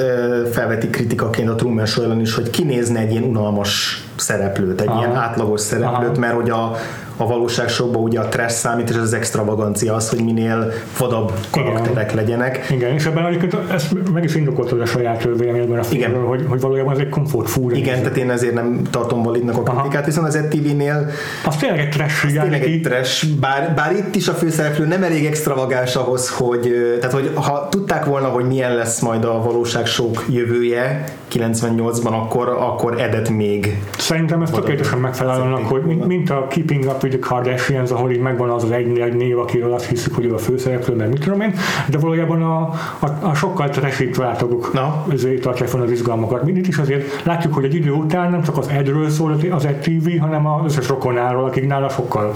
felveti 0.52 0.88
kritikaként 0.88 1.48
a 1.48 1.54
Truman 1.54 1.86
Show 1.86 2.20
is, 2.20 2.34
hogy 2.34 2.50
kinézne 2.50 3.00
egy 3.00 3.10
ilyen 3.10 3.22
unalmas 3.22 4.04
szereplőt, 4.16 4.80
egy 4.80 4.88
Aha. 4.88 4.98
ilyen 4.98 5.16
átlagos 5.16 5.60
szereplőt, 5.60 6.10
Aha. 6.10 6.18
mert 6.18 6.34
hogy 6.34 6.50
a, 6.50 6.76
a 7.16 7.26
valóságshowban 7.26 8.02
ugye 8.02 8.20
a 8.20 8.28
trash 8.28 8.54
számít, 8.54 8.90
és 8.90 8.96
az 8.96 9.12
extravagancia 9.12 9.94
az, 9.94 10.08
hogy 10.08 10.24
minél 10.24 10.72
vadabb 10.98 11.32
karakterek 11.50 12.12
legyenek. 12.12 12.66
Igen, 12.70 12.92
és 12.92 13.06
ebben 13.06 13.26
egyébként 13.26 13.70
ezt 13.72 14.12
meg 14.12 14.24
is 14.24 14.34
indokoltad 14.34 14.80
a 14.80 14.86
saját 14.86 15.22
véleményedben 15.22 15.78
a 15.78 15.82
filmről, 15.82 16.26
hogy, 16.26 16.44
hogy 16.48 16.60
valójában 16.60 16.92
ez 16.92 16.98
egy 16.98 17.08
comfort 17.08 17.48
food. 17.48 17.76
Igen, 17.76 17.98
tehát 17.98 18.16
én 18.16 18.30
ezért 18.30 18.54
nem 18.54 18.82
tartom 18.90 19.22
validnak 19.22 19.56
a 19.56 19.62
kritikát, 19.62 20.06
viszont 20.06 20.26
az 20.26 20.34
ETV-nél 20.34 21.10
Az 21.44 21.56
tényleg 21.56 21.78
egy 21.78 21.88
trash 21.88 22.26
tényleg 22.26 22.62
egy 22.62 22.80
trash, 22.80 23.26
bár, 23.40 23.72
bár 23.76 23.92
itt 23.92 24.14
is 24.14 24.28
a 24.28 24.32
főszereplő 24.32 24.86
nem 24.86 25.02
elég 25.02 25.26
extravagáns 25.26 25.96
ahhoz, 25.96 26.30
hogy, 26.30 26.74
tehát 27.00 27.14
hogy 27.14 27.30
ha 27.34 27.68
tudták 27.70 28.04
volna, 28.04 28.28
hogy 28.28 28.44
milyen 28.44 28.74
lesz 28.74 29.00
majd 29.00 29.24
a 29.24 29.42
valóságsók 29.42 30.24
jövője 30.28 31.04
98-ban, 31.34 32.12
akkor, 32.12 32.48
akkor 32.48 33.00
edet 33.00 33.28
még 33.28 33.78
Szerintem 33.98 34.42
ez 34.42 34.50
tökéletesen 34.50 34.98
megfelel 34.98 35.40
annak, 35.40 35.66
hogy 35.66 35.82
mint, 36.06 36.30
a 36.30 36.46
Keeping 36.50 36.84
Up 36.84 37.02
with 37.02 37.18
the 37.18 37.28
Kardashians, 37.28 37.90
ahol 37.90 38.10
így 38.10 38.20
megvan 38.20 38.50
az 38.50 38.64
az 38.64 38.70
egy, 38.70 38.98
egy 38.98 39.14
név, 39.14 39.38
akiről 39.38 39.72
azt 39.72 39.86
hiszük, 39.86 40.14
hogy 40.14 40.24
ő 40.24 40.34
a 40.34 40.38
főszereplő, 40.38 40.94
mert 40.94 41.10
mit 41.10 41.20
tudom 41.20 41.40
én, 41.40 41.54
de 41.88 41.98
valójában 41.98 42.42
a, 42.42 42.60
a, 42.98 43.06
a 43.20 43.34
sokkal 43.34 43.68
családtagok 43.68 44.72
Na. 44.72 45.06
ezért 45.12 45.42
tartják 45.42 45.68
fel 45.68 45.80
az 45.80 45.90
izgalmakat. 45.90 46.42
Mindig 46.44 46.66
is 46.66 46.78
azért 46.78 47.22
látjuk, 47.24 47.54
hogy 47.54 47.64
egy 47.64 47.74
idő 47.74 47.90
után 47.90 48.30
nem 48.30 48.42
csak 48.42 48.58
az 48.58 48.68
Edről 48.68 49.10
szól 49.10 49.36
az 49.50 49.64
Ed 49.64 49.78
TV, 49.78 50.20
hanem 50.20 50.46
az 50.46 50.64
összes 50.64 50.88
rokonáról, 50.88 51.44
akik 51.44 51.66
nála 51.66 51.88
sokkal 51.88 52.32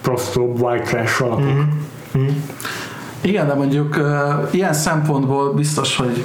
prostóbb 0.00 0.62
white 0.62 0.84
trash 0.84 1.22
alakok. 1.22 1.44
Mm-hmm. 1.44 2.28
Igen, 3.20 3.46
de 3.46 3.54
mondjuk 3.54 3.96
uh, 3.96 4.54
ilyen 4.54 4.72
szempontból 4.72 5.52
biztos, 5.52 5.96
hogy 5.96 6.24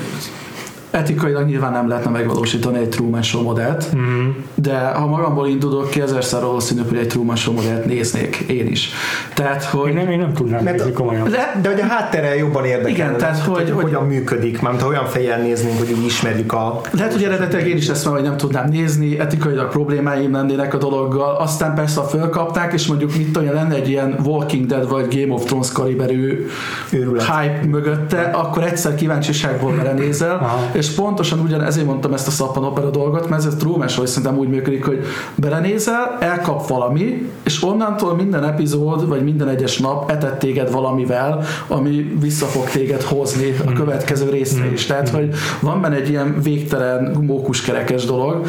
etikailag 0.93 1.45
nyilván 1.45 1.71
nem 1.71 1.87
lehetne 1.87 2.09
megvalósítani 2.09 2.77
egy 2.77 2.89
Truman 2.89 3.21
Show 3.21 3.41
modellt, 3.41 3.85
Mm. 3.95 4.29
de 4.55 4.77
ha 4.77 5.05
magamból 5.07 5.47
indulok 5.47 5.89
ki, 5.89 6.01
ezerszer 6.01 6.41
valószínűbb, 6.41 6.89
hogy 6.89 6.97
egy 6.97 7.07
Truman 7.07 7.35
Show 7.35 7.53
modellt 7.53 7.85
néznék 7.85 8.35
én 8.35 8.67
is. 8.67 8.89
Tehát, 9.33 9.63
Én 9.73 9.79
hogy 9.79 9.93
nem, 9.93 10.09
én 10.09 10.19
nem 10.19 10.33
tudnám 10.33 10.63
Mert- 10.63 10.77
nézni 10.77 10.91
komolyan. 10.91 11.29
de, 11.29 11.59
De 11.61 11.69
hogy 11.69 11.79
a 11.79 11.85
háttere 11.85 12.35
jobban 12.35 12.65
érdekel. 12.65 12.89
Igen, 12.91 13.17
tehát 13.17 13.37
hogy- 13.39 13.69
hogy- 13.69 13.81
hogyan 13.83 14.03
működik, 14.05 14.61
mármint 14.61 14.83
ha 14.83 14.89
olyan 14.89 15.05
fejjel 15.05 15.39
néznénk, 15.41 15.77
hogy 15.77 15.91
úgy 15.91 16.05
ismerjük 16.05 16.53
a... 16.53 16.81
Lehet, 16.91 17.13
hogy 17.13 17.23
eredetileg 17.23 17.67
én 17.67 17.77
is 17.77 17.87
ezt 17.87 18.05
már, 18.05 18.13
hogy 18.13 18.23
nem 18.23 18.37
tudnám 18.37 18.69
nézni, 18.69 19.19
etikailag 19.19 19.69
problémáim 19.69 20.31
lennének 20.31 20.73
a 20.73 20.77
dologgal, 20.77 21.35
aztán 21.35 21.75
persze 21.75 21.99
ha 21.99 22.05
fölkapták, 22.07 22.73
és 22.73 22.87
mondjuk 22.87 23.15
mit 23.17 23.25
tudom, 23.31 23.47
én, 23.47 23.53
lenne 23.53 23.75
egy 23.75 23.89
ilyen 23.89 24.15
Walking 24.25 24.65
Dead 24.65 24.89
vagy 24.89 25.19
Game 25.21 25.33
of 25.33 25.43
Thrones 25.45 25.71
kaliberű 25.71 26.47
Őrület. 26.91 27.23
hype 27.25 27.59
mögötte, 27.69 28.21
akkor 28.21 28.63
egyszer 28.63 28.95
kíváncsiságból 28.95 29.71
belenézel, 29.71 30.35
Aha. 30.35 30.59
És 30.83 30.89
pontosan 30.89 31.39
ugyan 31.39 31.61
ezért 31.61 31.85
mondtam 31.85 32.13
ezt 32.13 32.27
a 32.27 32.31
szappan 32.31 32.63
opera 32.63 32.89
dolgot, 32.89 33.29
mert 33.29 33.45
ez 33.45 33.55
Truman 33.55 33.87
is 33.87 33.91
szerintem 33.91 34.37
úgy 34.37 34.49
működik, 34.49 34.85
hogy 34.85 35.05
belenézel, 35.35 36.17
elkap 36.19 36.67
valami, 36.67 37.29
és 37.43 37.63
onnantól 37.63 38.15
minden 38.15 38.43
epizód, 38.43 39.07
vagy 39.07 39.23
minden 39.23 39.47
egyes 39.47 39.77
nap 39.77 40.09
etett 40.11 40.39
téged 40.39 40.71
valamivel, 40.71 41.43
ami 41.67 42.15
vissza 42.19 42.45
fog 42.45 42.69
téged 42.69 43.01
hozni 43.01 43.55
a 43.65 43.73
következő 43.73 44.29
részre 44.29 44.71
is. 44.71 44.85
Tehát, 44.85 45.09
hogy 45.09 45.29
van 45.61 45.81
benne 45.81 45.95
egy 45.95 46.09
ilyen 46.09 46.41
végtelen 46.41 47.17
mókuskerekes 47.25 48.05
dolog, 48.05 48.45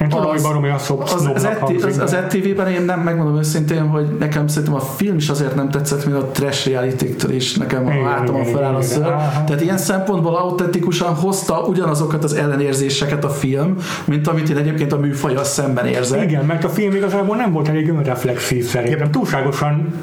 Én 0.00 0.08
tudom, 0.08 0.24
az- 0.26 0.32
hogy 0.32 0.42
baromi 0.42 0.68
a 0.68 0.78
szok, 0.78 1.02
az, 1.02 1.12
az, 1.34 1.44
hangzik, 1.58 1.84
az, 1.86 1.98
az 1.98 2.12
ETV-ben 2.12 2.68
én 2.68 2.82
nem 2.82 3.00
megmondom 3.00 3.36
őszintén, 3.38 3.88
hogy 3.88 4.16
nekem 4.18 4.46
szerintem 4.48 4.74
a 4.74 4.80
film 4.80 5.16
is 5.16 5.28
azért 5.28 5.54
nem 5.54 5.70
tetszett, 5.70 6.04
mint 6.04 6.16
a 6.18 6.24
trash 6.24 6.68
reality 6.68 7.02
is 7.30 7.54
nekem 7.54 7.86
a 7.86 8.08
hátamon 8.08 8.44
feláll 8.44 8.74
a 8.74 8.82
aha. 9.02 9.44
Tehát 9.44 9.60
ilyen 9.60 9.78
szempontból 9.78 10.34
autentikusan 10.36 11.14
hozta 11.14 11.60
ugyanazokat 11.60 12.24
az 12.24 12.34
ellenérzéseket 12.34 13.24
a 13.24 13.28
film, 13.28 13.76
mint 14.04 14.28
amit 14.28 14.48
én 14.48 14.56
egyébként 14.56 14.92
a 14.92 14.98
műfajjal 14.98 15.44
szemben 15.44 15.86
érzek. 15.86 16.22
Igen, 16.22 16.44
mert 16.44 16.64
a 16.64 16.68
film 16.68 16.94
igazából 16.94 17.36
nem 17.36 17.52
volt 17.52 17.68
elég 17.68 17.88
önreflexív 17.88 18.64
szerintem. 18.64 19.10
Túlságosan 19.10 19.94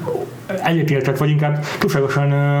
egyetértett, 0.64 1.16
vagy 1.18 1.30
inkább 1.30 1.64
túlságosan 1.78 2.30
ö, 2.32 2.60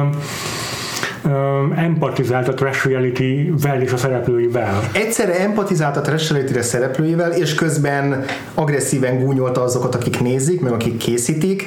empatizált 1.76 2.48
a 2.48 2.54
trash 2.54 2.86
reality-vel 2.86 3.82
és 3.82 3.92
a 3.92 3.96
szereplőivel. 3.96 4.80
Egyszerre 4.92 5.40
empatizált 5.40 5.96
a 5.96 6.00
trash 6.00 6.32
reality 6.32 6.60
szereplőivel, 6.60 7.32
és 7.32 7.54
közben 7.54 8.24
agresszíven 8.54 9.24
gúnyolta 9.24 9.62
azokat, 9.62 9.94
akik 9.94 10.20
nézik, 10.20 10.60
meg 10.60 10.72
akik 10.72 10.96
készítik, 10.96 11.64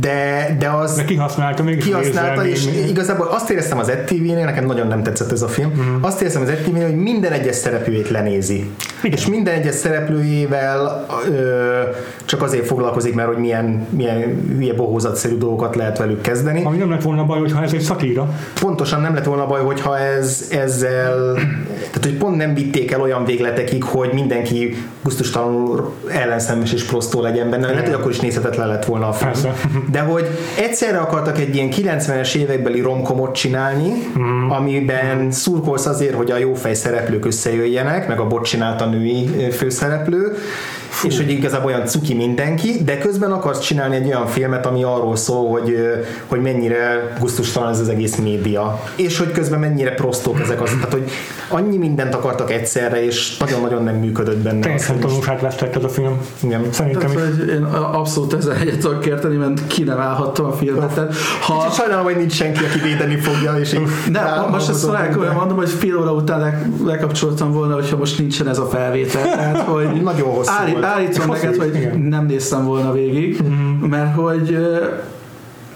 de, 0.00 0.56
de 0.58 0.68
az 0.68 0.96
De 0.96 1.04
kihasználta 1.04 1.62
még 1.62 1.82
kihasználta, 1.82 2.46
és 2.46 2.66
igazából 2.88 3.26
azt 3.26 3.50
éreztem 3.50 3.78
az 3.78 3.88
ETV-nél, 3.88 4.44
nekem 4.44 4.66
nagyon 4.66 4.86
nem 4.86 5.02
tetszett 5.02 5.32
ez 5.32 5.42
a 5.42 5.48
film, 5.48 5.70
Mhm. 5.70 6.04
azt 6.04 6.20
éreztem 6.20 6.42
az 6.42 6.48
ETV-nél, 6.48 6.86
hogy 6.86 6.96
minden 6.96 7.32
egyes 7.32 7.56
szereplőjét 7.56 8.08
lenézi. 8.10 8.70
Igen. 9.02 9.18
És 9.18 9.26
minden 9.26 9.54
egyes 9.54 9.74
szereplőjével 9.74 11.06
ö, 11.30 11.80
csak 12.24 12.42
azért 12.42 12.66
foglalkozik, 12.66 13.14
mert 13.14 13.28
hogy 13.28 13.36
milyen, 13.38 13.86
milyen 13.90 14.42
hülye 14.56 14.74
bohózatszerű 14.74 15.36
dolgokat 15.38 15.76
lehet 15.76 15.98
velük 15.98 16.20
kezdeni. 16.20 16.64
Ami 16.64 16.76
nem 16.76 16.90
lett 16.90 17.02
volna 17.02 17.24
baj, 17.24 17.38
hogyha 17.38 17.62
ez 17.62 17.72
egy 17.72 17.80
szatíra. 17.80 18.28
Pontosan 18.60 19.00
nem 19.00 19.14
lett 19.14 19.24
volna 19.24 19.46
baj, 19.46 19.60
hogyha 19.60 19.98
ez, 19.98 20.48
ezzel, 20.50 21.34
tehát 21.74 22.00
hogy 22.02 22.16
pont 22.16 22.36
nem 22.36 22.54
vitték 22.54 22.90
el 22.90 23.00
olyan 23.00 23.24
végletekig, 23.24 23.82
hogy 23.84 24.10
mindenki 24.12 24.76
gusztustalanul 25.02 25.94
ellenszemes 26.08 26.72
és 26.72 26.82
prostó 26.84 27.20
legyen 27.20 27.50
benne. 27.50 27.66
Lehet, 27.68 27.84
hogy 27.84 27.94
akkor 27.94 28.10
is 28.10 28.20
nézhetetlen 28.20 28.68
lett 28.68 28.84
volna 28.84 29.08
a 29.08 29.12
film. 29.12 29.30
Persze. 29.32 29.54
De 29.90 30.00
hogy 30.00 30.26
egyszerre 30.58 30.98
akartak 30.98 31.38
egy 31.38 31.54
ilyen 31.54 31.68
90-es 31.70 32.34
évekbeli 32.34 32.80
romkomot 32.80 33.34
csinálni, 33.34 33.92
Mhm. 34.14 34.50
amiben 34.50 35.30
szurkolsz 35.30 35.86
azért, 35.86 36.14
hogy 36.14 36.30
a 36.30 36.36
jófej 36.36 36.74
szereplők 36.74 37.24
összejöjjenek, 37.24 38.08
meg 38.08 38.20
a 38.20 38.26
bot 38.26 38.44
csinált 38.44 38.80
a 38.80 38.86
női 38.86 39.30
ö, 39.38 39.50
főszereplő, 40.92 41.08
és 41.08 41.16
hogy 41.16 41.30
igazából 41.30 41.72
olyan 41.72 41.86
cuki 41.86 42.14
mindenki, 42.14 42.82
de 42.84 42.98
közben 42.98 43.32
akarsz 43.32 43.58
csinálni 43.60 43.96
egy 43.96 44.06
olyan 44.06 44.26
filmet, 44.26 44.66
ami 44.66 44.82
arról 44.84 45.16
szól, 45.16 45.50
hogy, 45.50 45.76
hogy 46.26 46.40
mennyire 46.40 47.12
gusztustalan 47.20 47.70
ez 47.70 47.80
az 47.80 47.88
egész 47.88 48.16
média, 48.16 48.80
és 48.96 49.18
hogy 49.18 49.32
közben 49.32 49.58
mennyire 49.60 49.90
prostók 49.94 50.40
ezek 50.40 50.60
az, 50.62 50.70
tehát 50.70 50.92
hogy 50.92 51.10
annyi 51.48 51.76
mindent 51.76 52.14
akartak 52.14 52.50
egyszerre, 52.50 53.04
és 53.04 53.36
nagyon-nagyon 53.36 53.82
nem 53.84 53.94
működött 53.94 54.38
benne. 54.38 54.58
a 54.58 54.62
Teljesen 54.62 54.96
film. 54.96 55.08
tanulságát 55.08 55.40
vesztett 55.40 55.76
ez 55.76 55.84
a 55.84 55.88
film. 55.88 56.18
Igen. 56.42 56.66
Szerintem 56.70 57.10
Tehát, 57.10 57.28
is. 57.46 57.52
én 57.52 57.62
abszolút 57.92 58.32
ezzel 58.34 58.56
egyet 58.60 58.78
tudok 58.78 59.06
érteni, 59.06 59.36
mert 59.36 59.66
ki 59.66 59.82
nem 59.82 59.98
állhattam 59.98 60.46
a 60.46 60.52
filmet. 60.52 60.92
Tehát, 60.94 61.14
ha, 61.42 61.58
Kicsit 61.58 61.74
sajnálom, 61.74 62.04
hogy 62.04 62.16
nincs 62.16 62.32
senki, 62.32 62.64
aki 62.64 62.78
védeni 62.78 63.16
fogja, 63.16 63.52
és 63.52 63.72
így 63.72 63.80
De 64.12 64.20
most 64.50 64.68
ezt 64.68 64.78
szóval 64.78 65.08
de- 65.08 65.30
mondom, 65.32 65.56
hogy 65.56 65.68
fél 65.70 65.98
óra 65.98 66.12
után 66.12 66.40
le, 66.40 66.62
lekapcsoltam 66.84 67.52
volna, 67.52 67.74
hogyha 67.74 67.96
most 67.96 68.18
nincsen 68.18 68.48
ez 68.48 68.58
a 68.58 68.66
felvétel. 68.66 69.22
Tehát, 69.22 69.58
hogy 69.58 70.02
Nagyon 70.02 70.28
hosszú 70.28 70.50
állít, 70.60 70.72
volt. 70.72 70.81
Állítom 70.84 71.28
neked, 71.28 71.56
hogy 71.56 71.74
igen. 71.74 71.98
nem 71.98 72.26
néztem 72.26 72.64
volna 72.64 72.92
végig, 72.92 73.42
mert 73.88 74.14
hogy 74.14 74.58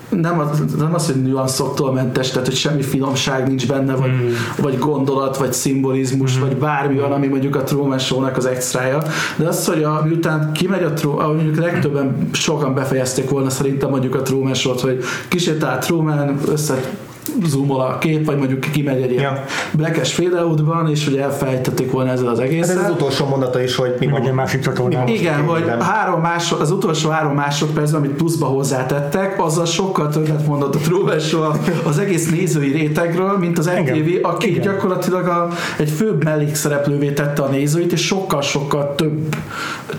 nem 0.09 0.39
az, 0.39 0.63
nem 0.79 0.95
az, 0.95 1.07
hogy 1.07 1.23
nüanszoktól 1.23 1.93
mentes, 1.93 2.31
tehát 2.31 2.47
hogy 2.47 2.57
semmi 2.57 2.83
finomság 2.83 3.49
nincs 3.49 3.67
benne, 3.67 3.95
vagy, 3.95 4.11
Mm. 4.11 4.31
vagy 4.63 4.79
gondolat, 4.79 5.37
vagy 5.37 5.53
szimbolizmus, 5.53 6.39
vagy 6.39 6.57
bármi 6.57 6.99
van, 6.99 7.13
ami 7.13 7.27
mondjuk 7.27 7.57
a 7.57 7.63
Truman 7.63 7.99
Show-nak 7.99 8.37
az 8.37 8.47
extrája. 8.47 9.03
De 9.37 9.49
az, 9.49 9.67
hogy 9.67 9.83
a, 9.83 10.03
miután 10.05 10.53
kimegy 10.53 10.83
a 10.83 10.93
Truman, 10.93 11.25
ahogy 11.25 11.37
mondjuk 11.37 11.57
legtöbben 11.57 12.29
sokan 12.33 12.75
befejezték 12.75 13.31
volna 13.31 13.51
szerintem 13.51 13.91
mondjuk 13.91 14.15
a 14.15 14.23
Truman 14.23 14.55
Show-t, 14.55 14.81
hogy 14.81 15.05
kisétál 15.29 15.79
Truman, 15.79 16.39
össze 16.49 16.75
zoomol 17.47 17.81
a 17.81 17.99
kép, 17.99 18.27
vagy 18.27 18.37
mondjuk 18.37 18.61
kimegy 18.61 19.03
egy 19.03 19.11
ilyen 19.11 19.22
Ja. 19.22 19.45
blackes 19.72 20.14
féleútban, 20.14 20.91
és 20.91 21.07
ugye 21.07 21.22
elfelejtették 21.22 21.91
volna 21.91 22.11
ezzel 22.11 22.29
az 22.29 22.39
egészet. 22.39 22.77
ez 22.77 22.83
az 22.85 22.91
utolsó 22.91 23.27
mondata 23.27 23.62
is, 23.62 23.77
hogy 23.77 23.95
mi 23.99 24.07
Vagy 24.07 24.18
van. 24.20 24.29
egy 24.29 24.35
másik 24.35 24.61
csatornán. 24.61 25.09
Igen, 25.09 25.43
hogy 25.45 25.64
három 25.81 26.20
másod, 26.20 26.61
az 26.61 26.70
utolsó 26.70 27.09
három 27.09 27.35
másodpercben, 27.35 28.01
amit 28.01 28.16
pluszba 28.16 28.47
hozzátettek, 28.47 29.43
azzal 29.45 29.64
sokkal 29.66 30.09
többet 30.09 30.47
mondott 30.47 30.74
a 30.74 30.79
Truman 30.79 31.18
Show 31.18 31.43
az 31.85 31.99
egész 31.99 32.31
nézői 32.31 32.70
rétegről, 32.72 33.39
mint 33.39 33.59
az. 33.59 33.66
MTV, 33.66 34.09
aki 34.22 34.49
Igen. 34.51 34.62
gyakorlatilag 34.62 35.27
a, 35.27 35.49
egy 35.79 35.91
főbb 35.91 36.24
mellékszereplővé 36.24 37.11
tette 37.12 37.43
a 37.43 37.49
nézőit, 37.49 37.93
és 37.93 38.07
sokkal-sokkal 38.07 38.95
több 38.95 39.35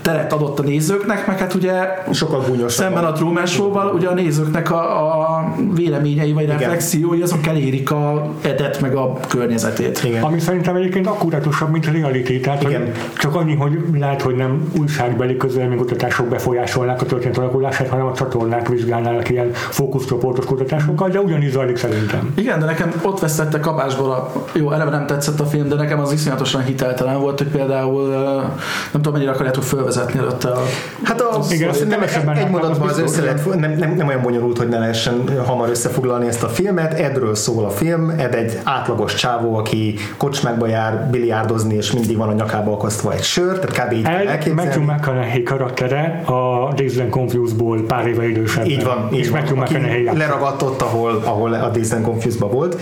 teret 0.02 0.32
adott 0.32 0.58
a 0.58 0.62
nézőknek, 0.62 1.26
meg 1.26 1.38
hát 1.38 1.54
ugye 1.54 1.72
Sokkal 2.12 2.44
szemben 2.66 3.04
a 3.04 3.12
Truman 3.12 3.46
Show-val 3.46 3.86
ugye 3.94 4.08
a 4.08 4.14
nézőknek 4.14 4.70
a, 4.70 5.10
a 5.20 5.54
véleményei 5.74 6.32
vagy 6.32 6.46
reflexiói 6.46 7.17
azok 7.22 7.46
elérik 7.46 7.90
a 7.90 8.32
edet 8.40 8.80
meg 8.80 8.96
a 8.96 9.12
környezetét. 9.28 10.04
Igen. 10.04 10.22
Ami 10.22 10.40
szerintem 10.40 10.76
egyébként 10.76 11.06
akkuratusabb, 11.06 11.70
mint 11.70 11.86
a 11.86 11.90
reality. 11.90 12.40
Tehát 12.40 12.62
hogy 12.62 12.70
Igen. 12.70 12.92
csak 13.18 13.34
annyi, 13.34 13.54
hogy 13.54 13.78
lehet, 13.92 14.22
hogy 14.22 14.34
nem 14.34 14.72
újságbeli 14.78 15.36
közvéleménykutatások 15.36 16.26
befolyásolnák 16.26 17.02
a 17.02 17.06
történet 17.06 17.38
alakulását, 17.38 17.88
hanem 17.88 18.06
a 18.06 18.12
csatornák 18.12 18.68
vizsgálnának 18.68 19.28
ilyen 19.28 19.50
fókuszcsoportos 19.52 20.44
kutatásokkal, 20.44 21.08
de 21.08 21.20
ugyanígy 21.20 21.50
zajlik 21.50 21.76
szerintem. 21.76 22.32
Igen, 22.34 22.58
de 22.58 22.64
nekem 22.64 22.92
ott 23.02 23.20
vesztette 23.20 23.60
kapásból 23.60 24.10
a... 24.10 24.32
Jó, 24.52 24.72
eleve 24.72 24.90
nem 24.90 25.06
tetszett 25.06 25.40
a 25.40 25.44
film, 25.46 25.68
de 25.68 25.74
nekem 25.74 26.00
az 26.00 26.12
iszonyatosan 26.12 26.64
hiteltelen 26.64 27.20
volt, 27.20 27.38
hogy 27.38 27.48
például 27.48 28.08
nem 28.08 29.02
tudom, 29.02 29.12
mennyire 29.12 29.30
akarjátok 29.30 29.62
fölvezetni 29.62 30.18
előtte 30.18 30.48
a... 30.48 30.62
Hát 31.02 31.20
a, 31.20 31.40
Igen, 31.50 31.68
azt 31.68 31.80
nem, 31.80 31.88
kevesebben 31.88 32.36
egy 32.36 32.36
látták, 32.36 32.50
mondatban 32.50 32.88
az 32.88 32.96
az 32.96 33.02
össze 33.02 33.22
lehet, 33.22 33.54
nem, 33.54 33.72
nem, 33.72 33.94
nem 33.94 34.06
olyan 34.06 34.22
bonyolult, 34.22 34.58
hogy 34.58 34.68
ne 34.68 34.78
lehessen 34.78 35.44
hamar 35.46 35.68
összefoglalni 35.68 36.26
ezt 36.26 36.42
a 36.42 36.48
filmet. 36.48 36.98
Edről 37.08 37.34
szól 37.34 37.64
a 37.64 37.70
film, 37.70 38.10
Ed 38.18 38.34
egy 38.34 38.58
átlagos 38.64 39.14
csávó, 39.14 39.56
aki 39.56 39.94
kocsmákba 40.16 40.66
jár 40.66 41.08
biliárdozni, 41.10 41.74
és 41.74 41.92
mindig 41.92 42.16
van 42.16 42.28
a 42.28 42.32
nyakába 42.32 42.72
akasztva 42.72 43.12
egy 43.12 43.22
sör, 43.22 43.58
tehát 43.58 43.86
kb. 43.86 43.92
így 43.92 44.04
El 44.04 44.38
Matthew. 44.54 44.82
McConaughey 44.82 45.42
karaktere 45.42 46.22
a 46.26 46.72
Dazed 46.76 47.00
and 47.00 47.10
Confused-ból 47.10 47.82
pár 47.86 48.06
éve 48.06 48.28
idősebb. 48.28 48.66
Így 48.66 48.84
van, 48.84 49.08
így 49.12 49.18
és 49.18 49.28
van. 49.28 49.40
Matthew 49.40 49.56
McConaughey 49.56 50.16
leragadt 50.16 50.62
ott, 50.62 50.82
ahol, 50.82 51.22
ahol 51.24 51.52
a 51.52 51.68
Dazed 51.68 51.96
and 51.96 52.04
Confused-ba 52.04 52.48
volt. 52.48 52.80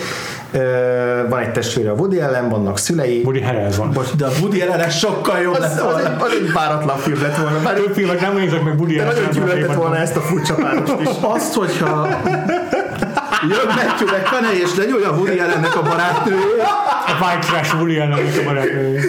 Van 1.29 1.41
egy 1.41 1.53
testvére 1.53 1.91
a 1.91 1.95
Woody 1.95 2.21
ellen, 2.21 2.49
vannak 2.49 2.79
szülei. 2.79 3.23
Woody 3.25 3.41
Harrelson. 3.41 3.91
Bocs, 3.93 4.15
De 4.17 4.27
a 4.27 4.31
Woody 4.41 4.61
Allen 4.61 4.91
sokkal 4.91 5.39
jobb 5.39 5.55
az, 5.55 5.61
lett 5.61 5.71
az, 5.73 5.81
volna. 5.81 5.99
egy, 5.99 6.15
az 6.19 6.31
egy 6.31 6.53
páratlan 6.53 6.97
film 6.97 7.23
lett 7.23 7.37
volna. 7.37 7.59
Bár 7.65 7.75
Több 7.75 7.95
filmet 7.95 8.21
nem 8.21 8.37
nézek 8.37 8.63
meg 8.65 8.79
Woody 8.79 8.97
de 8.97 9.05
nagyon 9.05 9.25
Harrelson 9.25 9.47
gyűlöltett 9.47 9.77
volna 9.77 9.97
ezt 9.97 10.17
a 10.17 10.21
furcsa 10.21 10.55
párost 10.55 10.95
is. 11.01 11.09
Azt, 11.21 11.55
hogyha 11.55 12.09
jön 13.43 13.67
Matthew 13.67 14.07
McConaughey 14.07 14.61
és 14.61 14.75
lenyúlja 14.75 15.11
Woody 15.11 15.39
Allennek 15.39 15.77
a 15.77 15.83
barátnőjét, 15.83 16.63
A 17.07 17.25
White 17.25 17.47
Trash 17.47 17.75
Woody 17.75 17.99
Allen 17.99 18.13
a 18.13 18.45
barátnő. 18.45 19.01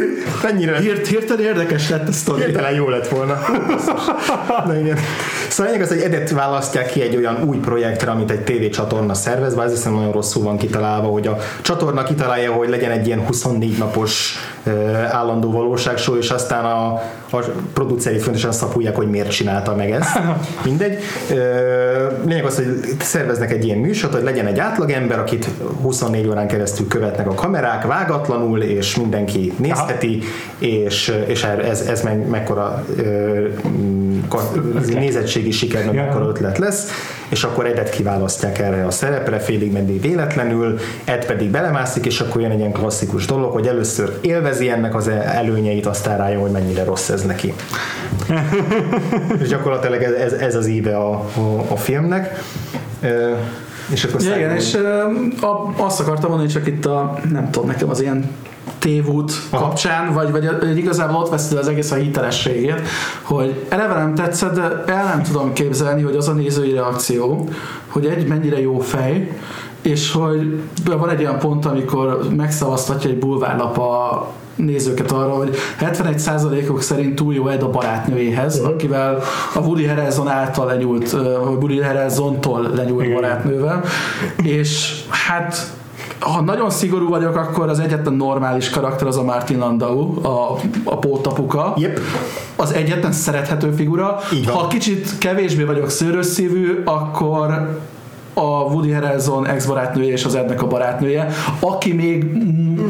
Mennyire 0.44 0.80
hirt, 0.80 1.08
hirtelen 1.08 1.46
érdekes 1.46 1.90
lett 1.90 2.08
a 2.08 2.12
sztori. 2.12 2.44
Hirtelen 2.44 2.74
jó 2.74 2.90
lett 2.90 3.08
volna. 3.08 3.40
Na 4.66 4.80
igen. 4.80 4.98
Szóval 5.58 5.72
lényeg 5.72 5.88
az, 5.88 5.94
hogy 5.94 6.04
Edet 6.04 6.30
választják 6.30 6.92
ki 6.92 7.02
egy 7.02 7.16
olyan 7.16 7.44
új 7.44 7.58
projektre, 7.58 8.12
amit 8.12 8.32
egy 8.32 8.44
tévécsatorna 8.44 9.14
szervez, 9.14 9.56
bár 9.56 9.66
ez 9.66 9.72
hiszem 9.72 9.94
nagyon 9.94 10.12
rosszul 10.12 10.44
van 10.44 10.58
kitalálva, 10.58 11.08
hogy 11.08 11.28
a 11.28 11.38
csatorna 11.62 12.04
kitalálja, 12.04 12.52
hogy 12.52 12.70
legyen 12.70 12.92
egy 12.92 13.08
ilyen 13.08 13.26
24 13.26 13.78
napos 13.78 14.36
állandó 15.12 15.52
valóságshow, 15.52 16.18
és 16.18 16.30
aztán 16.30 16.66
a, 16.66 16.86
a 17.32 17.44
produceri 17.74 18.18
fontosan 18.18 18.52
szapulják, 18.52 18.96
hogy 18.96 19.10
miért 19.10 19.32
csinálta 19.32 19.76
meg 19.76 19.92
ezt. 19.92 20.20
Mindegy. 20.66 20.98
Lényeg 22.26 22.46
az, 22.46 22.56
hogy 22.56 22.96
szerveznek 23.02 23.52
egy 23.52 23.66
ilyen 23.66 23.78
műsort, 23.78 24.14
hogy 24.14 24.24
legyen 24.24 24.46
egy 24.46 24.60
átlagember, 24.60 25.20
akit 25.20 25.48
24 25.82 26.28
órán 26.28 26.48
keresztül 26.48 26.88
követnek 26.88 27.28
a 27.28 27.34
kamerák, 27.34 27.86
vágatlanul, 27.86 28.62
és 28.62 28.96
mindenki 28.96 29.54
nézheti, 29.58 30.24
és, 30.58 31.14
és 31.26 31.44
ez, 31.44 31.82
ez 31.82 32.02
meg, 32.02 32.28
mekkora 32.28 32.86
ez 34.78 34.88
nézettségi 34.88 35.52
siker, 35.52 35.86
meg 35.86 35.96
mekkora 35.96 36.28
ötlet 36.28 36.58
lesz, 36.58 36.90
és 37.30 37.44
akkor 37.44 37.66
Edet 37.66 37.90
kiválasztják 37.90 38.60
erre 38.60 38.86
a 38.86 38.92
szerepre, 38.92 39.40
félig 39.40 39.72
meddig 39.72 40.02
véletlenül, 40.02 40.80
Ed 41.06 41.26
pedig 41.26 41.50
belemászik, 41.50 42.06
és 42.06 42.20
akkor 42.20 42.42
jön 42.42 42.52
egy 42.52 42.60
ilyen 42.60 42.72
klasszikus 42.72 43.26
dolog, 43.26 43.52
hogy 43.52 43.68
először 43.68 44.18
élvezi 44.22 44.70
ennek 44.70 44.96
az 44.96 45.08
előnyeit, 45.08 45.86
aztán 45.86 46.18
rájön, 46.18 46.42
hogy 46.42 46.52
mennyire 46.52 46.84
rossz 46.84 47.10
ez 47.10 47.22
neki. 47.22 47.54
és 49.42 49.48
gyakorlatilag 49.48 50.02
ez, 50.02 50.12
ez, 50.12 50.32
ez 50.32 50.56
az 50.56 50.68
íve 50.68 50.98
a, 50.98 51.12
a, 51.14 51.66
a 51.68 51.76
filmnek. 51.76 52.44
És 53.92 54.04
akkor 54.04 54.22
ja, 54.22 54.36
igen, 54.36 54.56
és 54.56 54.74
uh, 54.74 55.86
azt 55.86 56.00
akartam 56.00 56.30
mondani, 56.30 56.50
csak 56.52 56.68
itt 56.68 56.86
a, 56.86 57.20
nem 57.32 57.52
tudom, 57.52 57.68
nekem 57.68 57.90
az 57.90 58.02
ilyen 58.02 58.30
tévút 58.88 59.32
Aha. 59.50 59.64
kapcsán, 59.64 60.14
vagy, 60.14 60.32
vagy, 60.32 60.78
igazából 60.78 61.22
ott 61.22 61.30
veszti 61.30 61.56
az 61.56 61.68
egész 61.68 61.92
a 61.92 61.96
hitelességét, 61.96 62.82
hogy 63.22 63.66
eleve 63.70 63.94
nem 63.94 64.16
tetszett, 64.16 64.54
de 64.54 64.84
el 64.86 65.04
nem 65.04 65.24
tudom 65.24 65.54
képzelni, 65.54 66.02
hogy 66.02 66.16
az 66.16 66.28
a 66.28 66.34
nézői 66.34 66.74
reakció, 66.74 67.50
hogy 67.88 68.06
egy 68.06 68.28
mennyire 68.28 68.62
jó 68.62 68.80
fej, 68.80 69.32
és 69.82 70.12
hogy 70.12 70.62
van 70.86 71.10
egy 71.10 71.20
olyan 71.20 71.40
pont, 71.40 71.66
amikor 71.66 72.20
megszavaztatja 72.36 73.10
egy 73.10 73.18
bulvárlap 73.18 73.78
a 73.78 74.28
nézőket 74.56 75.12
arra, 75.12 75.34
hogy 75.34 75.56
71%-ok 75.80 76.82
szerint 76.82 77.16
túl 77.16 77.34
jó 77.34 77.48
Ed 77.48 77.62
a 77.62 77.70
barátnőjéhez, 77.70 78.58
uh-huh. 78.58 78.74
akivel 78.74 79.22
a 79.54 79.60
Woody 79.60 79.86
Harrelson 79.86 80.28
által 80.28 80.66
lenyúlt, 80.66 81.12
vagy 81.12 81.56
Woody 81.58 81.80
Harrelson-tól 81.80 82.72
lenyúlt 82.76 83.06
Igen. 83.06 83.22
barátnővel, 83.22 83.84
és 84.44 85.02
hát 85.10 85.76
ha 86.20 86.42
nagyon 86.42 86.70
szigorú 86.70 87.10
vagyok, 87.10 87.36
akkor 87.36 87.70
az 87.70 87.80
egyetlen 87.80 88.14
normális 88.14 88.70
karakter 88.70 89.08
az 89.08 89.18
a 89.18 89.24
Martin 89.24 89.58
Landau, 89.58 90.26
a, 90.26 90.60
a 90.84 90.98
pótapuka. 90.98 91.74
Yep. 91.78 92.00
Az 92.56 92.74
egyetlen 92.74 93.12
szerethető 93.12 93.72
figura. 93.72 94.20
Ha 94.46 94.68
kicsit 94.68 95.18
kevésbé 95.18 95.64
vagyok 95.64 95.90
szőrösszívű, 95.90 96.82
akkor 96.86 97.80
a 98.38 98.64
Woody 98.72 98.92
Harrelson 98.92 99.48
ex-barátnője 99.48 100.12
és 100.12 100.26
az 100.26 100.36
Ednek 100.36 100.62
a 100.62 100.68
barátnője, 100.68 101.28
aki 101.60 101.94
még 101.94 102.26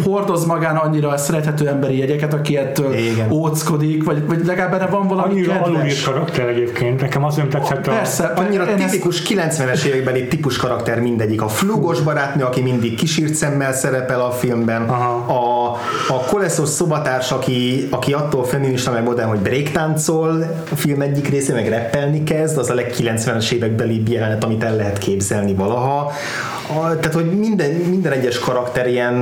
hordoz 0.03 0.45
magán 0.45 0.75
annyira 0.75 1.17
szerethető 1.17 1.67
emberi 1.67 1.97
jegyeket, 1.97 2.33
aki 2.33 2.57
ettől 2.57 2.93
Igen. 2.93 3.31
óckodik, 3.31 4.03
vagy, 4.03 4.27
vagy 4.27 4.45
legalább 4.45 4.73
erre 4.73 4.85
van 4.85 5.07
valami 5.07 5.33
annyira 5.33 5.61
kedves. 5.61 6.03
karakter 6.03 6.47
egyébként, 6.47 7.01
nekem 7.01 7.23
az 7.23 7.35
nem 7.35 7.49
tetszett 7.49 7.81
Persze, 7.81 8.25
a... 8.25 8.39
Annyira 8.39 8.75
tipikus 8.75 9.21
ezt... 9.21 9.59
90-es 9.59 9.83
évekbeli 9.83 10.27
típus 10.27 10.57
karakter 10.57 10.99
mindegyik. 10.99 11.41
A 11.41 11.47
flugos 11.47 12.01
barátnő, 12.01 12.43
aki 12.43 12.61
mindig 12.61 12.95
kisírt 12.95 13.33
szemmel 13.33 13.73
szerepel 13.73 14.21
a 14.21 14.31
filmben, 14.31 14.81
Aha. 14.81 15.33
a, 15.33 15.46
a 16.07 16.23
koleszos 16.23 16.69
szobatárs, 16.69 17.31
aki, 17.31 17.87
aki 17.91 18.13
attól 18.13 18.43
feminista 18.43 18.91
meg 18.91 19.03
modern, 19.03 19.29
hogy 19.29 19.39
breaktáncol 19.39 20.45
a 20.71 20.75
film 20.75 21.01
egyik 21.01 21.27
része, 21.27 21.53
meg 21.53 21.67
reppelni 21.67 22.23
kezd, 22.23 22.57
az 22.57 22.69
a 22.69 22.73
leg 22.73 22.93
90-es 22.97 23.51
évekbeli 23.51 24.03
jelenet, 24.07 24.43
amit 24.43 24.63
el 24.63 24.75
lehet 24.75 24.97
képzelni 24.97 25.53
valaha. 25.53 26.11
A, 26.69 26.99
tehát, 26.99 27.13
hogy 27.13 27.39
minden, 27.39 27.71
minden 27.71 28.11
egyes 28.11 28.39
karakter 28.39 28.87
ilyen 28.87 29.13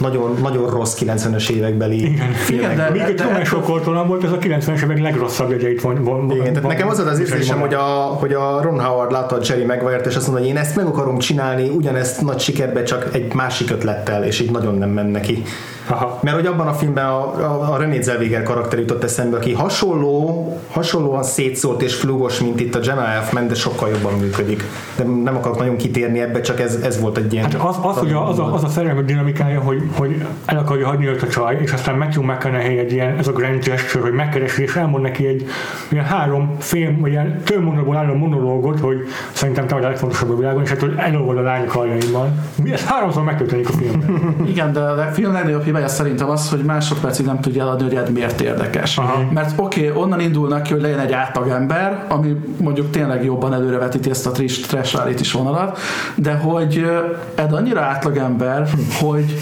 nagyon, 0.00 0.36
nagyon 0.42 0.70
rossz 0.70 0.96
90-es 1.00 1.50
évekbeli 1.50 2.16
filmek. 2.34 2.72
Igen, 2.72 2.76
de, 2.76 2.90
Még 2.90 3.14
de, 3.14 3.24
de, 3.24 3.44
sokoltóan 3.44 4.08
volt, 4.08 4.24
ez 4.24 4.32
a 4.32 4.38
90-es 4.38 4.82
évek 4.82 5.00
legrosszabb 5.00 5.50
jegyeit 5.50 5.80
van. 5.80 6.04
van 6.04 6.30
igen, 6.30 6.44
tehát 6.44 6.60
van, 6.60 6.72
nekem 6.72 6.88
az 6.88 6.98
az 6.98 7.18
érzésem, 7.18 7.60
hogy 7.60 7.74
a, 7.74 7.80
hogy 8.18 8.32
a 8.32 8.62
Ron 8.62 8.80
Howard 8.80 9.12
látta 9.12 9.36
a 9.36 9.40
Jerry 9.48 9.64
Maguire-t, 9.64 10.06
és 10.06 10.16
azt 10.16 10.26
mondta, 10.26 10.44
hogy 10.44 10.54
én 10.54 10.60
ezt 10.60 10.76
meg 10.76 10.86
akarom 10.86 11.18
csinálni, 11.18 11.68
ugyanezt 11.68 12.20
nagy 12.20 12.40
sikerbe, 12.40 12.82
csak 12.82 13.08
egy 13.12 13.34
másik 13.34 13.70
ötlettel, 13.70 14.24
és 14.24 14.40
így 14.40 14.50
nagyon 14.50 14.74
nem 14.74 14.90
men 14.90 15.06
neki. 15.06 15.42
Aha. 15.90 16.18
Mert 16.22 16.36
hogy 16.36 16.46
abban 16.46 16.66
a 16.66 16.72
filmben 16.72 17.04
a, 17.04 17.18
a, 17.18 17.72
a 17.72 17.76
René 17.76 18.00
Zellweger 18.00 18.42
karakter 18.42 18.78
jutott 18.78 19.04
eszembe, 19.04 19.36
aki 19.36 19.52
hasonló, 19.52 20.58
hasonlóan 20.70 21.22
szétszólt 21.22 21.82
és 21.82 21.94
flugos, 21.94 22.40
mint 22.40 22.60
itt 22.60 22.74
a 22.74 22.78
Gemma 22.80 23.06
Elfman, 23.06 23.48
de 23.48 23.54
sokkal 23.54 23.88
jobban 23.88 24.12
működik. 24.18 24.64
De 24.96 25.04
nem 25.04 25.36
akarok 25.36 25.58
nagyon 25.58 25.76
kitérni 25.76 26.20
ebbe, 26.20 26.40
csak 26.40 26.60
ez, 26.60 26.74
ez 26.74 27.00
volt 27.00 27.16
egy 27.16 27.32
ilyen... 27.32 27.44
Hát 27.44 27.54
az, 27.54 27.76
az, 27.82 27.96
hogy 27.96 28.12
az, 28.12 28.38
a, 28.38 28.54
az 28.54 28.64
a 28.64 28.68
szerelmi 28.68 29.02
dinamikája, 29.02 29.60
hogy, 29.60 29.82
hogy 29.96 30.24
el 30.44 30.58
akarja 30.58 30.86
hagyni 30.86 31.06
őt 31.06 31.22
a 31.22 31.28
csaj, 31.28 31.58
és 31.62 31.72
aztán 31.72 31.96
Matthew 31.96 32.22
McConaughey 32.22 32.78
egy 32.78 32.92
ilyen, 32.92 33.18
ez 33.18 33.28
a 33.28 33.32
grand 33.32 33.64
gesture, 33.64 34.02
hogy 34.02 34.12
megkeresi, 34.12 34.62
és 34.62 34.74
elmond 34.74 35.02
neki 35.02 35.26
egy 35.26 35.46
ilyen 35.88 36.04
három 36.04 36.56
film, 36.58 37.00
vagy 37.00 37.10
ilyen 37.10 37.42
több 37.44 37.62
mondatból 37.62 37.96
álló 37.96 38.14
monológot, 38.14 38.80
hogy 38.80 38.96
szerintem 39.32 39.66
te 39.66 39.74
vagy 39.74 39.84
a 39.84 39.88
legfontosabb 39.88 40.30
a 40.30 40.36
világon, 40.36 40.62
és 40.62 40.68
hát 40.68 40.80
hogy 40.80 40.94
elolvad 40.96 41.36
a 41.36 41.40
lány 41.40 41.66
karjaimban. 41.66 42.44
Mi 42.62 42.72
ez 42.72 42.84
háromszor 42.84 43.22
megtörténik 43.22 43.68
a 43.68 43.72
filmben. 43.72 44.34
Igen, 44.46 44.72
de 44.72 44.80
a 44.80 45.10
film 45.12 45.32
legnagyobb 45.32 45.62
hibája 45.80 45.88
szerintem 45.88 46.30
az, 46.30 46.50
hogy 46.50 46.64
másodpercig 46.64 47.26
nem 47.26 47.40
tudja 47.40 47.62
eladni, 47.62 47.82
hogy 47.82 47.94
ez 47.94 48.08
miért 48.08 48.40
érdekes. 48.40 48.98
Aha. 48.98 49.22
Mert 49.32 49.52
oké, 49.56 49.88
okay, 49.88 50.02
onnan 50.02 50.20
indulnak 50.20 50.62
ki, 50.62 50.72
hogy 50.72 50.82
legyen 50.82 50.98
egy 50.98 51.12
átlagember, 51.12 52.04
ami 52.08 52.36
mondjuk 52.60 52.90
tényleg 52.90 53.24
jobban 53.24 53.52
előrevetíti 53.52 54.10
ezt 54.10 54.26
a 54.26 54.30
trash 54.30 54.94
reality 54.94 55.30
vonalat, 55.32 55.78
de 56.14 56.34
hogy 56.34 56.86
Ed 57.34 57.52
annyira 57.52 57.80
átlagember, 57.80 58.68
hogy 59.00 59.38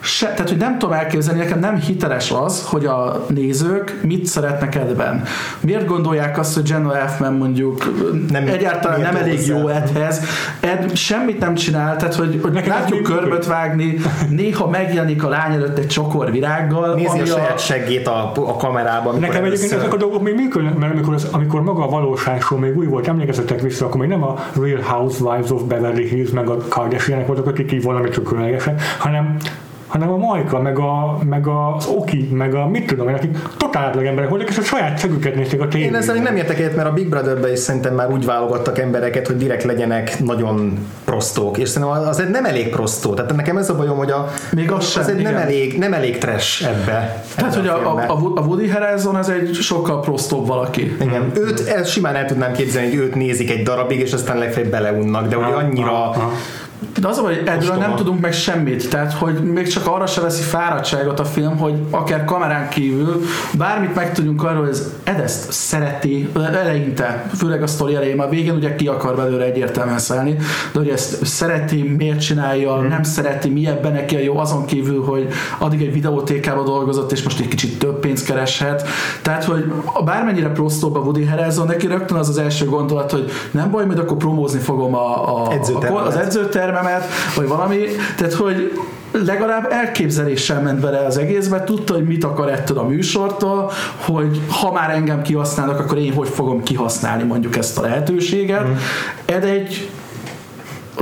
se, 0.00 0.26
tehát, 0.26 0.48
hogy 0.48 0.58
nem 0.58 0.78
tudom 0.78 0.94
elképzelni, 0.94 1.40
nekem 1.40 1.58
nem 1.58 1.76
hiteles 1.76 2.30
az, 2.30 2.64
hogy 2.64 2.86
a 2.86 3.24
nézők 3.28 3.98
mit 4.02 4.26
szeretnek 4.26 4.74
ebben. 4.74 5.24
Miért 5.60 5.86
gondolják 5.86 6.38
azt, 6.38 6.54
hogy 6.54 6.68
Jenna 6.68 6.96
Elfman 6.96 7.32
mondjuk 7.32 7.92
nem, 8.30 8.46
egyáltalán 8.46 9.00
nem 9.00 9.16
elég 9.16 9.46
jó 9.46 9.68
Edhez, 9.68 10.20
Ed 10.60 10.96
semmit 10.96 11.38
nem 11.38 11.54
csinál, 11.54 11.96
tehát 11.96 12.14
hogy, 12.14 12.38
hogy 12.42 12.52
nekem 12.52 12.70
látjuk 12.70 13.02
körböt 13.02 13.46
vágni, 13.46 13.96
néha 14.28 14.68
megjelenik 14.68 15.24
a 15.24 15.28
lány 15.28 15.52
előtt 15.52 15.78
egy 15.78 15.86
csokor 15.86 16.30
virággal. 16.30 16.94
Nézi 16.94 17.20
a 17.20 17.26
saját 17.26 17.58
seggét 17.58 18.06
a, 18.06 18.32
a 18.34 18.56
kamerában. 18.56 19.18
Nekem 19.18 19.44
egyébként 19.44 19.72
ezek 19.72 19.92
a 19.92 19.96
dolgok 19.96 20.22
még 20.22 20.34
működnek, 20.34 20.76
mert 20.78 20.92
amikor, 20.92 21.14
az, 21.14 21.28
amikor 21.30 21.62
maga 21.62 21.84
a 21.84 21.88
valóságról 21.88 22.58
még 22.58 22.76
új 22.76 22.86
volt, 22.86 23.08
emlékezzetek 23.08 23.60
vissza, 23.60 23.86
akkor 23.86 24.00
még 24.00 24.08
nem 24.08 24.22
a 24.22 24.44
Real 24.60 24.82
Housewives 24.82 25.50
of 25.50 25.62
Beverly 25.62 26.08
Hills 26.08 26.30
meg 26.30 26.48
a 26.48 26.56
Kardashianek 26.68 27.26
voltak, 27.26 27.46
akik 27.46 27.72
így 27.72 27.82
valami 27.82 28.08
csak 28.08 28.28
hanem 28.98 29.36
hanem 29.90 30.12
a 30.12 30.16
Majka, 30.16 30.60
meg, 30.60 30.78
a, 30.78 31.18
meg 31.28 31.46
az 31.46 31.86
Oki, 31.86 32.28
meg 32.32 32.54
a 32.54 32.66
mit 32.66 32.86
tudom 32.86 33.08
én, 33.08 33.14
akik 33.14 33.38
totál 33.56 33.84
átlag 33.84 34.04
emberek 34.04 34.30
voltak, 34.30 34.48
és 34.48 34.58
a 34.58 34.62
saját 34.62 34.98
szegüket 34.98 35.34
nézték 35.34 35.60
a 35.60 35.68
tévében. 35.68 35.94
Én 35.94 36.00
ezzel 36.00 36.14
nem 36.14 36.36
értek 36.36 36.58
egyet, 36.58 36.76
mert 36.76 36.88
a 36.88 36.92
Big 36.92 37.08
Brother-be 37.08 37.52
is 37.52 37.58
szerintem 37.58 37.94
már 37.94 38.10
úgy 38.10 38.24
válogattak 38.24 38.78
embereket, 38.78 39.26
hogy 39.26 39.36
direkt 39.36 39.64
legyenek 39.64 40.18
nagyon 40.18 40.86
prostók, 41.04 41.58
és 41.58 41.68
szerintem 41.68 42.08
az 42.08 42.20
egy 42.20 42.30
nem 42.30 42.44
elég 42.44 42.68
prostó. 42.68 43.14
Tehát 43.14 43.36
nekem 43.36 43.56
ez 43.56 43.70
a 43.70 43.76
bajom, 43.76 43.96
hogy 43.96 44.10
a, 44.10 44.28
Még 44.52 44.70
az, 44.70 44.90
sem, 44.90 45.02
az 45.02 45.08
egy 45.08 45.22
nem 45.22 45.36
elég, 45.36 45.78
nem 45.78 45.92
elég 45.92 46.18
trash 46.18 46.68
ebbe. 46.68 47.24
Tehát, 47.34 47.54
hogy 47.54 47.66
a, 47.66 47.96
a, 47.96 48.32
a, 48.34 48.40
Woody 48.40 48.68
Harrelson 48.68 49.14
az 49.14 49.28
egy 49.28 49.54
sokkal 49.54 50.00
prostóbb 50.00 50.46
valaki. 50.46 50.96
Igen, 51.00 51.20
hmm. 51.20 51.32
őt 51.34 51.68
el, 51.68 51.84
simán 51.84 52.14
el 52.14 52.26
tudnám 52.26 52.52
képzelni, 52.52 52.88
hogy 52.88 52.98
őt 52.98 53.14
nézik 53.14 53.50
egy 53.50 53.62
darabig, 53.62 54.00
és 54.00 54.12
aztán 54.12 54.38
legfeljebb 54.38 54.70
beleunnak, 54.70 55.28
de 55.28 55.36
hogy 55.36 55.52
annyira 55.52 55.90
ha, 55.90 56.12
ha 56.12 56.32
de 57.00 57.08
az 57.08 57.18
a 57.18 57.22
hogy 57.22 57.42
erről 57.44 57.76
nem 57.76 57.94
tudunk 57.94 58.20
meg 58.20 58.32
semmit, 58.32 58.90
tehát 58.90 59.12
hogy 59.12 59.34
még 59.34 59.68
csak 59.68 59.86
arra 59.86 60.06
se 60.06 60.20
veszi 60.20 60.42
fáradtságot 60.42 61.20
a 61.20 61.24
film, 61.24 61.56
hogy 61.56 61.74
akár 61.90 62.24
kamerán 62.24 62.68
kívül 62.68 63.20
bármit 63.58 63.94
megtudjunk 63.94 64.44
arról, 64.44 64.60
hogy 64.60 64.68
ez 64.68 64.92
Edeszt 65.04 65.52
szereti 65.52 66.28
eleinte, 66.34 67.30
főleg 67.36 67.62
a 67.62 67.66
sztori 67.66 67.94
elején, 67.94 68.20
a 68.20 68.28
végén 68.28 68.54
ugye 68.54 68.74
ki 68.74 68.86
akar 68.86 69.16
belőle 69.16 69.44
egyértelműen 69.44 69.98
szállni, 69.98 70.36
de 70.72 70.78
hogy 70.78 70.88
ezt 70.88 71.26
szereti, 71.26 71.94
miért 71.98 72.20
csinálja, 72.20 72.76
hmm. 72.76 72.88
nem 72.88 73.02
szereti, 73.02 73.48
mi 73.48 73.66
ebben 73.66 73.92
neki 73.92 74.16
a 74.16 74.18
jó, 74.18 74.38
azon 74.38 74.64
kívül, 74.64 75.04
hogy 75.04 75.28
addig 75.58 75.82
egy 75.82 75.92
videótékában 75.92 76.64
dolgozott, 76.64 77.12
és 77.12 77.22
most 77.22 77.40
egy 77.40 77.48
kicsit 77.48 77.78
több 77.78 78.00
pénzt 78.00 78.26
kereshet. 78.26 78.88
Tehát, 79.22 79.44
hogy 79.44 79.72
bármennyire 80.04 80.48
prostóbb 80.48 80.96
a 80.96 80.98
Woody 80.98 81.24
Harrelson, 81.24 81.66
neki 81.66 81.86
rögtön 81.86 82.16
az 82.16 82.28
az 82.28 82.38
első 82.38 82.64
gondolat, 82.64 83.10
hogy 83.10 83.30
nem 83.50 83.70
baj, 83.70 83.86
majd 83.86 83.98
akkor 83.98 84.16
promózni 84.16 84.60
fogom 84.60 84.94
a, 84.94 85.36
a, 85.36 85.50
a, 85.90 86.06
az 86.06 86.16
edzőtermemet, 86.70 87.04
vagy 87.34 87.48
valami, 87.48 87.78
tehát, 88.16 88.32
hogy 88.32 88.80
legalább 89.12 89.72
elképzeléssel 89.72 90.60
ment 90.60 90.80
bele 90.80 90.98
az 90.98 91.18
egészbe, 91.18 91.64
tudta, 91.64 91.94
hogy 91.94 92.04
mit 92.04 92.24
akar 92.24 92.48
ettől 92.48 92.78
a 92.78 92.82
műsortól, 92.82 93.70
hogy 93.96 94.40
ha 94.48 94.72
már 94.72 94.90
engem 94.90 95.22
kihasználnak, 95.22 95.78
akkor 95.78 95.98
én 95.98 96.12
hogy 96.12 96.28
fogom 96.28 96.62
kihasználni 96.62 97.22
mondjuk 97.22 97.56
ezt 97.56 97.78
a 97.78 97.82
lehetőséget. 97.82 98.68
Mm. 98.68 98.72
Ed 99.24 99.44
egy 99.44 99.90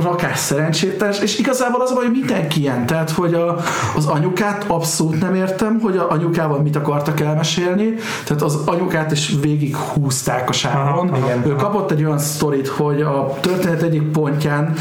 rakás 0.03 0.39
szerencsétlen, 0.39 1.13
és 1.21 1.39
igazából 1.39 1.81
az 1.81 1.91
a 1.91 1.93
baj, 1.93 2.05
hogy 2.05 2.17
mindenki 2.17 2.59
ilyen, 2.59 2.85
tehát 2.85 3.09
hogy 3.11 3.33
a, 3.33 3.57
az 3.95 4.05
anyukát 4.05 4.63
abszolút 4.67 5.21
nem 5.21 5.35
értem, 5.35 5.79
hogy 5.79 5.97
a 5.97 6.09
anyukával 6.09 6.61
mit 6.61 6.75
akartak 6.75 7.19
elmesélni, 7.19 7.93
tehát 8.23 8.41
az 8.41 8.59
anyukát 8.65 9.11
is 9.11 9.33
végig 9.41 9.75
húzták 9.75 10.49
a 10.49 10.51
sávon. 10.51 11.15
Ő 11.45 11.55
kapott 11.55 11.91
egy 11.91 12.03
olyan 12.03 12.19
sztorit, 12.19 12.67
hogy 12.67 13.01
a 13.01 13.37
történet 13.41 13.81
egyik 13.81 14.11
pontján 14.11 14.73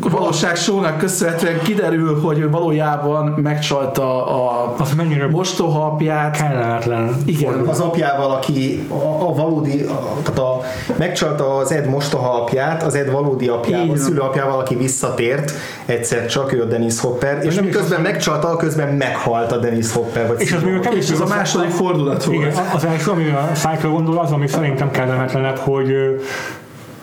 valóság 0.00 0.56
sónak 0.56 0.98
köszönhetően 0.98 1.58
kiderül, 1.62 2.20
hogy 2.20 2.38
ő 2.38 2.50
valójában 2.50 3.26
megcsalta 3.42 4.26
a 4.26 4.74
Az 4.78 4.94
mennyire 4.94 5.28
mostoha 5.28 5.84
apját. 5.86 6.36
kellemetlen. 6.36 7.16
Igen, 7.26 7.54
Az 7.66 7.80
apjával, 7.80 8.30
aki 8.30 8.86
a, 8.88 8.94
a 9.28 9.32
valódi, 9.34 9.82
a, 9.82 10.16
tehát 10.22 10.38
a, 10.38 10.60
megcsalta 10.96 11.56
az 11.56 11.72
Ed 11.72 11.86
mostoha 11.88 12.40
apját, 12.40 12.82
az 12.82 12.94
Ed 12.94 13.10
valódi 13.10 13.48
apjával, 13.48 13.84
Így 13.84 13.88
van. 13.90 13.98
szülőapjával, 13.98 14.58
aki 14.58 14.74
visszatért, 14.74 15.52
egyszer 15.86 16.26
csak 16.26 16.52
ő 16.52 16.62
a 16.62 16.64
Dennis 16.64 17.00
Hopper, 17.00 17.38
és 17.44 17.54
nem 17.54 17.64
is 17.64 17.70
miközben 17.74 18.00
megcsalta, 18.00 18.56
közben 18.56 18.88
meghalt 18.94 19.52
a 19.52 19.56
Dennis 19.56 19.92
Hopper. 19.92 20.26
Vagy 20.28 20.40
És 20.40 20.52
az 20.52 20.62
még 20.62 20.74
a 20.86 20.90
és 20.90 21.10
ez 21.10 21.20
a 21.20 21.26
második 21.26 21.70
fordulat 21.70 22.24
volt. 22.24 22.38
Igen, 22.38 22.52
az 22.74 22.84
első, 22.84 23.10
ami 23.10 23.28
a 23.28 23.50
Cycle 23.54 23.88
gondol, 23.88 24.18
az, 24.18 24.30
ami 24.30 24.46
szerintem 24.48 24.90
kellemetlenebb, 24.90 25.56
hogy 25.56 25.92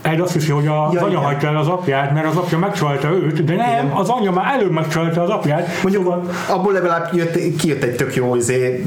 Ed 0.01 0.19
azt 0.19 0.33
hiszi, 0.33 0.51
hogy 0.51 0.67
a, 0.67 0.71
Ja, 0.71 0.83
az 0.83 0.95
anya 0.95 1.07
igen. 1.07 1.23
hagyta 1.23 1.47
el 1.47 1.57
az 1.57 1.67
apját, 1.67 2.13
mert 2.13 2.27
az 2.27 2.35
apja 2.35 2.57
megcsalta 2.57 3.09
őt, 3.09 3.43
de 3.43 3.55
nem, 3.55 3.91
az 3.95 4.09
anya 4.09 4.31
már 4.31 4.53
előbb 4.53 4.71
megcsalta 4.71 5.21
az 5.21 5.29
apját. 5.29 5.67
Mondjuk 5.83 6.23
abból 6.49 6.73
legalább 6.73 7.09
jött, 7.13 7.55
kijött 7.55 7.83
egy 7.83 7.95
tök 7.95 8.15
jó 8.15 8.35
izé, 8.35 8.83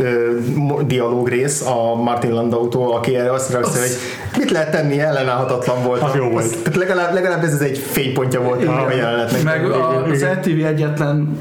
dialóg 0.86 1.28
rész 1.28 1.66
a 1.66 1.94
Martin 1.94 2.32
Landau-tól, 2.32 2.94
aki 2.94 3.16
erre 3.16 3.32
azt 3.32 3.50
reagálta, 3.50 3.78
hogy 3.78 3.96
mit 4.38 4.50
lehet 4.50 4.70
tenni, 4.70 5.00
ellenállhatatlan 5.00 5.82
volt. 5.82 6.02
Az 6.02 6.14
jó 6.14 6.28
volt. 6.28 6.58
tehát 6.62 6.76
legalább, 6.76 7.14
legalább 7.14 7.42
ez 7.42 7.60
egy 7.60 7.78
fénypontja 7.78 8.42
volt 8.42 8.66
a 8.66 8.92
jelenetnek. 8.94 9.42
Meg 9.42 9.70
a, 9.70 10.04
az 10.04 10.22
LTV 10.22 10.64
egyetlen 10.64 11.38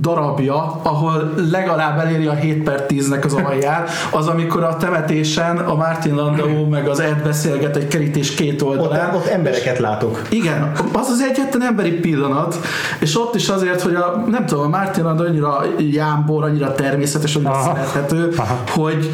darabja, 0.00 0.80
ahol 0.82 1.34
legalább 1.50 1.98
eléri 1.98 2.26
a 2.26 2.32
7 2.34 2.62
per 2.62 2.86
10-nek 2.88 3.24
az 3.24 3.34
alját, 3.34 3.90
az 4.10 4.26
amikor 4.26 4.62
a 4.62 4.76
temetésen 4.76 5.58
a 5.58 5.74
Martin 5.74 6.14
Landau 6.14 6.68
meg 6.68 6.88
az 6.88 7.00
Ed 7.00 7.22
beszélget 7.22 7.76
egy 7.76 7.88
kerítés 7.88 8.34
két 8.34 8.62
oldalán. 8.62 9.08
ott, 9.08 9.14
ott 9.14 9.26
embereket 9.26 9.78
látok. 9.78 10.22
Igen, 10.28 10.72
az 10.92 11.08
az 11.08 11.20
egyetlen 11.30 11.62
emberi 11.62 11.92
pillanat, 11.92 12.56
és 12.98 13.18
ott 13.18 13.34
is 13.34 13.48
azért, 13.48 13.80
hogy 13.80 13.94
a, 13.94 14.24
nem 14.30 14.46
tudom, 14.46 14.64
a 14.64 14.68
Martin 14.68 15.04
Landau 15.04 15.26
annyira 15.26 15.64
jámbor, 15.90 16.44
annyira 16.44 16.72
természetes, 16.72 17.36
annyira 17.36 17.50
Aha. 17.50 17.62
szerethető, 17.62 18.32
Aha. 18.36 18.58
hogy 18.68 19.10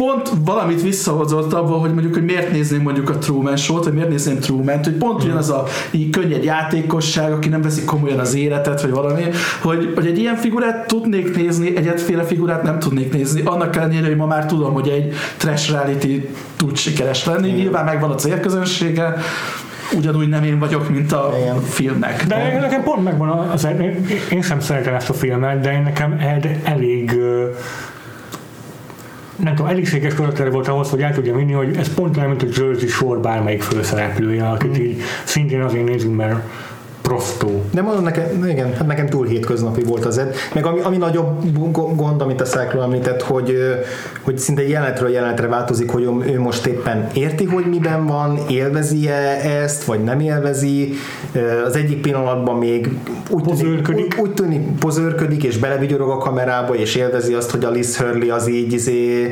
pont 0.00 0.30
valamit 0.44 0.82
visszahozott 0.82 1.52
abból, 1.52 1.78
hogy 1.78 1.92
mondjuk, 1.92 2.14
hogy 2.14 2.24
miért 2.24 2.52
nézném 2.52 2.82
mondjuk 2.82 3.10
a 3.10 3.18
Truman 3.18 3.56
Show-t, 3.56 3.84
vagy 3.84 3.92
miért 3.92 4.08
nézném 4.08 4.38
Truman-t, 4.38 4.84
hogy 4.84 4.94
pont 4.94 5.24
ugyanaz 5.24 5.50
a 5.50 5.64
így 5.90 6.10
könnyed 6.10 6.44
játékosság, 6.44 7.32
aki 7.32 7.48
nem 7.48 7.62
veszi 7.62 7.84
komolyan 7.84 8.18
az 8.18 8.34
életet, 8.34 8.80
vagy 8.80 8.90
valami, 8.90 9.22
hogy, 9.62 9.92
hogy 9.94 10.06
egy 10.06 10.18
ilyen 10.18 10.36
figurát 10.36 10.86
tudnék 10.86 11.36
nézni, 11.36 11.76
egyetféle 11.76 12.22
figurát 12.22 12.62
nem 12.62 12.78
tudnék 12.78 13.12
nézni, 13.12 13.42
annak 13.44 13.76
ellenére, 13.76 14.06
hogy 14.06 14.16
ma 14.16 14.26
már 14.26 14.46
tudom, 14.46 14.72
hogy 14.72 14.88
egy 14.88 15.14
trash 15.36 15.70
reality 15.70 16.28
tud 16.56 16.76
sikeres 16.76 17.24
lenni, 17.24 17.50
nyilván 17.50 17.84
megvan 17.84 18.10
a 18.10 18.14
célközönsége, 18.14 19.14
ugyanúgy 19.96 20.28
nem 20.28 20.44
én 20.44 20.58
vagyok, 20.58 20.88
mint 20.88 21.12
a 21.12 21.34
Igen. 21.40 21.62
filmnek. 21.62 22.26
De 22.26 22.58
nekem 22.60 22.82
pont 22.82 23.04
megvan 23.04 23.28
az, 23.28 23.64
én, 23.64 24.06
én 24.30 24.42
sem 24.42 24.60
szeretem 24.60 24.94
ezt 24.94 25.10
a 25.10 25.14
filmet, 25.14 25.60
de 25.60 25.72
én 25.72 25.82
nekem 25.82 26.18
Ed 26.20 26.60
elég 26.64 27.12
ö, 27.12 27.48
nem 29.42 29.54
tudom, 29.54 29.70
elégséges 29.70 30.14
karakter 30.14 30.50
volt 30.50 30.68
ahhoz, 30.68 30.90
hogy 30.90 31.02
el 31.02 31.14
tudja 31.14 31.36
vinni, 31.36 31.52
hogy 31.52 31.76
ez 31.76 31.94
pont 31.94 32.16
olyan, 32.16 32.28
mint 32.28 32.42
a 32.42 32.46
Jersey 32.56 32.88
Shore 32.88 33.20
bármelyik 33.20 33.62
főszereplője, 33.62 34.48
akit 34.48 34.78
így 34.78 35.02
szintén 35.24 35.62
azért 35.62 35.84
nézünk, 35.84 36.16
mert 36.16 36.42
prostó. 37.10 37.62
De 37.70 37.82
mondom 37.82 38.04
nekem, 38.04 38.44
igen, 38.48 38.74
hát 38.74 38.86
nekem 38.86 39.06
túl 39.06 39.26
hétköznapi 39.26 39.82
volt 39.82 40.04
az 40.04 40.18
Ed. 40.18 40.34
Meg 40.54 40.66
ami, 40.66 40.80
ami 40.80 40.96
nagyobb 40.96 41.58
go- 41.72 41.96
gond, 41.96 42.20
amit 42.20 42.40
a 42.40 42.44
Cyclone 42.44 42.84
említett, 42.84 43.22
hogy, 43.22 43.56
hogy 44.22 44.38
szinte 44.38 44.68
jelenetről 44.68 45.10
jelenetre 45.10 45.46
változik, 45.46 45.90
hogy 45.90 46.02
ő- 46.02 46.40
most 46.40 46.66
éppen 46.66 47.08
érti, 47.14 47.44
hogy 47.44 47.64
miben 47.66 48.06
van, 48.06 48.38
élvezi-e 48.48 49.40
ezt, 49.62 49.84
vagy 49.84 50.04
nem 50.04 50.20
élvezi. 50.20 50.92
Az 51.66 51.76
egyik 51.76 52.00
pillanatban 52.00 52.56
még 52.58 52.88
úgy 53.30 53.42
tűnik, 53.42 53.60
Pozőrködik. 53.60 54.14
úgy, 54.18 54.28
úgy 54.28 54.34
tűnik 54.34 54.78
pozőrködik, 54.78 55.44
és 55.44 55.58
belevigyorog 55.58 56.10
a 56.10 56.16
kamerába, 56.18 56.74
és 56.74 56.94
élvezi 56.94 57.34
azt, 57.34 57.50
hogy 57.50 57.64
a 57.64 57.70
Liz 57.70 57.96
Hurley 57.96 58.34
az 58.34 58.48
így 58.48 58.72
izé, 58.72 59.30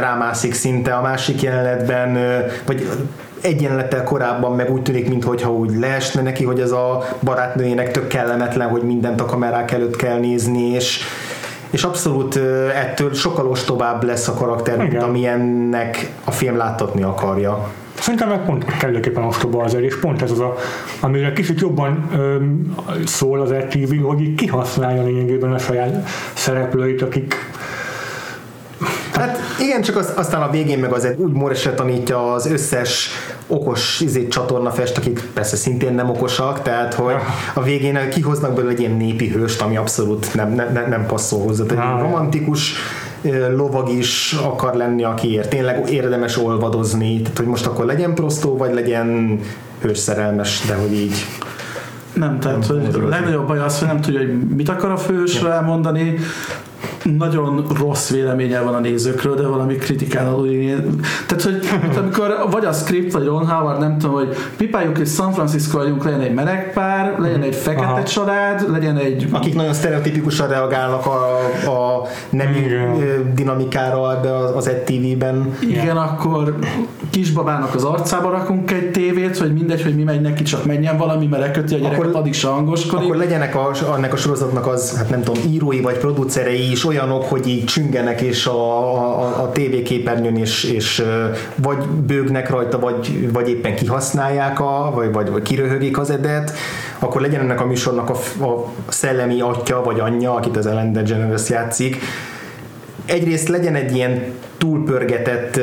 rámászik 0.00 0.54
szinte 0.54 0.94
a 0.94 1.02
másik 1.02 1.42
jelenetben, 1.42 2.18
vagy 2.66 2.86
egy 3.40 3.62
jelenettel 3.62 4.04
korábban 4.04 4.52
meg 4.52 4.70
úgy 4.72 4.82
tűnik, 4.82 5.08
mintha 5.08 5.52
úgy 5.52 5.78
leesne 5.78 6.22
neki, 6.22 6.44
hogy 6.44 6.60
ez 6.60 6.70
a 6.70 7.04
barátnőjének 7.20 7.90
tök 7.90 8.06
kellemetlen, 8.06 8.68
hogy 8.68 8.82
mindent 8.82 9.20
a 9.20 9.24
kamerák 9.24 9.70
előtt 9.70 9.96
kell 9.96 10.18
nézni, 10.18 10.62
és 10.62 11.00
és 11.70 11.82
abszolút 11.82 12.36
ettől 12.74 13.14
sokkal 13.14 13.48
ostobább 13.48 14.02
lesz 14.02 14.28
a 14.28 14.34
karakter, 14.34 14.76
mint 14.76 14.92
Igen. 14.92 15.04
amilyennek 15.04 16.10
a 16.24 16.30
film 16.30 16.56
láttatni 16.56 17.02
akarja. 17.02 17.68
Szerintem 18.00 18.28
meg 18.28 18.44
pont 18.44 18.64
kellőképpen 18.64 19.24
ostoba 19.24 19.62
az 19.62 19.74
és 19.74 19.98
pont 19.98 20.22
ez 20.22 20.30
az 20.30 20.40
a, 20.40 20.54
amire 21.00 21.32
kicsit 21.32 21.60
jobban 21.60 22.08
öm, 22.12 22.74
szól 23.06 23.40
az 23.40 23.52
RTV, 23.52 24.02
hogy 24.02 24.20
így 24.20 24.34
kihasználja 24.34 25.02
lényegében 25.02 25.52
a 25.52 25.58
saját 25.58 26.08
szereplőit, 26.34 27.02
akik 27.02 27.34
igen, 29.58 29.82
csak 29.82 29.96
az, 29.96 30.12
aztán 30.16 30.42
a 30.42 30.50
végén 30.50 30.78
meg 30.78 30.92
azért 30.92 31.18
úgy 31.18 31.32
Morse 31.32 31.74
tanítja 31.74 32.32
az 32.32 32.46
összes 32.46 33.08
okos 33.46 34.00
izét, 34.00 34.30
csatornafest, 34.30 34.96
akik 34.96 35.28
persze 35.34 35.56
szintén 35.56 35.94
nem 35.94 36.10
okosak, 36.10 36.62
tehát 36.62 36.94
hogy 36.94 37.14
a 37.54 37.62
végén 37.62 38.08
kihoznak 38.10 38.54
belőle 38.54 38.72
egy 38.72 38.80
ilyen 38.80 38.96
népi 38.96 39.28
hőst, 39.28 39.60
ami 39.60 39.76
abszolút 39.76 40.34
nem, 40.34 40.52
nem, 40.52 40.72
nem, 40.72 40.88
nem 40.88 41.06
passzol 41.06 41.40
hozzá. 41.40 41.64
Tehát 41.64 41.96
egy 41.96 42.02
romantikus 42.02 42.72
lovag 43.56 43.88
is 43.88 44.32
akar 44.32 44.74
lenni, 44.74 45.04
akiért 45.04 45.48
tényleg 45.48 45.90
érdemes 45.90 46.38
olvadozni, 46.38 47.20
tehát 47.20 47.38
hogy 47.38 47.46
most 47.46 47.66
akkor 47.66 47.84
legyen 47.84 48.14
prostó, 48.14 48.56
vagy 48.56 48.74
legyen 48.74 49.40
hős 49.80 49.98
szerelmes, 49.98 50.62
de 50.66 50.74
hogy 50.74 50.92
így. 50.92 51.26
Nem, 52.12 52.40
tehát 52.40 52.66
hogy 52.66 52.88
a 53.04 53.08
legnagyobb 53.08 53.46
baj 53.46 53.58
az, 53.58 53.78
hogy 53.78 53.88
nem 53.88 54.00
tudja, 54.00 54.20
hogy 54.20 54.38
mit 54.56 54.68
akar 54.68 54.90
a 54.90 54.96
fősről 54.96 55.50
elmondani, 55.50 56.18
nagyon 57.02 57.64
rossz 57.78 58.10
véleménye 58.10 58.60
van 58.60 58.74
a 58.74 58.78
nézőkről, 58.78 59.34
de 59.34 59.46
valami 59.46 59.74
kritikán 59.74 60.26
alul 60.26 60.46
Tehát, 61.26 61.42
hogy 61.42 61.68
amikor 62.02 62.46
vagy 62.50 62.64
a 62.64 62.72
script, 62.72 63.12
vagy 63.12 63.24
Ron 63.24 63.46
Howard, 63.48 63.80
nem 63.80 63.98
tudom, 63.98 64.14
hogy 64.14 64.36
pipáljuk, 64.56 64.96
hogy 64.96 65.06
San 65.06 65.32
Francisco 65.32 65.78
vagyunk, 65.78 66.04
legyen 66.04 66.20
egy 66.20 66.34
meleg 66.34 66.72
pár, 66.72 67.18
legyen 67.18 67.42
egy 67.42 67.54
fekete 67.54 67.86
Aha. 67.86 68.02
család, 68.02 68.70
legyen 68.70 68.96
egy 68.96 69.28
Akik 69.32 69.54
nagyon 69.54 69.72
sztereotipikusan 69.72 70.48
reagálnak 70.48 71.06
a, 71.06 71.36
a 71.70 72.06
nemi 72.30 72.66
dinamikára 73.34 74.12
ebbe 74.12 74.36
az, 74.36 74.56
az 74.56 74.68
egy 74.68 74.82
TV-ben. 74.82 75.56
Igen, 75.60 75.96
akkor 75.96 76.58
kisbabának 77.18 77.74
az 77.74 77.84
arcába 77.84 78.30
rakunk 78.30 78.70
egy 78.70 78.90
tévét, 78.90 79.36
hogy 79.36 79.52
mindegy, 79.52 79.82
hogy 79.82 79.94
mi 79.94 80.02
megy 80.02 80.20
neki, 80.20 80.42
csak 80.42 80.64
menjen 80.64 80.96
valami, 80.96 81.26
mert 81.26 81.42
leköti 81.42 81.74
a 81.74 81.78
gyereket, 81.78 82.04
Akkor- 82.04 82.14
addig 82.14 82.34
se 82.34 82.48
hangoskodik. 82.48 83.04
Akkor 83.04 83.16
legyenek 83.16 83.54
a, 83.54 83.70
annak 83.92 84.12
a 84.12 84.16
sorozatnak 84.16 84.66
az, 84.66 84.96
hát 84.96 85.10
nem 85.10 85.22
tudom, 85.22 85.42
írói 85.50 85.80
vagy 85.80 85.98
producerei 85.98 86.70
is 86.70 86.84
olyanok, 86.84 87.24
hogy 87.24 87.48
így 87.48 87.64
csüngenek 87.64 88.20
és 88.20 88.46
a, 88.46 88.92
a, 88.94 89.42
a 89.42 89.52
tévéképernyőn 89.52 90.36
és, 90.36 90.64
és 90.64 91.04
vagy 91.54 91.78
bőgnek 92.06 92.50
rajta, 92.50 92.78
vagy, 92.78 93.32
vagy 93.32 93.48
éppen 93.48 93.74
kihasználják, 93.74 94.60
a, 94.60 94.92
vagy, 94.94 95.12
vagy, 95.12 95.30
vagy 95.30 95.42
kiröhögik 95.42 95.98
az 95.98 96.10
edet, 96.10 96.52
akkor 96.98 97.20
legyen 97.20 97.40
ennek 97.40 97.60
a 97.60 97.66
műsornak 97.66 98.10
a, 98.10 98.44
a 98.44 98.64
szellemi 98.88 99.40
atya 99.40 99.82
vagy 99.82 100.00
anyja, 100.00 100.34
akit 100.34 100.56
az 100.56 100.66
Ellen 100.66 100.92
DeGeneres 100.92 101.48
játszik, 101.48 101.96
egyrészt 103.08 103.48
legyen 103.48 103.74
egy 103.74 103.94
ilyen 103.96 104.22
túlpörgetett 104.58 105.60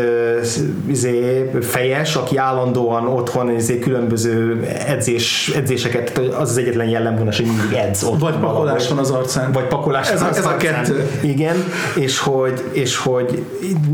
izé, 0.87 1.49
fejes, 1.61 2.15
aki 2.15 2.37
állandóan 2.37 3.07
otthon 3.07 3.55
izé, 3.55 3.79
különböző 3.79 4.63
edzés, 4.87 5.51
edzéseket, 5.55 6.17
az 6.17 6.49
az 6.49 6.57
egyetlen 6.57 6.87
jellemvonás, 6.87 7.37
hogy 7.37 7.45
mindig 7.45 7.77
edz 7.77 8.03
ott. 8.03 8.19
Vagy 8.19 8.35
pakolás 8.35 8.87
van 8.87 8.97
az 8.97 9.11
arcán. 9.11 9.51
Vagy 9.51 9.67
pakolás 9.67 10.11
Ez 10.11 10.21
a- 10.21 10.27
az 10.29 10.37
ez 10.37 10.45
a 10.45 10.49
arcán. 10.49 10.73
kettő. 10.73 11.09
Igen, 11.21 11.55
és 11.95 12.19
hogy, 12.19 12.63
és 12.71 12.97
hogy 12.97 13.43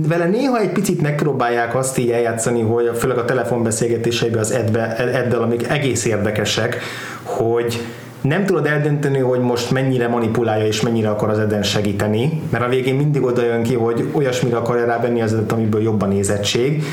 vele 0.07 0.25
néha 0.25 0.59
egy 0.59 0.71
picit 0.71 1.01
megpróbálják 1.01 1.75
azt 1.75 1.97
így 1.97 2.09
eljátszani, 2.09 2.61
hogy 2.61 2.91
főleg 2.97 3.17
a 3.17 3.25
telefonbeszélgetéseiben 3.25 4.39
az 4.39 4.51
Edbe, 4.51 4.95
Eddel, 4.97 5.41
amik 5.41 5.67
egész 5.69 6.05
érdekesek, 6.05 6.77
hogy 7.23 7.81
nem 8.21 8.45
tudod 8.45 8.65
eldönteni, 8.65 9.19
hogy 9.19 9.39
most 9.39 9.71
mennyire 9.71 10.07
manipulálja 10.07 10.65
és 10.65 10.81
mennyire 10.81 11.09
akar 11.09 11.29
az 11.29 11.39
Eden 11.39 11.63
segíteni, 11.63 12.41
mert 12.49 12.63
a 12.63 12.67
végén 12.67 12.95
mindig 12.95 13.23
oda 13.23 13.43
jön 13.43 13.63
ki, 13.63 13.73
hogy 13.73 14.09
olyasmire 14.11 14.57
akarja 14.57 14.85
rávenni 14.85 15.21
az 15.21 15.33
Edet, 15.33 15.51
amiből 15.51 15.81
jobban 15.81 16.09
nézettség, 16.09 16.83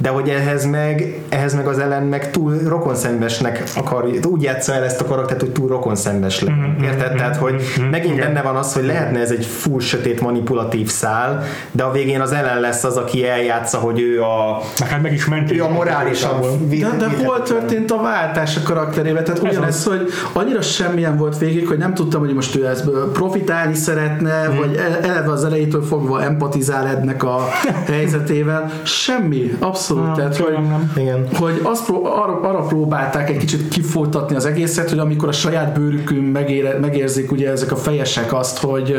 de 0.00 0.08
hogy 0.08 0.28
ehhez 0.28 0.66
meg, 0.66 1.20
ehhez 1.28 1.54
meg 1.54 1.66
az 1.66 1.78
ellen 1.78 2.02
meg 2.02 2.30
túl 2.30 2.58
rokonszenvesnek 2.66 3.62
akar, 3.76 4.04
úgy 4.28 4.42
játsza 4.42 4.72
el 4.74 4.84
ezt 4.84 5.00
a 5.00 5.04
karaktert, 5.04 5.40
hogy 5.40 5.50
túl 5.52 5.68
rokonszenves 5.68 6.40
legyen. 6.40 6.56
Mhm, 6.76 6.82
Érted? 6.84 7.14
Tehát, 7.16 7.36
hogy 7.36 7.62
megint 7.90 8.16
benne 8.18 8.42
van 8.42 8.56
az, 8.56 8.72
hogy 8.72 8.84
lehetne 8.84 9.20
ez 9.20 9.30
egy 9.30 9.44
full 9.46 9.80
sötét 9.80 10.20
manipulatív 10.20 10.88
szál, 10.90 11.42
de 11.72 11.82
a 11.82 11.92
végén 11.92 12.20
az 12.20 12.32
ellen 12.32 12.60
lesz 12.60 12.84
az, 12.84 12.96
aki 12.96 13.26
eljátsza, 13.26 13.78
hogy 13.78 14.00
ő 14.00 14.22
a, 14.22 14.60
Meg 14.80 14.88
hát 14.88 15.02
meg 15.02 15.12
is 15.12 15.26
ment. 15.26 15.52
ő 15.52 15.62
a 15.62 15.68
morálisan 15.68 16.40
vi- 16.68 16.80
De, 16.80 16.90
de 16.98 17.24
hol 17.24 17.42
történt 17.42 17.90
a 17.90 18.00
váltás 18.02 18.56
a 18.56 18.60
karakterébe? 18.64 19.22
Tehát 19.22 19.44
Ez 19.44 19.50
ugyanez, 19.50 19.84
hogy 19.84 20.08
annyira 20.32 20.60
semmilyen 20.62 21.16
volt 21.16 21.38
végig, 21.38 21.66
hogy 21.66 21.78
nem 21.78 21.94
tudtam, 21.94 22.20
hogy 22.20 22.34
most 22.34 22.56
ő 22.56 22.66
ezből 22.66 23.12
profitálni 23.12 23.74
szeretne, 23.74 24.44
Hmm. 24.44 24.56
vagy 24.56 24.76
e- 24.76 24.98
eleve 25.08 25.30
az 25.32 25.44
elejétől 25.44 25.82
fogva 25.82 26.22
empatizál 26.22 26.86
ennek 26.86 27.22
a 27.24 27.48
helyzetével. 27.92 28.70
Semmi, 28.82 29.56
abszolút. 29.58 29.86
Tehát, 29.94 30.36
hogy, 30.36 30.52
nem. 30.52 30.92
Igen. 30.96 31.28
hogy 31.34 31.60
azt 31.62 31.84
pró- 31.84 32.04
arra, 32.04 32.40
arra 32.40 32.60
próbálták 32.60 33.30
egy 33.30 33.36
kicsit 33.36 33.68
kifolytatni 33.68 34.36
az 34.36 34.44
egészet, 34.44 34.88
hogy 34.88 34.98
amikor 34.98 35.28
a 35.28 35.32
saját 35.32 35.78
bőrükön 35.78 36.16
megére, 36.16 36.78
megérzik 36.78 37.32
ugye 37.32 37.50
ezek 37.50 37.72
a 37.72 37.76
fejesek 37.76 38.32
azt, 38.32 38.58
hogy, 38.58 38.96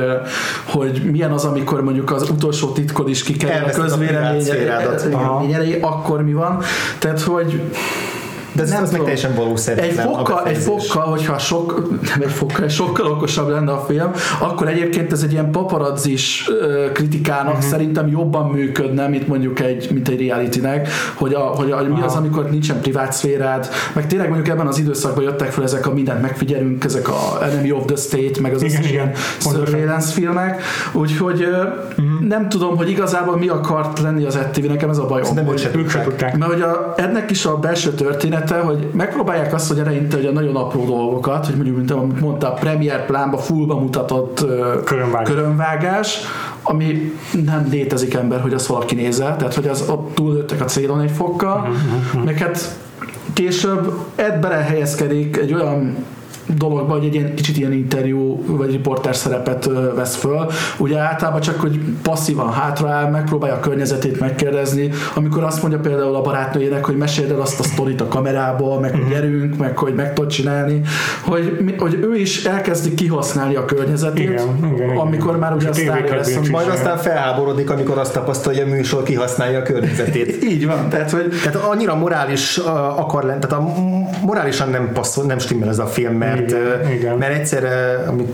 hogy 0.66 1.02
milyen 1.12 1.32
az, 1.32 1.46
amikor 1.46 1.84
mondjuk 1.84 2.12
az 2.12 2.30
utolsó 2.30 2.72
titkod 2.72 3.10
is 3.10 3.24
kikerül 3.24 3.70
a 3.70 3.70
közvélemény 3.70 4.42
akkor 5.82 6.24
mi 6.24 6.34
van. 6.34 6.62
Tehát, 7.00 7.22
hogy 7.22 7.62
De 8.60 8.66
ez, 8.66 8.72
Nem 8.72 8.84
meg 8.92 9.02
teljesen 9.02 9.36
valószerű. 9.36 9.82
egy 9.82 9.94
fokkal, 9.94 10.44
egy 10.46 10.58
fokkal, 10.58 11.04
hogyha 11.04 11.38
sok, 11.38 11.90
nem 11.90 12.22
egy 12.22 12.32
fokkal, 12.32 12.68
sokkal 12.68 13.06
okosabb 13.12 13.50
lenne 13.50 13.72
a 13.72 13.80
film, 13.88 14.12
akkor 14.40 14.68
egyébként 14.68 15.12
ez 15.12 15.24
egy 15.24 15.32
ilyen 15.32 15.52
paparazzis 15.52 16.50
ö, 16.62 16.92
kritikának 16.92 17.54
uh-huh. 17.54 17.70
szerintem 17.70 18.08
jobban 18.08 18.50
működne, 18.50 19.08
mint 19.08 19.28
mondjuk 19.28 19.60
egy, 19.60 19.88
mint 19.94 20.08
egy 20.10 20.20
realitynek, 20.28 20.88
hogy, 21.16 21.34
a, 21.34 21.40
hogy, 21.40 21.72
a, 21.72 21.78
hogy 21.78 21.90
mi 21.90 22.02
az, 22.02 22.14
amikor 22.16 22.50
nincsen 22.50 22.80
privát 22.82 23.14
szférád, 23.14 23.70
meg 23.94 24.08
tényleg 24.08 24.28
mondjuk 24.30 24.50
ebben 24.56 24.68
az 24.68 24.78
időszakban 24.80 25.24
jöttek 25.24 25.52
fel 25.52 25.64
ezek 25.64 25.88
a 25.88 25.94
mindent 25.94 26.22
megfigyelünk, 26.22 26.84
ezek 26.84 27.10
a 27.10 27.38
Enemy 27.44 27.72
of 27.72 27.86
the 27.86 27.96
State, 27.96 28.42
meg 28.42 28.54
az 28.54 28.62
Igen, 28.64 28.80
összes 28.80 28.92
igen, 28.92 29.12
surveillance 29.40 30.12
filmek, 30.12 30.62
úgyhogy 30.94 31.48
Mhm. 31.96 32.28
nem 32.28 32.50
tudom, 32.50 32.78
hogy 32.78 32.90
igazából 32.90 33.38
mi 33.38 33.48
akart 33.48 34.00
lenni 34.00 34.26
az 34.26 34.36
ETV, 34.36 34.66
nekem 34.66 34.90
ez 34.90 34.98
a 34.98 35.06
bajom. 35.06 35.38
Ők 35.38 35.48
hogy- 35.48 35.70
Ők 35.76 35.90
se 35.90 36.02
tudták. 36.04 36.38
mert 36.38 36.52
hogy 36.52 36.62
a, 36.62 36.94
ennek 36.98 37.32
is 37.32 37.46
a 37.46 37.58
belső 37.58 37.90
története, 38.50 38.84
hogy 38.84 38.88
megpróbálják 38.94 39.54
azt, 39.54 39.68
hogy 39.68 39.80
eleinte 39.80 40.16
hogy 40.16 40.26
a 40.26 40.32
nagyon 40.32 40.56
apró 40.56 40.86
dolgokat, 40.86 41.46
hogy 41.46 41.56
mondjuk, 41.56 41.78
mint 41.78 41.92
amit 41.92 42.20
mondta, 42.20 42.48
a 42.48 42.54
Premier 42.54 43.06
plánba 43.06 43.38
fullba 43.38 43.80
mutatott 43.80 44.46
Körönvágás. 44.84 45.28
körönvágás, 45.30 46.20
ami 46.64 47.14
nem 47.46 47.68
létezik 47.72 48.14
ember, 48.14 48.42
hogy 48.42 48.54
azt 48.54 48.68
valaki 48.68 48.96
nézze, 48.96 49.36
tehát 49.38 49.54
hogy 49.54 49.68
az 49.68 49.90
ott 49.90 50.16
túllőttek 50.16 50.62
a 50.62 50.66
célon 50.66 51.02
egy 51.02 51.12
fokkal, 51.12 51.68
meg 52.26 52.38
hát 52.38 52.78
később 53.34 53.94
Ed 54.16 54.40
belehelyezkedik 54.40 55.38
egy 55.38 55.54
olyan 55.54 56.06
dologba, 56.58 56.94
hogy 56.94 57.06
egy 57.06 57.14
ilyen, 57.14 57.36
kicsit 57.36 57.58
ilyen 57.58 57.74
interjú 57.74 58.44
vagy 58.46 58.72
riporter 58.72 59.16
szerepet 59.16 59.70
vesz 59.96 60.16
föl. 60.16 60.50
Ugye 60.78 60.98
általában 60.98 61.42
csak, 61.42 61.60
hogy 61.60 61.80
passzívan 62.02 62.52
hátraáll, 62.52 63.10
megpróbálja 63.10 63.56
a 63.56 63.60
környezetét 63.60 64.20
megkérdezni, 64.20 64.90
amikor 65.16 65.44
azt 65.44 65.62
mondja 65.62 65.80
például 65.80 66.16
a 66.16 66.22
barátnőjének, 66.22 66.86
hogy 66.86 66.98
meséld 66.98 67.32
el 67.32 67.42
azt 67.42 67.60
a 67.60 67.64
sztorit 67.64 68.02
a 68.02 68.08
kamerából, 68.08 68.80
meg 68.80 68.92
hogy 68.92 69.08
gyerünk, 69.10 69.58
meg 69.58 69.78
hogy 69.78 69.94
meg 69.94 70.14
tudod 70.14 70.32
csinálni, 70.32 70.82
hogy, 71.22 71.76
hogy 71.78 71.94
ő 72.02 72.16
is 72.16 72.46
elkezdi 72.46 72.94
kihasználni 72.94 73.56
a 73.56 73.66
környezetét, 73.66 74.30
Igen, 74.30 74.58
igen, 74.58 74.74
igen. 74.74 74.98
amikor 74.98 75.38
már 75.38 75.54
ugye 75.54 75.68
a 75.68 75.70
És 75.70 75.80
a 75.80 75.82
sztárja 75.82 76.16
lesz, 76.16 76.50
Majd 76.50 76.68
aztán 76.68 76.98
felháborodik, 76.98 77.70
amikor 77.70 77.98
azt 77.98 78.14
tapasztalja, 78.14 78.64
hogy 78.64 78.72
a 78.72 78.76
műsor 78.76 79.04
kihasználja 79.04 79.60
a 79.60 79.62
környezetét. 79.62 80.44
így 80.52 80.66
van, 80.66 80.90
tehát 80.90 81.12
hogy 81.12 81.30
Tehát 81.44 81.56
annyira 81.56 81.96
morális 81.96 82.58
akar 82.98 83.24
lenni, 83.24 83.40
tehát 83.40 83.66
a 83.66 83.74
morálisan 84.26 84.70
nem 84.70 84.92
passzol, 84.94 85.26
nem 85.26 85.40
stimmel 85.40 85.70
ez 85.70 85.80
a 85.80 85.86
film, 85.86 86.14
mert, 86.14 86.39
Uh, 86.40 86.94
igen. 86.94 87.18
mert 87.18 87.34
egyszerre, 87.34 88.04
amit, 88.08 88.34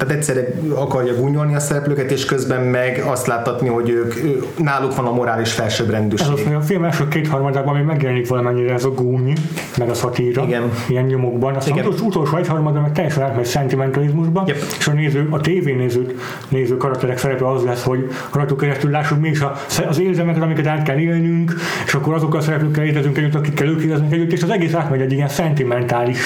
tehát 0.00 0.14
egyszerre 0.14 0.46
akarja 0.74 1.14
gúnyolni 1.14 1.54
a 1.54 1.60
szereplőket, 1.60 2.10
és 2.10 2.24
közben 2.24 2.60
meg 2.60 3.02
azt 3.06 3.26
láttatni, 3.26 3.68
hogy 3.68 3.90
ők, 3.90 4.16
ő, 4.16 4.42
náluk 4.56 4.96
van 4.96 5.06
a 5.06 5.12
morális 5.12 5.52
felsőbbrendűség. 5.52 6.26
Ez 6.26 6.32
az, 6.32 6.42
hogy 6.44 6.54
a 6.54 6.60
film 6.60 6.84
első 6.84 7.08
kétharmadában 7.08 7.74
még 7.74 7.84
megjelenik 7.84 8.28
valamennyire 8.28 8.72
ez 8.72 8.84
a 8.84 8.90
gúny, 8.90 9.32
meg 9.78 9.88
a 9.88 9.94
szatíra, 9.94 10.42
Igen. 10.42 10.70
ilyen 10.88 11.04
nyomokban. 11.04 11.54
Aztán 11.54 11.76
Igen. 11.76 11.92
az 11.92 12.00
utolsó 12.00 12.36
egyharmadban 12.36 12.82
meg 12.82 12.92
teljesen 12.92 13.22
átmegy 13.22 13.44
szentimentalizmusba, 13.44 14.44
Yep. 14.46 14.56
és 14.78 14.88
a 14.88 14.92
néző, 14.92 15.26
a 15.30 15.40
tévénéző 15.40 16.16
néző 16.48 16.76
karakterek 16.76 17.18
szerepe 17.18 17.48
az 17.48 17.62
lesz, 17.62 17.82
hogy 17.82 18.10
rajtuk 18.32 18.58
keresztül 18.58 18.90
lássuk 18.90 19.20
mi 19.20 19.28
is 19.28 19.40
a, 19.40 19.52
az 19.88 20.00
érzelmeket, 20.00 20.42
amiket 20.42 20.66
át 20.66 20.82
kell 20.82 20.98
élnünk, 20.98 21.54
és 21.86 21.94
akkor 21.94 22.14
azokkal 22.14 22.38
a 22.40 22.42
szereplőkkel 22.42 22.84
érzünk 22.84 23.18
együtt, 23.18 23.34
akikkel 23.34 23.68
ők 23.68 23.82
éreznek 23.82 24.12
együtt, 24.12 24.32
és 24.32 24.42
az 24.42 24.50
egész 24.50 24.74
átmegy 24.74 25.00
egy 25.00 25.12
ilyen 25.12 25.28
szentimentális 25.28 26.18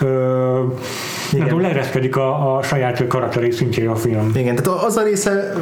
ö, 0.00 0.60
nem 1.32 1.42
tudom, 1.42 1.60
leereszkedik 1.60 2.16
a, 2.16 2.56
a 2.56 2.62
saját 2.62 3.06
karakteri 3.06 3.50
szintjére 3.50 3.90
a 3.90 3.96
film. 3.96 4.30
Igen, 4.34 4.54
tehát 4.54 4.82
az 4.84 4.96
a 4.96 5.02
része 5.02 5.52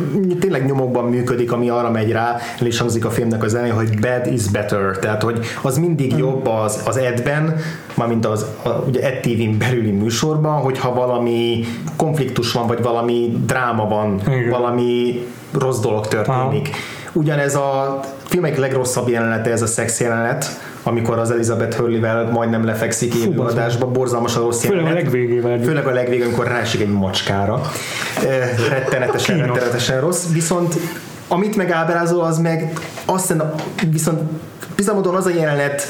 tényleg 0.40 0.66
nyomokban 0.66 1.04
működik, 1.04 1.52
ami 1.52 1.68
arra 1.68 1.90
megy 1.90 2.12
rá, 2.12 2.36
el 2.60 2.66
is 2.66 2.78
hangzik 2.78 3.04
a 3.04 3.10
filmnek 3.10 3.42
az 3.42 3.54
elején, 3.54 3.74
hogy 3.74 4.00
bad 4.00 4.32
is 4.32 4.48
better, 4.48 4.98
tehát 4.98 5.22
hogy 5.22 5.46
az 5.62 5.78
mindig 5.78 6.16
jobb 6.16 6.46
az, 6.46 6.82
az 6.86 6.96
Edben, 6.96 7.56
mármint 7.94 8.26
az 8.26 8.46
a, 8.62 8.68
ugye 8.68 9.02
Ed 9.02 9.20
TV-n 9.20 9.58
belüli 9.58 9.90
műsorban, 9.90 10.60
hogyha 10.60 10.94
valami 10.94 11.64
konfliktus 11.96 12.52
van, 12.52 12.66
vagy 12.66 12.82
valami 12.82 13.36
dráma 13.46 13.88
van, 13.88 14.20
Igen. 14.26 14.50
valami 14.50 15.24
rossz 15.58 15.80
dolog 15.80 16.06
történik. 16.08 16.70
Ugyanez 17.16 17.54
a 17.54 18.00
film 18.24 18.44
egyik 18.44 18.58
legrosszabb 18.58 19.08
jelenete, 19.08 19.50
ez 19.50 19.62
a 19.62 19.66
szex 19.66 20.00
jelenet, 20.00 20.60
amikor 20.82 21.18
az 21.18 21.30
Elizabeth 21.30 21.76
Hurley-vel 21.76 22.30
majdnem 22.30 22.64
lefekszik 22.64 23.14
élőadásba, 23.14 23.86
borzalmas 23.86 24.36
a 24.36 24.40
rossz 24.40 24.64
Főleg 24.64 24.84
a 24.86 24.92
legvégével. 24.92 25.58
Főleg 25.58 25.86
a 25.86 25.90
legvégén, 25.90 26.24
amikor 26.24 26.46
ráesik 26.46 26.80
egy 26.80 26.92
macskára. 26.92 27.60
Eh, 28.26 28.50
Rettenetesen, 28.68 29.36
Kínos. 29.36 29.56
rettenetesen 29.56 30.00
rossz. 30.00 30.26
Viszont 30.32 30.74
amit 31.28 31.56
meg 31.56 31.70
ábrázol, 31.70 32.24
az 32.24 32.38
meg 32.38 32.78
azt 33.04 33.26
hiszem, 33.26 33.52
viszont 33.90 34.20
bizonyos 34.76 35.06
az 35.16 35.26
a 35.26 35.30
jelenet 35.30 35.82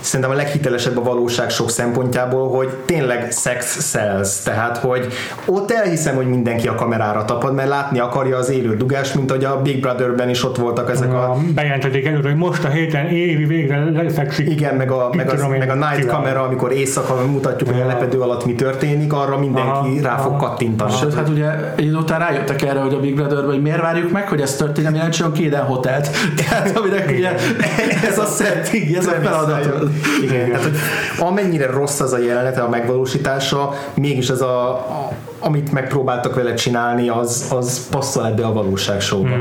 szerintem 0.00 0.30
a 0.30 0.34
leghitelesebb 0.34 0.98
a 0.98 1.02
valóság 1.02 1.50
sok 1.50 1.70
szempontjából, 1.70 2.48
hogy 2.48 2.68
tényleg 2.84 3.32
sex 3.32 3.90
sells, 3.90 4.42
tehát 4.42 4.76
hogy 4.76 5.12
ott 5.44 5.70
elhiszem, 5.70 6.14
hogy 6.14 6.26
mindenki 6.26 6.68
a 6.68 6.74
kamerára 6.74 7.24
tapad, 7.24 7.54
mert 7.54 7.68
látni 7.68 7.98
akarja 7.98 8.36
az 8.36 8.50
élő 8.50 8.76
dugást, 8.76 9.14
mint 9.14 9.30
hogy 9.30 9.44
a 9.44 9.62
Big 9.62 9.80
Brotherben 9.80 10.28
is 10.28 10.44
ott 10.44 10.56
voltak 10.56 10.90
ezek 10.90 11.12
a 11.12 11.20
a, 11.30 11.36
bejelentették 11.54 12.06
előre, 12.06 12.28
hogy 12.28 12.38
most 12.38 12.64
a 12.64 12.68
héten 12.68 13.06
évi 13.06 13.44
végre 13.44 13.90
lefekszik. 13.90 14.50
igen, 14.50 14.74
meg 14.74 14.90
a, 14.90 15.10
meg, 15.12 15.30
az, 15.30 15.46
meg 15.58 15.70
a 15.70 15.74
night 15.74 16.06
kamera, 16.06 16.42
amikor 16.42 16.72
éjszaka 16.72 17.26
mutatjuk, 17.26 17.70
hogy 17.70 17.80
a 17.80 17.86
lepedő 17.86 18.20
alatt 18.20 18.44
mi 18.44 18.54
történik, 18.54 19.12
arra 19.12 19.38
mindenki 19.38 19.68
Aha, 19.68 20.02
rá 20.02 20.16
fog 20.16 20.32
aha. 20.32 20.46
kattintani. 20.46 20.92
Sőt, 20.92 21.14
hát 21.14 21.28
ugye 21.28 21.74
egy 21.76 21.84
idő 21.84 21.96
után 21.96 22.18
rájöttek 22.18 22.62
erre, 22.62 22.80
hogy 22.80 22.94
a 22.94 23.00
Big 23.00 23.14
Brother, 23.14 23.44
hogy 23.44 23.62
miért 23.62 23.80
várjuk 23.80 24.12
meg, 24.12 24.28
hogy 24.28 24.40
ez 24.40 24.56
történjen, 24.56 24.94
jelentsen 24.94 25.32
ki 25.32 25.46
Eden 25.46 25.64
hotelt. 25.64 26.10
Tehát 26.46 26.76
aminek 26.76 27.10
ugye 27.16 27.30
ez 28.10 28.18
a 28.18 28.24
setting, 28.24 28.96
ez 28.96 29.06
a 29.06 29.10
feladat. 29.10 29.89
Igen, 30.22 30.46
tehát 30.46 30.62
hogy 30.62 30.76
amennyire 31.18 31.66
rossz 31.66 32.00
az 32.00 32.12
a 32.12 32.18
jelenete, 32.18 32.60
a 32.60 32.68
megvalósítása, 32.68 33.74
mégis 33.94 34.28
ez 34.28 34.40
a, 34.40 34.70
a 34.70 35.12
amit 35.42 35.72
megpróbáltak 35.72 36.34
vele 36.34 36.54
csinálni, 36.54 37.08
az, 37.08 37.46
az 37.50 37.88
passzol 37.90 38.26
ebbe 38.26 38.46
a 38.46 38.52
valóság 38.52 39.00
showba. 39.00 39.36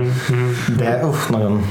De 0.77 0.99
uff, 1.05 1.27
nagyon 1.29 1.65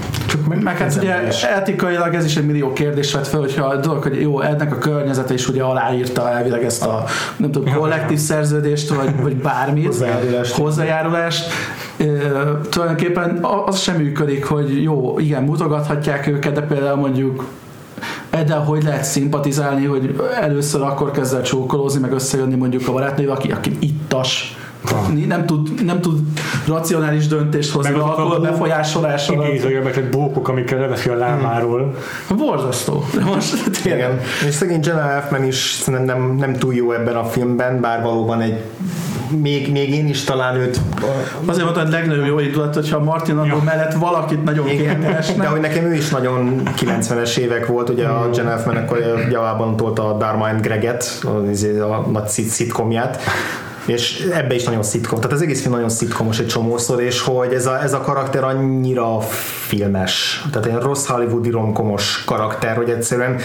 Meg 0.48 0.76
hát 0.78 0.94
ugye 0.96 1.10
Szenvedés. 1.12 1.42
etikailag 1.42 2.14
ez 2.14 2.24
is 2.24 2.36
egy 2.36 2.46
millió 2.46 2.72
kérdés 2.72 3.12
vett 3.12 3.26
fel, 3.26 3.40
hogyha 3.40 3.64
a 3.64 3.76
dolog, 3.76 4.02
hogy 4.02 4.20
jó, 4.20 4.40
ennek 4.40 4.72
a 4.72 4.78
környezete 4.78 5.34
is 5.34 5.48
ugye 5.48 5.62
aláírta 5.62 6.30
elvileg 6.30 6.64
ezt 6.64 6.84
a 6.84 7.04
nem 7.36 7.50
tudom, 7.50 7.74
kollektív 7.74 8.18
szerződést, 8.18 8.94
vagy, 8.94 9.20
vagy 9.22 9.36
bármit, 9.36 9.86
Hozzájárulást. 9.86 10.54
hozzájárulást. 10.54 11.50
Ö, 11.96 12.04
tulajdonképpen 12.68 13.44
az 13.66 13.78
sem 13.78 13.96
működik, 13.96 14.44
hogy 14.44 14.82
jó, 14.82 15.18
igen, 15.18 15.42
mutogathatják 15.42 16.26
őket, 16.26 16.52
de 16.52 16.60
például 16.60 16.96
mondjuk 16.96 17.44
de 18.30 18.54
hogy 18.54 18.82
lehet 18.82 19.04
szimpatizálni, 19.04 19.84
hogy 19.84 20.20
először 20.40 20.82
akkor 20.82 21.10
kezd 21.10 21.34
el 21.34 21.42
csókolózni, 21.42 22.00
meg 22.00 22.12
összejönni 22.12 22.54
mondjuk 22.54 22.88
a 22.88 22.92
barátnővel, 22.92 23.34
aki, 23.36 23.52
aki 23.52 23.76
ittas, 23.80 24.56
nem 25.26 25.46
tud, 25.46 25.84
nem 25.84 26.00
tud 26.00 26.18
racionális 26.66 27.26
döntést 27.26 27.70
hozni, 27.70 27.90
Meg 27.92 28.00
azok 28.00 28.34
a 28.34 28.40
befolyásolás 28.40 29.28
alatt. 29.28 29.48
Idézőjelbe 29.48 29.90
tett 29.90 30.10
bókok, 30.10 30.48
amikkel 30.48 30.78
leveszi 30.78 31.08
a 31.08 31.14
lámáról. 31.16 31.94
Borzasztó. 32.36 33.04
De 33.14 33.24
most 33.24 33.70
tényleg. 33.82 33.98
Igen. 34.00 34.20
És 34.48 34.54
szegény 34.54 34.80
Jenna 34.84 35.10
Elfman 35.10 35.44
is 35.44 35.56
szerintem 35.82 36.18
nem, 36.18 36.36
nem 36.36 36.52
túl 36.52 36.74
jó 36.74 36.92
ebben 36.92 37.16
a 37.16 37.24
filmben, 37.24 37.80
bár 37.80 38.02
valóban 38.02 38.40
egy 38.40 38.60
még, 39.42 39.72
még 39.72 39.90
én 39.90 40.08
is 40.08 40.24
talán 40.24 40.56
őt 40.56 40.80
Azért 41.46 41.62
mondtam, 41.64 41.84
hogy 41.84 41.92
legnagyobb 41.92 42.26
jó 42.26 42.38
indulat, 42.38 42.74
hogyha 42.74 42.98
Martin 42.98 43.34
Landau 43.36 43.56
Ja. 43.58 43.64
mellett 43.64 43.92
valakit 43.92 44.44
nagyon 44.44 44.66
kétesnek. 44.66 45.36
de 45.36 45.46
hogy 45.46 45.60
nekem 45.60 45.84
ő 45.84 45.94
is 45.94 46.08
nagyon 46.08 46.62
90-es 46.76 47.36
évek 47.36 47.66
volt, 47.66 47.88
ugye 47.88 48.06
a 48.06 48.28
Jenna 48.34 48.50
Elfman 48.50 48.76
akkor 48.76 48.98
javában 49.30 49.76
tolta 49.76 50.14
a 50.14 50.16
Dharma 50.16 50.48
and 50.48 50.60
Greget, 50.60 51.20
a, 51.24 51.28
a 51.82 52.06
nagy 52.12 52.28
szit- 52.28 52.48
szitkomját, 52.48 53.20
és 53.88 54.28
ebbe 54.32 54.54
is 54.54 54.64
nagyon 54.64 54.82
szitkom. 54.82 55.20
Tehát 55.20 55.32
az 55.32 55.42
egész 55.42 55.60
film 55.60 55.72
nagyon 55.74 55.88
szitkomos 55.88 56.38
egy 56.38 56.46
csomószor, 56.46 57.02
és 57.02 57.20
hogy 57.20 57.52
ez 57.52 57.66
a, 57.66 57.82
ez 57.82 57.92
a 57.92 58.00
karakter 58.00 58.44
annyira 58.44 59.20
filmes, 59.66 60.44
tehát 60.52 60.66
egy 60.66 60.82
rossz 60.82 61.06
hollywoodi 61.06 61.50
romkomos 61.50 62.24
karakter, 62.24 62.76
hogy 62.76 62.90
egyszerűen 62.90 63.40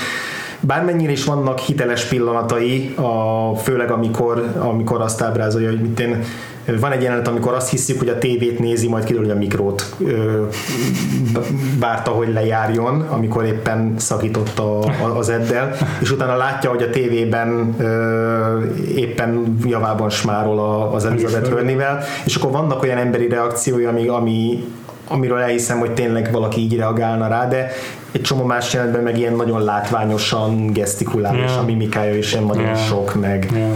bármennyire 0.59 1.11
is 1.11 1.23
vannak 1.23 1.59
hiteles 1.59 2.03
pillanatai, 2.05 2.93
a, 2.95 3.55
főleg 3.55 3.91
amikor, 3.91 4.51
amikor 4.59 5.01
azt 5.01 5.21
ábrázolja, 5.21 5.69
hogy 5.69 5.81
mit 5.81 5.99
én, 5.99 6.23
van 6.65 6.91
egy 6.91 7.01
jelenet, 7.01 7.27
amikor 7.27 7.53
azt 7.53 7.69
hiszük, 7.69 7.99
hogy 7.99 8.09
a 8.09 8.17
tévét 8.17 8.59
nézi, 8.59 8.87
majd 8.87 9.03
kiderül, 9.03 9.27
hogy 9.27 9.35
a 9.35 9.39
mikrót 9.39 9.95
várta, 11.79 12.11
hogy 12.11 12.33
lejárjon, 12.33 13.01
amikor 13.01 13.45
éppen 13.45 13.93
szakított 13.97 14.59
a, 14.59 14.79
a, 14.79 15.17
az 15.17 15.29
eddel, 15.29 15.75
és 16.01 16.11
utána 16.11 16.35
látja, 16.35 16.69
hogy 16.69 16.81
a 16.81 16.89
tévében 16.89 17.75
ö, 17.79 18.63
éppen 18.95 19.57
javában 19.65 20.09
smárol 20.09 20.59
a, 20.59 20.93
az 20.93 21.05
Elizabeth 21.05 21.49
Hörnivel, 21.49 22.03
és 22.25 22.35
akkor 22.35 22.51
vannak 22.51 22.83
olyan 22.83 22.97
emberi 22.97 23.27
reakciói, 23.27 23.85
ami, 23.85 24.07
ami 24.07 24.63
amiről 25.07 25.37
elhiszem, 25.37 25.79
hogy 25.79 25.93
tényleg 25.93 26.31
valaki 26.31 26.61
így 26.61 26.75
reagálna 26.75 27.27
rá, 27.27 27.47
de 27.47 27.71
egy 28.11 28.21
csomó 28.21 28.43
más 28.43 28.73
jelentben 28.73 29.01
meg 29.03 29.17
ilyen 29.17 29.33
nagyon 29.33 29.63
látványosan 29.63 30.73
gesztikulál, 30.73 31.35
yeah. 31.35 31.49
és 31.49 31.57
a 31.57 31.63
mimikája 31.63 32.15
is 32.15 32.31
ilyen 32.31 32.43
nagyon 32.43 32.63
yeah. 32.63 32.77
sok, 32.77 33.15
meg 33.15 33.49
yeah 33.53 33.71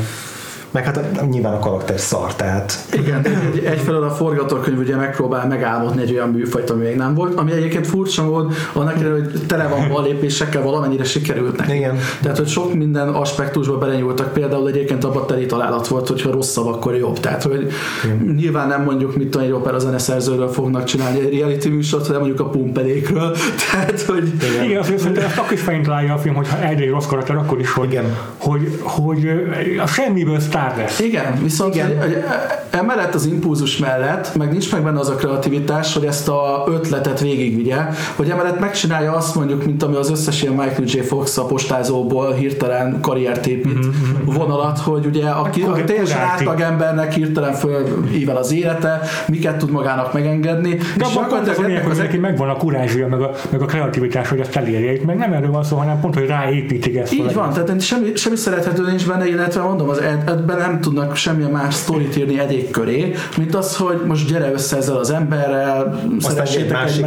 meg 0.72 0.86
hát 0.86 1.30
nyilván 1.30 1.54
a 1.54 1.60
karakter 1.60 2.00
szar, 2.00 2.36
tehát... 2.36 2.78
Igen, 2.94 3.26
egy, 3.26 3.64
egyfelől 3.66 4.04
a 4.04 4.10
forgatókönyv 4.10 4.78
ugye 4.78 4.96
megpróbál 4.96 5.48
megálmodni 5.48 6.02
egy 6.02 6.12
olyan 6.12 6.30
műfajt, 6.30 6.70
ami 6.70 6.84
még 6.84 6.96
nem 6.96 7.14
volt, 7.14 7.40
ami 7.40 7.52
egyébként 7.52 7.88
furcsa 7.88 8.24
volt, 8.24 8.54
annak 8.74 8.98
hogy 9.12 9.46
tele 9.48 9.68
van 9.68 9.88
ballépésekkel, 9.90 10.62
valamennyire 10.62 11.04
sikerült 11.04 11.58
neki. 11.58 11.76
Igen. 11.76 11.98
Tehát, 12.22 12.38
hogy 12.38 12.48
sok 12.48 12.74
minden 12.74 13.08
aspektusba 13.08 13.78
belenyúltak, 13.78 14.34
például 14.34 14.68
egyébként 14.68 15.04
abban 15.04 15.28
teli 15.28 15.46
találat 15.46 15.88
volt, 15.88 16.08
hogyha 16.08 16.32
rosszabb, 16.32 16.66
akkor 16.66 16.96
jobb. 16.96 17.20
Tehát, 17.20 17.44
hogy 17.44 17.72
Igen. 18.04 18.36
nyilván 18.36 18.68
nem 18.68 18.84
mondjuk, 18.84 19.16
mit 19.16 19.30
tudom, 19.30 19.48
egy 19.48 19.54
opera 19.54 19.80
zeneszerzőről 19.80 20.48
fognak 20.48 20.84
csinálni 20.84 21.20
egy 21.20 21.40
reality 21.40 21.68
műsort, 21.68 22.06
hanem 22.06 22.22
mondjuk 22.22 22.48
a 22.48 22.50
pumpelékről. 22.50 23.36
Tehát, 23.72 24.02
hogy... 24.02 24.34
Igen, 24.52 24.64
Igen 24.64 24.80
azt 24.80 25.38
akkor 25.38 25.54
is 25.54 25.64
találja 25.84 26.14
a 26.14 26.18
film, 26.18 26.36
hogyha 26.36 26.68
egy 26.68 26.90
rossz 26.90 27.06
karakter, 27.06 27.36
akkor 27.36 27.60
is, 27.60 27.72
hogy, 27.72 27.90
Igen. 27.90 28.16
hogy, 28.38 28.80
hogy, 28.82 29.30
hogy 29.58 29.78
a 29.78 29.88
semmiből 29.88 30.40
sztár 30.58 30.78
lesz. 30.78 31.00
Igen, 31.00 31.40
viszont 31.44 31.76
Igen. 31.76 31.88
Hogy, 31.88 31.98
hogy 31.98 32.24
emellett 32.70 33.14
az 33.14 33.26
impulzus 33.26 33.78
mellett, 33.78 34.36
meg 34.36 34.52
nincs 34.52 34.72
meg 34.72 34.84
benne 34.84 35.00
az 35.00 35.10
a 35.10 35.16
kreativitás, 35.16 35.94
hogy 35.94 36.06
ezt 36.06 36.28
a 36.30 36.64
ötletet 36.68 37.20
végigvigye, 37.20 37.78
hogy 38.16 38.30
emellett 38.30 38.60
megcsinálja 38.60 39.14
azt 39.14 39.36
mondjuk, 39.36 39.66
mint 39.66 39.84
ami 39.84 39.96
az 39.96 40.12
összes 40.12 40.42
ilyen 40.42 40.54
Michael 40.54 40.84
J. 40.86 41.00
Fox 41.00 41.38
a 41.38 41.46
postázóból 41.46 42.34
hirtelen 42.34 43.02
karriert 43.02 43.48
épít 43.48 43.78
mm-hmm. 43.78 44.26
vonalat, 44.26 44.80
hogy 44.80 45.06
ugye 45.06 45.30
aki 45.30 45.62
a 45.62 45.84
teljesen 45.84 46.22
átlag 46.22 46.60
embernek 46.60 47.14
hirtelen 47.14 47.54
fölível 47.54 48.36
az 48.36 48.52
élete, 48.52 49.02
miket 49.28 49.58
tud 49.58 49.72
magának 49.72 50.14
megengedni. 50.14 50.76
De 50.76 51.06
és 51.10 51.16
abban 51.16 51.40
az, 51.40 51.48
az, 51.48 51.56
hogy 51.56 51.98
neki 51.98 52.18
megvan 52.18 52.50
a 52.50 52.56
kurázsia, 52.56 53.08
meg 53.08 53.22
a, 53.22 53.32
meg 53.50 53.62
a 53.62 53.66
kreativitás, 53.66 54.30
hogy 54.30 54.40
ezt 54.40 54.56
elérje. 54.56 54.94
Itt 54.94 55.06
meg 55.06 55.18
nem 55.18 55.34
erről 55.34 55.52
van 55.52 55.64
szó, 55.64 55.78
hanem 55.78 56.00
pont, 56.00 56.14
hogy 56.14 56.26
ráépítik 56.26 56.96
ezt. 56.96 57.14
Így 57.14 57.34
van, 57.34 57.54
tehát 57.54 57.82
semmi, 57.82 58.16
semmi 58.16 58.36
szerethető 58.36 58.86
nincs 58.86 59.08
benne, 59.08 59.28
illetve 59.28 59.62
mondom, 59.62 59.90
az 59.90 60.02
ebben 60.50 60.70
nem 60.72 60.82
tudnak 60.82 61.16
semmilyen 61.16 61.52
más 61.52 61.74
sztorit 61.74 62.18
írni 62.18 62.40
egyik 62.40 62.72
köré, 62.72 63.14
mint 63.38 63.56
az, 63.56 63.76
hogy 63.76 64.02
most 64.06 64.32
gyere 64.32 64.52
össze 64.52 64.78
ezzel 64.78 64.96
az 64.96 65.10
emberrel, 65.10 66.00
szeressétek 66.20 66.88
egymást, 66.88 67.02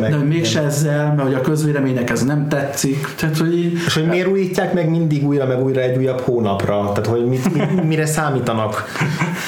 de 0.00 0.16
hogy 0.16 0.26
mégse 0.26 0.62
ezzel, 0.62 1.06
mert 1.06 1.28
hogy 1.28 1.34
a 1.34 1.40
közvéleménynek 1.40 2.10
ez 2.10 2.24
nem 2.24 2.48
tetszik. 2.48 3.14
Tehát, 3.16 3.36
hogy 3.36 3.58
így, 3.58 3.72
és 3.86 3.94
hogy 3.94 4.06
miért 4.06 4.28
újítják 4.28 4.74
meg 4.74 4.90
mindig 4.90 5.26
újra, 5.26 5.46
meg 5.46 5.62
újra 5.62 5.80
egy 5.80 5.96
újabb 5.96 6.20
hónapra? 6.20 6.92
Tehát, 6.94 7.06
hogy 7.06 7.26
mit, 7.26 7.54
mit, 7.54 7.84
mire 7.84 8.06
számítanak? 8.06 8.84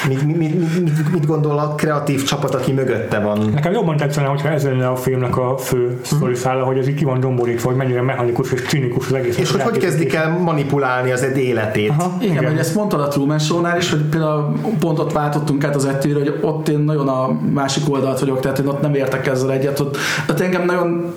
Mit, 0.09 0.23
mit, 0.23 0.37
mit, 0.37 0.83
mit, 0.83 1.13
mit 1.13 1.27
gondol 1.27 1.59
a 1.59 1.75
kreatív 1.75 2.25
csapat, 2.25 2.55
aki 2.55 2.73
mögötte 2.73 3.19
van? 3.19 3.51
Nekem 3.55 3.73
jobban 3.73 3.97
tetszene, 3.97 4.27
hogyha 4.27 4.49
ez 4.49 4.65
lenne 4.65 4.89
a 4.89 4.97
filmnek 4.97 5.37
a 5.37 5.59
fő 5.59 6.01
sztori 6.03 6.35
szála, 6.35 6.65
hogy 6.65 6.79
ez 6.79 6.89
így 6.89 6.95
ki 6.95 7.05
van 7.05 7.21
domborítva, 7.21 7.69
hogy 7.69 7.77
mennyire 7.77 8.03
mechanikus 8.03 8.53
és 8.53 8.63
cinikus 8.63 9.07
az 9.07 9.13
egész. 9.13 9.39
És 9.39 9.51
hogy 9.51 9.61
hogy 9.61 9.79
kezdik 9.79 10.15
el 10.15 10.39
manipulálni 10.39 11.11
az 11.11 11.23
egy 11.23 11.39
életét. 11.39 11.91
Aha, 11.91 12.17
igen, 12.21 12.33
igen. 12.33 12.45
mert 12.45 12.59
ezt 12.59 12.75
mondtad 12.75 13.01
a 13.01 13.09
Truman 13.09 13.38
Show-nál 13.39 13.79
is, 13.79 13.91
hogy 13.91 14.01
például 14.01 14.53
pont 14.81 14.99
ott 14.99 15.13
váltottunk 15.13 15.65
át 15.65 15.75
az 15.75 15.85
ettőre, 15.85 16.19
hogy 16.19 16.39
ott 16.41 16.69
én 16.69 16.79
nagyon 16.79 17.09
a 17.09 17.31
másik 17.53 17.91
oldalt 17.91 18.21
vagyok, 18.21 18.41
tehát 18.41 18.59
én 18.59 18.67
ott 18.67 18.81
nem 18.81 18.95
értek 18.95 19.27
ezzel 19.27 19.53
egyet. 19.53 19.81
Ott, 19.81 19.97
tehát 20.27 20.41
engem 20.41 20.65
nagyon 20.65 21.15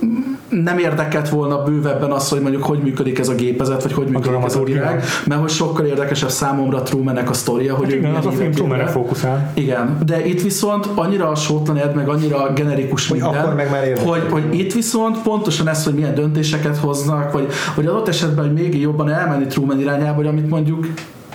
nem 0.50 0.78
érdekelt 0.78 1.30
volna 1.30 1.64
bővebben 1.64 2.12
az, 2.12 2.30
hogy 2.30 2.42
mondjuk 2.42 2.64
hogy 2.64 2.80
működik 2.80 3.20
ez 3.20 3.30
a 3.30 3.36
gépezet, 3.36 3.84
vagy 3.84 3.94
hogy 3.94 4.08
működik 4.08 4.40
a 4.42 4.46
ez 4.46 4.56
a 4.56 4.64
világ, 4.64 5.04
mert 5.26 5.42
hogy 5.42 5.50
sokkal 5.50 5.86
érdekesebb 5.86 6.30
számomra 6.30 6.82
Trumannek 6.82 7.30
a 7.30 7.34
sztoria, 7.34 7.76
hogy 7.76 7.86
hát 7.86 7.96
igen, 7.96 8.16
az 8.16 8.26
a 8.26 8.32
film 8.32 8.52
Trumanre 8.52 8.88
fókuszál. 8.88 9.52
Igen, 9.54 9.98
de 10.06 10.26
itt 10.26 10.42
viszont 10.42 10.90
annyira 10.96 11.30
a 11.30 11.36
sótlan 11.36 11.78
ed, 11.78 11.96
meg 11.96 12.10
annyira 12.10 12.54
generikus 12.54 13.08
hogy 13.08 13.20
minden, 13.20 13.40
akkor 13.40 13.56
meg 13.56 13.70
már 13.72 14.00
hogy, 14.06 14.24
hogy 14.30 14.60
itt 14.60 14.74
viszont 14.74 15.22
pontosan 15.22 15.68
ez, 15.68 15.84
hogy 15.84 15.94
milyen 15.94 16.16
döntéseket 16.16 16.78
hoznak, 16.78 17.32
vagy, 17.32 17.48
vagy 17.76 17.86
adott 17.86 18.08
esetben, 18.08 18.46
hogy 18.46 18.54
még 18.54 18.80
jobban 18.80 19.10
elmenni 19.10 19.46
Truman 19.46 19.80
irányába, 19.80 20.16
hogy 20.16 20.28
amit 20.28 20.50
mondjuk 20.50 20.88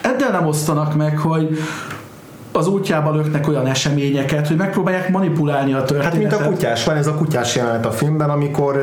eddel 0.06 0.30
nem 0.30 0.46
osztanak 0.46 0.94
meg, 0.94 1.18
hogy 1.18 1.58
az 2.52 2.66
útjába 2.66 3.14
löknek 3.14 3.48
olyan 3.48 3.66
eseményeket, 3.66 4.48
hogy 4.48 4.56
megpróbálják 4.56 5.10
manipulálni 5.10 5.72
a 5.72 5.82
történetet. 5.82 6.12
Hát 6.12 6.18
mint 6.18 6.32
a 6.32 6.48
kutyás, 6.48 6.84
van 6.84 6.96
ez 6.96 7.06
a 7.06 7.14
kutyás 7.14 7.56
jelenet 7.56 7.86
a 7.86 7.90
filmben, 7.90 8.30
amikor 8.30 8.80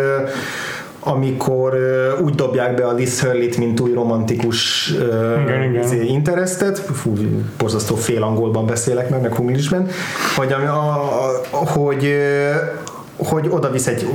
amikor 1.06 1.74
uh, 1.74 2.26
úgy 2.26 2.36
dobják 2.36 2.76
be 2.76 2.88
a 2.88 2.94
Liz 2.94 3.22
Hurley-t, 3.22 3.58
mint 3.58 3.80
új 3.80 3.94
romantikus 3.94 4.90
uh, 4.92 5.42
igen, 5.42 5.64
igen. 5.64 5.84
Izé, 5.84 6.06
interestet, 6.06 6.80
fú, 6.80 7.14
borzasztó 7.58 7.96
fél 7.96 8.24
angolban 8.24 8.66
beszélek 8.66 9.10
meg, 9.10 9.22
meg 9.22 9.34
humlisben, 9.34 9.88
hogy, 10.36 10.52
a, 10.52 10.90
a, 11.52 11.70
hogy 11.70 12.04
uh, 12.04 12.93
hogy 13.18 13.48
oda 13.50 13.72
visz 13.72 13.88
egy, 13.88 14.08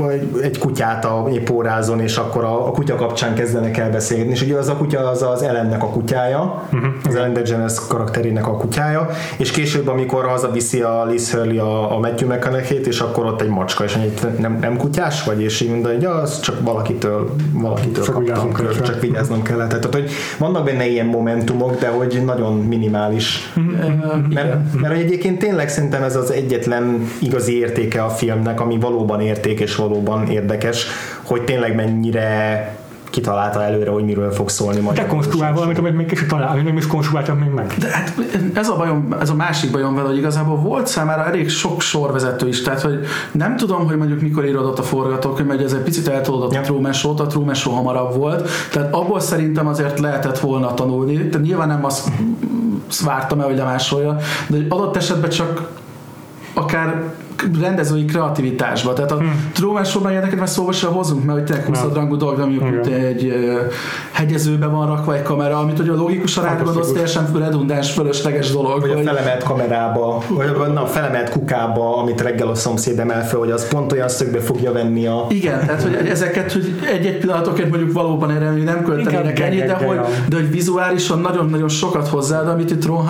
egy 0.42 0.58
kutyát 0.58 1.04
a 1.04 1.26
épp 1.32 1.48
órázon, 1.50 2.00
és 2.00 2.16
akkor 2.16 2.44
a, 2.44 2.66
a 2.66 2.70
kutya 2.70 2.94
kapcsán 2.94 3.34
kezdenek 3.34 3.76
el 3.76 3.90
beszélni. 3.90 4.30
És 4.30 4.42
ugye 4.42 4.56
az 4.56 4.68
a 4.68 4.76
kutya 4.76 5.08
az 5.08 5.22
az 5.22 5.42
Ellennek 5.42 5.82
a 5.82 5.86
kutyája, 5.86 6.62
uh-huh. 6.72 6.90
az 7.06 7.14
Ellen 7.14 7.32
DeGeneres 7.32 7.74
karakterének 7.88 8.46
a 8.46 8.56
kutyája, 8.56 9.08
és 9.36 9.50
később, 9.50 9.88
amikor 9.88 10.26
hazaviszi 10.26 10.80
a 10.80 11.04
Liz 11.04 11.32
Hurley 11.32 11.58
a, 11.58 11.96
a 11.96 11.98
Matthew 11.98 12.28
mcconaughey 12.28 12.80
és 12.84 13.00
akkor 13.00 13.26
ott 13.26 13.40
egy 13.40 13.48
macska, 13.48 13.84
és 13.84 13.96
mondja, 13.96 14.28
nem, 14.38 14.58
nem 14.60 14.76
kutyás 14.76 15.24
vagy, 15.24 15.42
és 15.42 15.60
így 15.60 15.70
mondja, 15.70 15.90
hogy 15.90 16.02
ja, 16.02 16.10
az 16.10 16.40
csak 16.40 16.60
valakitől, 16.60 17.34
valakitől 17.52 18.04
csak 18.04 18.14
kaptam, 18.14 18.52
kör, 18.52 18.80
csak 18.80 19.00
vigyáznom 19.00 19.42
kellett. 19.42 19.68
Tehát, 19.68 19.94
hogy 19.94 20.10
vannak 20.38 20.64
benne 20.64 20.86
ilyen 20.86 21.06
momentumok, 21.06 21.78
de 21.78 21.88
hogy 21.88 22.22
nagyon 22.24 22.54
minimális. 22.54 23.52
Uh-huh. 23.56 24.28
Mert, 24.34 24.80
mert 24.80 24.94
egyébként 24.94 25.38
tényleg 25.38 25.68
szerintem 25.68 26.02
ez 26.02 26.16
az 26.16 26.30
egyetlen 26.30 27.08
igazi 27.20 27.58
értéke 27.58 28.02
a 28.02 28.08
filmnek, 28.08 28.60
ami 28.60 28.78
valóban 28.88 29.20
érték 29.20 29.60
és 29.60 29.76
valóban 29.76 30.30
érdekes, 30.30 30.86
hogy 31.22 31.42
tényleg 31.42 31.74
mennyire 31.74 32.76
kitalálta 33.10 33.62
előre, 33.62 33.90
hogy 33.90 34.04
miről 34.04 34.30
fog 34.30 34.48
szólni 34.48 34.80
majd. 34.80 34.96
Te 34.96 35.06
konstruál 35.06 35.52
valamit, 35.52 35.78
amit 35.78 35.96
még 35.96 36.06
kicsit 36.06 36.28
talál, 36.28 36.56
nem 36.56 36.76
is 36.76 36.86
konstruáltam 36.86 37.38
még 37.38 37.48
meg. 37.48 37.74
De 37.78 37.88
hát 37.88 38.12
ez 38.54 38.68
a 38.68 38.76
bajom, 38.76 39.14
ez 39.20 39.30
a 39.30 39.34
másik 39.34 39.70
bajom 39.70 39.94
vele, 39.94 40.08
hogy 40.08 40.16
igazából 40.16 40.56
volt 40.56 40.86
számára 40.86 41.26
elég 41.26 41.50
sok 41.50 41.80
sorvezető 41.80 42.48
is, 42.48 42.62
tehát 42.62 42.80
hogy 42.80 43.06
nem 43.32 43.56
tudom, 43.56 43.86
hogy 43.86 43.96
mondjuk 43.96 44.20
mikor 44.20 44.44
írodott 44.44 44.78
a 44.78 44.82
forgatókönyv, 44.82 45.48
mert 45.48 45.62
ez 45.62 45.72
egy 45.72 45.82
picit 45.82 46.08
eltolódott 46.08 46.52
ja. 46.52 46.60
a 46.60 46.62
Truman 46.62 46.92
show 46.92 47.20
a 47.20 47.26
Truman 47.26 47.54
Show 47.54 47.74
hamarabb 47.74 48.16
volt, 48.16 48.48
tehát 48.72 48.94
abból 48.94 49.20
szerintem 49.20 49.66
azért 49.66 49.98
lehetett 49.98 50.38
volna 50.38 50.74
tanulni, 50.74 51.28
tehát 51.28 51.46
nyilván 51.46 51.68
nem 51.68 51.84
azt 51.84 52.08
vártam 53.04 53.40
el, 53.40 53.46
hogy 53.46 53.56
lemásolja, 53.56 54.16
de 54.46 54.56
adott 54.68 54.96
esetben 54.96 55.30
csak 55.30 55.68
akár 56.54 57.02
rendezői 57.60 58.04
kreativitásba. 58.04 58.92
Tehát 58.92 59.10
a 59.10 59.16
hmm. 59.16 59.50
Truman 59.52 59.84
Show-ban 59.84 60.10
ilyeneket 60.10 60.38
már 60.38 60.48
szóba 60.48 60.72
sem 60.72 60.92
hozunk, 60.92 61.24
mert 61.24 61.38
hogy 61.38 61.46
tényleg 61.46 61.66
20 61.66 61.94
rangú 61.94 62.16
dolog, 62.16 62.38
ami 62.38 62.60
egy 62.92 63.24
uh, 63.24 63.72
hegyezőbe 64.12 64.66
van 64.66 64.86
rakva 64.86 65.14
egy 65.14 65.22
kamera, 65.22 65.58
amit 65.58 65.78
ugye 65.78 65.92
logikusan 65.92 66.46
átgondolsz, 66.46 66.92
teljesen 66.92 67.30
redundáns, 67.38 67.90
fölösleges 67.90 68.52
dolog. 68.52 68.80
Vagy, 68.80 68.92
vagy 68.92 69.06
a 69.06 69.10
felemelt 69.10 69.42
kamerába, 69.42 70.22
vagy 70.28 70.48
a 70.74 70.86
felemelt 70.86 71.30
kukába, 71.30 71.96
amit 71.96 72.20
reggel 72.20 72.48
a 72.48 72.54
szomszéd 72.54 72.98
emel 72.98 73.26
fel, 73.26 73.38
hogy 73.38 73.50
az 73.50 73.68
pont 73.68 73.92
olyan 73.92 74.08
szögbe 74.08 74.40
fogja 74.40 74.72
venni 74.72 75.06
a... 75.06 75.26
Igen, 75.28 75.60
tehát 75.60 75.82
hogy 75.82 75.94
ezeket, 75.94 76.52
hogy 76.52 76.80
egy-egy 76.92 77.18
pillanatokért 77.18 77.68
mondjuk 77.68 77.92
valóban 77.92 78.30
erre 78.30 78.50
nem 78.50 78.82
költenének 78.82 79.40
ennyit, 79.40 79.64
de 79.64 79.74
hogy, 79.74 80.00
de 80.28 80.36
hogy 80.36 80.50
vizuálisan 80.50 81.20
nagyon-nagyon 81.20 81.68
sokat 81.68 82.08
hozzáad, 82.08 82.48
amit 82.48 82.70
itt 82.70 82.86
Ron 82.86 83.06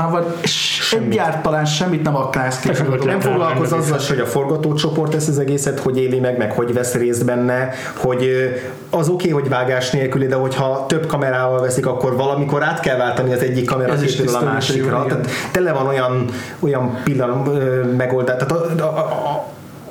egyáltalán 1.00 1.64
semmit 1.64 2.02
nem 2.02 2.16
akarsz 2.16 2.60
ki. 2.60 2.70
Nem 3.05 3.20
foglalkoz 3.20 3.72
azzal, 3.72 3.98
hogy 4.09 4.18
a 4.20 4.27
forgatócsoport 4.27 5.15
ezt 5.15 5.28
az 5.28 5.39
egészet 5.39 5.81
hogy 5.81 5.99
éli 5.99 6.20
meg, 6.20 6.39
meg 6.39 6.53
hogy 6.53 6.73
vesz 6.73 6.95
részt 6.95 7.24
benne, 7.24 7.70
hogy 7.95 8.31
az 8.90 9.09
oké, 9.09 9.31
okay, 9.31 9.40
hogy 9.40 9.51
vágás 9.51 9.90
nélküli, 9.90 10.27
de 10.27 10.35
hogyha 10.35 10.86
több 10.89 11.07
kamerával 11.07 11.61
veszik, 11.61 11.86
akkor 11.86 12.16
valamikor 12.16 12.62
át 12.62 12.81
kell 12.81 12.97
váltani 12.97 13.32
az 13.32 13.43
egyik 13.43 13.66
kameraképről 13.66 14.35
a 14.35 14.43
másikra. 14.43 15.05
Tehát 15.09 15.27
tele 15.53 15.73
van 15.73 15.86
olyan, 15.86 16.24
olyan 16.59 16.99
pillanat 17.05 17.97
megoldás. 17.97 18.36
Tehát 18.36 18.53
a, 18.53 18.85
a, 18.85 18.99
a, 18.99 19.47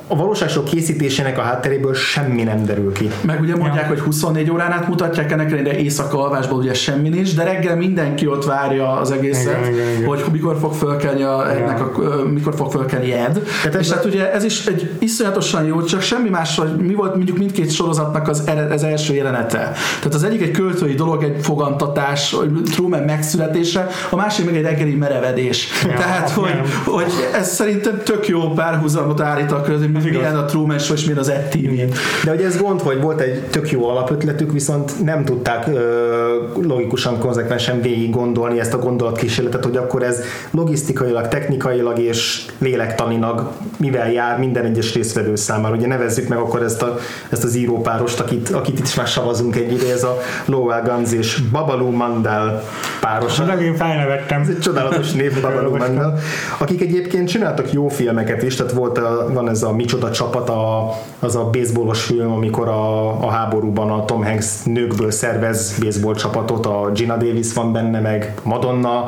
a 0.08 0.16
valóságshow 0.16 0.62
készítésének 0.64 1.38
a 1.38 1.40
hátteréből 1.40 1.94
semmi 1.94 2.42
nem 2.42 2.64
derül 2.64 2.92
ki. 2.92 3.10
Meg 3.20 3.40
ugye 3.40 3.56
mondják, 3.56 3.82
Ja. 3.82 3.88
hogy 3.88 3.98
24 3.98 4.50
órán 4.50 4.72
át 4.72 4.88
mutatják 4.88 5.32
ennek 5.32 5.50
ellenére 5.50 5.78
éjszaka 5.78 6.22
alvásból 6.24 6.58
ugye 6.58 6.74
semmi 6.74 7.08
nincs, 7.08 7.36
de 7.36 7.44
reggel 7.44 7.76
mindenki 7.76 8.26
ott 8.26 8.44
várja 8.44 8.92
az 8.92 9.10
egészet, 9.10 9.58
Igen, 9.58 9.72
igen, 9.72 9.88
igen. 9.96 10.08
hogy 10.08 10.24
mikor 10.32 10.56
fog 10.60 10.72
fölkelni 10.72 11.22
a, 11.22 11.50
ennek 11.50 11.80
a, 11.80 12.02
mikor 12.34 12.54
fog 12.54 12.70
fölkelni 12.70 13.12
Ed. 13.12 13.42
Tehát 13.62 13.80
és 13.80 13.88
ez 13.88 13.92
hát 13.92 14.04
ugye 14.04 14.32
ez 14.32 14.44
is 14.44 14.66
egy 14.66 14.90
iszonyatosan 14.98 15.64
jó, 15.64 15.82
csak 15.82 16.00
semmi 16.00 16.28
más, 16.28 16.56
hogy 16.56 16.76
mi 16.76 16.94
volt 16.94 17.14
mondjuk 17.14 17.38
mindkét 17.38 17.70
sorozatnak 17.70 18.28
az, 18.28 18.50
az 18.70 18.82
első 18.82 19.14
jelenete. 19.14 19.58
Tehát 19.98 20.14
az 20.14 20.22
egyik 20.22 20.42
egy 20.42 20.50
költői 20.50 20.94
dolog, 20.94 21.22
egy 21.22 21.36
fogantatás, 21.40 22.32
hogy 22.32 22.50
Truman 22.64 23.02
megszületése, 23.02 23.88
a 24.10 24.16
másik 24.16 24.44
meg 24.44 24.56
egy 24.56 24.62
reggeli 24.62 24.94
merevedés. 24.94 25.68
Tehát, 25.96 26.30
hogy, 26.30 26.60
hogy 26.84 27.12
ez 27.34 27.54
szerintem 27.54 28.00
tök 28.04 28.28
jó 28.28 28.52
párhuzamot 28.52 29.20
állít 29.20 29.52
a 29.52 29.60
között, 29.60 29.92
hogy. 29.92 29.97
Milyen 30.04 30.36
a 30.36 30.44
Truman 30.44 30.78
Show 30.78 30.96
és 30.96 31.02
milyen 31.02 31.18
az 31.18 31.28
Ed 31.28 31.48
TV. 31.48 31.96
De 32.24 32.32
ugye 32.32 32.46
ez 32.46 32.56
gond, 32.56 32.80
hogy 32.80 33.00
volt 33.00 33.20
egy 33.20 33.42
tök 33.50 33.70
jó 33.70 33.88
alapötletük, 33.88 34.52
viszont 34.52 35.04
nem 35.04 35.24
tudták 35.24 35.66
ö, 35.66 36.18
logikusan, 36.62 37.18
konzekvensen 37.18 37.80
végig 37.80 38.10
gondolni 38.10 38.60
ezt 38.60 38.74
a 38.74 38.78
gondolatkísérletet, 38.78 39.64
hogy 39.64 39.76
akkor 39.76 40.02
ez 40.02 40.22
logisztikailag, 40.50 41.28
technikailag 41.28 41.98
és 41.98 42.46
lélektanilag 42.58 43.50
mivel 43.76 44.12
jár 44.12 44.38
minden 44.38 44.64
egyes 44.64 44.94
részvevő 44.94 45.34
számára. 45.36 45.74
Ugye 45.74 45.86
nevezzük 45.86 46.28
meg 46.28 46.38
akkor 46.38 46.62
ezt, 46.62 46.82
a, 46.82 46.98
ezt 47.28 47.44
az 47.44 47.54
írópárost, 47.54 48.20
akit, 48.20 48.48
akit 48.48 48.78
itt 48.78 48.86
is 48.86 48.94
már 48.94 49.06
savazunk 49.06 49.56
egy 49.56 49.72
ide, 49.72 49.92
ez 49.92 50.02
a 50.02 50.18
Lowell 50.44 50.82
Guns 50.82 51.12
és 51.12 51.40
Babalu 51.52 51.90
Mandel 51.90 52.62
párosa. 53.00 53.44
Az 53.44 53.60
én 53.60 53.76
felnevettem. 53.76 54.40
Ez 54.40 54.48
egy 54.48 54.58
csodálatos 54.58 55.12
név, 55.12 55.40
Babalu 55.40 55.76
Mandel, 55.76 56.18
akik 56.58 56.80
egyébként 56.80 57.28
csináltak 57.28 57.72
jó 57.72 57.88
filmeket 57.88 58.42
is, 58.42 58.54
tehát 58.54 58.72
volt 58.72 58.98
a, 58.98 59.28
van 59.32 59.48
ez 59.48 59.62
a 59.62 59.72
Micsoda 59.88 60.10
csapat, 60.10 60.48
a, 60.48 60.92
az 61.18 61.36
a 61.36 61.50
baseballos 61.50 62.02
film, 62.02 62.32
amikor 62.32 62.68
a, 62.68 63.08
a 63.22 63.30
háborúban 63.30 63.90
a 63.90 64.04
Tom 64.04 64.24
Hanks 64.24 64.62
nőkből 64.64 65.10
szervez 65.10 65.78
baseball 65.78 66.14
csapatot, 66.14 66.66
a 66.66 66.90
Gina 66.94 67.16
Davis 67.16 67.52
van 67.52 67.72
benne, 67.72 68.00
meg 68.00 68.34
Madonna, 68.42 69.04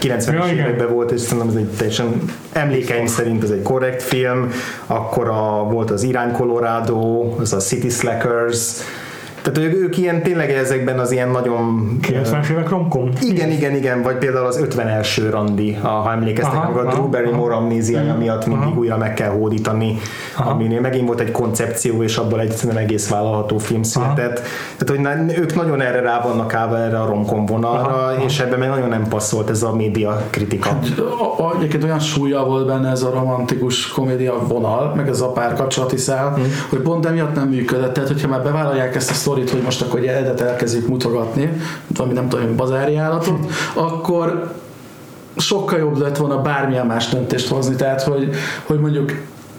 90-es 0.00 0.32
Ja, 0.32 0.52
években 0.52 0.92
volt, 0.92 1.10
és 1.10 1.20
szerintem 1.20 1.48
ez 1.48 1.54
egy 1.54 1.68
teljesen 1.76 2.22
emlékeim 2.52 3.06
szerint 3.06 3.42
ez 3.42 3.50
egy 3.50 3.62
korrekt 3.62 4.02
film, 4.02 4.50
akkor 4.86 5.28
a, 5.28 5.68
volt 5.70 5.90
az 5.90 6.02
Irány 6.02 6.32
Colorado, 6.32 7.30
az 7.38 7.52
a 7.52 7.58
City 7.58 7.88
Slackers, 7.88 8.72
tehát 9.42 9.58
ők, 9.58 9.74
ők 9.82 9.98
ilyen 9.98 10.22
tényleg 10.22 10.50
ezekben 10.50 10.98
az 10.98 11.10
ilyen 11.12 11.28
nagyon 11.28 11.96
90-es 12.08 12.50
évek 12.50 12.68
romkom. 12.68 13.08
igen, 13.20 13.50
igen, 13.50 13.74
igen, 13.74 14.02
vagy 14.02 14.16
például 14.16 14.46
az 14.46 14.58
51. 14.60 15.28
randi, 15.30 15.78
a- 15.82 15.86
ha 15.86 16.12
emlékeztek, 16.12 16.54
Aha, 16.54 16.62
amikor 16.64 16.80
a 16.80 16.86
aha, 16.86 16.94
Drew 16.94 17.08
Barrymore 17.08 17.54
amnéziája 17.54 18.14
miatt 18.14 18.46
mindig 18.46 18.66
aha. 18.66 18.78
újra 18.78 18.96
meg 18.96 19.14
kell 19.14 19.30
hódítani, 19.30 19.96
aminél 20.36 20.80
megint 20.80 21.06
volt 21.06 21.20
egy 21.20 21.30
koncepció, 21.30 22.02
és 22.02 22.16
abból 22.16 22.40
egy 22.40 22.50
szerintem 22.52 22.84
egész 22.84 23.08
vállalható 23.08 23.58
film 23.58 23.82
született. 23.82 24.40
Tehát, 24.76 24.88
hogy 24.88 25.00
na- 25.00 25.38
ők 25.38 25.54
nagyon 25.54 25.80
erre 25.80 26.00
rá 26.00 26.20
vannak 26.20 26.54
állva 26.54 26.78
erre 26.78 27.00
a 27.00 27.06
romkom 27.06 27.46
vonalra, 27.46 28.14
és 28.26 28.40
ebben 28.40 28.58
meg 28.58 28.68
nagyon 28.68 28.88
nem 28.88 29.08
passzolt 29.08 29.50
ez 29.50 29.62
a 29.62 29.74
média 29.74 30.22
kritika. 30.30 30.70
A- 31.38 31.50
Egyébként 31.56 31.84
olyan 31.84 31.98
súlya 32.00 32.44
volt 32.44 32.66
benne 32.66 32.90
ez 32.90 33.02
a 33.02 33.10
romantikus 33.10 33.88
komédia 33.88 34.34
vonal, 34.48 34.92
meg 34.96 35.08
ez 35.08 35.20
a 35.20 35.28
párkapcsolati 35.32 35.96
szál, 35.96 36.36
mm. 36.38 36.42
hogy 36.70 36.78
pont 36.78 37.06
emiatt 37.06 37.34
nem 37.34 37.48
működött. 37.48 37.92
Tehát, 37.92 38.08
hogyha 38.08 38.28
már 38.28 38.42
bevállalják 38.42 38.94
ezt 38.94 39.10
a 39.10 39.14
sztorit, 39.32 39.50
hogy 39.50 39.62
most 39.62 39.82
akkor 39.82 39.98
egy 40.00 40.06
eredet 40.06 40.40
elkezdjük 40.40 40.88
mutogatni, 40.88 41.52
ami 41.96 42.12
nem 42.12 42.28
tudom, 42.28 42.56
bazári 42.56 42.96
állatot, 42.96 43.38
akkor 43.74 44.54
sokkal 45.36 45.78
jobb 45.78 45.98
lett 45.98 46.16
volna 46.16 46.42
bármilyen 46.42 46.86
más 46.86 47.08
döntést 47.08 47.48
hozni. 47.48 47.74
Tehát, 47.74 48.02
hogy, 48.02 48.30
hogy 48.64 48.80
mondjuk 48.80 49.12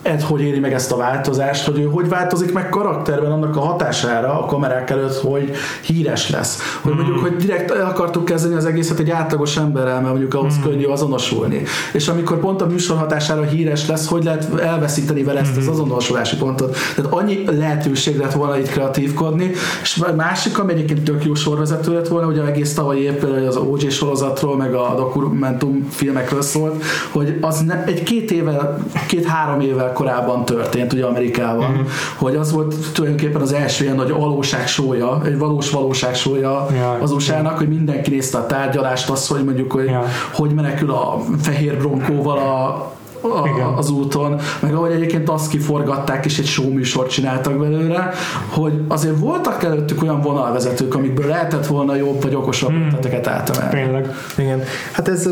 Ed 0.03 0.21
hogy 0.21 0.41
éri 0.41 0.59
meg 0.59 0.73
ezt 0.73 0.91
a 0.91 0.97
változást, 0.97 1.65
hogy 1.65 1.79
ő 1.79 1.83
hogy 1.83 2.09
változik 2.09 2.53
meg 2.53 2.69
karakterben 2.69 3.31
annak 3.31 3.55
a 3.55 3.59
hatására 3.59 4.39
a 4.41 4.45
kamerák 4.45 4.89
előtt, 4.89 5.15
hogy 5.15 5.51
híres 5.81 6.29
lesz. 6.29 6.59
Hogy 6.81 6.93
mondjuk, 6.93 7.19
hogy 7.19 7.35
direkt 7.35 7.71
el 7.71 7.85
akartuk 7.85 8.25
kezdeni 8.25 8.55
az 8.55 8.65
egészet 8.65 8.99
egy 8.99 9.09
átlagos 9.09 9.57
emberrel, 9.57 9.95
mert 9.95 10.09
mondjuk 10.09 10.33
ahhoz 10.33 10.55
könnyű 10.63 10.85
azonosulni. 10.85 11.61
És 11.93 12.07
amikor 12.07 12.39
pont 12.39 12.61
a 12.61 12.65
műsor 12.65 12.97
hatására 12.97 13.41
híres 13.41 13.87
lesz, 13.87 14.07
hogy 14.07 14.23
lehet 14.23 14.59
elveszíteni 14.59 15.23
vele 15.23 15.39
ezt 15.39 15.57
az 15.57 15.67
azonosulási 15.67 16.35
pontot. 16.37 16.77
Tehát 16.95 17.11
annyi 17.11 17.43
lehetőség 17.45 18.17
lett 18.17 18.33
volna 18.33 18.57
itt 18.57 18.69
kreatívkodni, 18.69 19.51
és 19.81 20.03
a 20.07 20.15
másik, 20.15 20.59
ami 20.59 20.71
egyébként 20.73 21.03
tök 21.03 21.25
jó 21.25 21.33
sorvezető 21.33 21.93
lett 21.93 22.07
volna, 22.07 22.27
ugye 22.27 22.45
egész 22.45 22.73
tavalyi 22.73 23.01
év 23.01 23.13
például 23.13 23.47
az 23.47 23.55
OJ 23.55 23.89
sorozatról, 23.89 24.57
meg 24.57 24.73
a 24.73 24.93
dokumentum 24.95 25.87
filmekről 25.89 26.41
szólt, 26.41 26.83
hogy 27.11 27.37
az 27.41 27.61
ne, 27.61 27.83
egy 27.83 28.03
két 28.03 28.31
évvel, 28.31 28.83
két-három 29.07 29.59
évvel 29.59 29.92
korábban 29.93 30.45
történt 30.45 30.93
ugye 30.93 31.05
Amerikában, 31.05 31.71
mm. 31.71 31.85
hogy 32.17 32.35
az 32.35 32.51
volt 32.51 32.75
tulajdonképpen 32.93 33.41
az 33.41 33.53
első 33.53 33.83
ilyen 33.83 33.95
nagy 33.95 34.11
valóságsója, 34.11 35.21
egy 35.25 35.37
valós 35.37 35.69
valóságsója 35.69 36.67
Ja, 36.73 36.97
az 37.01 37.11
USA-nak, 37.11 37.57
hogy 37.57 37.67
mindenki 37.67 38.09
nézte 38.09 38.37
a 38.37 38.45
tárgyalást, 38.45 39.09
azt, 39.09 39.27
hogy 39.27 39.43
mondjuk, 39.43 39.71
hogy 39.71 39.85
Ja. 39.85 40.05
hogy 40.33 40.53
menekül 40.53 40.91
a 40.91 41.21
fehér 41.41 41.77
bronkóval 41.77 42.37
a 42.37 42.91
a, 43.23 43.47
Igen. 43.47 43.65
az 43.67 43.89
úton, 43.89 44.39
meg 44.59 44.73
ahogy 44.73 44.91
egyébként 44.91 45.29
azt 45.29 45.49
kiforgatták, 45.49 46.25
és 46.25 46.39
egy 46.39 46.45
show 46.45 46.71
műsort 46.73 47.09
csináltak 47.09 47.57
belőle, 47.57 48.09
hogy 48.49 48.73
azért 48.87 49.19
voltak 49.19 49.63
előttük 49.63 50.01
olyan 50.03 50.21
vonalvezetők, 50.21 50.95
amikből 50.95 51.27
lehetett 51.27 51.65
volna 51.67 51.95
jobb 51.95 52.21
vagy 52.21 52.35
okosabb 52.35 52.69
Hmm. 52.69 52.85
ötleteket 52.87 53.27
átemelni. 53.27 53.75
Tényleg. 53.75 54.15
Igen. 54.37 54.63
Hát 54.91 55.07
ez 55.07 55.29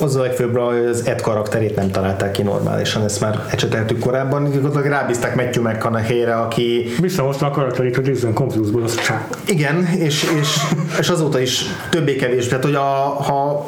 az 0.00 0.16
a 0.16 0.20
legfőbb, 0.20 0.56
hogy 0.58 0.84
az 0.84 1.06
Ed 1.06 1.20
karakterét 1.20 1.76
nem 1.76 1.90
találták 1.90 2.30
ki 2.30 2.42
normálisan, 2.42 3.04
ezt 3.04 3.20
már 3.20 3.46
ecseteltük 3.50 3.98
korábban, 3.98 4.44
gyakorlatilag 4.44 4.86
rábízták 4.86 5.34
Matthew 5.34 5.62
McConaughey-re, 5.62 6.34
aki 6.36 6.92
Visszahozta 7.00 7.46
a 7.46 7.50
karakterét 7.50 7.96
a 7.96 8.00
Disney 8.00 8.32
Confuse-ból, 8.32 8.82
az 8.82 8.94
csá. 9.00 9.26
Igen, 9.46 9.86
és, 9.98 10.26
és, 10.40 10.58
és 10.98 11.08
azóta 11.08 11.40
is 11.40 11.62
többé-kevésbé, 11.90 12.48
tehát 12.48 12.64
hogy 12.64 12.74
a, 12.74 13.22
ha 13.22 13.66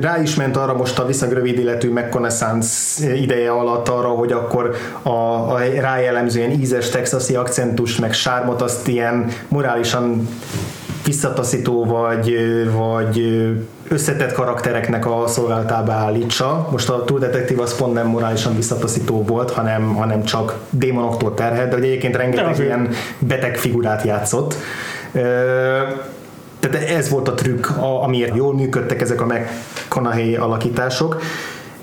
rá 0.00 0.22
is 0.22 0.34
ment 0.34 0.56
arra 0.56 0.74
most 0.74 0.98
a 0.98 1.06
viszonylag 1.06 1.36
rövid 1.36 1.58
életű 1.58 1.92
ideje 3.14 3.50
alatt 3.50 3.88
arra, 3.88 4.08
hogy 4.08 4.32
akkor 4.32 4.74
a, 5.02 5.08
a 5.52 5.58
rájellemző 5.80 6.38
ilyen 6.38 6.50
ízes 6.50 6.88
texasi 6.88 7.34
akcentus 7.34 7.98
meg 7.98 8.12
sármot 8.12 8.62
azt 8.62 8.88
ilyen 8.88 9.28
morálisan 9.48 10.28
visszataszító 11.04 11.84
vagy, 11.84 12.36
vagy 12.72 13.46
összetett 13.88 14.32
karaktereknek 14.32 15.06
a 15.06 15.24
szolgálatába 15.26 15.92
állítsa. 15.92 16.68
Most 16.70 16.90
a 16.90 17.02
True 17.02 17.20
Detective 17.20 17.62
az 17.62 17.76
pont 17.76 17.94
nem 17.94 18.06
morálisan 18.06 18.56
visszataszító 18.56 19.22
volt, 19.22 19.50
hanem, 19.50 19.94
hanem 19.94 20.24
csak 20.24 20.58
démonoktól 20.70 21.34
terhelt, 21.34 21.70
de 21.70 21.76
egyébként 21.76 22.16
rengeteg 22.16 22.58
ilyen 22.58 22.88
beteg 23.18 23.56
figurát 23.56 24.04
játszott. 24.04 24.54
Tehát 26.70 26.88
ez 26.88 27.08
volt 27.08 27.28
a 27.28 27.34
trükk, 27.34 27.66
a- 27.68 28.02
amiért 28.02 28.36
jól 28.36 28.54
működtek 28.54 29.00
ezek 29.00 29.20
a 29.20 29.26
McConaughey 29.26 30.34
alakítások. 30.36 31.20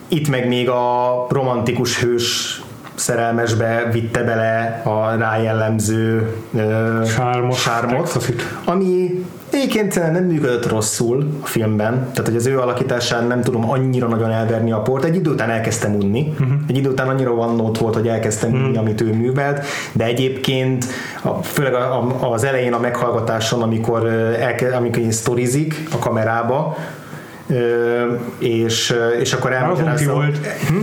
Itt 0.07 0.27
meg 0.29 0.47
még 0.47 0.69
a 0.69 1.25
romantikus 1.29 1.99
hős 1.99 2.61
szerelmesbe 2.95 3.89
vitte 3.91 4.23
bele 4.23 4.81
a 4.85 5.15
rájellemző 5.15 6.33
ö, 6.55 7.01
Sármos 7.05 7.59
sármot 7.61 8.03
texasit. 8.03 8.41
ami 8.65 9.25
egyébként 9.53 10.11
nem 10.11 10.23
működött 10.23 10.69
rosszul 10.69 11.27
a 11.41 11.45
filmben, 11.45 11.93
tehát 11.93 12.25
hogy 12.25 12.35
az 12.35 12.45
ő 12.45 12.59
alakításán 12.59 13.27
nem 13.27 13.41
tudom 13.41 13.69
annyira 13.69 14.07
nagyon 14.07 14.31
elverni 14.31 14.71
a 14.71 14.81
port. 14.81 15.03
Egy 15.03 15.15
idő 15.15 15.29
után 15.29 15.49
elkezdtem 15.49 15.95
unni, 15.95 16.27
uh-huh. 16.31 16.47
egy 16.67 16.77
idő 16.77 16.89
után 16.89 17.07
annyira 17.07 17.33
van 17.33 17.55
nót 17.55 17.77
volt, 17.77 17.95
hogy 17.95 18.07
elkezdtem 18.07 18.53
unni, 18.53 18.77
amit 18.77 19.01
ő 19.01 19.13
művelt, 19.13 19.65
de 19.91 20.03
egyébként 20.03 20.85
a, 21.21 21.29
főleg 21.29 21.73
a, 21.73 21.99
a, 22.19 22.31
az 22.31 22.43
elején 22.43 22.73
a 22.73 22.79
meghallgatáson, 22.79 23.61
amikor, 23.61 24.05
elke, 24.39 24.75
amikor 24.75 25.03
sztorizik 25.09 25.87
a 25.91 25.97
kamerába, 25.97 26.77
és, 28.37 28.95
és 29.19 29.33
akkor 29.33 29.49
Már 29.49 29.59
az 29.59 29.79
elmagyarázza, 29.79 30.13
volt. 30.13 30.39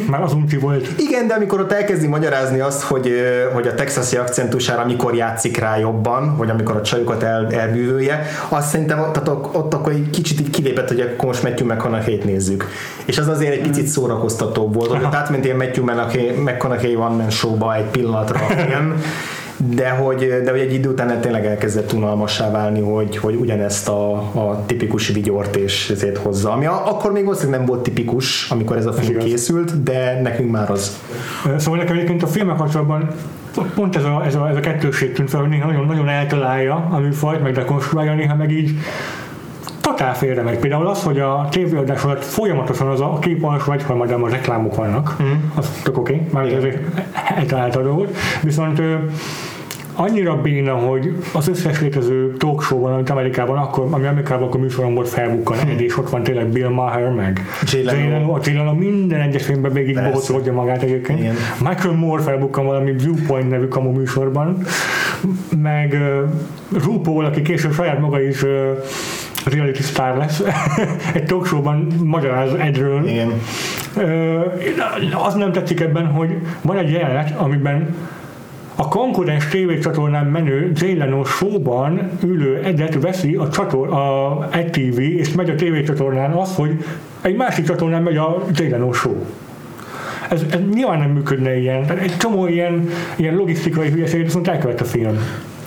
Már 0.08 0.22
az 0.22 0.32
volt. 0.60 0.88
igen, 0.96 1.26
de 1.26 1.34
amikor 1.34 1.60
ott 1.60 1.72
elkezdi 1.72 2.06
magyarázni 2.06 2.60
azt, 2.60 2.82
hogy, 2.82 3.12
hogy 3.52 3.66
a 3.66 3.74
texasi 3.74 4.16
akcentusára 4.16 4.84
mikor 4.84 5.14
játszik 5.14 5.56
rá 5.56 5.78
jobban, 5.78 6.36
vagy 6.36 6.50
amikor 6.50 6.76
a 6.76 6.82
csajukat 6.82 7.22
el, 7.22 7.46
elbűvölje, 7.50 8.26
azt 8.48 8.68
szerintem 8.68 9.00
ott, 9.00 9.28
ott, 9.52 9.74
akkor 9.74 9.92
egy 9.92 10.10
kicsit 10.10 10.40
így 10.40 10.50
kilépett, 10.50 10.88
hogy 10.88 11.00
akkor 11.00 11.26
most 11.26 11.42
Matthew 11.42 11.66
McConaughey-t 11.66 12.24
nézzük. 12.24 12.68
És 13.04 13.18
az 13.18 13.28
azért 13.28 13.52
egy 13.52 13.62
picit 13.62 13.86
szórakoztatóbb 13.86 14.74
volt, 14.74 14.90
hogy 14.90 15.06
átment 15.10 15.44
ilyen 15.44 15.56
Matthew 15.56 15.84
McConaughey 16.42 16.94
One 16.94 17.16
Man 17.16 17.30
Show-ba 17.30 17.74
egy 17.74 17.84
pillanatra 17.84 18.40
a 18.48 18.52
film, 18.62 19.02
de 19.66 19.90
hogy, 19.90 20.40
de 20.44 20.50
hogy 20.50 20.60
egy 20.60 20.72
idő 20.72 20.88
után 20.88 21.20
tényleg 21.20 21.46
elkezdett 21.46 21.92
unalmassá 21.92 22.50
válni, 22.50 22.80
hogy, 22.80 23.16
hogy 23.16 23.34
ugyanezt 23.34 23.88
a, 23.88 24.12
a 24.16 24.62
tipikus 24.66 25.08
vigyort 25.08 25.56
és 25.56 25.90
ezért 25.90 26.16
hozza. 26.16 26.52
Ami 26.52 26.66
a, 26.66 26.88
akkor 26.88 27.12
még 27.12 27.24
valószínűleg 27.24 27.58
nem 27.58 27.68
volt 27.68 27.82
tipikus, 27.82 28.50
amikor 28.50 28.76
ez 28.76 28.86
a 28.86 28.92
film 28.92 29.10
igaz. 29.10 29.24
készült, 29.24 29.82
de 29.82 30.20
nekünk 30.22 30.50
már 30.50 30.70
az. 30.70 30.98
Szóval 31.56 31.78
nekem 31.78 31.96
egyébként 31.96 32.22
a 32.22 32.26
filmek 32.26 32.56
kapcsolatban 32.56 33.10
pont 33.74 33.96
ez 33.96 34.04
a, 34.04 34.22
ez 34.26 34.34
a, 34.34 34.48
ez 34.48 34.56
a 34.56 34.60
kettőség 34.60 35.12
tűnt 35.12 35.30
fel, 35.30 35.40
hogy 35.40 35.48
néha 35.48 35.66
nagyon, 35.66 35.86
nagyon 35.86 36.08
eltalálja 36.08 36.88
a 36.90 36.98
műfajt, 36.98 37.42
meg 37.42 37.52
dekonstruálja, 37.52 38.14
néha 38.14 38.34
meg 38.34 38.50
így 38.50 38.70
totál 39.80 40.14
félre 40.14 40.42
megy. 40.42 40.58
Például 40.58 40.86
az, 40.86 41.02
hogy 41.02 41.18
a 41.18 41.46
tévéadás 41.50 42.02
alatt 42.02 42.24
folyamatosan 42.24 42.88
az 42.88 43.00
a 43.00 43.18
kép 43.20 43.44
alsó 43.44 43.72
egyharmadában 43.72 44.30
a 44.30 44.32
reklámok 44.32 44.74
vannak, 44.74 45.16
mm. 45.22 45.26
az 45.54 45.80
tök 45.82 45.98
oké, 45.98 46.14
okay, 46.14 46.26
már 46.32 46.44
ez 46.44 46.62
egy 46.62 46.78
eltalálta 47.36 47.82
dolgot, 47.82 48.16
viszont 48.42 48.82
annyira 49.98 50.40
béna, 50.40 50.74
hogy 50.74 51.16
az 51.32 51.48
összes 51.48 51.80
létező 51.80 52.32
talk 52.32 52.62
show-ban, 52.62 52.92
amit 52.92 53.10
Amerikában, 53.10 53.56
akkor, 53.56 53.86
ami 53.90 54.06
Amerikában 54.06 54.46
akkor 54.46 54.60
műsoron 54.60 54.94
volt 54.94 55.08
felbukkan, 55.08 55.58
hm. 55.58 55.78
és 55.78 55.98
ott 55.98 56.10
van 56.10 56.22
tényleg 56.22 56.46
Bill 56.46 56.68
Maher, 56.68 57.10
meg 57.10 57.40
J-Leno, 57.62 58.32
a 58.34 58.40
J-Leno 58.44 58.74
minden 58.74 59.20
egyes 59.20 59.44
filmben 59.44 59.72
végig 59.72 59.94
bohockodja 59.94 60.52
magát 60.52 60.82
egyébként. 60.82 61.18
Igen. 61.18 61.34
Michael 61.60 61.94
Moore 61.94 62.22
felbukkan 62.22 62.66
valami 62.66 62.92
Viewpoint 62.92 63.50
nevű 63.50 63.66
kamu 63.66 63.90
műsorban, 63.90 64.58
meg 65.62 65.92
uh, 66.72 66.82
RuPaul, 66.84 67.24
aki 67.24 67.42
később 67.42 67.72
saját 67.72 68.00
maga 68.00 68.20
is 68.20 68.42
uh, 68.42 68.50
reality 69.44 69.80
star 69.80 70.16
lesz, 70.16 70.42
egy 71.14 71.24
talk 71.24 71.46
show-ban 71.46 71.86
magyaráz 72.04 72.52
egyről. 72.52 73.06
Igen. 73.06 73.32
Uh, 73.96 75.24
az 75.26 75.34
nem 75.34 75.52
tetszik 75.52 75.80
ebben, 75.80 76.06
hogy 76.06 76.30
van 76.62 76.76
egy 76.76 76.90
jelenet, 76.90 77.34
amiben 77.36 77.94
a 78.80 78.88
konkurens 78.88 79.48
tévécsatornán 79.48 80.26
menő 80.26 80.72
Jay 80.74 80.96
Leno 80.96 81.24
showban 81.24 82.10
ülő 82.24 82.60
Edet 82.64 83.00
veszi 83.00 83.34
a, 83.34 83.48
csator, 83.48 83.88
a 83.88 84.48
ETV, 84.50 84.98
és 84.98 85.32
megy 85.32 85.50
a 85.50 85.54
tévécsatornán 85.54 86.30
az, 86.32 86.54
hogy 86.54 86.84
egy 87.20 87.36
másik 87.36 87.64
csatornán 87.64 88.02
megy 88.02 88.16
a 88.16 88.44
Jay 88.52 88.68
Leno 88.68 88.92
show. 88.92 89.24
Ez, 90.30 90.42
ez 90.50 90.60
nyilván 90.74 90.98
nem 90.98 91.10
működne 91.10 91.56
ilyen. 91.56 91.86
Tehát 91.86 92.02
egy 92.02 92.16
csomó 92.16 92.46
ilyen, 92.46 92.88
ilyen 93.16 93.34
logisztikai 93.34 93.90
hülyeséget 93.90 94.26
viszont 94.26 94.48
elkövet 94.48 94.80
a 94.80 94.84
film. 94.84 95.18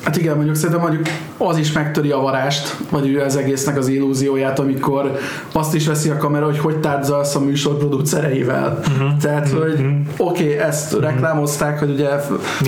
Hát 0.03 0.17
igen, 0.17 0.35
mondjuk 0.35 0.55
szerintem 0.55 0.81
mondjuk 0.81 1.05
az 1.37 1.57
is 1.57 1.71
megtöri 1.71 2.11
a 2.11 2.17
varást, 2.17 2.77
vagy 2.89 3.15
az 3.15 3.35
egésznek 3.35 3.77
az 3.77 3.87
illúzióját, 3.87 4.59
amikor 4.59 5.17
azt 5.51 5.75
is 5.75 5.87
veszi 5.87 6.09
a 6.09 6.17
kamera, 6.17 6.45
hogy 6.45 6.59
hogy 6.59 6.79
tárgyalsz 6.79 7.35
a 7.35 7.39
műsor 7.39 7.77
producereivel. 7.77 8.79
Uh-huh. 8.79 9.17
Tehát, 9.17 9.45
uh-huh. 9.45 9.61
hogy 9.61 9.85
oké, 10.17 10.43
okay, 10.43 10.57
ezt 10.57 10.93
uh-huh. 10.93 11.09
reklámozták, 11.09 11.79
hogy 11.79 11.89
ugye 11.89 12.09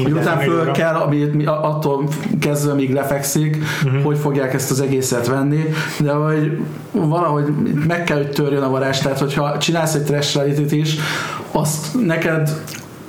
miután 0.03 0.39
föl 0.39 0.71
kell, 0.71 0.95
ami 0.95 1.45
attól 1.45 2.07
kezdve 2.39 2.73
még 2.73 2.93
lefekszik, 2.93 3.57
uh-huh. 3.85 4.03
hogy 4.03 4.17
fogják 4.17 4.53
ezt 4.53 4.71
az 4.71 4.81
egészet 4.81 5.27
venni, 5.27 5.63
de 5.99 6.11
hogy 6.11 6.57
valahogy 6.91 7.45
meg 7.87 8.03
kell, 8.03 8.17
hogy 8.17 8.31
törjön 8.31 8.63
a 8.63 8.69
varást, 8.69 9.03
tehát 9.03 9.19
hogyha 9.19 9.57
csinálsz 9.57 9.93
egy 9.93 10.03
trash 10.03 10.73
is, 10.73 10.95
azt 11.51 12.05
neked 12.05 12.49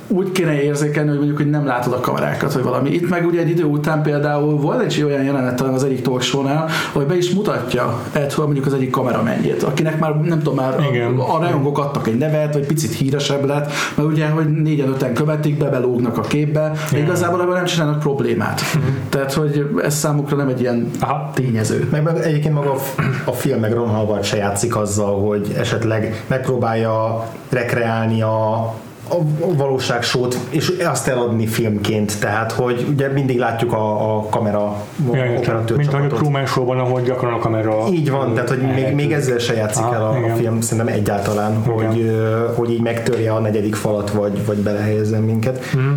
úgy 0.07 0.31
kéne 0.31 0.61
érzékelni, 0.61 1.09
hogy 1.09 1.17
mondjuk, 1.17 1.37
hogy 1.37 1.49
nem 1.49 1.65
látod 1.65 1.93
a 1.93 1.99
kamerákat, 1.99 2.53
vagy 2.53 2.63
valami. 2.63 2.89
Itt 2.89 3.09
meg 3.09 3.25
ugye 3.25 3.39
egy 3.39 3.49
idő 3.49 3.63
után 3.63 4.01
például 4.01 4.57
volt 4.57 4.81
egy 4.81 5.03
olyan 5.03 5.23
jelenet 5.23 5.61
az 5.61 5.83
egyik 5.83 6.01
talkshownál, 6.01 6.69
hogy 6.93 7.05
be 7.05 7.17
is 7.17 7.33
mutatja 7.33 8.01
Ed 8.11 8.33
mondjuk 8.37 8.65
az 8.65 8.73
egyik 8.73 8.89
kameramennyét, 8.89 9.63
akinek 9.63 9.99
már 9.99 10.21
nem 10.21 10.37
tudom, 10.37 10.55
már 10.55 10.85
Igen. 10.91 11.17
a, 11.17 11.35
a 11.35 11.39
rajongók 11.39 11.77
adtak 11.77 12.07
egy 12.07 12.17
nevet, 12.17 12.53
vagy 12.53 12.65
picit 12.65 12.93
híresebb 12.93 13.45
lett, 13.45 13.71
mert 13.95 14.09
ugye, 14.09 14.27
hogy 14.27 14.61
négyen 14.61 14.87
öten 14.87 15.13
követik, 15.13 15.57
bebelógnak 15.57 16.17
a 16.17 16.21
képbe, 16.21 16.71
de 16.91 16.97
igazából 16.97 17.41
ebben 17.41 17.53
nem 17.53 17.65
csinálnak 17.65 17.99
problémát. 17.99 18.61
Uh-huh. 18.61 18.93
Tehát, 19.09 19.33
hogy 19.33 19.69
ez 19.83 19.95
számukra 19.95 20.35
nem 20.35 20.47
egy 20.47 20.61
ilyen 20.61 20.89
Aha. 20.99 21.31
tényező. 21.33 21.87
Meg, 21.91 22.03
meg 22.03 22.17
egyébként 22.17 22.53
maga 22.53 22.71
a, 22.71 23.01
a 23.25 23.31
film 23.31 23.59
meg 23.59 23.73
Ron 23.73 23.89
Howard 23.89 24.23
se 24.23 24.37
játszik 24.37 24.75
azzal, 24.75 25.19
hogy 25.19 25.55
esetleg 25.57 26.23
megpróbálja 26.27 27.25
rekreálni 27.49 28.21
a 28.21 28.73
a 29.09 29.15
valóságsót, 29.55 30.37
és 30.49 30.73
azt 30.85 31.07
eladni 31.07 31.47
filmként, 31.47 32.19
tehát 32.19 32.51
hogy 32.51 32.85
ugye 32.89 33.07
mindig 33.07 33.37
látjuk 33.37 33.73
a, 33.73 34.15
a 34.15 34.25
kamera 34.29 34.75
ja, 35.13 35.37
operatőr 35.37 35.77
Mint 35.77 35.93
ahogy 35.93 36.11
a 36.11 36.15
Truman 36.15 36.45
Show-ban, 36.45 36.79
ahol 36.79 37.01
gyakran 37.01 37.33
a 37.33 37.37
kamera 37.37 37.87
Így 37.91 38.11
van, 38.11 38.33
tehát 38.33 38.49
hogy 38.49 38.61
még, 38.61 38.93
még 38.93 39.11
ezzel 39.11 39.37
se 39.37 39.53
játszik 39.53 39.83
Aha, 39.83 39.93
el 39.93 40.03
a, 40.03 40.31
a 40.31 40.35
film, 40.35 40.61
szerintem 40.61 40.93
egyáltalán, 40.93 41.63
hogy, 41.63 42.11
hogy 42.55 42.71
így 42.71 42.81
megtörje 42.81 43.31
a 43.31 43.39
negyedik 43.39 43.75
falat, 43.75 44.11
vagy, 44.11 44.45
vagy 44.45 44.57
belehelyezzen 44.57 45.21
minket. 45.21 45.59
Mm. 45.77 45.93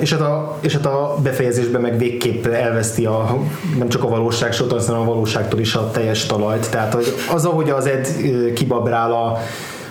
És, 0.00 0.12
hát 0.12 0.20
a, 0.20 0.58
és 0.60 0.72
hát 0.72 0.86
a 0.86 1.16
befejezésben 1.22 1.80
meg 1.80 1.98
végképp 1.98 2.46
elveszti 2.46 3.06
a, 3.06 3.36
nem 3.78 3.88
csak 3.88 4.04
a 4.04 4.08
valóságsót, 4.08 4.84
hanem 4.86 5.00
a 5.00 5.04
valóságtól 5.04 5.60
is 5.60 5.74
a 5.74 5.90
teljes 5.90 6.26
talajt, 6.26 6.70
tehát 6.70 6.94
hogy 6.94 7.14
az, 7.32 7.44
ahogy 7.44 7.70
az 7.70 7.86
Ed 7.86 8.08
kibabrál 8.54 9.12
a 9.12 9.38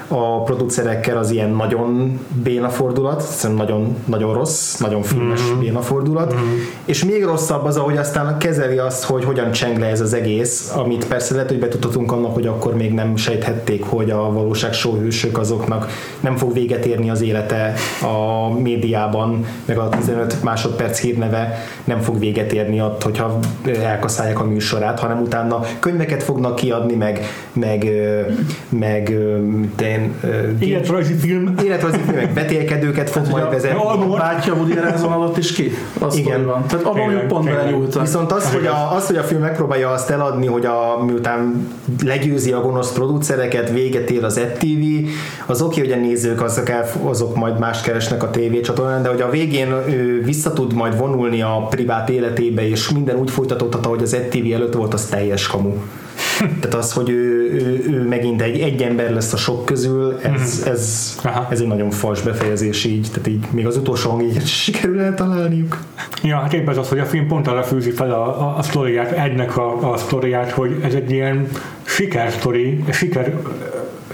a 0.08 0.44
producerekkel 0.44 1.18
az 1.18 1.32
ilyen 1.32 1.50
nagyon 1.50 2.20
béna 2.44 2.70
fordulat, 2.70 3.22
szerintem 3.22 3.66
nagyon, 3.66 3.96
nagyon 4.06 4.34
rossz, 4.34 4.78
nagyon 4.78 5.02
filmes 5.02 5.42
mm-hmm. 5.42 5.60
béna 5.60 5.82
fordulat, 5.82 6.34
mm-hmm. 6.34 6.58
és 6.86 7.06
még 7.06 7.24
rosszabb 7.24 7.66
az, 7.66 7.78
ahogy 7.78 7.98
aztán 7.98 8.38
kezeli 8.38 8.78
azt, 8.78 9.04
hogy 9.04 9.24
hogyan 9.24 9.52
cseng 9.52 9.78
le 9.80 9.86
ez 9.86 10.02
az 10.02 10.14
egész, 10.14 10.72
amit 10.76 11.08
persze 11.08 11.34
lehet, 11.34 11.50
hogy 11.50 11.60
betudhatunk 11.60 12.12
annak, 12.12 12.34
hogy 12.34 12.48
akkor 12.48 12.76
még 12.76 12.94
nem 12.94 13.16
sejthették, 13.16 13.84
hogy 13.84 14.10
a 14.10 14.32
valóság 14.32 14.74
sóhősök 14.74 15.38
azoknak 15.38 15.88
nem 16.20 16.36
fog 16.36 16.54
véget 16.54 16.86
érni 16.86 17.10
az 17.10 17.22
élete 17.22 17.74
a 18.02 18.50
médiában, 18.60 19.46
meg 19.66 19.78
a 19.78 19.90
15 19.90 20.44
másodperc 20.44 21.00
hírneve 21.00 21.58
nem 21.84 22.00
fog 22.00 22.20
véget 22.20 22.54
érni 22.54 22.82
ott, 22.82 23.04
hogyha 23.04 23.40
elkaszálják 23.84 24.40
a 24.40 24.44
műsorát, 24.44 25.00
hanem 25.00 25.22
utána 25.22 25.60
könyveket 25.80 26.24
fognak 26.24 26.56
kiadni, 26.56 26.96
meg, 26.96 27.26
meg, 27.54 27.92
meg 28.70 29.18
de 29.76 29.93
ilyen 29.94 30.15
életrajzi 30.60 31.14
film. 31.14 31.56
Életrajzi 31.64 31.98
filmek, 32.06 32.34
betélkedőket 32.34 33.10
fog 33.10 33.28
majd 33.30 33.49
vezetni. 33.49 33.80
A 33.80 34.15
bátyja 34.18 34.53
Woody 34.53 34.74
Harrelson 34.74 35.11
alatt 35.11 35.38
is 35.38 35.52
ki. 35.52 35.72
Azt 35.99 36.18
Igen. 36.18 36.45
Van. 36.45 36.65
Tehát 36.68 36.86
abban 36.86 36.99
mondjuk 36.99 37.28
pont 37.28 37.45
belenyúltak. 37.45 38.02
Viszont 38.02 38.32
az, 38.32 38.53
hogy 38.53 38.65
a, 38.65 38.95
az, 38.95 39.07
hogy 39.07 39.18
a 39.18 39.24
film 39.24 39.41
megpróbálja 39.41 39.90
azt 39.90 40.10
eladni, 40.10 40.45
hogy 40.45 40.65
a, 40.65 41.03
miután 41.06 41.68
legyőzi 42.03 42.52
a 42.52 42.61
gonosz 42.61 42.91
producereket, 42.91 43.70
véget 43.70 44.10
ér 44.10 44.24
az 44.24 44.38
ETV, 44.38 44.84
az 45.45 45.61
oké, 45.61 45.80
hogy 45.80 45.91
a 45.91 45.95
nézők 45.95 46.41
azok, 46.41 46.70
el, 46.70 46.86
azok 47.03 47.36
majd 47.36 47.60
más 47.60 47.82
keresnek 47.82 48.24
a 48.24 48.30
tévécsatornán, 48.30 49.02
de 49.03 49.10
hogy 49.10 49.22
a 49.22 49.30
végén 49.30 49.72
ő 49.88 50.24
vissza 50.24 50.53
tud 50.53 50.74
majd 50.74 50.98
vonulni 50.98 51.41
a 51.41 51.68
privát 51.70 52.10
életébe, 52.10 52.68
és 52.68 52.90
minden 52.90 53.15
úgy 53.15 53.32
folytatódhat, 53.32 53.86
ahogy 53.86 54.02
az 54.02 54.14
ETV 54.14 54.53
előtt 54.53 54.74
volt, 54.74 54.94
az 54.94 55.06
teljes 55.06 55.48
kamu. 55.48 55.74
Tehát 56.38 56.74
az, 56.74 56.94
hogy 56.94 57.10
ő, 57.10 57.52
ő, 57.52 57.86
ő 57.90 58.08
megint 58.08 58.42
egy, 58.42 58.60
egy 58.60 58.82
ember 58.82 59.12
lesz 59.12 59.34
a 59.34 59.38
sok 59.38 59.66
közül, 59.66 60.20
ez, 60.22 60.64
mm. 60.66 60.72
ez, 60.72 61.16
ez 61.50 61.60
egy 61.60 61.68
nagyon 61.68 61.90
fals 61.90 62.22
befejezés 62.22 62.84
így, 62.84 63.08
tehát 63.10 63.28
így 63.28 63.46
még 63.52 63.66
az 63.66 63.78
utolsó 63.78 64.10
hang 64.10 64.24
így 64.24 64.46
sikerül 64.46 65.00
eltalálniuk. 65.00 65.78
Ja, 66.24 66.38
hát 66.38 66.54
épp 66.54 66.70
ez 66.70 66.78
az, 66.78 66.90
hogy 66.90 67.00
a 67.00 67.06
film 67.06 67.28
pont 67.28 67.48
arra 67.48 67.64
fűzi 67.64 67.92
fel 67.92 68.12
a, 68.12 68.42
a, 68.42 68.58
a 68.58 68.62
sztoriát, 68.62 69.12
egynek 69.12 69.58
a, 69.58 69.92
a 69.92 69.98
sztoriát, 69.98 70.52
hogy 70.52 70.80
ez 70.84 70.94
egy 70.94 71.12
ilyen 71.12 71.48
sikersztori, 71.84 72.84
siker 72.92 73.38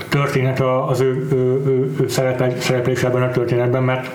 történet 0.09 0.61
az 0.89 0.99
ő, 0.99 1.27
ő, 1.31 1.35
ő, 1.65 1.95
ő 2.01 2.07
szereplésében 2.59 3.21
a 3.21 3.31
történetben, 3.31 3.83
mert 3.83 4.11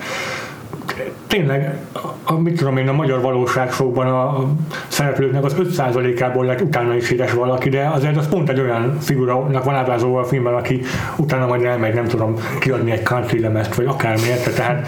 tényleg, 1.27 1.77
a, 2.23 2.33
mit 2.33 2.57
tudom 2.57 2.77
én, 2.77 2.87
a 2.87 2.93
magyar 2.93 3.21
valóságsokban 3.21 4.07
a 4.07 4.45
szereplőknek 4.87 5.43
az 5.43 5.55
5%-ából 5.59 6.45
lett 6.45 6.61
utána 6.61 6.95
is 6.95 7.09
híres 7.09 7.33
valaki, 7.33 7.69
de 7.69 7.89
azért 7.93 8.17
az 8.17 8.29
pont 8.29 8.49
egy 8.49 8.59
olyan 8.59 8.97
figurának 8.99 9.63
van 9.63 9.75
ábrázolva 9.75 10.19
a 10.19 10.23
filmben, 10.23 10.53
aki 10.53 10.81
utána 11.15 11.47
majd 11.47 11.63
elmegy, 11.63 11.93
nem 11.93 12.05
tudom, 12.05 12.33
kiadni 12.59 12.91
egy 12.91 13.03
country 13.03 13.39
lemezt, 13.39 13.75
vagy 13.75 13.85
akármiért, 13.85 14.55
tehát 14.55 14.87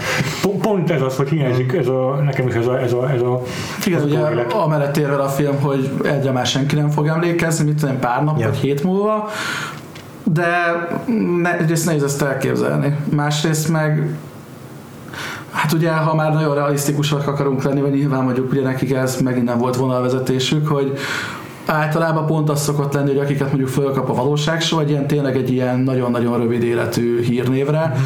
pont 0.62 0.90
ez 0.90 1.02
az, 1.02 1.16
hogy 1.16 1.28
hiányzik 1.28 1.72
ez 1.72 1.86
a, 1.86 2.20
nekem 2.24 2.46
is 2.46 2.54
ez 2.54 2.66
a, 2.66 2.80
ez 2.80 2.92
a, 2.92 3.10
ez 3.10 3.20
a 3.20 3.42
Igen, 3.86 4.02
ugye 4.02 4.18
amellett 4.52 4.96
érve 4.96 5.16
a 5.16 5.28
film, 5.28 5.60
hogy 5.60 5.90
egyre 6.04 6.30
már 6.30 6.46
senki 6.46 6.74
nem 6.74 6.90
fog 6.90 7.06
emlékezni, 7.06 7.64
mit 7.64 7.80
tudom, 7.80 7.98
pár 7.98 8.24
nap 8.24 8.38
ja. 8.38 8.48
vagy 8.48 8.56
hét 8.56 8.82
múlva, 8.82 9.28
de 10.32 10.46
ne, 11.42 11.58
egyrészt 11.58 11.86
nehéz 11.86 12.02
ezt 12.02 12.22
elképzelni. 12.22 12.96
Másrészt 13.14 13.68
meg 13.68 14.16
Hát 15.50 15.72
ugye, 15.72 15.90
ha 15.90 16.14
már 16.14 16.32
nagyon 16.32 16.54
realisztikusak 16.54 17.26
akarunk 17.26 17.62
lenni, 17.62 17.80
vagy 17.80 17.92
nyilván 17.92 18.24
mondjuk 18.24 18.52
ugye 18.52 18.62
nekik 18.62 18.92
ez 18.92 19.20
megint 19.20 19.44
nem 19.44 19.58
volt 19.58 19.76
vonalvezetésük, 19.76 20.68
hogy 20.68 20.98
általában 21.66 22.26
pont 22.26 22.50
az 22.50 22.62
szokott 22.62 22.92
lenni, 22.92 23.08
hogy 23.08 23.18
akiket 23.18 23.46
mondjuk 23.46 23.68
fölkap 23.68 24.10
a 24.10 24.14
valóság 24.14 24.62
vagy 24.70 24.90
ilyen 24.90 25.06
tényleg 25.06 25.36
egy 25.36 25.50
ilyen 25.50 25.78
nagyon-nagyon 25.80 26.38
rövid 26.38 26.62
életű 26.62 27.22
hírnévre. 27.22 27.96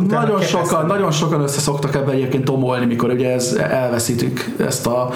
Mm-hmm. 0.00 0.08
Nagyon 0.08 0.40
sokan, 0.40 0.86
nagyon 0.86 1.10
sokan 1.10 1.40
össze 1.40 1.60
szoktak 1.60 1.94
ebben 1.94 2.14
egyébként 2.14 2.44
tomolni, 2.44 2.86
mikor 2.86 3.10
ugye 3.10 3.32
ez 3.32 3.52
elveszítük 3.52 4.54
ezt 4.58 4.86
a 4.86 5.10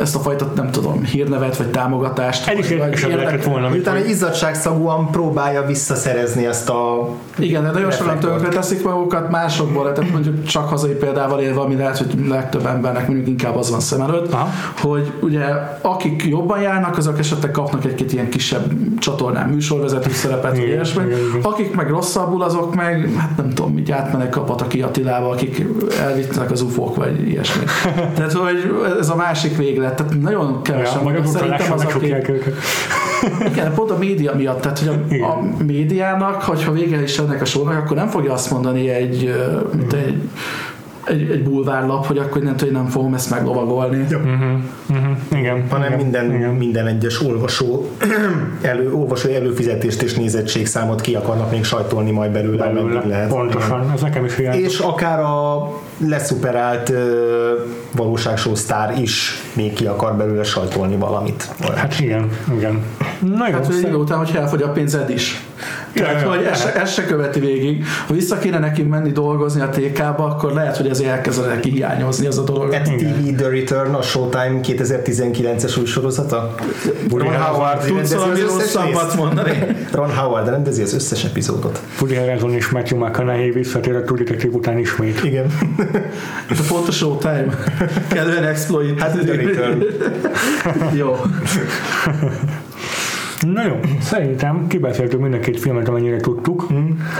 ezt 0.00 0.16
a 0.16 0.18
fajta, 0.18 0.52
nem 0.54 0.70
tudom, 0.70 1.04
hírnevet 1.04 1.56
vagy 1.56 1.70
támogatást. 1.70 2.52
Is 2.92 3.06
lehetett 3.06 3.44
volna. 3.44 3.68
Utána 3.68 3.98
egy 3.98 4.08
izzadságszagúan 4.08 5.10
próbálja 5.10 5.62
visszaszerezni 5.62 6.46
ezt 6.46 6.68
a 6.68 7.08
Igen, 7.38 7.62
de 7.62 7.70
nagyon 7.70 7.90
sokan 7.90 8.18
tönkre 8.18 8.48
teszik 8.48 8.84
magukat 8.84 9.30
másokból, 9.30 9.92
tehát 9.92 10.10
mondjuk 10.12 10.44
csak 10.44 10.68
hazai 10.68 10.92
példával 10.92 11.40
élve, 11.40 11.60
ami 11.60 11.76
lehet, 11.76 11.98
hogy 11.98 12.28
legtöbb 12.28 12.66
embernek 12.66 13.06
mondjuk 13.06 13.28
inkább 13.28 13.56
az 13.56 13.70
van 13.70 13.80
szem 13.80 14.00
előtt, 14.00 14.32
Aha. 14.32 14.48
hogy 14.80 15.12
ugye 15.20 15.44
akik 15.80 16.24
jobban 16.24 16.60
járnak, 16.60 16.96
azok 16.96 17.18
esetleg 17.18 17.50
kapnak 17.50 17.84
egy-két 17.84 18.12
ilyen 18.12 18.28
kisebb 18.28 18.72
csatornán 18.98 19.48
műsorvezető 19.48 20.10
szerepet, 20.10 20.50
vagy 20.50 20.66
ilyesmi. 20.66 21.02
Akik 21.42 21.74
meg 21.74 21.90
rosszabbul, 21.90 22.42
azok 22.42 22.74
meg, 22.74 23.10
hát 23.18 23.36
nem 23.36 23.48
tudom, 23.48 23.78
így 23.78 23.90
átmennek 23.90 24.36
a 24.36 24.42
Pataki 24.42 24.82
Attilával, 24.82 25.32
akik 25.32 25.66
elvittek 26.00 26.50
az 26.50 26.62
ufók, 26.62 26.96
vagy 26.96 27.28
ilyesmi. 27.28 27.64
Tehát, 28.16 28.32
hogy 28.32 28.72
ez 29.00 29.08
a 29.08 29.16
másik 29.16 29.56
végle 29.56 29.85
lett, 29.86 29.96
tehát 29.96 30.20
nagyon 30.20 30.62
kevesen. 30.62 30.98
Ja, 30.98 31.04
vannak. 31.04 31.26
Szerintem 31.26 31.72
az, 31.72 31.84
aki, 31.84 32.14
igen, 33.50 33.74
pont 33.74 33.90
a 33.90 33.98
média 33.98 34.34
miatt, 34.34 34.60
tehát 34.60 34.78
hogy 34.78 34.88
a, 34.88 35.14
Igen. 35.14 35.28
a 35.28 35.62
médiának, 35.66 36.42
hogyha 36.42 36.72
vége 36.72 37.02
is 37.02 37.18
ennek 37.18 37.40
a 37.40 37.44
sornak, 37.44 37.84
akkor 37.84 37.96
nem 37.96 38.08
fogja 38.08 38.32
azt 38.32 38.50
mondani 38.50 38.88
egy, 38.88 39.34
mint 39.72 39.92
egy, 39.92 40.22
egy, 41.04 41.30
egy 41.30 41.42
bulvárlap, 41.42 42.06
hogy 42.06 42.18
akkor 42.18 42.42
nem, 42.42 42.54
hogy 42.58 42.70
nem 42.70 42.86
fogom 42.86 43.14
ezt 43.14 43.30
meglovagolni. 43.30 44.00
Uh-huh, 44.00 44.22
uh-huh, 44.90 45.16
igen. 45.38 45.64
hanem 45.68 45.86
igen, 45.86 45.98
minden, 46.02 46.34
igen. 46.34 46.54
minden 46.54 46.86
egyes 46.86 47.22
olvasó, 47.22 47.90
elő, 48.62 48.92
olvasói 48.92 49.34
előfizetést 49.34 50.02
és 50.02 50.14
nézettségszámot 50.14 51.00
ki 51.00 51.14
akarnak 51.14 51.50
még 51.50 51.64
sajtolni 51.64 52.10
majd 52.10 52.30
belőle, 52.30 52.64
belőle. 52.64 52.80
ameddig 52.80 53.10
lehet. 53.10 53.28
Pontosan, 53.28 53.90
ez 53.94 54.00
nekem 54.00 54.24
is 54.24 54.36
hiányzik. 54.36 54.64
És 54.64 54.78
akár 54.78 55.20
a 55.20 55.68
leszuperált 55.98 56.88
ö, 56.90 57.52
valóságshow 57.92 58.54
sztár 58.54 58.98
is 59.00 59.42
még 59.52 59.72
ki 59.72 59.86
akar 59.86 60.16
belőle 60.16 60.42
sajtolni 60.44 60.96
valamit. 60.96 61.48
Hát 61.76 62.00
igen, 62.00 62.30
igen. 62.58 62.82
Na 63.20 63.46
jó, 63.48 63.54
Hát 63.54 63.64
hogy 63.66 63.74
szerint- 63.74 63.86
idő 63.88 63.96
után, 63.96 64.18
hogyha 64.18 64.38
elfogy 64.38 64.62
a 64.62 64.68
pénzed 64.68 65.10
is. 65.10 65.44
Tehát, 65.94 66.22
hogy 66.22 66.44
ez, 66.44 66.60
se, 66.60 66.74
ez 66.80 66.92
se 66.92 67.04
követi 67.06 67.40
végig. 67.40 67.84
Ha 68.06 68.14
vissza 68.14 68.38
kéne 68.38 68.58
neki 68.58 68.82
menni 68.82 69.10
dolgozni 69.12 69.60
a 69.60 69.68
TK-ba, 69.68 70.24
akkor 70.24 70.52
lehet, 70.52 70.76
hogy 70.76 70.88
ezért 70.88 71.10
elkezdene 71.10 71.54
neki 71.54 71.70
hiányozni 71.70 72.26
az 72.26 72.38
a 72.38 72.42
dolog. 72.42 72.72
FTV 72.74 73.34
The 73.36 73.48
Return, 73.48 73.94
a 73.94 74.02
Showtime 74.02 74.60
2019-es 74.62 75.78
új 75.78 75.84
sorozata. 75.84 76.54
Ron 77.10 77.34
Howard 77.36 77.84
Tudsz 77.86 78.14
valami 78.14 78.40
rosszabbat 78.40 79.14
mondani? 79.16 79.66
Ron 79.92 80.14
Howard 80.14 80.48
rendezi 80.48 80.82
az 80.82 80.94
összes 80.94 81.24
epizódot. 81.24 81.80
Woody 82.00 82.14
Harrelson 82.16 82.52
és 82.52 82.68
Matthew 82.68 82.98
McConaughey 82.98 83.50
visszatér 83.50 83.94
a 83.94 84.02
True 84.02 84.18
Detective 84.18 84.56
után 84.56 84.78
ismét. 84.78 85.24
Igen. 85.24 85.46
Ez 86.50 86.58
a 86.58 86.62
pont 86.68 86.88
a 86.88 86.92
showtime. 86.92 87.46
Kellően 88.08 88.44
exploit. 88.44 89.00
Hát 89.00 89.24
Return. 89.24 89.82
Jó. 90.94 91.16
Na 93.40 93.66
jó, 93.66 93.80
szerintem 94.00 94.66
kibeszéltünk 94.66 95.22
mind 95.22 95.34
a 95.34 95.38
két 95.38 95.60
filmet, 95.60 95.88
amennyire 95.88 96.16
tudtuk. 96.16 96.66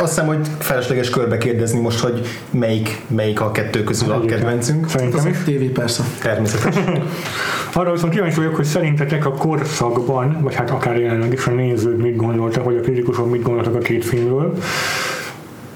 Azt 0.01 0.09
hiszem, 0.15 0.27
hogy 0.27 0.39
felesleges 0.59 1.11
körbe 1.11 1.39
kérdezni 1.39 1.81
most, 1.81 1.99
hogy 1.99 2.27
melyik, 2.51 3.01
melyik 3.07 3.41
a 3.41 3.51
kettő 3.51 3.85
közül 3.85 4.11
a 4.13 4.21
kedvencünk. 4.21 4.89
Szerintem 4.89 5.19
Az 5.19 5.27
is. 5.27 5.37
tévé 5.45 5.67
persze. 5.67 6.03
Természetesen. 6.23 7.03
Arra 7.75 7.93
viszont 7.93 8.13
kíváncsi 8.13 8.37
vagyok, 8.37 8.57
hogy 8.57 8.65
szerintetek 8.65 9.27
a 9.27 9.31
korszakban, 9.31 10.39
vagy 10.43 10.55
hát 10.55 10.71
akár 10.71 10.99
jelenleg 10.99 11.33
is 11.33 11.47
a 11.47 11.51
nézők 11.51 12.03
mit 12.03 12.17
gondoltak, 12.17 12.65
vagy 12.65 12.77
a 12.77 12.81
kritikusok 12.81 13.31
mit 13.31 13.43
gondoltak 13.43 13.75
a 13.75 13.79
két 13.79 14.05
filmről. 14.05 14.55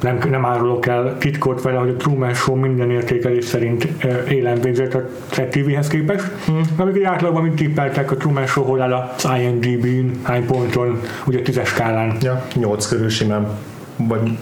Nem, 0.01 0.19
nem 0.31 0.45
árulok 0.45 0.87
el 0.87 1.17
titkot 1.19 1.63
vele, 1.63 1.79
hogy 1.79 1.89
a 1.89 1.97
Truman 1.97 2.35
Show 2.35 2.55
minden 2.55 2.91
értékelés 2.91 3.45
szerint 3.45 3.85
élen 4.29 4.61
végzett 4.61 4.95
a 4.95 5.09
TV-hez 5.51 5.89
képest. 5.89 6.25
Hmm. 6.47 6.63
Amíg 6.77 6.97
egy 6.97 7.03
átlagban 7.03 7.43
mint 7.43 7.55
tippeltek, 7.55 8.11
a 8.11 8.17
Truman 8.17 8.47
Show 8.47 8.65
hol 8.65 8.83
áll 8.83 8.93
az 8.93 9.29
IMDb-n, 9.39 10.21
hány 10.23 10.47
ponton, 10.47 11.01
ugye 11.27 11.39
a 11.39 11.43
tízes 11.43 11.69
skálán. 11.69 12.17
ja, 12.21 12.47
8 12.55 12.87
körül 12.87 13.09
simán. 13.09 13.49
Vagy 13.97 14.39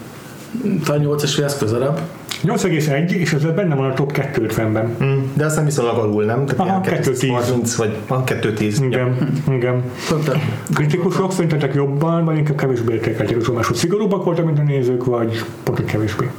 Talán 0.85 1.01
8 1.01 1.23
és 1.23 1.35
félsz 1.35 1.59
közelebb. 1.59 2.01
8,1, 2.45 3.11
és 3.11 3.33
ez 3.33 3.43
benne 3.43 3.75
van 3.75 3.91
a 3.91 3.95
top 3.95 4.13
250-ben. 4.15 4.97
Mm, 5.05 5.19
de 5.35 5.45
aztán 5.45 5.65
viszonylag 5.65 5.97
alul, 5.99 6.25
nem? 6.25 6.47
Tehát 6.47 6.61
Aha, 6.61 6.69
ilyen 6.69 6.83
210. 6.83 7.21
230 7.31 7.75
vagy 7.75 7.97
ah, 8.07 8.25
210. 8.25 8.81
Igen, 8.81 9.33
igen. 9.51 9.83
Pont 10.09 10.29
a- 10.29 10.41
Kritikusok 10.75 11.33
szerintetek 11.33 11.75
jobban, 11.75 12.25
vagy 12.25 12.37
inkább 12.37 12.57
kevésbé 12.57 12.93
értékelték 12.93 13.49
a? 13.49 13.63
Szigorúbbak 13.75 14.25
voltak, 14.25 14.45
mint 14.45 14.59
a 14.59 14.63
nézők, 14.63 15.05
vagy 15.05 15.45
pont, 15.63 15.85
kevésbé? 15.85 16.31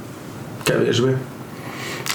Kevésbé. 0.62 1.16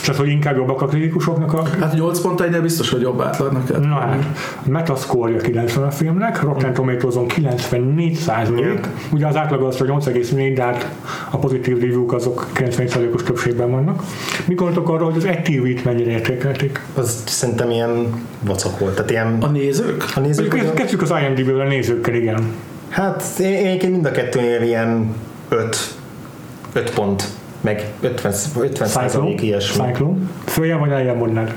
Tehát, 0.06 0.22
hogy 0.22 0.30
inkább 0.30 0.56
jobbak 0.56 0.82
a 0.82 0.86
kritikusoknak 0.86 1.54
a... 1.54 1.64
Hát 1.80 1.94
8 1.94 2.20
pont 2.20 2.42
egynél 2.42 2.62
biztos, 2.62 2.90
hogy 2.90 3.02
jobb 3.02 3.22
átlagnak 3.22 3.66
kell. 3.66 3.80
Na 3.80 3.94
hát, 4.00 4.26
Metascore 4.66 5.36
90 5.38 5.84
a 5.84 5.92
filmnek, 5.92 6.42
Rotten 6.42 6.74
Tomatoes-on 6.74 7.28
94 7.28 8.14
százalék, 8.14 8.88
ugye 9.12 9.28
az 9.28 9.36
átlag 9.36 9.62
az, 9.62 9.78
hogy 9.78 9.88
8,4, 9.88 10.52
de 10.56 10.64
hát 10.64 10.90
a 11.30 11.38
pozitív 11.38 11.80
review 11.80 12.14
azok 12.16 12.48
90 12.54 12.88
százalékos 12.88 13.24
többségben 13.24 13.72
vannak. 13.72 14.04
Mi 14.48 14.54
gondoltok 14.54 14.90
arra, 14.90 15.06
hogy 15.06 15.18
az 15.18 15.26
ETV-t 15.26 15.84
mennyire 15.84 16.12
értékelték? 16.12 16.82
Az 16.96 17.24
szerintem 17.26 17.70
ilyen 17.72 18.24
vacak 18.42 18.80
volt. 18.80 18.96
Tehát 18.96 19.10
ilyen 19.12 19.38
A 19.42 19.48
nézők? 19.48 20.06
a 20.16 20.20
nézők, 20.20 20.52
hogy- 20.52 20.74
kezdjük 20.74 21.02
az 21.02 21.14
IMDb-ből 21.28 21.60
a 21.60 21.68
nézőkkel, 21.68 22.14
igen. 22.14 22.44
hát 22.90 23.24
én, 23.40 23.80
én 23.82 23.90
mind 23.92 24.06
a 24.06 24.12
kettőnél 24.12 24.62
ilyen 24.62 25.16
5 25.50 25.78
5 26.74 26.94
pont, 26.94 27.24
meg 27.66 27.92
50, 28.00 28.34
50 28.60 28.88
százalék 28.88 29.42
ilyesmi. 29.42 29.86
Cyclone. 29.86 30.18
Följebb 30.46 30.80
vagy 30.80 30.92
eljebb 30.92 31.18
mondnád? 31.18 31.54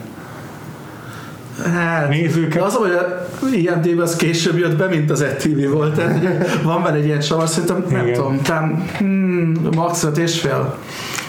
Hát, 1.65 2.09
Nézőket? 2.09 2.63
az, 2.63 2.75
hogy 2.75 2.91
a 2.91 3.27
IMDb 3.55 4.01
az 4.01 4.17
később 4.17 4.59
jött 4.59 4.77
be, 4.77 4.87
mint 4.87 5.11
az 5.11 5.21
ETV 5.21 5.71
volt. 5.73 5.95
Tehát 5.95 6.63
van 6.63 6.83
benne 6.83 6.97
egy 6.97 7.05
ilyen 7.05 7.21
savar, 7.21 7.49
szerintem 7.49 7.85
nem 7.91 8.07
Igen. 8.07 8.15
tudom, 8.17 8.43
talán 8.43 8.85
hmm, 8.99 9.55
max. 9.75 10.03
5 10.03 10.19
és 10.19 10.41
fél. 10.41 10.75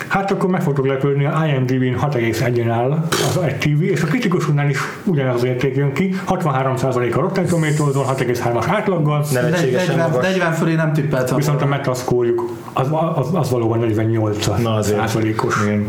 Hát 0.10 0.32
akkor 0.32 0.50
meg 0.50 0.62
fogtok 0.62 0.88
lepődni, 0.88 1.26
a 1.26 1.46
IMDb-n 1.48 2.00
6,1-en 2.02 2.70
áll 2.72 3.04
az 3.10 3.40
egy 3.44 3.58
TV, 3.58 3.82
és 3.82 4.02
a 4.02 4.06
kritikusoknál 4.06 4.70
is 4.70 4.80
ugyanaz 5.04 5.36
az 5.36 5.44
érték 5.44 5.76
jön 5.76 5.94
ki, 5.94 6.16
63% 6.28 7.16
a 7.16 7.20
Rotten 7.20 7.46
Tomatoes-on, 7.46 8.06
6,3-as 8.06 8.66
átlaggal, 8.68 9.26
Nevetségesen 9.32 9.96
40, 9.96 10.10
magas. 10.10 10.26
40 10.26 10.54
fölé 10.54 10.76
nem 10.76 10.94
tippeltem. 10.94 11.36
viszont 11.36 11.62
a 11.62 11.66
metascore 11.66 12.30
az, 12.74 12.88
az, 13.16 13.28
az 13.34 13.50
valóban 13.50 13.80
48 13.80 14.48
Na 14.62 14.82
százalékos. 14.82 15.62
Igen. 15.64 15.88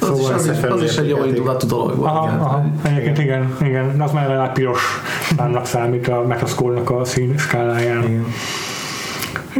az, 0.00 0.18
is, 0.18 0.24
szóval 0.24 0.34
az, 0.34 0.44
is, 0.44 0.50
ezt 0.50 0.64
az 0.64 0.82
is 0.82 0.96
egy 0.96 1.08
jó 1.08 1.24
indulatú 1.24 1.66
dolog 1.66 1.96
volt. 1.96 2.10
Aha, 2.10 2.26
igen. 2.26 2.38
aha, 2.38 2.64
egyébként 2.82 3.18
igen, 3.18 3.56
igen, 3.62 3.96
de 3.96 4.04
az 4.04 4.12
már 4.12 4.26
legalább 4.26 4.52
piros 4.52 4.82
számnak 5.36 5.66
számít 5.66 6.08
a 6.08 6.24
Metascore-nak 6.28 6.90
a 6.90 7.04
szín 7.04 7.38
skáláján. 7.38 8.02
Igen. 8.02 8.26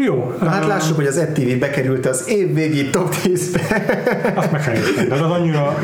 Jó, 0.01 0.33
Na 0.41 0.49
hát 0.49 0.67
lássuk, 0.67 0.97
hogy 0.97 1.07
az 1.07 1.17
ETV 1.19 1.59
bekerült 1.59 2.07
az 2.07 2.25
évvégi 2.29 2.91
top 2.91 3.15
10-be. 3.25 3.61
azt 4.35 4.53
meg 4.53 4.63
sem 4.63 4.75
értem, 4.75 5.09
de 5.09 5.15
az 5.15 5.21
annyira... 5.31 5.75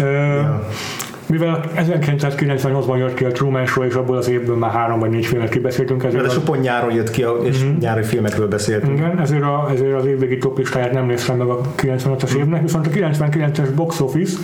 Ö, 0.00 0.40
Mivel 1.26 1.64
1998-ban 1.76 2.98
jött 2.98 3.14
ki 3.14 3.24
a 3.24 3.32
Truman 3.32 3.66
Show, 3.66 3.84
és 3.84 3.94
abból 3.94 4.16
az 4.16 4.28
évből 4.28 4.56
már 4.56 4.70
három 4.70 4.98
vagy 4.98 5.10
négy 5.10 5.26
filmet 5.26 5.48
kibeszéltünk, 5.48 6.04
ezért 6.04 6.26
De 6.34 6.40
pont 6.44 6.60
nyáron 6.62 6.92
jött 6.94 7.10
ki, 7.10 7.22
a- 7.22 7.36
és 7.44 7.64
nyári 7.80 8.02
filmekről 8.02 8.48
beszéltünk. 8.48 8.98
igen, 8.98 9.20
ezért, 9.20 9.42
a, 9.42 9.68
ezért 9.74 9.94
az 9.94 10.06
évvégi 10.06 10.38
top 10.38 10.58
listáját 10.58 10.92
nem 10.92 11.06
néztem 11.06 11.36
meg 11.36 11.48
a 11.48 11.60
95-es 11.76 12.34
évnek, 12.36 12.62
viszont 12.62 12.86
a 12.86 12.90
99-es 12.90 13.68
box 13.74 14.00
office 14.00 14.38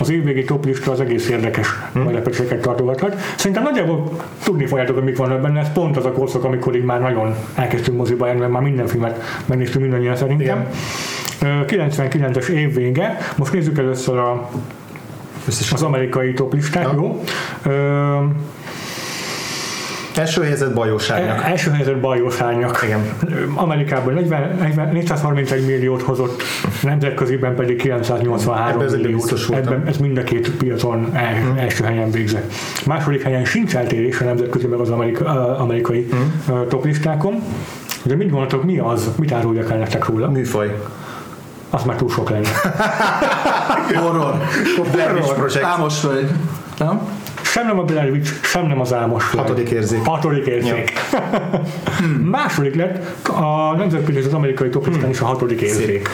az 0.00 0.10
évvégi 0.10 0.44
top 0.44 0.64
lista 0.64 0.90
az 0.90 1.00
egész 1.00 1.28
érdekes 1.28 1.68
hmm. 1.92 2.02
meglepetéseket 2.02 2.60
tartogathat. 2.60 3.16
Szerintem 3.36 3.62
nagyjából 3.62 4.10
tudni 4.44 4.66
fogjátok, 4.66 4.94
hogy 4.94 5.04
mik 5.04 5.16
vannak 5.16 5.40
benne, 5.40 5.60
ez 5.60 5.72
pont 5.72 5.96
az 5.96 6.04
a 6.04 6.12
korszak, 6.12 6.44
amikor 6.44 6.76
így 6.76 6.84
már 6.84 7.00
nagyon 7.00 7.34
elkezdtünk 7.54 7.96
moziba 7.96 8.26
járni, 8.26 8.40
mert 8.40 8.52
már 8.52 8.62
minden 8.62 8.86
filmet 8.86 9.22
megnéztünk 9.46 9.82
mindannyian 9.82 10.16
szerintem. 10.16 10.66
Ö, 11.42 11.46
99-es 11.66 12.48
év 12.48 12.74
vége, 12.74 13.18
most 13.36 13.52
nézzük 13.52 13.78
először 13.78 14.18
a, 14.18 14.50
az 15.72 15.82
amerikai 15.82 16.32
top 16.32 16.52
listát, 16.52 16.82
Ja. 16.82 16.92
jó? 16.94 17.22
Ö, 17.62 18.18
első 20.14 20.42
helyzet 20.42 20.74
bajóságnak. 20.74 21.44
első 21.44 21.70
helyzet 21.70 22.00
bajós 22.00 22.36
Igen. 22.82 23.00
Amerikában 23.54 24.14
40, 24.14 24.56
40, 24.58 24.88
431 24.92 25.66
milliót 25.66 26.02
hozott, 26.02 26.42
nemzetköziben 26.82 27.54
pedig 27.54 27.76
983 27.76 28.68
Ebben 28.68 28.86
az 28.86 28.92
egyben 28.94 29.10
milliót. 29.10 29.50
Ebben 29.50 29.86
ez 29.86 29.96
mind 29.96 30.16
a 30.18 30.22
két 30.22 30.50
piacon 30.50 31.10
el, 31.12 31.34
Hmm. 31.40 31.58
első 31.58 31.84
helyen 31.84 32.10
végzett. 32.10 32.52
Második 32.86 33.22
helyen 33.22 33.44
sincs 33.44 33.76
eltérés 33.76 34.20
a 34.20 34.24
nemzetközi 34.24 34.66
meg 34.66 34.78
az 34.78 34.90
amerika, 34.90 35.24
uh, 35.24 35.60
amerikai 35.60 36.08
uh, 36.48 36.66
toplistákon. 36.66 37.42
De 38.02 38.14
mit 38.16 38.30
gondoltok, 38.30 38.64
mi 38.64 38.78
az? 38.78 39.08
Mit 39.18 39.32
áruljak 39.32 39.70
el 39.70 39.78
nektek 39.78 40.06
róla? 40.06 40.30
Műfaj. 40.30 40.76
Az 41.70 41.84
már 41.84 41.96
túl 41.96 42.08
sok 42.08 42.30
lenne. 42.30 42.48
Horror. 44.02 44.34
Blair 44.92 45.12
Witch 45.12 45.34
Project. 45.34 45.64
Álmos 45.64 46.02
vagy. 46.02 46.30
Nem? 46.78 47.00
Sem 47.50 47.66
nem 47.66 47.78
a 47.78 47.82
Blair 47.82 48.20
sem 48.42 48.66
nem 48.66 48.80
az 48.80 48.92
álmos. 48.92 49.30
Hatodik 49.30 49.70
érzék. 49.70 50.04
Hatodik 50.04 50.46
érzék. 50.46 50.92
Második 52.36 52.74
lett 52.74 53.28
a 53.28 53.74
nemzetközi 53.76 54.18
az 54.18 54.34
amerikai 54.34 54.68
toplistán 54.68 55.10
is 55.10 55.20
a 55.20 55.24
hatodik 55.24 55.60
érzék. 55.60 56.08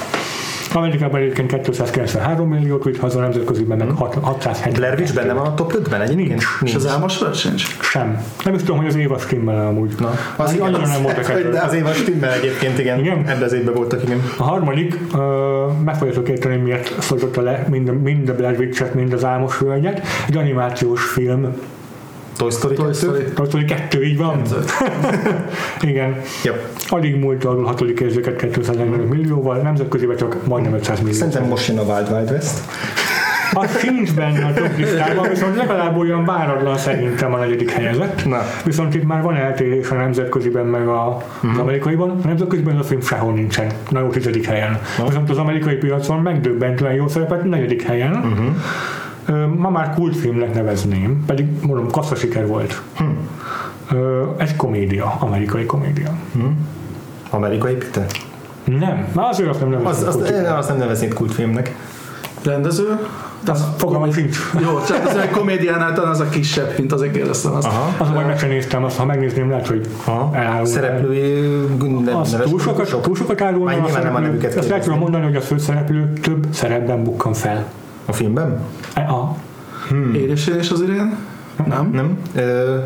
Amerikában 0.76 1.20
egyébként 1.20 1.60
293 1.62 2.48
milliót 2.48 2.84
vitt 2.84 2.98
haza, 2.98 3.20
nemzetköziben 3.20 3.78
meg 3.78 3.88
6- 3.88 4.18
670. 4.20 4.72
Blair 4.72 5.12
benne 5.14 5.32
van 5.32 5.46
a 5.46 5.54
top 5.54 5.72
5-ben 5.78 6.00
egyébként? 6.00 6.28
Nincs. 6.28 6.44
És 6.60 6.74
az 6.74 6.86
álmos 6.86 7.18
vagy 7.18 7.34
sincs? 7.34 7.80
Sem. 7.80 8.24
Nem 8.44 8.54
is 8.54 8.60
tudom, 8.60 8.76
hogy 8.76 8.86
az 8.86 8.96
éva 8.96 9.18
stimmel 9.18 9.66
amúgy. 9.66 9.94
Na, 9.98 10.12
az 10.36 10.52
igen, 10.52 10.64
annyira 10.66 10.86
nem 10.86 11.02
voltak 11.02 11.24
hogy. 11.24 11.48
De 11.48 11.60
az 11.60 11.74
évad 11.74 11.94
stimmel 11.94 12.32
egyébként, 12.32 12.78
igen. 12.78 12.98
Igen? 12.98 13.18
Ebben 13.18 13.42
az 13.42 13.52
évben 13.52 13.74
voltak, 13.74 14.02
igen. 14.02 14.22
A 14.38 14.42
harmadik, 14.42 14.98
uh, 15.12 15.20
meg 15.84 15.94
fogjátok 15.94 16.28
érteni, 16.28 16.56
miért 16.56 17.02
szólította 17.02 17.40
le 17.40 17.66
mind, 17.70 18.02
mind 18.02 18.28
a 18.28 18.34
Blair 18.34 18.58
Witch-et, 18.58 18.94
mind 18.94 19.12
az 19.12 19.24
Álmos 19.24 19.58
Hölgyet. 19.58 20.02
Egy 20.28 20.36
animációs 20.36 21.04
film. 21.04 21.56
Toy 22.36 22.50
Story 22.50 22.74
Toy 22.74 22.92
2? 22.92 22.94
Story. 22.94 23.24
Toy 23.34 23.46
Story 23.46 23.64
2, 23.64 24.04
így 24.04 24.16
van? 24.16 24.42
Igen. 25.90 26.16
Ja. 26.44 26.52
Alig 26.88 27.16
múlt 27.20 27.44
alul 27.44 27.64
hatodik 27.64 28.00
érzéket 28.00 28.36
245 28.36 29.08
millióval, 29.08 29.56
nemzetköziben 29.56 30.16
csak 30.16 30.46
majdnem 30.46 30.74
500 30.74 31.00
millió. 31.00 31.14
Szerintem 31.14 31.44
most 31.44 31.68
jön 31.68 31.78
a 31.78 31.82
Wild 31.82 32.10
Wild 32.10 32.30
West. 32.30 32.60
Az 33.52 33.78
sincs 33.78 34.14
benne 34.14 34.46
a 34.46 34.52
top 34.52 34.76
listában, 34.76 35.28
viszont 35.28 35.56
legalább 35.56 35.96
olyan 35.96 36.24
váratlan 36.24 36.76
szerintem 36.78 37.34
a 37.34 37.36
negyedik 37.36 37.70
helyezett. 37.70 38.24
Na. 38.24 38.42
Viszont 38.64 38.94
itt 38.94 39.04
már 39.04 39.22
van 39.22 39.36
eltérés 39.36 39.90
a 39.90 39.94
nemzetköziben 39.94 40.66
meg 40.66 40.88
a, 40.88 41.16
az 41.52 41.58
amerikaiban. 41.58 42.10
A 42.10 42.26
nemzetköziben 42.26 42.76
a 42.76 42.82
film 42.82 43.00
sehol 43.00 43.32
nincsen. 43.32 43.66
Na 43.88 44.00
jó, 44.00 44.08
tizedik 44.08 44.46
helyen. 44.46 44.80
Viszont 45.06 45.30
az 45.30 45.38
amerikai 45.38 45.74
piacon 45.74 46.20
megdöbbentően 46.20 46.92
jó 46.92 47.08
szerepet, 47.08 47.44
negyedik 47.44 47.82
helyen. 47.82 48.12
Ö, 48.12 48.50
Ma 49.56 49.70
már 49.70 49.94
kultfilmnek 49.94 50.54
nevezném, 50.54 51.24
pedig 51.26 51.46
mondom, 51.66 51.90
kassza 51.90 52.14
siker 52.14 52.46
volt. 52.46 52.82
Ö, 53.92 54.22
Egy 54.36 54.56
komédia, 54.56 55.16
amerikai 55.20 55.64
komédia. 55.66 56.10
Amerikai 57.30 57.74
Peter? 57.74 58.06
Nem, 58.64 59.06
már 59.12 59.28
azért 59.30 59.48
azt 59.48 59.60
nem 59.60 59.68
Az, 59.68 59.74
nevezném 59.82 60.08
az, 60.08 60.14
kultfilmnek. 60.14 60.46
én 60.50 60.52
azt 60.58 60.68
nem 60.68 60.78
neveznék 60.78 61.12
kultfilmnek. 61.14 61.74
Rendező? 62.44 62.98
De 63.44 63.50
az 63.52 63.64
Fogalmam 63.76 64.12
sincs. 64.12 64.36
Jó, 64.62 64.80
csak 64.86 65.06
az 65.06 65.16
egy 65.16 65.30
komédiánál 65.30 65.92
talán 65.92 66.10
az 66.10 66.20
a 66.20 66.28
kisebb 66.28 66.70
hint, 66.70 66.92
azért 66.92 67.12
kérdeztem 67.12 67.52
azt. 67.54 67.66
Aha. 67.66 67.94
Az, 67.98 68.08
hogy 68.14 68.26
meg 68.26 68.38
sem 68.38 68.48
néztem, 68.48 68.84
azt 68.84 68.96
ha 68.96 69.04
megnézném, 69.04 69.48
lehet, 69.48 69.66
hogy 69.66 69.86
Aha. 70.04 70.30
elárulnál. 70.32 70.64
Szereplői 70.64 71.40
ne, 72.04 72.18
Az 72.18 72.36
túl 72.44 72.58
sokat, 72.58 72.86
sok. 72.86 73.02
túl 73.02 73.14
sokat 73.14 73.40
árulna 73.40 73.64
Már 73.64 73.80
nyilván 73.80 74.02
nem 74.02 74.14
a 74.14 74.18
nevüket 74.18 74.44
Azt 74.44 74.54
kérdezem. 74.54 74.80
tudom 74.80 74.98
mondani, 74.98 75.24
hogy 75.24 75.36
a 75.36 75.40
főszereplő 75.40 76.12
több 76.22 76.46
szerepben 76.50 77.02
bukkan 77.04 77.32
fel. 77.32 77.64
A 78.06 78.12
filmben? 78.12 78.60
E, 78.94 79.00
A, 79.00 79.36
és 80.12 80.46
én 80.46 80.58
és 80.58 80.70
az 80.70 80.82
Irén? 80.82 81.16
Nem? 81.66 81.90
Nem? 81.92 82.18
Ö, 82.34 82.78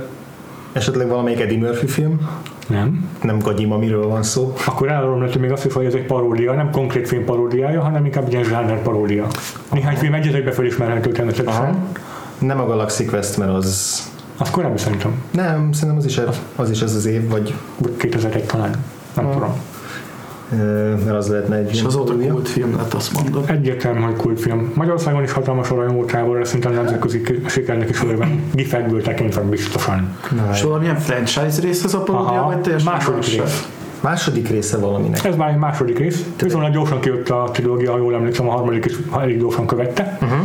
esetleg 0.73 1.09
valamelyik 1.09 1.41
Eddie 1.41 1.59
Murphy 1.59 1.87
film? 1.87 2.29
nem. 2.67 3.09
Nem 3.23 3.41
Kojima, 3.41 3.79
miről 3.79 4.07
van 4.07 4.23
szó? 4.23 4.55
Akkor 4.67 4.89
elárulom 4.89 5.21
neki 5.21 5.39
még 5.39 5.53
azt 5.53 5.65
is, 5.65 5.73
hogy 5.73 5.85
ez 5.85 5.95
egy 5.95 6.07
paródia, 6.07 6.53
nem 6.53 6.71
konkrét 6.71 7.09
film 7.09 7.25
paródiája, 7.25 7.81
hanem 7.83 8.05
inkább 8.05 8.25
egy 8.27 8.33
ilyen 8.33 8.45
zsáner 8.45 8.83
paródia. 8.83 9.27
Néhány 9.73 9.97
film 9.97 10.15
egy 10.15 10.35
egybe 10.35 10.53
felismerhető 10.53 11.13
természetesen. 11.13 11.77
Nem 12.39 12.61
a 12.61 12.67
Galaxy 12.67 13.05
Quest, 13.05 13.37
mert 13.37 13.51
az... 13.51 14.03
Az 14.39 14.51
korábbi 14.51 14.79
szerintem, 14.79 15.23
Nem, 15.31 15.73
szerintem 15.73 15.99
az 15.99 16.05
is, 16.05 16.21
az 16.57 16.71
is 16.71 16.81
ez 16.83 16.95
az 16.95 17.07
év, 17.07 17.29
vagy 17.29 17.55
2001 17.97 18.45
talán. 18.45 18.85
Nem 19.17 19.31
tudom. 19.33 19.53
Mert 21.05 21.17
az 21.17 21.29
lehetne 21.29 21.57
egy... 21.57 21.71
És 21.71 21.83
azóta 21.83 22.17
kultfilm 22.17 22.77
lett, 22.77 22.95
azt 22.95 23.13
mondom. 23.13 23.45
Egyértelmű, 23.47 24.01
hogy 24.01 24.17
kultfilm. 24.17 24.73
Magyarországon 24.75 25.23
is 25.23 25.33
hatalmas 25.33 25.71
a 25.71 25.75
rajongótábor, 25.75 26.39
de 26.39 26.45
szerintem 26.45 26.73
nemzetközi 26.73 27.23
sikernek 27.47 27.89
is 27.89 28.03
örven. 28.03 28.43
Gifekből 28.55 29.03
tekintve 29.03 29.41
biztosan. 29.41 30.17
Na, 30.37 30.49
És 30.53 30.63
valamilyen 30.63 30.97
franchise 30.97 31.61
rész 31.61 31.85
ez 31.85 31.95
a 31.95 32.01
paródia, 32.01 32.31
Aha, 32.31 32.47
vagy 32.47 32.61
teljesen 32.61 32.93
második 32.93 33.17
más? 33.19 33.37
rész. 33.37 33.69
Második 34.01 34.49
része 34.49 34.77
valaminek. 34.77 35.25
Ez 35.25 35.37
már 35.37 35.51
egy 35.51 35.59
második 35.59 35.99
rész. 35.99 36.25
Viszonylag 36.43 36.73
gyorsan 36.73 37.01
kijött 37.01 37.29
a 37.29 37.49
trilógia, 37.53 37.91
ha 37.91 37.99
jól 37.99 38.15
emlékszem, 38.15 38.49
a 38.49 38.53
harmadik 38.53 38.85
is 38.85 38.93
elég 39.21 39.39
gyorsan 39.39 39.67
követte. 39.67 40.19
Uh-huh. 40.23 40.39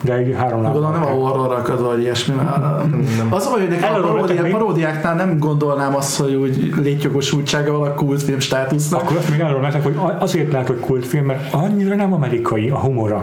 De 0.00 0.36
három 0.36 0.62
Gondolom 0.62 0.92
nem 0.92 1.02
a 1.02 1.06
horror 1.06 1.52
akad, 1.54 1.82
vagy 1.82 2.00
ilyesmi. 2.00 2.34
mert- 2.34 2.56
Az 3.30 3.46
a 3.46 3.50
hogy 3.50 3.68
nekem 3.68 3.94
a 3.94 3.98
paródiák, 4.00 4.50
paródiáknál 4.50 5.14
nem 5.14 5.38
gondolnám 5.38 5.96
azt, 5.96 6.20
hogy 6.20 6.34
úgy 6.34 6.72
létjogosultsága 6.82 7.78
van 7.78 7.88
a 7.88 7.94
kultfilm 7.94 8.38
státusznak. 8.38 9.02
Akkor 9.02 9.16
azt 9.16 9.30
még 9.30 9.38
elárulom 9.38 9.62
nektek, 9.62 9.82
hogy 9.82 9.96
azért 10.18 10.52
lehet, 10.52 10.66
hogy 10.66 10.78
kultfilm, 10.80 11.24
mert 11.24 11.52
annyira 11.54 11.94
nem 11.94 12.12
amerikai 12.12 12.70
a 12.70 12.78
humora. 12.78 13.22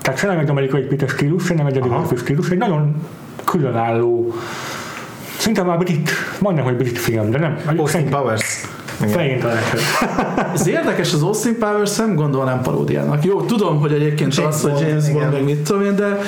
Tehát 0.00 0.18
se 0.18 0.26
nem 0.26 0.38
egy 0.38 0.48
amerikai 0.48 0.82
Peter 0.82 1.08
stílus, 1.08 1.44
se 1.44 1.54
nem 1.54 1.66
egy 1.66 1.84
Murphy 1.84 2.16
stílus, 2.16 2.48
egy 2.50 2.58
nagyon 2.58 2.94
különálló, 3.44 4.32
szinte 5.38 5.62
már 5.62 5.78
brit, 5.78 6.10
majdnem, 6.40 6.64
hogy 6.64 6.76
brit 6.76 6.98
film, 6.98 7.30
de 7.30 7.38
nem. 7.38 7.56
Austin 7.76 8.08
Powers. 8.08 8.66
Található. 8.98 9.78
Ez 10.54 10.66
érdekes, 10.66 11.12
az 11.12 11.22
Austin 11.22 11.58
Powers 11.58 11.96
nem 11.96 12.14
gondolnám 12.14 12.62
paródiának. 12.62 13.24
Jó, 13.24 13.42
tudom, 13.42 13.80
hogy 13.80 13.92
egyébként 13.92 14.34
James 14.34 14.54
az, 14.54 14.62
hogy 14.62 14.70
Bond, 14.70 14.86
James 14.86 15.10
Bond, 15.10 15.32
meg 15.32 15.44
mit 15.44 15.58
tudom 15.58 15.82
én, 15.82 15.96
de 15.96 16.18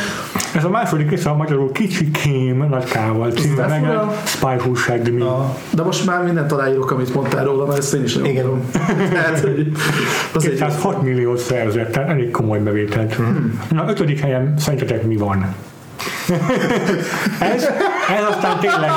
Ez 0.54 0.64
a 0.64 0.68
második 0.68 1.10
része 1.10 1.30
a 1.30 1.36
magyarul 1.36 1.72
Kicsi 1.72 2.10
Kém 2.10 2.66
nagy 2.70 2.90
kával 2.90 3.30
című 3.30 3.60
Ez 3.60 3.68
meg 3.68 3.84
fura. 3.84 4.14
Spy 4.24 4.46
Who 4.46 4.74
Shagged 4.74 5.12
Me. 5.12 5.24
A, 5.24 5.56
de 5.70 5.82
most 5.82 6.06
már 6.06 6.24
mindent 6.24 6.52
aláírok, 6.52 6.90
amit 6.90 7.14
mondtál 7.14 7.44
róla, 7.44 7.66
mert 7.66 7.78
ezt 7.78 7.94
én 7.94 8.02
is 8.02 8.14
nagyon 8.14 8.30
Igen. 8.30 8.42
tudom. 8.44 8.70
Tehát, 9.12 9.40
hogy 9.40 9.72
az 10.34 10.44
egy 10.44 10.50
206 10.50 11.02
milliót 11.02 11.38
szerzett, 11.38 11.92
tehát 11.92 12.08
elég 12.08 12.30
komoly 12.30 12.58
bevételt. 12.58 13.14
Hmm. 13.14 13.60
Na, 13.70 13.84
ötödik 13.88 14.20
helyen 14.20 14.54
szerintetek 14.58 15.06
mi 15.06 15.16
van? 15.16 15.54
ez, 17.54 17.62
ez 18.18 18.24
aztán 18.30 18.58
tényleg 18.60 18.90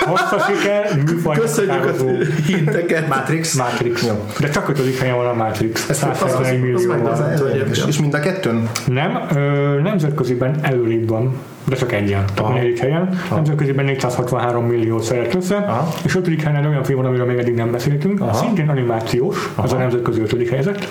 hossza 0.00 0.38
siker, 0.48 0.96
műfaj 1.06 1.36
Köszönjük 1.36 1.84
a 1.84 2.04
hinteket. 2.46 3.08
Matrix. 3.08 3.54
Matrix. 3.54 4.06
Jó. 4.06 4.24
De 4.40 4.48
csak 4.48 4.68
ötödik 4.68 4.98
helyen 4.98 5.16
van 5.16 5.26
a 5.26 5.32
Matrix. 5.32 5.88
Ez- 5.88 6.02
az- 6.10 6.18
171 6.18 6.74
az- 6.74 6.84
az 7.10 7.20
érdekes. 7.20 7.52
egyébként. 7.52 7.86
És 7.88 8.00
mind 8.00 8.14
a 8.14 8.20
kettőn? 8.20 8.70
Nem, 8.86 9.18
ö, 9.34 9.38
nemzetköziben 9.82 10.58
előrébb 10.62 11.08
van, 11.08 11.36
de 11.68 11.76
csak 11.76 11.92
egyen, 11.92 12.24
tehát 12.26 12.38
a 12.38 12.42
Aha. 12.42 12.52
negyedik 12.52 12.78
helyen. 12.78 13.20
Nemzetköziben 13.30 13.84
463 13.84 14.64
milliót 14.66 15.02
szeret 15.02 15.34
össze, 15.34 15.56
Aha. 15.56 15.88
és 16.04 16.14
ötödik 16.16 16.42
helyen 16.42 16.66
olyan 16.66 16.84
film 16.84 16.98
van, 16.98 17.06
amiről 17.06 17.26
még 17.26 17.38
eddig 17.38 17.54
nem 17.54 17.70
beszéltünk, 17.72 18.20
Aha. 18.20 18.34
szintén 18.34 18.68
animációs, 18.68 19.48
az 19.54 19.72
a 19.72 19.76
nemzetközi 19.76 20.20
ötödik 20.20 20.50
helyzet. 20.50 20.88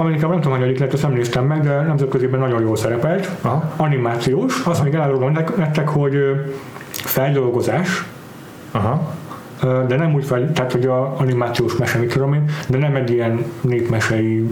Amerikában 0.00 0.30
nem 0.30 0.40
tudom, 0.40 0.58
hogy 0.58 0.78
lett, 0.78 0.92
ezt 0.92 1.02
nem 1.02 1.12
néztem 1.12 1.44
meg, 1.44 1.62
de 1.62 1.80
nemzetköziben 1.80 2.40
nagyon 2.40 2.60
jól 2.60 2.76
szerepelt. 2.76 3.30
Aha. 3.40 3.72
Animációs, 3.76 4.62
azt 4.64 4.82
még 4.84 4.94
elárulom 4.94 5.32
nek- 5.32 5.56
nektek, 5.56 5.88
hogy 5.88 6.14
feldolgozás, 6.90 8.04
Aha. 8.70 9.14
De 9.86 9.96
nem 9.96 10.14
úgy 10.14 10.24
fel, 10.24 10.52
tehát 10.52 10.72
hogy 10.72 10.86
a 10.86 11.14
animációs 11.18 11.76
mese, 11.76 11.98
mit 11.98 12.12
tudom 12.12 12.34
én, 12.34 12.44
de 12.68 12.78
nem 12.78 12.94
egy 12.94 13.10
ilyen 13.10 13.44
népmesei 13.60 14.50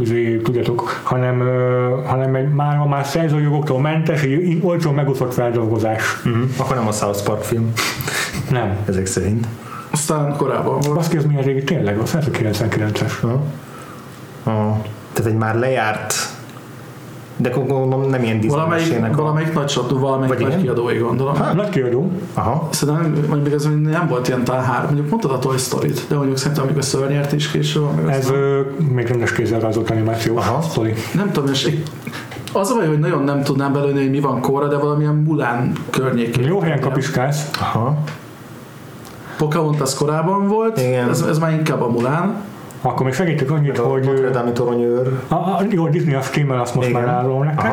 izé, 0.00 0.36
tudjátok, 0.36 1.00
hanem, 1.02 1.40
ö, 1.40 1.88
hanem 2.06 2.34
egy 2.34 2.48
már, 2.48 2.78
már 2.78 3.04
szerzőjogoktól 3.06 3.80
mentes, 3.80 4.22
egy 4.22 4.58
olcsó 4.62 4.90
megosztott 4.90 5.32
feldolgozás. 5.34 6.02
Uh-huh. 6.24 6.42
Akkor 6.56 6.76
nem 6.76 6.86
a 6.86 6.92
South 6.92 7.22
Park 7.24 7.42
film, 7.42 7.72
Nem. 8.50 8.76
ezek 8.88 9.06
szerint. 9.06 9.46
Aztán 9.90 10.36
korábban 10.36 10.78
volt. 10.80 10.94
Baszki, 10.94 11.16
ez 11.16 11.24
milyen 11.24 11.42
régi? 11.42 11.64
Tényleg, 11.64 11.98
az 11.98 12.16
1999-es. 12.20 13.20
Aha. 13.22 13.42
Aha. 14.42 14.80
Tehát 15.12 15.30
egy 15.30 15.36
már 15.38 15.58
lejárt, 15.58 16.14
de 17.36 17.48
gondolom 17.48 18.10
nem 18.10 18.22
ilyen 18.22 18.40
Disney 18.40 18.56
Valamelyik, 18.56 18.88
mesének 18.88 19.12
a- 19.18 19.22
valamelyik 19.22 19.54
nagy 19.54 19.66
csatú, 19.66 19.98
valamelyik 19.98 20.28
Vagy 20.32 20.38
nagy 20.42 20.48
igen? 20.50 20.62
kiadói 20.62 20.98
gondolom. 20.98 21.34
Hát. 21.34 21.54
Nagy 21.54 21.68
kiadó. 21.68 22.10
Aha. 22.34 22.68
Szerintem 22.70 23.38
még 23.44 23.52
ez 23.52 23.64
nem 23.82 24.06
volt 24.08 24.28
ilyen 24.28 24.44
talán 24.44 24.64
három, 24.64 24.84
mondjuk 24.84 25.08
mondtad 25.10 25.30
a 25.30 25.38
Toy 25.38 25.56
Story-t, 25.58 26.04
de 26.08 26.14
mondjuk 26.16 26.36
szerintem 26.38 26.62
amikor 26.64 26.84
szörnyert 26.84 27.32
is 27.32 27.50
később, 27.50 28.08
Ez 28.08 28.18
aztán- 28.18 28.34
ö, 28.36 28.60
még 28.92 29.06
rendes 29.06 29.32
kézzel 29.32 29.60
rázott 29.60 29.90
animáció. 29.90 30.36
Aha. 30.36 30.60
Sztori. 30.62 30.94
nem 31.14 31.30
tudom, 31.32 31.50
és 31.52 31.76
az 32.52 32.70
a 32.70 32.74
baj, 32.74 32.86
hogy 32.86 32.98
nagyon 32.98 33.22
nem 33.24 33.42
tudnám 33.42 33.72
belőni, 33.72 33.98
hogy 34.00 34.10
mi 34.10 34.20
van 34.20 34.40
kóra, 34.40 34.66
de 34.68 34.76
valamilyen 34.76 35.14
Mulán 35.14 35.72
környékén. 35.90 36.46
Jó 36.46 36.60
helyen 36.60 36.80
kapiskálsz. 36.80 37.50
Aha. 37.60 37.96
Pocahontas 39.36 39.94
korábban 39.94 40.48
volt, 40.48 40.78
Igen. 40.80 41.08
ez, 41.08 41.20
ez 41.22 41.38
már 41.38 41.52
inkább 41.52 41.82
a 41.82 41.88
Mulán. 41.88 42.34
Akkor 42.82 43.06
még 43.06 43.14
segítek 43.14 43.50
annyit, 43.50 43.78
A 43.78 43.82
hogy... 43.82 44.04
Notre 44.04 44.26
ö, 44.26 44.30
Dame 44.30 44.52
toronyőr. 44.52 45.20
A, 45.28 45.34
a, 45.34 45.60
jó, 45.70 45.88
Disney 45.88 46.14
a 46.14 46.20
streamer, 46.20 46.58
azt 46.58 46.74
most 46.74 46.88
Igen. 46.88 47.02
már 47.02 47.14
árulom 47.14 47.44
nektek. 47.44 47.72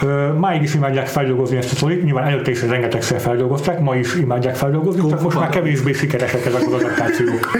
Aha. 0.00 0.32
Máig 0.32 0.62
is 0.62 0.74
imádják 0.74 1.06
feldolgozni 1.06 1.56
ezt 1.56 1.72
a 1.72 1.74
sztorit, 1.74 2.04
nyilván 2.04 2.24
előtte 2.24 2.50
is 2.50 2.62
rengetegszer 2.62 3.20
feldolgozták, 3.20 3.80
ma 3.80 3.96
is 3.96 4.14
imádják 4.14 4.54
feldolgozni, 4.54 5.08
csak 5.08 5.22
most 5.22 5.38
már 5.38 5.48
kevésbé 5.48 5.92
sikeresek 5.92 6.46
ezek 6.46 6.66
az 6.66 6.72
adaptációk. 6.72 7.50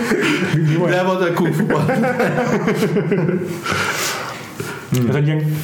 De 0.90 1.02
volt 1.02 1.28
a 1.28 1.32
Kung. 1.32 1.54
Ez 5.08 5.14
egy 5.14 5.26
ilyen 5.26 5.56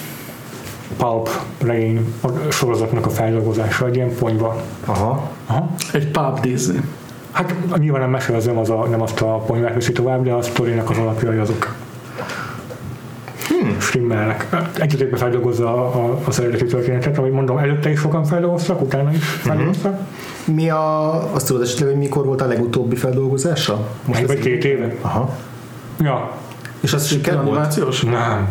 pulp 0.96 1.28
regény 1.64 2.14
sorozatnak 2.50 3.06
a 3.06 3.10
feldolgozása, 3.10 3.86
egy 3.86 3.96
ilyen 3.96 4.14
ponyva. 4.18 4.62
Aha. 4.84 5.30
Aha. 5.46 5.70
Egy 5.92 6.10
pub 6.10 6.40
Disney. 6.40 6.80
Hát 7.34 7.54
nyilván 7.78 8.00
nem 8.00 8.10
mesél, 8.10 8.34
az 8.34 8.44
nem, 8.44 8.58
az 8.58 8.70
a, 8.70 8.86
nem 8.90 9.02
azt 9.02 9.20
a 9.20 9.36
ponyvát 9.36 9.74
viszi 9.74 9.92
tovább, 9.92 10.24
de 10.24 10.32
a 10.32 10.42
sztorinak 10.42 10.90
az 10.90 10.98
alapjai 10.98 11.36
azok 11.36 11.74
hmm. 13.48 13.80
stimmelnek. 13.80 14.46
Egyetékben 14.78 15.18
feldolgozza 15.18 15.74
a, 15.74 16.04
a, 16.04 16.18
az 16.24 16.40
eredeti 16.40 16.64
történetet, 16.64 17.18
ahogy 17.18 17.30
mondom, 17.30 17.58
előtte 17.58 17.90
is 17.90 17.98
sokan 17.98 18.24
feldolgoztak, 18.24 18.80
utána 18.80 19.12
is 19.12 19.24
feldolgoztak. 19.24 20.00
Mi 20.44 20.70
a, 20.70 21.12
azt 21.34 21.46
tudod 21.46 21.62
esetleg, 21.62 21.88
hogy 21.88 21.98
mikor 21.98 22.24
volt 22.24 22.40
a 22.40 22.46
legutóbbi 22.46 22.96
feldolgozása? 22.96 23.88
Most 24.04 24.20
ez 24.20 24.26
vagy 24.26 24.38
két 24.38 24.64
éve. 24.64 24.94
Aha. 25.00 25.36
Ja, 26.00 26.30
És 26.80 26.92
az 26.92 27.06
siker 27.06 27.34
volt? 27.34 27.46
Animációs? 27.46 28.02
nem. 28.02 28.48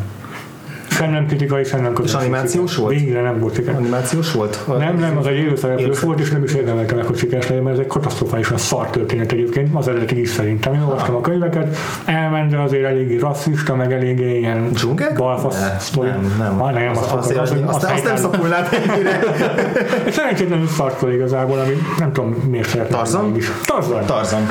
Sem 0.93 1.11
nem 1.11 1.25
kritikai, 1.25 1.63
sem 1.63 1.81
nem 1.81 1.93
közönség. 1.93 2.19
animációs 2.19 2.75
volt? 2.75 2.93
Végre 2.93 3.21
nem 3.21 3.39
volt 3.39 3.55
siker. 3.55 3.75
Animációs 3.75 4.31
volt? 4.31 4.63
Nem, 4.77 4.97
nem, 4.97 5.17
az 5.17 5.27
egy 5.27 5.37
élőszereplős 5.37 5.99
volt, 5.99 6.19
és 6.19 6.29
nem 6.29 6.43
is 6.43 6.53
érdemelte 6.53 6.95
meg, 6.95 7.05
hogy 7.05 7.17
sikeres 7.17 7.47
legyen, 7.47 7.63
mert 7.63 7.75
ez 7.75 7.81
egy 7.81 7.87
katasztrofálisan 7.87 8.57
szar 8.57 8.89
történet 8.89 9.31
egyébként, 9.31 9.75
az 9.75 9.87
eredeti 9.87 10.19
is 10.19 10.29
szerintem. 10.29 10.73
Én 10.73 10.81
olvastam 10.81 11.15
a 11.15 11.21
könyveket, 11.21 11.77
elment, 12.05 12.51
de 12.51 12.59
azért 12.59 12.85
eléggé 12.85 13.17
rasszista, 13.17 13.75
meg 13.75 13.93
eléggé 13.93 14.37
ilyen 14.39 14.71
balfasz 15.17 15.59
Ne, 15.59 15.79
sztori. 15.79 16.09
Nem, 16.09 16.35
nem. 16.37 16.61
Ah, 16.61 16.73
nem, 16.73 16.89
az, 16.91 16.97
azt, 16.97 17.13
az, 17.13 17.29
az, 17.29 17.37
az, 17.37 17.51
az, 17.51 17.57
az, 17.67 17.75
azt, 17.75 17.91
azt 17.91 18.03
nem 18.03 18.15
szapulnád 18.15 18.67
ennyire. 18.87 19.19
És 20.07 20.13
szerencsétlenül 20.13 20.67
szar 20.67 20.93
sztori 20.97 21.13
igazából, 21.13 21.59
ami 21.59 21.73
nem 21.99 22.11
tudom 22.13 22.35
miért 22.49 22.67
szeretném. 22.67 22.97
Tarzan? 22.97 23.33
Tarzan. 23.65 24.05
Tarzan. 24.05 24.41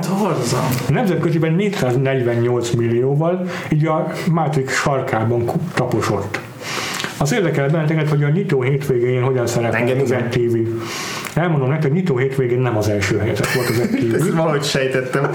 Tarzan. 0.00 0.64
Nemzetköziben 0.88 1.52
448 1.52 2.70
millióval, 2.70 3.46
így 3.68 3.86
a 3.86 4.06
Matrix 4.30 4.74
sarkában 4.74 5.44
taposott. 5.74 6.40
Az 7.18 7.32
érdekel 7.32 7.68
benneteket, 7.68 8.08
hogy 8.08 8.22
a 8.22 8.28
nyitó 8.28 8.62
hétvégén 8.62 9.22
hogyan 9.22 9.46
szerepel 9.46 9.80
Engem 9.80 10.00
az. 10.00 10.10
MTV. 10.10 10.56
Elmondom 11.34 11.68
nektek, 11.68 11.90
hogy 11.90 12.00
nyitó 12.00 12.16
hétvégén 12.16 12.60
nem 12.60 12.76
az 12.76 12.88
első 12.88 13.18
helyzet 13.18 13.52
volt 13.52 13.68
az 13.68 13.78
MTV. 13.90 14.14
Ezt 14.14 14.30
valahogy 14.30 14.62
sejtettem. 14.64 15.30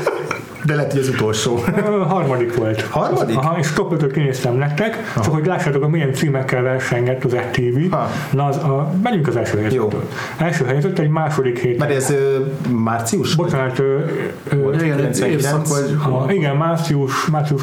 De 0.67 0.75
lehet, 0.75 0.91
hogy 0.91 1.01
az 1.01 1.09
utolsó. 1.09 1.63
Harmadik 2.07 2.55
volt. 2.55 2.81
Harmadik? 2.81 3.37
Aha, 3.37 3.57
és 3.59 3.71
top 3.71 4.03
5 4.03 4.11
kinéztem 4.11 4.55
nektek, 4.55 5.13
csak 5.15 5.33
hogy 5.33 5.45
lássátok, 5.45 5.81
hogy 5.81 5.91
milyen 5.91 6.13
címekkel 6.13 6.61
versengett 6.61 7.23
az 7.23 7.33
MTV. 7.33 7.91
Ha. 7.91 8.09
Na, 8.31 8.45
az 8.45 8.55
a, 8.55 8.93
menjünk 9.03 9.27
az 9.27 9.35
első 9.35 9.57
helyzettől. 9.57 10.03
Első 10.37 10.65
helyzet 10.65 10.99
egy 10.99 11.09
második 11.09 11.59
hét. 11.59 11.79
Mert 11.79 11.91
ez 11.91 12.09
ö, 12.09 12.37
március? 12.69 13.35
Bocsánat, 13.35 13.79
ö, 13.79 13.99
ö, 14.49 14.73
Igen, 14.73 14.97
egy 14.99 15.19
99. 15.19 15.19
évszak 15.19 15.67
vagy... 15.67 16.13
a, 16.13 16.31
igen, 16.31 16.55
március, 16.55 17.25
március, 17.25 17.61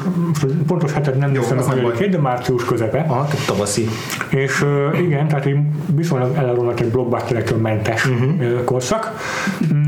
pontos 0.66 0.92
hetet 0.92 1.18
nem 1.18 1.30
néztem 1.30 1.56
meg, 1.56 1.66
hogy 1.66 1.82
baj. 1.98 2.08
de 2.08 2.18
március 2.18 2.64
közepe. 2.64 3.04
Aha, 3.08 3.24
tehát 3.24 3.46
tavaszi. 3.46 3.88
És 4.28 4.62
ö, 4.62 4.96
igen, 4.96 5.28
tehát 5.28 5.46
így 5.46 5.56
viszonylag 5.94 6.36
elárulnak 6.36 6.80
egy 6.80 6.90
blockbusterektől 6.90 7.58
mentes 7.58 8.06
uh-huh. 8.06 8.64
korszak. 8.64 9.12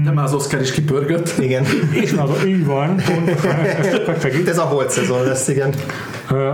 De 0.05 0.11
már 0.11 0.25
az 0.25 0.35
Oscar 0.35 0.61
is 0.61 0.73
kipörgött. 0.73 1.35
Igen. 1.39 1.65
És 1.91 2.13
az 2.13 2.47
így 2.47 2.67
van, 2.67 3.01
Itt 4.41 4.49
ez 4.49 4.59
a 4.59 4.63
holt 4.63 4.91
szezon 4.91 5.25
lesz, 5.25 5.49
igen. 5.49 5.75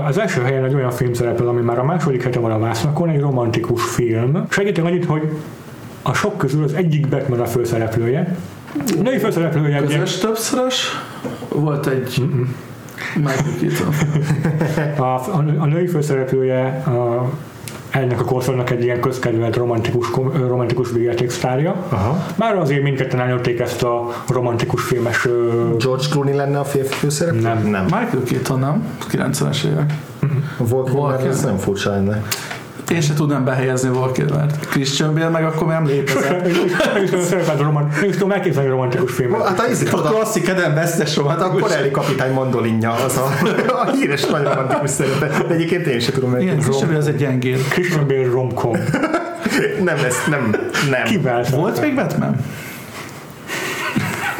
Az 0.06 0.18
első 0.18 0.40
helyen 0.42 0.64
egy 0.64 0.74
olyan 0.74 0.90
film 0.90 1.12
szerepel, 1.12 1.48
ami 1.48 1.60
már 1.60 1.78
a 1.78 1.84
második 1.84 2.22
hete 2.22 2.38
van 2.38 2.50
a 2.50 2.58
vásznakon, 2.58 3.08
egy 3.08 3.20
romantikus 3.20 3.82
film. 3.82 4.46
Segítem 4.50 4.86
annyit, 4.86 5.04
hogy 5.04 5.22
a 6.02 6.14
sok 6.14 6.38
közül 6.38 6.64
az 6.64 6.72
egyik 6.72 7.08
Batman 7.08 7.40
a 7.40 7.46
főszereplője. 7.46 8.36
Női 9.02 9.18
főszereplője 9.18 9.80
Közös 9.80 10.18
többszörös. 10.18 10.88
Volt 11.48 11.86
egy... 11.86 12.22
Michael 13.16 13.54
Keaton. 13.60 13.94
a, 14.96 15.02
a, 15.02 15.44
a 15.58 15.66
női 15.66 15.86
főszereplője 15.86 16.82
a, 16.86 17.30
ennek 17.92 18.20
a 18.20 18.24
korszaknak 18.24 18.70
egy 18.70 18.82
ilyen 18.82 19.00
közkedvelt 19.00 19.56
romantikus, 19.56 20.10
romantikus. 20.46 20.88
Aha. 21.88 22.24
Már 22.36 22.56
azért 22.56 22.82
mindketten 22.82 23.20
elnyomték 23.20 23.60
ezt 23.60 23.82
a 23.82 24.08
romantikus 24.28 24.82
filmes 24.82 25.28
George 25.78 26.04
Clooney 26.10 26.34
lenne 26.34 26.58
a 26.58 26.64
férfi 26.64 26.94
főszereplő? 26.94 27.40
Nem. 27.40 27.66
Nem. 27.66 27.82
Michael 27.82 28.22
Keaton, 28.24 28.58
nem? 28.58 28.96
90-es 29.10 29.64
évek. 29.64 29.94
Walker, 30.70 30.94
Walker. 30.94 31.26
ez 31.26 31.44
nem 31.44 31.56
furcsa 31.56 31.90
lenne. 31.90 32.22
Én 32.92 33.00
se 33.00 33.14
tudnám 33.14 33.44
behelyezni 33.44 33.88
Walker-t. 33.88 34.68
Christian 34.68 35.14
Bale 35.14 35.28
meg 35.28 35.44
akkor 35.44 35.66
nem 35.66 35.86
létezett. 35.86 36.42
nem 36.94 37.04
is 37.04 38.16
tudom 38.16 38.30
a 38.30 38.34
elképzelni 38.34 38.68
a 38.68 38.72
romantikus 38.72 39.14
filmet. 39.14 39.46
Hát 39.46 39.60
a 39.60 39.70
izit, 39.70 39.92
A 39.92 39.96
oda, 39.96 40.08
klasszik 40.08 40.48
Eden 40.48 40.74
vesztes 40.74 41.18
hát 41.28 41.40
a. 41.40 41.48
Corelli 41.48 41.90
kapitány 41.90 42.32
mandolinja, 42.32 42.90
az 42.92 43.16
a, 43.16 43.28
a 43.82 43.90
híres 43.90 44.24
nagy 44.24 44.42
romantikus 44.42 44.90
szerepe. 44.90 45.26
De 45.48 45.54
egyébként 45.54 45.86
én 45.86 46.00
sem 46.00 46.14
tudom. 46.14 46.40
Igen, 46.40 46.58
Christian 46.58 46.86
Bale 46.86 46.98
az 46.98 47.06
egy 47.06 47.16
gyengér. 47.16 47.68
Christian 47.68 48.06
Bale 48.06 48.26
romcom. 48.30 48.76
Nem, 49.84 49.96
ez 50.04 50.16
nem, 50.28 50.50
nem. 50.90 51.04
Kivel? 51.04 51.44
Volt 51.50 51.80
még 51.80 51.94
Batman? 51.94 52.36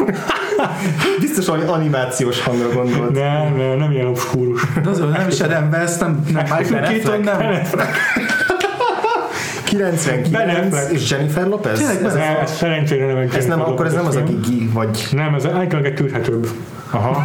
Biztos, 1.19 1.47
hogy 1.47 1.63
animációs 1.67 2.41
hangra 2.41 2.69
gondolt. 2.69 3.11
Nem, 3.11 3.55
nem, 3.57 3.77
nem 3.77 3.91
ilyen 3.91 4.05
obskúrus. 4.05 4.61
De 4.83 4.89
azért 4.89 5.17
nem 5.17 5.27
is 5.27 5.41
Adam 5.41 5.69
West, 5.71 5.99
nem, 5.99 6.25
nem 6.33 6.43
Michael 6.57 6.81
Keaton, 6.81 7.19
nem. 7.19 7.39
Ben 9.77 9.97
99 9.97 10.65
Affleck. 10.73 10.91
és 10.93 11.11
Jennifer 11.11 11.47
Lopez? 11.47 11.77
Tényleg, 11.77 12.03
ez, 12.03 12.13
ez- 12.13 12.37
Ez, 12.43 12.51
szerencsére 12.55 13.05
nem 13.05 13.17
egy 13.17 13.35
ez 13.35 13.45
nem, 13.45 13.61
akkor 13.61 13.85
ez 13.85 13.93
nem 13.93 14.05
az 14.05 14.15
a. 14.15 14.23
Gigi, 14.23 14.69
vagy... 14.73 15.07
Nem, 15.11 15.33
ez 15.33 15.45
általában 15.45 15.83
egy 15.85 15.93
tűrhetőbb. 15.93 16.47
Aha. 16.91 17.23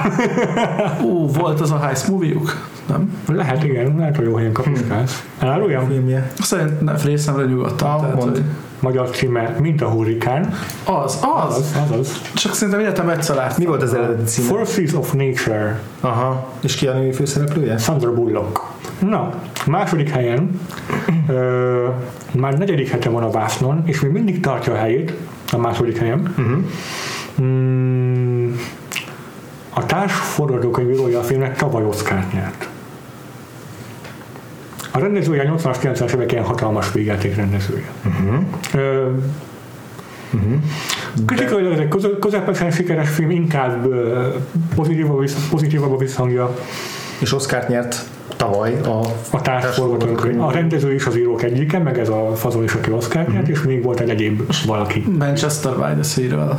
Ú, 1.09 1.27
volt 1.33 1.61
az 1.61 1.71
a 1.71 1.79
Heist 1.79 2.09
movie-juk? 2.09 2.67
Nem? 2.87 3.13
Lehet, 3.33 3.65
igen, 3.65 3.95
lehet, 3.99 4.17
hogy 4.17 4.25
jó 4.25 4.35
helyen 4.37 4.53
kapiskálsz. 4.53 5.25
Eláruljam? 5.39 5.87
Filmje. 5.89 6.31
Szerint 6.41 6.81
ne, 6.81 6.93
részemre 7.05 7.45
nyugodtan. 7.45 7.91
Ah, 7.91 8.01
tehát, 8.01 8.23
hogy 8.23 8.43
Magyar 8.81 9.11
címe, 9.11 9.57
mint 9.61 9.83
a 9.83 9.89
hurrikán. 9.89 10.55
az, 10.85 11.19
az, 11.47 11.57
Az, 11.57 11.75
az, 11.91 11.99
az. 11.99 12.23
Csak 12.35 12.55
szerintem 12.55 12.81
életem 12.83 13.09
egyszer 13.09 13.37
láttam. 13.37 13.57
Mi 13.59 13.65
volt 13.65 13.83
az 13.83 13.95
eredeti 13.95 14.25
címe? 14.25 14.49
Forces 14.49 14.93
of 14.95 15.13
Nature. 15.13 15.81
Aha. 16.01 16.53
És 16.61 16.75
ki 16.75 16.87
a 16.87 16.93
női 16.93 17.13
főszereplője? 17.13 17.79
Sandra 17.79 18.13
Bullock. 18.13 18.61
Na, 19.01 19.33
második 19.67 20.09
helyen, 20.09 20.61
ö, 21.29 21.87
már 22.33 22.59
negyedik 22.59 22.89
hete 22.89 23.09
van 23.09 23.23
a 23.23 23.31
vásznon, 23.31 23.83
és 23.87 24.01
még 24.01 24.13
mindig 24.13 24.41
tartja 24.41 24.73
a 24.73 24.77
helyét, 24.77 25.13
a 25.53 25.57
második 25.57 25.99
helyen. 25.99 26.35
Uh-huh. 26.39 26.65
Mm, 27.43 28.55
a 29.75 29.87
társ 29.87 30.13
forgatókönyvírója 30.13 31.19
a 31.19 31.23
filmnek 31.23 31.57
tavaly 31.57 31.85
Oscar-t 31.85 32.33
nyert. 32.33 32.69
A 34.99 35.01
rendezője 35.01 35.43
a 35.43 35.57
80-as, 35.57 35.77
90-es 35.83 36.15
évek 36.15 36.33
ilyen 36.33 36.45
hatalmas 36.45 36.93
végjáték 36.93 37.37
rendezője. 37.37 37.91
Uh-huh. 38.05 38.45
Ö, 38.75 39.09
Kritikailag 41.27 41.73
ez 41.73 41.79
egy 41.79 41.89
köze- 41.89 42.19
közepesen 42.19 42.71
sikeres 42.71 43.09
film, 43.09 43.31
inkább 43.31 43.87
pozitívabb, 44.75 45.93
a 45.93 45.97
visszhangja 45.97 46.59
És 47.19 47.33
Oscar-t 47.33 47.69
nyert 47.69 48.05
tavaly 48.39 48.81
a 48.85 49.01
a 49.31 49.41
társforgatókönyv. 49.43 50.41
A 50.43 50.51
rendező 50.53 50.95
is 50.95 51.07
az 51.07 51.17
írók 51.17 51.43
egyike, 51.43 51.79
meg 51.79 51.99
ez 51.99 52.09
a 52.09 52.33
fazon 52.37 52.63
is, 52.65 52.73
aki 52.75 52.91
Mhm. 52.91 53.33
nyert, 53.33 53.49
és 53.49 53.63
még 53.63 53.83
volt 53.83 54.01
egy 54.01 54.09
egyéb 54.11 54.43
valaki. 54.67 55.05
Manchester 55.19 55.73
by 55.73 55.93
the 56.01 56.03
Sea-ről 56.03 56.59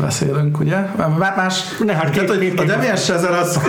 beszélünk, 0.00 0.60
ugye? 0.60 0.76
Már 1.18 1.32
Más, 1.36 1.62
Ne, 1.84 1.92
hát 1.92 2.12
tehát, 2.12 2.18
két- 2.38 2.54
hogy 2.56 2.68
a 2.68 2.72
Damien 2.72 2.96
Chazelle 2.96 3.36
az. 3.38 3.60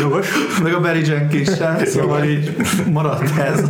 Jogos, 0.00 0.26
meg 0.62 0.72
a 0.74 0.80
Barry 0.80 1.06
Jenkins 1.06 1.48
sem, 1.56 1.76
szóval 1.84 2.24
így 2.24 2.56
maradt 2.92 3.38
ez. 3.38 3.62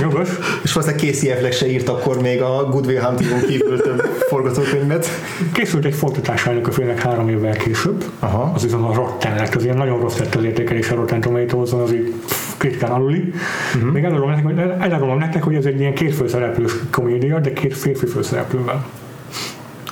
jogos. 0.00 0.28
és 0.62 0.72
valószínűleg 0.72 1.12
Casey 1.12 1.30
Affleck 1.30 1.52
se 1.54 1.70
írt 1.70 1.88
akkor 1.88 2.20
még 2.20 2.42
a 2.42 2.64
Good 2.70 2.86
Will 2.86 3.00
Huntingon 3.00 3.40
kívül 3.48 3.80
több 3.80 4.02
forgatókönyvet. 4.28 5.08
Készült 5.52 5.84
egy 5.84 5.94
folytatása 5.94 6.50
ennek 6.50 6.68
a 6.68 6.72
filmnek 6.72 7.02
három 7.02 7.28
évvel 7.28 7.56
később. 7.56 8.04
Aha. 8.18 8.52
Az 8.54 8.62
viszont 8.62 8.84
a 8.84 8.94
Rotten 8.94 9.34
lett, 9.34 9.54
az 9.54 9.64
ilyen 9.64 9.76
nagyon 9.76 10.00
rossz 10.00 10.18
lett 10.18 10.34
az 10.34 10.44
értékelés 10.58 10.90
a 10.90 10.94
Rotten 10.94 11.20
tomatoes 11.20 11.72
az 11.72 11.92
így 11.92 12.14
kritikán 12.56 12.90
aluli. 12.90 13.32
Uh-huh. 13.74 13.92
Még 13.92 14.04
elárulom 14.04 14.30
nektek, 14.30 14.44
hogy, 14.44 14.58
elárulom 14.58 15.18
nektek, 15.18 15.42
hogy 15.42 15.54
ez 15.54 15.64
egy 15.64 15.80
ilyen 15.80 15.94
két 15.94 16.14
főszereplős 16.14 16.72
komédia, 16.90 17.38
de 17.40 17.52
két 17.52 17.76
férfi 17.76 18.06
főszereplővel. 18.06 18.86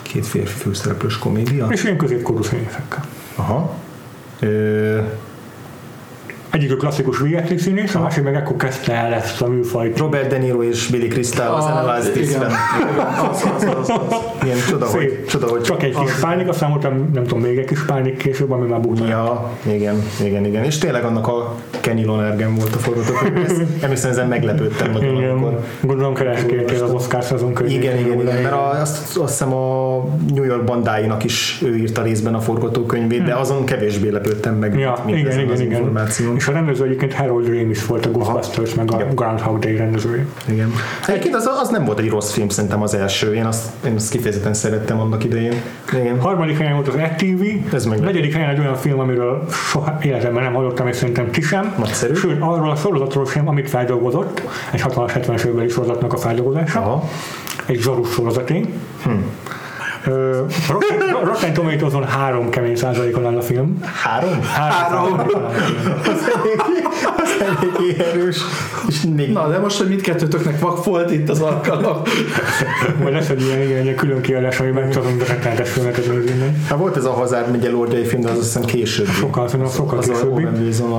Két 0.03 0.27
férfi 0.27 0.59
főszereplős 0.59 1.19
komédia. 1.19 1.67
És 1.71 1.85
ilyen 1.85 1.97
középkorú 1.97 2.43
színészekkel. 2.43 3.05
Aha. 3.35 3.75
Ö, 4.41 4.99
Egyikük 6.57 6.79
klasszikus 6.79 7.19
VFX 7.19 7.63
színész, 7.63 7.95
a 7.95 8.01
másik 8.01 8.25
meg 8.25 8.35
ekkor 8.35 8.57
kezdte 8.57 8.93
el 8.93 9.13
ezt 9.13 9.43
a 9.43 9.49
műfajt. 9.49 9.99
Robert 9.99 10.29
De 10.31 10.39
Niro 10.39 10.63
és 10.63 10.87
Billy 10.87 11.09
Crystal 11.09 11.55
az 11.55 11.65
Ah, 11.65 11.77
Analyze 11.77 12.11
igen. 12.11 12.23
This-ben. 12.23 12.51
Az, 13.31 13.45
az, 13.57 13.89
az. 13.89 13.93
Ilyen 14.45 14.59
csoda, 14.69 14.87
hogy, 14.87 15.25
csoda, 15.29 15.47
hogy 15.47 15.61
Csak 15.61 15.83
egy 15.83 15.95
kis 15.95 16.13
pánik, 16.21 16.49
aztán 16.49 16.71
voltam, 16.71 17.11
nem 17.15 17.23
tudom, 17.25 17.41
még 17.41 17.59
egy 17.59 17.65
kis 17.65 17.85
pánik 17.85 18.17
később, 18.17 18.51
ami 18.51 18.69
már 18.69 18.81
bukta. 18.81 19.07
Ja, 19.07 19.51
igen, 19.67 20.03
igen, 20.25 20.45
igen. 20.45 20.65
És 20.65 20.79
tényleg 20.79 21.05
annak 21.05 21.29
a 21.29 21.55
Kenny 21.81 22.05
Lonergan 22.05 22.55
volt 22.55 22.75
a 22.75 22.79
forgatókönyv. 22.79 23.69
Emlékszem, 23.81 24.11
ezen 24.11 24.29
meglepődtem 24.29 24.91
nagyon, 24.91 25.17
Igen, 25.17 25.31
amikor 25.31 25.61
gondolom 25.81 26.15
keresgéltél 26.15 26.83
az 26.85 26.91
Oscar 26.91 27.25
szezon 27.25 27.53
közé. 27.55 27.75
Igen, 27.75 27.99
igen, 27.99 28.21
igen, 28.21 28.35
mert 28.43 28.53
a, 28.53 28.81
azt, 28.81 29.17
azt 29.17 29.31
hiszem 29.31 29.53
a 29.55 29.97
New 30.35 30.45
York 30.45 30.65
bandáinak 30.65 31.25
is 31.25 31.61
ő 31.65 31.77
írta 31.77 32.03
részben 32.03 32.35
a 32.35 32.41
forgatókönyvét, 32.41 33.23
de 33.25 33.35
azon 33.35 33.65
kevésbé 33.65 34.09
lepődtem 34.09 34.55
meg, 34.55 34.71
Hmm. 34.71 34.85
Ja, 34.85 35.03
mint 35.07 35.19
igen, 35.19 35.31
ezen 35.31 35.41
igen, 35.41 35.53
az 35.53 35.61
igen. 35.61 35.79
információn. 35.79 36.37
És 36.37 36.46
a 36.49 36.53
rendező 36.53 36.85
egyébként 36.85 37.15
Harold 37.15 37.47
Ramis 37.49 37.87
volt 37.87 38.07
a 38.07 38.11
Ghostbusters, 38.11 38.75
meg 38.75 38.93
a 38.93 38.95
Igen. 39.01 39.15
Groundhog 39.15 39.59
Day 39.59 39.77
rendezője. 39.77 40.27
Igen. 40.49 40.73
Egyébként 41.07 41.35
az, 41.35 41.49
az 41.63 41.69
nem 41.69 41.85
volt 41.85 41.99
egy 41.99 42.09
rossz 42.09 42.33
film 42.33 42.49
szerintem 42.49 42.83
az 42.83 42.95
első, 42.95 43.35
én 43.35 43.45
azt, 43.45 43.71
én 43.87 43.95
azt 43.95 44.11
kifejezetten 44.11 44.55
szerettem 44.55 45.01
annak 45.01 45.25
idején. 45.25 45.55
Igen. 45.93 46.21
Harmadik 46.21 46.59
helyen 46.59 46.75
volt 46.75 46.89
az 46.89 46.95
ETV, 46.95 47.75
Ez 47.75 47.85
meg- 47.85 48.01
negyedik 48.01 48.33
helyen 48.33 48.49
egy 48.51 48.59
olyan 48.59 48.75
film, 48.75 48.99
amiről 48.99 49.45
soha 49.71 49.99
életemben 50.03 50.43
nem 50.43 50.53
hallottam, 50.55 50.87
és 50.89 50.97
szerintem 50.97 51.31
ti 51.31 51.41
sem. 51.41 51.75
Nagyszerű. 51.79 52.15
Sőt, 52.15 52.41
arról 52.41 52.71
a 52.71 52.77
sorozatról 52.77 53.27
sem, 53.27 53.49
amit 53.49 53.69
feldolgozott, 53.69 54.43
egy 54.71 54.83
60-70-es 54.85 55.45
évbeli 55.45 55.69
sorozatnak 55.69 56.13
a 56.13 56.17
feldolgozása, 56.17 56.79
Aha. 56.81 57.09
egy 57.67 57.79
zsarus 57.81 58.09
sorozaté. 58.13 58.65
Hmm. 59.03 59.25
Rotten 61.25 61.53
Tomatoes-on 61.53 62.05
három 62.05 62.51
kemény 62.51 62.77
százalékon 62.77 63.27
áll 63.27 63.37
a 63.37 63.43
film. 63.43 63.81
Három? 63.83 64.43
Három. 64.43 65.21
Az 67.17 67.43
eléggé 67.43 68.03
erős. 68.11 68.41
És 68.89 69.03
még 69.17 69.33
Na, 69.33 69.49
de 69.49 69.59
most, 69.59 69.79
hogy 69.79 69.89
mindkettőtöknek 69.89 70.61
vak 70.61 70.85
volt 70.85 71.11
itt 71.11 71.29
az 71.29 71.41
alkalom. 71.41 72.03
Vagy 73.03 73.13
lesz 73.13 73.29
egy 73.29 73.43
ilyen, 73.43 73.61
ilyen, 73.61 73.83
ilyen 73.83 73.97
külön 73.97 74.21
kiadás, 74.21 74.61
ami 74.61 74.71
megcsatom 74.71 75.17
a 75.21 75.25
rettenetes 75.29 75.71
filmeket 75.71 76.07
nézni. 76.07 76.57
Hát 76.69 76.79
volt 76.79 76.97
ez 76.97 77.05
a 77.05 77.13
Hazard 77.13 77.51
megye 77.51 77.71
lordjai 77.71 78.05
film, 78.05 78.21
de 78.21 78.31
az 78.31 78.39
azt 78.39 78.47
hiszem 78.47 78.65
később. 78.65 79.07
Sokkal, 79.07 79.49
szerintem 79.49 79.75
sokkal 79.75 79.99
Az 79.99 80.09
a 80.09 80.13
későbbi. 80.13 80.47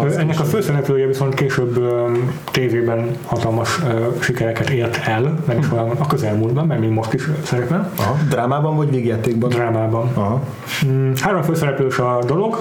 Az 0.03 0.17
Ennek 0.17 0.39
a 0.39 0.43
főszereplője 0.43 1.07
viszont 1.07 1.33
később 1.33 1.77
ö, 1.77 2.11
tévében 2.51 3.17
hatalmas 3.25 3.79
ö, 3.89 4.05
sikereket 4.19 4.69
ért 4.69 4.99
el, 5.07 5.39
nem 5.47 5.57
is 5.57 5.71
olyan 5.71 5.89
a 5.89 6.07
közelmúltban, 6.07 6.67
mert 6.67 6.79
még 6.79 6.89
most 6.89 7.13
is 7.13 7.23
szerepel. 7.43 7.91
Aha. 7.97 8.17
Drámában 8.29 8.75
vagy 8.75 8.87
végjátékban? 8.97 9.49
Drámában. 9.49 10.11
Aha. 10.13 10.43
Mm, 10.85 11.11
három 11.21 11.41
főszereplős 11.41 11.99
a 11.99 12.19
dolog. 12.25 12.57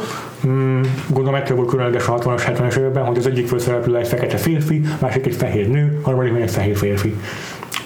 Mm, 0.47 0.81
gondolom 1.09 1.35
ettől 1.35 1.57
volt 1.57 1.69
különleges 1.69 2.09
a 2.09 2.19
60-as, 2.19 2.43
70-es 2.47 2.77
években, 2.77 3.05
hogy 3.05 3.19
az 3.19 3.27
egyik 3.27 3.47
főszereplő 3.47 3.97
egy 3.97 4.09
fekete 4.09 4.37
férfi, 4.37 4.81
másik 5.01 5.27
egy 5.27 5.35
fehér 5.35 5.69
nő, 5.69 5.99
harmadik 6.03 6.33
meg 6.33 6.43
egy 6.43 6.51
fehér 6.51 6.77
férfi. 6.77 7.15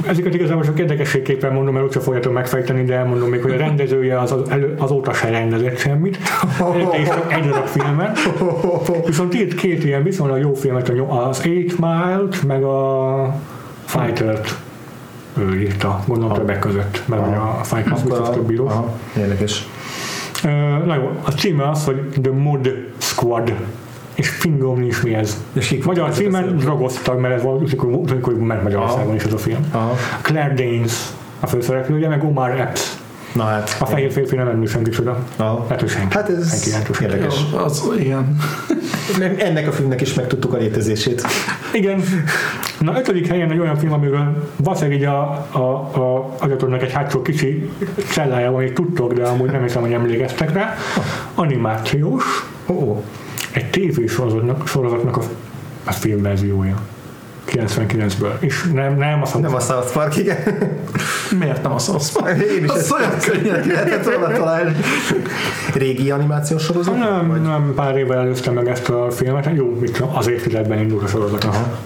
Ezeket 0.07 0.35
igazából 0.35 0.65
csak 0.65 0.79
érdekességképpen 0.79 1.53
mondom, 1.53 1.75
mert 1.75 1.87
úgyse 1.87 2.01
fogjátok 2.01 2.33
megfejteni, 2.33 2.85
de 2.85 2.95
elmondom 2.95 3.29
még, 3.29 3.43
hogy 3.43 3.53
a 3.53 3.57
rendezője 3.57 4.19
az, 4.19 4.33
az 4.33 4.51
elő, 4.51 4.75
azóta 4.79 5.13
se 5.13 5.31
rendezett 5.31 5.79
semmit. 5.79 6.19
Is 7.01 7.09
csak 7.09 7.33
egy 7.33 7.49
darab 7.49 7.67
filmet. 7.67 8.19
Viszont 9.07 9.35
írt 9.35 9.55
két 9.55 9.85
ilyen 9.85 10.03
viszonylag 10.03 10.41
jó 10.41 10.55
filmet, 10.55 10.93
az 11.09 11.43
Eight 11.45 11.79
Mile-t, 11.79 12.43
meg 12.43 12.63
a 12.63 13.35
Fighter-t 13.85 14.55
ő 15.39 15.61
írta, 15.61 16.05
gondolom 16.07 16.35
többek 16.35 16.59
között, 16.59 17.03
mert 17.07 17.27
ugye 17.27 17.37
a 17.37 17.61
Fighter 17.63 17.93
az 17.93 18.03
biztos 18.03 18.29
több 18.29 18.51
író. 18.51 18.67
Aha. 18.67 18.93
Érdekes. 19.17 19.69
Na 20.85 20.95
jó, 20.95 21.11
a 21.25 21.31
címe 21.31 21.69
az, 21.69 21.85
hogy 21.85 22.09
The 22.23 22.33
Mod 22.33 22.89
Squad, 22.99 23.55
és 24.15 24.29
fingom 24.29 24.79
nincs 24.79 25.03
mi 25.03 25.15
ez. 25.15 25.45
És 25.53 25.79
Magyar 25.85 26.11
címen 26.11 26.57
drogoztak, 26.57 27.21
mert 27.21 27.35
ez 27.35 27.45
amikor 27.45 28.35
ment 28.39 28.63
Magyarországon 28.63 29.15
is 29.15 29.23
ez 29.23 29.33
a 29.33 29.39
film. 29.39 29.69
Aha. 29.71 29.95
Claire 30.23 30.55
Danes 30.55 30.93
a 31.41 31.47
főszereplője, 31.47 32.09
meg 32.09 32.25
Omar 32.25 32.51
Epps. 32.51 32.97
Na 33.35 33.45
hát. 33.45 33.77
A 33.81 33.87
fehér 33.87 34.13
férfi 34.13 34.37
nem 34.37 34.49
emlékszem 34.49 34.83
kicsoda. 34.83 35.27
Aha. 35.37 35.67
Hát 35.69 35.83
ő 35.83 35.87
senki. 35.87 36.15
Hát 36.15 36.29
ez 36.29 36.51
senki 36.51 36.69
jelentős. 36.69 37.01
érdekes. 37.01 37.35
Jó, 37.53 37.59
az, 37.59 37.83
igen. 37.99 38.37
Ennek 39.39 39.69
a 39.69 39.73
filmnek 39.73 40.01
is 40.01 40.15
megtudtuk 40.15 40.53
a 40.53 40.57
létezését. 40.57 41.27
Igen. 41.73 42.03
Na, 42.79 42.99
ötödik 42.99 43.27
helyen 43.27 43.51
egy 43.51 43.59
olyan 43.59 43.77
film, 43.77 43.93
amiről 43.93 44.51
valószínűleg 44.57 44.99
így 44.99 45.05
a, 45.05 45.47
a, 45.51 45.59
a 46.01 46.35
agyatodnak 46.39 46.83
egy 46.83 46.93
hátsó 46.93 47.23
kicsi 47.23 47.71
cellájában 48.11 48.61
még 48.61 48.73
tudtok, 48.73 49.13
de 49.13 49.23
amúgy 49.23 49.51
nem 49.51 49.63
hiszem, 49.63 49.83
hogy 49.83 49.93
emlékeztek 49.93 50.53
rá. 50.53 50.77
Animációs, 51.35 52.25
oh, 52.67 53.03
egy 53.53 53.71
tévésorozatnak 53.71 54.69
sorozatnak 54.69 55.17
a, 55.17 55.23
a 55.85 55.93
filmverziója. 55.93 56.81
99-ből. 57.53 58.33
És 58.41 58.71
nem, 58.73 58.97
nem 58.97 59.23
a 59.23 59.39
nem 59.39 59.55
a 59.55 59.61
South 59.61 59.93
Park, 59.93 60.17
igen. 60.17 60.37
Miért 61.39 61.63
nem 61.63 61.73
a 61.73 61.79
South 61.79 62.13
Park? 62.13 62.43
Én 62.43 62.65
is 62.65 62.71
ezt 62.71 62.93
olyan 62.93 63.11
könnyen 63.25 63.65
lehetett 63.67 64.05
volna 64.05 64.37
találni. 64.37 64.77
Régi 65.75 66.11
animációs 66.11 66.63
sorozat? 66.63 66.99
Nem, 66.99 67.29
Vagy? 67.29 67.43
nem, 67.43 67.73
pár 67.75 67.97
évvel 67.97 68.19
előztem 68.19 68.55
meg 68.55 68.69
ezt 68.69 68.89
a 68.89 69.11
filmet. 69.11 69.45
Hát 69.45 69.57
Jó, 69.57 69.77
mit 69.81 69.93
tudom, 69.93 70.17
az 70.17 70.29
évtizedben 70.29 70.79
indult 70.79 71.03
a 71.03 71.07
sorozat. 71.07 71.45
Aha. 71.45 71.79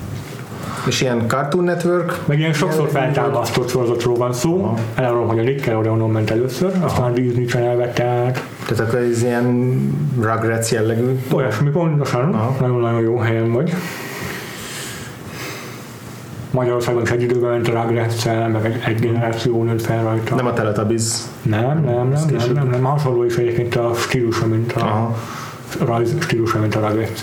És 0.87 1.01
ilyen 1.01 1.25
Cartoon 1.27 1.65
Network? 1.65 2.19
Meg 2.27 2.39
ilyen 2.39 2.53
sokszor 2.53 2.89
feltámasztott 2.89 3.69
sorozatról 3.69 4.17
van 4.17 4.33
szó. 4.33 4.75
Elárulom, 4.95 5.27
hogy 5.29 5.39
a 5.39 5.43
Nickelodeonon 5.43 6.11
ment 6.11 6.31
először, 6.31 6.73
aztán 6.81 7.11
a 7.11 7.11
Disney 7.11 7.45
Channel 7.45 7.77
vette 7.77 8.05
át. 8.05 8.45
Tehát 8.67 8.89
akkor 8.89 8.99
ez 8.99 9.23
ilyen 9.23 9.77
Rugrats 10.21 10.71
jellegű. 10.71 11.19
Olyasmi 11.33 11.71
pontosan, 11.71 12.33
Aha. 12.35 12.57
nagyon-nagyon 12.61 13.01
jó 13.01 13.19
helyen 13.19 13.53
vagy. 13.53 13.73
Magyarországon 16.55 17.03
is 17.03 17.11
egy 17.11 17.23
időben 17.23 17.51
ment 17.51 17.69
a 17.69 17.83
rugrats 17.83 18.25
meg 18.25 18.65
egy, 18.65 18.83
egy 18.87 19.01
generáció 19.01 19.63
nőtt 19.63 19.83
fel 19.83 20.03
rajta. 20.03 20.35
Nem 20.35 20.47
a 20.47 20.53
Teletubbies. 20.53 21.03
nem, 21.43 21.61
nem, 21.61 21.85
nem, 21.85 22.09
nem, 22.09 22.27
később. 22.27 22.55
nem, 22.55 22.69
nem, 22.69 22.83
hasonló 22.83 23.25
is 23.25 23.37
egyébként 23.37 23.77
a 23.77 23.95
stílusa, 23.95 24.47
mint 24.47 24.73
a 24.73 24.81
Aha. 24.81 25.17
rajz 25.81 26.15
stílusa, 26.21 26.59
mint 26.59 26.75
a 26.75 26.89
rugrats 26.89 27.21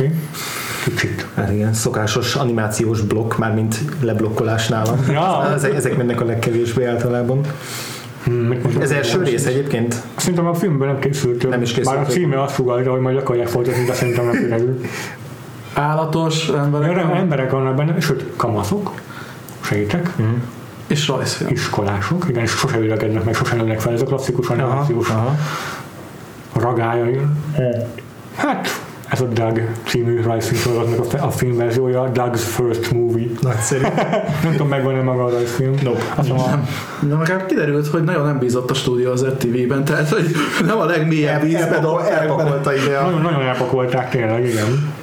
Kicsit. 0.84 1.26
Hát 1.36 1.52
igen, 1.52 1.74
szokásos 1.74 2.36
animációs 2.36 3.02
blokk, 3.02 3.38
mármint 3.38 3.80
leblokkolás 4.02 4.68
nálam. 4.68 5.06
Ja. 5.10 5.46
Ezek, 5.56 5.74
ezek 5.74 5.98
mennek 5.98 6.22
a 6.22 6.26
legkevésbé 6.26 6.86
általában. 6.86 7.42
Hmm? 8.24 8.58
Ez 8.80 8.92
első 8.92 9.24
rész 9.24 9.46
egyébként? 9.46 9.96
Szerintem 10.16 10.46
a 10.46 10.54
filmből 10.54 10.88
nem 10.88 11.00
készült. 11.00 11.50
Nem 11.50 11.62
is 11.62 11.72
készült. 11.72 11.96
Bár 11.96 12.06
a 12.06 12.10
címe 12.10 12.42
azt 12.42 12.56
sugalja, 12.56 12.92
hogy 12.92 13.00
majd 13.00 13.18
akarják 13.18 13.48
folytatni, 13.48 13.86
de 13.86 13.94
szerintem 13.94 14.26
nem 14.26 14.34
kiderül. 14.34 14.82
Állatos 15.74 16.48
emberek 16.48 16.90
Emberek, 16.90 17.20
emberek 17.20 17.52
vannak 17.52 17.76
benne, 17.76 18.00
sőt, 18.00 18.26
kamaszok, 18.36 18.92
sejtek, 19.72 20.14
és 20.88 21.08
rajzfilm. 21.08 21.50
iskolások, 21.52 22.26
igen, 22.30 22.44
és 22.44 22.52
sose 22.52 22.78
üregednek 22.78 23.24
meg, 23.24 23.34
sose 23.36 23.56
nőnek 23.56 23.80
fel, 23.80 23.94
ez 23.94 24.02
a 24.02 24.06
klasszikus 24.06 24.48
animációs 24.48 25.10
aha. 25.10 25.36
ragája. 26.54 27.32
Hát, 28.36 28.82
ez 29.10 29.22
a 29.22 29.26
Doug 29.26 29.62
című 29.86 30.22
rajzfilmsorozatnak 30.22 31.00
a, 31.00 31.04
fe- 31.04 31.22
a 31.22 31.30
filmverziója, 31.32 32.12
Doug's 32.14 32.40
First 32.40 32.92
Movie. 32.92 33.28
Nagyszerű. 33.42 33.82
Nem 34.44 34.52
tudom, 34.52 34.68
megvan-e 34.68 35.02
maga 35.02 35.24
a 35.24 35.30
rajzfilm. 35.30 35.74
Nope. 35.84 36.04
Azt 36.16 36.30
mondom, 36.30 36.68
De 37.00 37.14
akár 37.16 37.46
kiderült, 37.46 37.88
hogy 37.88 38.04
nagyon 38.04 38.26
nem 38.26 38.40
bízott 38.40 38.72
a 38.72 38.74
stúdió 38.74 39.12
az 39.12 39.26
TV-ben, 39.38 39.86
tehát 39.86 40.10
hogy 40.10 40.36
nem 40.66 40.78
a 40.80 40.86
legmélyebb 40.86 41.42
vízbe 41.42 41.80
bele. 41.82 42.10
elpakolta 42.10 42.76
ide 42.76 42.98
a... 42.98 43.04
nagyon, 43.04 43.22
nagyon 43.22 43.42
elpakolták 43.42 44.10
tényleg, 44.10 44.46
igen. 44.46 44.94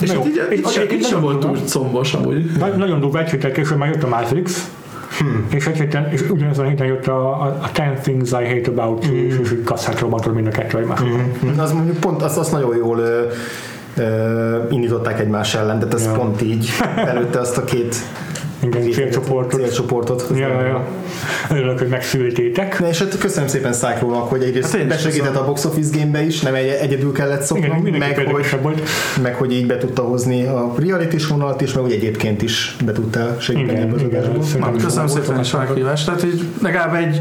És 0.00 0.12
jó, 0.12 0.22
így, 0.26 0.42
itt 0.50 0.58
itt, 0.58 0.68
sem, 0.70 0.82
egyébként 0.82 1.00
itt 1.00 1.06
sem 1.06 1.20
nagyon 1.20 1.40
volt 1.40 1.58
túl 1.58 1.66
combos 1.66 2.14
amúgy. 2.14 2.44
Nagy, 2.58 2.74
nagyon 2.76 3.00
durva, 3.00 3.18
egy 3.18 3.30
héttel 3.30 3.52
később 3.52 3.78
már 3.78 3.88
jött 3.88 4.02
a 4.02 4.08
Matrix, 4.08 4.70
hmm. 5.18 5.46
és 5.50 5.66
egy 5.66 5.78
héten, 5.78 6.08
és 6.10 6.30
ugyanazon 6.30 6.64
a 6.64 6.68
héten 6.68 6.86
jött 6.86 7.06
a, 7.06 7.42
a, 7.42 7.58
a 7.62 7.70
Ten 7.72 7.94
Things 8.02 8.30
I 8.30 8.34
Hate 8.34 8.70
About 8.70 9.04
You, 9.04 9.14
és, 9.14 9.38
és 9.42 9.52
így 9.52 9.64
kasszát 9.64 10.00
robbantod 10.00 10.34
mind 10.34 10.46
a 10.46 10.50
kettő 10.50 10.78
egymás 10.78 11.00
után. 11.00 11.58
Az 11.58 11.72
mondjuk 11.72 11.96
pont 11.96 12.22
azt, 12.22 12.38
azt 12.38 12.52
nagyon 12.52 12.76
jól 12.76 12.98
ö, 12.98 13.22
ö, 13.96 14.58
indították 14.70 15.20
egymás 15.20 15.54
ellen, 15.54 15.78
de 15.78 15.86
ez 15.92 16.04
Ja. 16.04 16.12
pont 16.12 16.42
így 16.42 16.68
előtte 16.96 17.38
azt 17.38 17.56
a 17.56 17.64
két 17.64 17.96
Igen, 18.62 18.90
célcsoportot. 18.90 19.60
célcsoportot. 19.60 20.24
Ja, 20.34 20.48
ja, 20.48 20.66
ja. 20.66 20.86
Örülök, 21.50 21.78
hogy 21.78 21.88
megszültétek. 21.88 22.80
Na 22.80 22.88
és 22.88 22.98
hát 22.98 23.18
köszönöm 23.18 23.48
szépen 23.48 23.72
Cyclone-nak, 23.72 24.28
hogy 24.28 24.42
egyrészt 24.42 24.76
Hát 24.76 24.86
besegített 24.86 25.36
a 25.36 25.44
Box 25.44 25.64
Office 25.64 25.98
Game-be 25.98 26.22
is, 26.22 26.40
nem 26.40 26.54
egy, 26.54 26.68
egyedül 26.68 27.12
kellett 27.12 27.42
szoknom, 27.42 27.86
Igen, 27.86 27.98
meg 27.98 28.28
hogy, 28.30 28.46
volt. 28.62 28.82
meg 29.22 29.34
hogy 29.34 29.52
így 29.52 29.66
be 29.66 29.78
tudta 29.78 30.02
hozni 30.02 30.46
a 30.46 30.74
reality 30.78 31.16
vonalat 31.28 31.60
is, 31.60 31.72
meg 31.72 31.82
hogy 31.82 31.92
egyébként 31.92 32.42
is 32.42 32.76
be 32.84 32.92
tudtál 32.92 33.36
segíteni 33.40 33.72
Igen, 33.72 33.82
ebbe 33.82 33.94
az 33.94 34.02
igen, 34.02 34.22
adásból. 34.22 34.74
is 34.76 34.82
köszönöm 34.82 35.06
szépen 35.06 35.38
a 35.52 35.56
meghívást. 35.56 36.06
Tehát 36.06 36.24
így 36.24 36.44
legalább 36.62 36.94
egy 36.94 37.18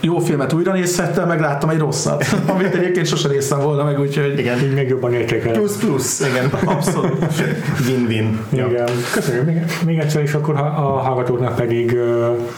jó 0.00 0.18
filmet 0.18 0.52
újra 0.52 0.72
nézhettem, 0.72 1.28
meg 1.28 1.40
láttam 1.40 1.68
egy 1.70 1.78
rosszat, 1.78 2.24
amit 2.54 2.74
egyébként 2.74 3.06
sose 3.06 3.28
néztem 3.28 3.60
volna 3.60 3.84
meg, 3.84 4.00
úgyhogy 4.00 4.38
Igen, 4.38 4.58
Így 4.64 4.74
még 4.74 4.88
jobban 4.88 5.12
értékelem. 5.14 5.52
plusz 5.56 5.76
plusz, 5.76 6.20
igen. 6.20 6.50
abszolút. 6.64 7.24
Win-win. 7.86 8.38
Igen. 8.52 8.88
Köszönjük 9.12 9.44
még, 9.46 9.56
még 9.86 9.98
egyszer, 9.98 10.22
és 10.22 10.34
akkor 10.34 10.56
ha- 10.56 10.64
a 10.66 10.98
hallgatóknak 10.98 11.56
pedig 11.56 11.96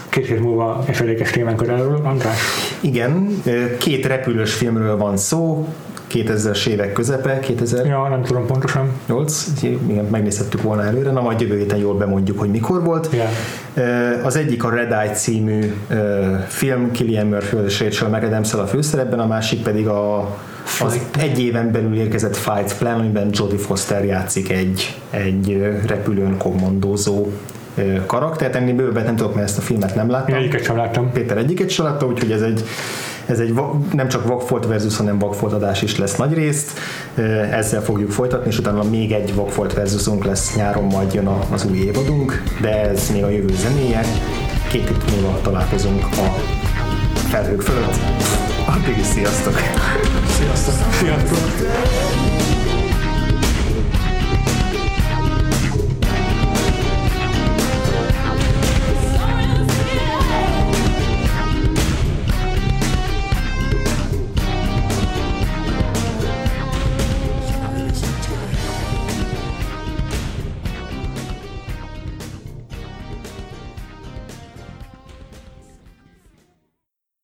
két 0.08 0.26
hét 0.26 0.40
múlva 0.40 0.84
esedékes 0.86 1.30
témánk 1.30 1.62
erről. 1.62 2.00
András, 2.04 2.38
Igen, 2.80 3.42
két 3.78 4.06
repülős 4.06 4.52
filmről 4.54 4.96
van 4.96 5.16
szó, 5.16 5.68
2000-es 6.12 6.66
évek 6.66 6.92
közepe, 6.92 7.38
2008, 7.38 7.88
ja, 7.88 8.08
nem 8.08 8.22
tudom 8.22 8.46
pontosan. 8.46 8.88
igen, 9.62 10.04
megnézhettük 10.04 10.62
volna 10.62 10.84
előre, 10.84 11.10
na 11.10 11.20
majd 11.20 11.40
jövő 11.40 11.58
héten 11.58 11.78
jól 11.78 11.94
bemondjuk, 11.94 12.38
hogy 12.38 12.50
mikor 12.50 12.82
volt. 12.84 13.08
Ö, 13.74 13.82
Az 14.24 14.36
egyik 14.36 14.64
a 14.64 14.70
Red 14.70 14.92
Eye 14.92 15.10
című 15.10 15.74
film, 16.48 16.90
Killian 16.90 17.26
Murphy 17.26 17.56
és 17.66 17.80
Rachel 17.80 18.08
McAdams 18.08 18.52
a 18.54 18.66
főszerepben, 18.66 19.18
a 19.18 19.26
másik 19.26 19.62
pedig 19.62 19.86
a 19.88 20.36
az 20.80 21.00
egy 21.18 21.40
éven 21.40 21.72
belül 21.72 21.94
érkezett 21.96 22.36
Fight 22.36 22.78
Plan, 22.78 22.98
amiben 22.98 23.28
Jodie 23.32 23.58
Foster 23.58 24.04
játszik 24.04 24.52
egy, 24.52 24.96
egy 25.10 25.62
repülőn 25.86 26.36
kommandózó 26.36 27.26
karaktert. 28.06 28.54
Ennél 28.54 28.74
bővebbet 28.74 29.04
nem 29.04 29.16
tudok, 29.16 29.34
mert 29.34 29.46
ezt 29.46 29.58
a 29.58 29.60
filmet 29.60 29.94
nem 29.94 30.10
láttam. 30.10 30.34
Én 30.34 30.40
egyiket 30.40 30.64
sem 30.64 30.76
láttam. 30.76 31.12
Péter 31.12 31.36
egyiket 31.36 31.70
se 31.70 31.82
látta, 31.82 32.06
úgyhogy 32.06 32.32
ez 32.32 32.42
egy, 32.42 32.64
ez 33.32 33.38
egy 33.38 33.54
nem 33.92 34.08
csak 34.08 34.26
Vagfolt 34.26 34.66
versus, 34.66 34.96
hanem 34.96 35.18
Vagfolt 35.18 35.52
adás 35.52 35.82
is 35.82 35.98
lesz 35.98 36.16
nagy 36.16 36.34
részt. 36.34 36.78
Ezzel 37.50 37.82
fogjuk 37.82 38.10
folytatni, 38.10 38.48
és 38.50 38.58
utána 38.58 38.82
még 38.82 39.12
egy 39.12 39.34
Vagfolt 39.34 39.74
versusunk 39.74 40.24
lesz 40.24 40.54
nyáron, 40.56 40.84
majd 40.84 41.14
jön 41.14 41.26
az 41.26 41.66
új 41.70 41.78
évadunk, 41.78 42.42
de 42.60 42.88
ez 42.88 43.10
még 43.12 43.24
a 43.24 43.28
jövő 43.28 43.54
zenéje. 43.54 44.00
Két 44.68 44.88
hét 44.88 45.10
múlva 45.10 45.38
találkozunk 45.42 46.04
a 46.04 46.34
felhők 47.14 47.60
fölött. 47.60 47.96
Addig 48.66 48.98
is 48.98 49.06
sziasztok! 49.06 49.54
Sziasztok! 50.26 50.92
Sziasztok! 50.92 52.11